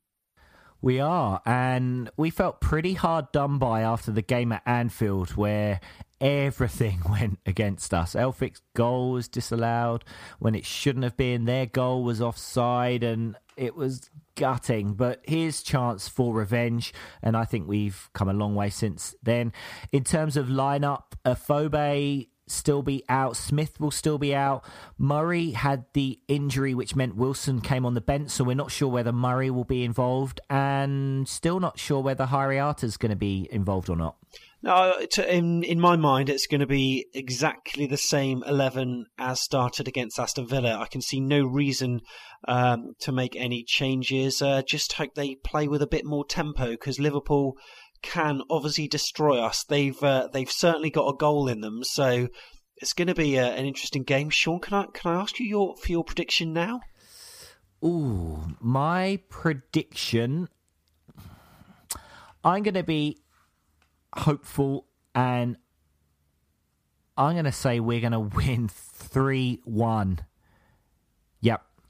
We 0.82 1.00
are, 1.00 1.40
and 1.46 2.10
we 2.16 2.30
felt 2.30 2.60
pretty 2.60 2.94
hard 2.94 3.32
done 3.32 3.58
by 3.58 3.80
after 3.80 4.10
the 4.10 4.22
game 4.22 4.52
at 4.52 4.62
Anfield, 4.66 5.30
where 5.30 5.80
everything 6.20 7.00
went 7.08 7.38
against 7.46 7.92
us. 7.94 8.14
Elphick's 8.14 8.62
goal 8.74 9.12
was 9.12 9.28
disallowed 9.28 10.04
when 10.38 10.54
it 10.54 10.64
shouldn't 10.64 11.04
have 11.04 11.16
been. 11.16 11.44
Their 11.44 11.66
goal 11.66 12.04
was 12.04 12.20
offside, 12.20 13.02
and 13.02 13.36
it 13.56 13.74
was 13.74 14.10
gutting. 14.36 14.94
But 14.94 15.22
here's 15.24 15.62
chance 15.62 16.08
for 16.08 16.34
revenge, 16.34 16.92
and 17.22 17.36
I 17.36 17.44
think 17.44 17.66
we've 17.66 18.08
come 18.12 18.28
a 18.28 18.34
long 18.34 18.54
way 18.54 18.70
since 18.70 19.14
then. 19.22 19.52
In 19.92 20.04
terms 20.04 20.36
of 20.36 20.46
lineup, 20.46 21.14
Afobe 21.24 22.28
still 22.46 22.82
be 22.82 23.04
out. 23.08 23.36
Smith 23.36 23.80
will 23.80 23.90
still 23.90 24.18
be 24.18 24.34
out. 24.34 24.64
Murray 24.98 25.50
had 25.50 25.84
the 25.92 26.18
injury, 26.28 26.74
which 26.74 26.94
meant 26.94 27.16
Wilson 27.16 27.60
came 27.60 27.84
on 27.86 27.94
the 27.94 28.00
bench, 28.00 28.30
so 28.30 28.44
we're 28.44 28.54
not 28.54 28.70
sure 28.70 28.88
whether 28.88 29.12
Murray 29.12 29.50
will 29.50 29.64
be 29.64 29.84
involved, 29.84 30.40
and 30.48 31.28
still 31.28 31.60
not 31.60 31.78
sure 31.78 32.00
whether 32.00 32.26
Harry 32.26 32.58
Arter 32.58 32.86
is 32.86 32.96
going 32.96 33.10
to 33.10 33.16
be 33.16 33.48
involved 33.50 33.88
or 33.88 33.96
not. 33.96 34.16
No, 34.62 34.94
in 35.28 35.62
in 35.62 35.78
my 35.78 35.96
mind, 35.96 36.28
it's 36.28 36.46
going 36.46 36.60
to 36.60 36.66
be 36.66 37.06
exactly 37.14 37.86
the 37.86 37.96
same 37.96 38.42
eleven 38.44 39.06
as 39.18 39.40
started 39.40 39.86
against 39.86 40.18
Aston 40.18 40.48
Villa. 40.48 40.78
I 40.78 40.86
can 40.86 41.02
see 41.02 41.20
no 41.20 41.44
reason 41.44 42.00
um, 42.48 42.94
to 43.00 43.12
make 43.12 43.36
any 43.36 43.62
changes. 43.62 44.42
Uh, 44.42 44.62
just 44.62 44.94
hope 44.94 45.14
they 45.14 45.36
play 45.36 45.68
with 45.68 45.82
a 45.82 45.86
bit 45.86 46.04
more 46.04 46.24
tempo 46.24 46.70
because 46.70 46.98
Liverpool 46.98 47.56
can 48.02 48.42
obviously 48.50 48.88
destroy 48.88 49.38
us. 49.38 49.64
They've 49.64 50.00
uh, 50.02 50.28
they've 50.32 50.50
certainly 50.50 50.90
got 50.90 51.08
a 51.08 51.16
goal 51.16 51.48
in 51.48 51.60
them, 51.60 51.84
so 51.84 52.28
it's 52.76 52.92
going 52.92 53.08
to 53.08 53.14
be 53.14 53.36
a, 53.36 53.46
an 53.46 53.64
interesting 53.64 54.02
game. 54.02 54.30
Sean, 54.30 54.60
can 54.60 54.74
I 54.74 54.86
can 54.92 55.12
I 55.12 55.20
ask 55.20 55.38
you 55.38 55.46
your 55.46 55.76
for 55.76 55.90
your 55.90 56.04
prediction 56.04 56.52
now? 56.52 56.80
Ooh, 57.84 58.44
my 58.60 59.20
prediction. 59.28 60.48
I'm 62.44 62.62
going 62.62 62.74
to 62.74 62.84
be 62.84 63.18
hopeful, 64.14 64.86
and 65.14 65.56
I'm 67.16 67.34
going 67.34 67.44
to 67.44 67.52
say 67.52 67.80
we're 67.80 68.00
going 68.00 68.12
to 68.12 68.20
win 68.20 68.68
three 68.68 69.60
one. 69.64 70.20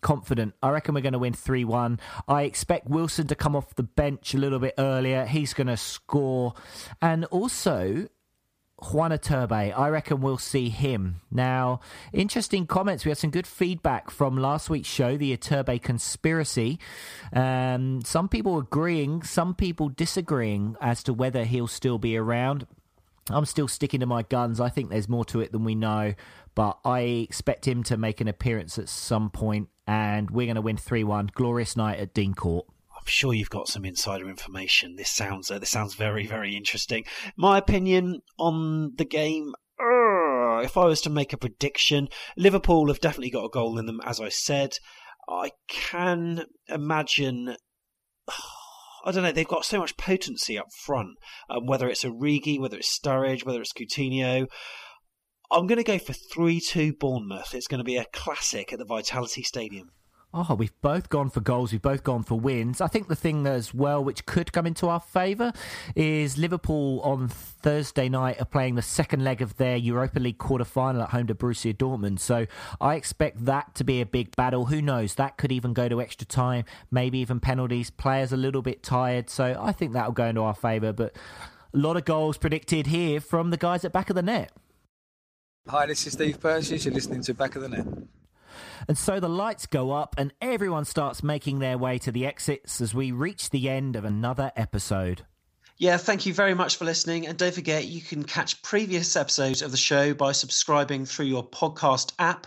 Confident. 0.01 0.55
I 0.63 0.71
reckon 0.71 0.95
we're 0.95 1.01
going 1.01 1.15
to 1.15 1.19
win 1.19 1.33
3 1.33 1.65
1. 1.65 2.01
I 2.29 2.43
expect 2.43 2.89
Wilson 2.89 3.27
to 3.29 3.35
come 3.35 3.57
off 3.57 3.75
the 3.75 3.83
bench 3.83 4.35
a 4.35 4.39
little 4.39 4.59
bit 4.59 4.75
earlier. 4.79 5.27
He's 5.27 5.55
going 5.55 5.67
to 5.67 5.77
score. 5.77 6.55
And 7.01 7.25
also, 7.27 8.09
Juan 8.93 9.11
Iturbe, 9.11 9.77
I 9.77 9.89
reckon 9.89 10.21
we'll 10.21 10.37
see 10.37 10.69
him. 10.69 11.17
Now, 11.31 11.81
interesting 12.13 12.67
comments. 12.67 13.05
We 13.05 13.11
had 13.11 13.19
some 13.19 13.31
good 13.31 13.47
feedback 13.47 14.11
from 14.11 14.37
last 14.37 14.69
week's 14.69 14.89
show, 14.89 15.17
the 15.17 15.35
Iturbe 15.35 15.83
conspiracy. 15.83 16.79
Um, 17.33 18.03
some 18.05 18.29
people 18.29 18.59
agreeing, 18.59 19.23
some 19.23 19.55
people 19.55 19.89
disagreeing 19.89 20.77
as 20.81 21.03
to 21.05 21.15
whether 21.15 21.45
he'll 21.45 21.69
still 21.69 21.99
be 21.99 22.19
around. 22.19 22.67
I'm 23.31 23.47
still 23.47 23.67
sticking 23.67 24.01
to 24.01 24.07
my 24.07 24.23
guns. 24.23 24.61
I 24.61 24.69
think 24.69 24.91
there's 24.91 25.09
more 25.09 25.25
to 25.27 25.41
it 25.41 25.53
than 25.53 25.65
we 25.65 25.75
know, 25.75 26.15
but 26.55 26.79
I 26.85 27.01
expect 27.01 27.67
him 27.67 27.83
to 27.85 27.97
make 27.97 28.21
an 28.21 28.29
appearance 28.29 28.79
at 28.79 28.89
some 28.89 29.31
point, 29.31 29.69
and 29.87 30.31
we're 30.31 30.47
going 30.47 30.57
to 30.57 30.63
win 30.63 30.77
3 30.77 31.05
1. 31.05 31.31
Glorious 31.35 31.77
night 31.77 31.99
at 31.99 32.15
Dean 32.15 32.35
Court. 32.35 32.67
I'm 32.97 33.07
sure 33.07 33.33
you've 33.33 33.51
got 33.51 33.69
some 33.69 33.85
insider 33.85 34.29
information. 34.29 34.97
This 34.97 35.11
sounds 35.11 35.51
uh, 35.51 35.59
this 35.59 35.71
sounds 35.71 35.95
very 35.95 36.27
very 36.27 36.57
interesting. 36.57 37.05
My 37.37 37.59
opinion 37.59 38.23
on 38.39 38.95
the 38.97 39.05
game. 39.05 39.55
Uh, 39.79 40.61
if 40.61 40.77
I 40.79 40.87
was 40.87 41.03
to 41.03 41.11
make 41.11 41.33
a 41.33 41.37
prediction, 41.37 42.09
Liverpool 42.37 42.89
have 42.89 43.01
definitely 43.01 43.31
got 43.31 43.45
a 43.45 43.51
goal 43.51 43.79
in 43.79 43.87
them, 43.87 44.01
as 44.05 44.21
I 44.21 44.31
said. 44.31 44.79
I 45.29 45.51
can 45.69 46.47
imagine. 46.69 47.57
I 49.05 49.13
don't 49.13 49.23
know. 49.23 49.31
They've 49.31 49.47
got 49.47 49.65
so 49.65 49.79
much 49.79 49.97
potency 49.97 50.59
up 50.59 50.73
front. 50.73 51.11
Um, 51.49 51.67
whether 51.67 51.89
it's 51.89 52.03
Origi, 52.03 52.59
whether 52.59 52.79
it's 52.79 52.99
Sturridge, 52.99 53.45
whether 53.45 53.61
it's 53.61 53.73
Coutinho. 53.73 54.49
I'm 55.51 55.67
going 55.67 55.79
to 55.79 55.85
go 55.85 55.99
for 55.99 56.13
3 56.13 56.61
2 56.61 56.95
Bournemouth. 56.95 57.55
It's 57.55 57.69
going 57.69 57.79
to 57.79 57.85
be 57.85 57.97
a 57.97 58.07
classic 58.13 58.73
at 58.73 58.79
the 58.79 58.85
Vitality 58.85 59.43
Stadium. 59.43 59.93
Oh, 60.35 60.55
we've 60.55 60.79
both 60.83 61.09
gone 61.09 61.31
for 61.31 61.41
goals. 61.41 61.73
We've 61.73 61.81
both 61.81 62.03
gone 62.03 62.23
for 62.23 62.39
wins. 62.39 62.81
I 62.81 62.89
think 62.89 63.09
the 63.09 63.17
thing 63.17 63.47
as 63.47 63.73
well, 63.73 64.05
which 64.05 64.27
could 64.27 64.53
come 64.53 64.67
into 64.67 64.89
our 64.89 65.01
favour, 65.01 65.53
is 65.95 66.37
Liverpool 66.37 67.01
on 67.01 67.29
Thursday 67.29 68.09
night 68.09 68.39
are 68.39 68.45
playing 68.45 68.75
the 68.75 68.83
second 68.83 69.25
leg 69.25 69.41
of 69.41 69.57
their 69.57 69.77
Europa 69.77 70.19
League 70.19 70.37
quarter 70.37 70.65
final 70.65 71.03
at 71.03 71.11
home 71.11 71.29
to 71.29 71.35
Borussia 71.35 71.75
Dortmund. 71.75 72.19
So 72.19 72.47
I 72.81 72.97
expect 72.97 73.47
that 73.47 73.75
to 73.77 73.85
be 73.85 74.01
a 74.01 74.07
big 74.07 74.37
battle. 74.37 74.67
Who 74.67 74.83
knows? 74.83 75.15
That 75.15 75.39
could 75.39 75.53
even 75.53 75.73
go 75.73 75.89
to 75.89 76.03
extra 76.03 76.27
time, 76.27 76.65
maybe 76.91 77.19
even 77.21 77.41
penalties. 77.41 77.89
Players 77.89 78.33
a 78.33 78.37
little 78.37 78.63
bit 78.63 78.83
tired, 78.83 79.31
so 79.31 79.59
I 79.59 79.73
think 79.73 79.93
that'll 79.93 80.13
go 80.13 80.27
into 80.27 80.43
our 80.43 80.55
favour. 80.55 80.93
But 80.93 81.17
a 81.73 81.79
lot 81.79 81.97
of 81.97 82.05
goals 82.05 82.37
predicted 82.37 82.89
here 82.89 83.21
from 83.21 83.51
the 83.51 83.57
guys 83.57 83.87
at 83.87 83.93
back 83.93 84.11
of 84.11 84.17
the 84.17 84.23
net. 84.23 84.53
Hi, 85.69 85.87
this 85.87 86.07
is 86.07 86.13
Steve 86.13 86.39
Purchase. 86.39 86.85
You're 86.85 86.95
listening 86.95 87.23
to 87.23 87.35
Back 87.35 87.57
of 87.57 87.63
the 87.63 87.69
Net. 87.69 87.89
And 88.87 88.97
so 88.97 89.19
the 89.19 89.29
lights 89.29 89.67
go 89.67 89.91
up 89.91 90.15
and 90.17 90.33
everyone 90.41 90.85
starts 90.85 91.25
making 91.25 91.59
their 91.59 91.77
way 91.77 91.99
to 91.99 92.13
the 92.13 92.25
exits 92.25 92.81
as 92.81 92.95
we 92.95 93.11
reach 93.11 93.51
the 93.51 93.69
end 93.69 93.97
of 93.97 94.05
another 94.05 94.53
episode. 94.55 95.23
Yeah, 95.77 95.97
thank 95.97 96.25
you 96.25 96.33
very 96.33 96.55
much 96.55 96.77
for 96.77 96.85
listening. 96.85 97.27
And 97.27 97.37
don't 97.37 97.53
forget, 97.53 97.87
you 97.87 98.01
can 98.01 98.23
catch 98.23 98.63
previous 98.63 99.17
episodes 99.17 99.61
of 99.61 99.73
the 99.73 99.77
show 99.77 100.15
by 100.15 100.31
subscribing 100.31 101.05
through 101.05 101.27
your 101.27 101.45
podcast 101.45 102.13
app 102.21 102.47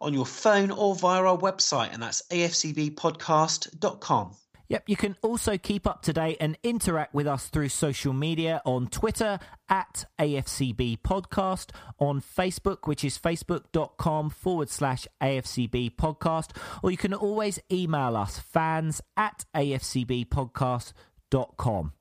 on 0.00 0.14
your 0.14 0.24
phone 0.24 0.70
or 0.70 0.94
via 0.94 1.22
our 1.22 1.36
website, 1.36 1.92
and 1.92 2.02
that's 2.02 2.22
afcbpodcast.com. 2.30 4.36
Yep, 4.74 4.88
you 4.88 4.96
can 4.96 5.16
also 5.22 5.56
keep 5.56 5.86
up 5.86 6.02
to 6.02 6.12
date 6.12 6.38
and 6.40 6.58
interact 6.64 7.14
with 7.14 7.28
us 7.28 7.46
through 7.46 7.68
social 7.68 8.12
media 8.12 8.60
on 8.64 8.88
Twitter 8.88 9.38
at 9.68 10.04
AFCB 10.18 10.98
Podcast, 10.98 11.70
on 12.00 12.20
Facebook, 12.20 12.88
which 12.88 13.04
is 13.04 13.16
facebook.com 13.16 14.30
forward 14.30 14.68
slash 14.68 15.06
AFCB 15.22 15.94
Podcast, 15.94 16.56
or 16.82 16.90
you 16.90 16.96
can 16.96 17.14
always 17.14 17.60
email 17.70 18.16
us 18.16 18.40
fans 18.40 19.00
at 19.16 19.44
AFCBpodcast.com. 19.54 21.92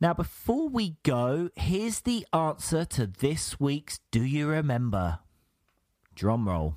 Now, 0.00 0.14
before 0.14 0.68
we 0.68 0.98
go, 1.02 1.50
here's 1.56 2.02
the 2.02 2.24
answer 2.32 2.84
to 2.84 3.08
this 3.08 3.58
week's 3.58 3.98
Do 4.12 4.22
You 4.22 4.46
Remember? 4.46 5.18
Drum 6.14 6.48
roll. 6.48 6.76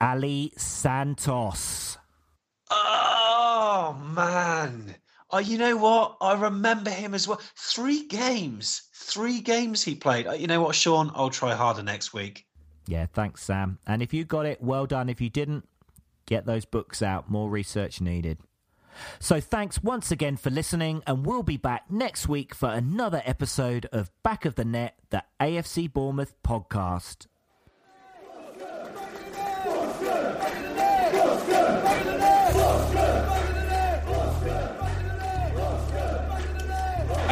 Ali 0.00 0.52
Santos. 0.56 1.98
Oh, 2.70 3.96
man. 4.14 4.96
Oh, 5.30 5.38
you 5.38 5.58
know 5.58 5.76
what? 5.76 6.16
I 6.20 6.34
remember 6.34 6.90
him 6.90 7.14
as 7.14 7.26
well. 7.26 7.40
Three 7.56 8.06
games. 8.06 8.82
Three 8.94 9.40
games 9.40 9.82
he 9.82 9.94
played. 9.94 10.26
Uh, 10.26 10.32
You 10.32 10.46
know 10.46 10.60
what, 10.60 10.74
Sean? 10.74 11.10
I'll 11.14 11.30
try 11.30 11.54
harder 11.54 11.82
next 11.82 12.12
week. 12.12 12.46
Yeah, 12.86 13.06
thanks, 13.06 13.42
Sam. 13.42 13.78
And 13.86 14.02
if 14.02 14.14
you 14.14 14.24
got 14.24 14.46
it, 14.46 14.62
well 14.62 14.86
done. 14.86 15.08
If 15.08 15.20
you 15.20 15.28
didn't, 15.30 15.68
get 16.26 16.46
those 16.46 16.64
books 16.64 17.02
out. 17.02 17.28
More 17.30 17.50
research 17.50 18.00
needed. 18.00 18.38
So 19.18 19.40
thanks 19.40 19.82
once 19.82 20.10
again 20.10 20.36
for 20.36 20.48
listening, 20.50 21.02
and 21.06 21.26
we'll 21.26 21.42
be 21.42 21.58
back 21.58 21.90
next 21.90 22.28
week 22.28 22.54
for 22.54 22.70
another 22.70 23.20
episode 23.26 23.86
of 23.92 24.10
Back 24.22 24.44
of 24.46 24.54
the 24.54 24.64
Net, 24.64 24.94
the 25.10 25.22
AFC 25.40 25.92
Bournemouth 25.92 26.34
podcast. 26.42 27.26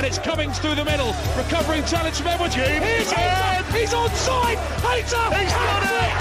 And 0.05 0.13
it's 0.13 0.23
Cummings 0.23 0.59
through 0.59 0.75
the 0.75 0.85
middle. 0.85 1.15
Recovering 1.35 1.83
challenge 1.87 2.17
from 2.17 2.27
Edwards. 2.27 2.55
Here's 2.55 3.11
Hayter. 3.11 3.73
He's 3.73 3.95
onside. 3.95 4.61
Hayter. 4.85 5.25
He's 5.33 5.51
got 5.51 5.83
it. 5.83 6.13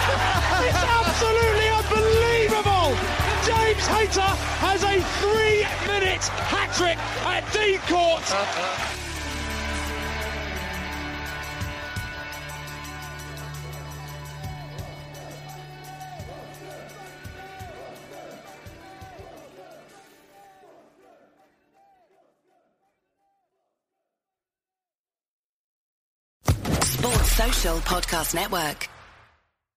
It's 0.64 0.80
absolutely 0.80 1.68
unbelievable. 1.68 2.95
James 3.43 3.85
Hayter 3.88 4.31
has 4.64 4.84
a 4.84 5.01
three-minute 5.19 6.23
hat 6.47 6.72
trick 6.77 6.97
at 7.27 7.43
Dean 7.51 7.80
Court. 7.80 8.23
Sports 8.23 9.03
Podcast 27.64 28.35
Network. 28.35 28.93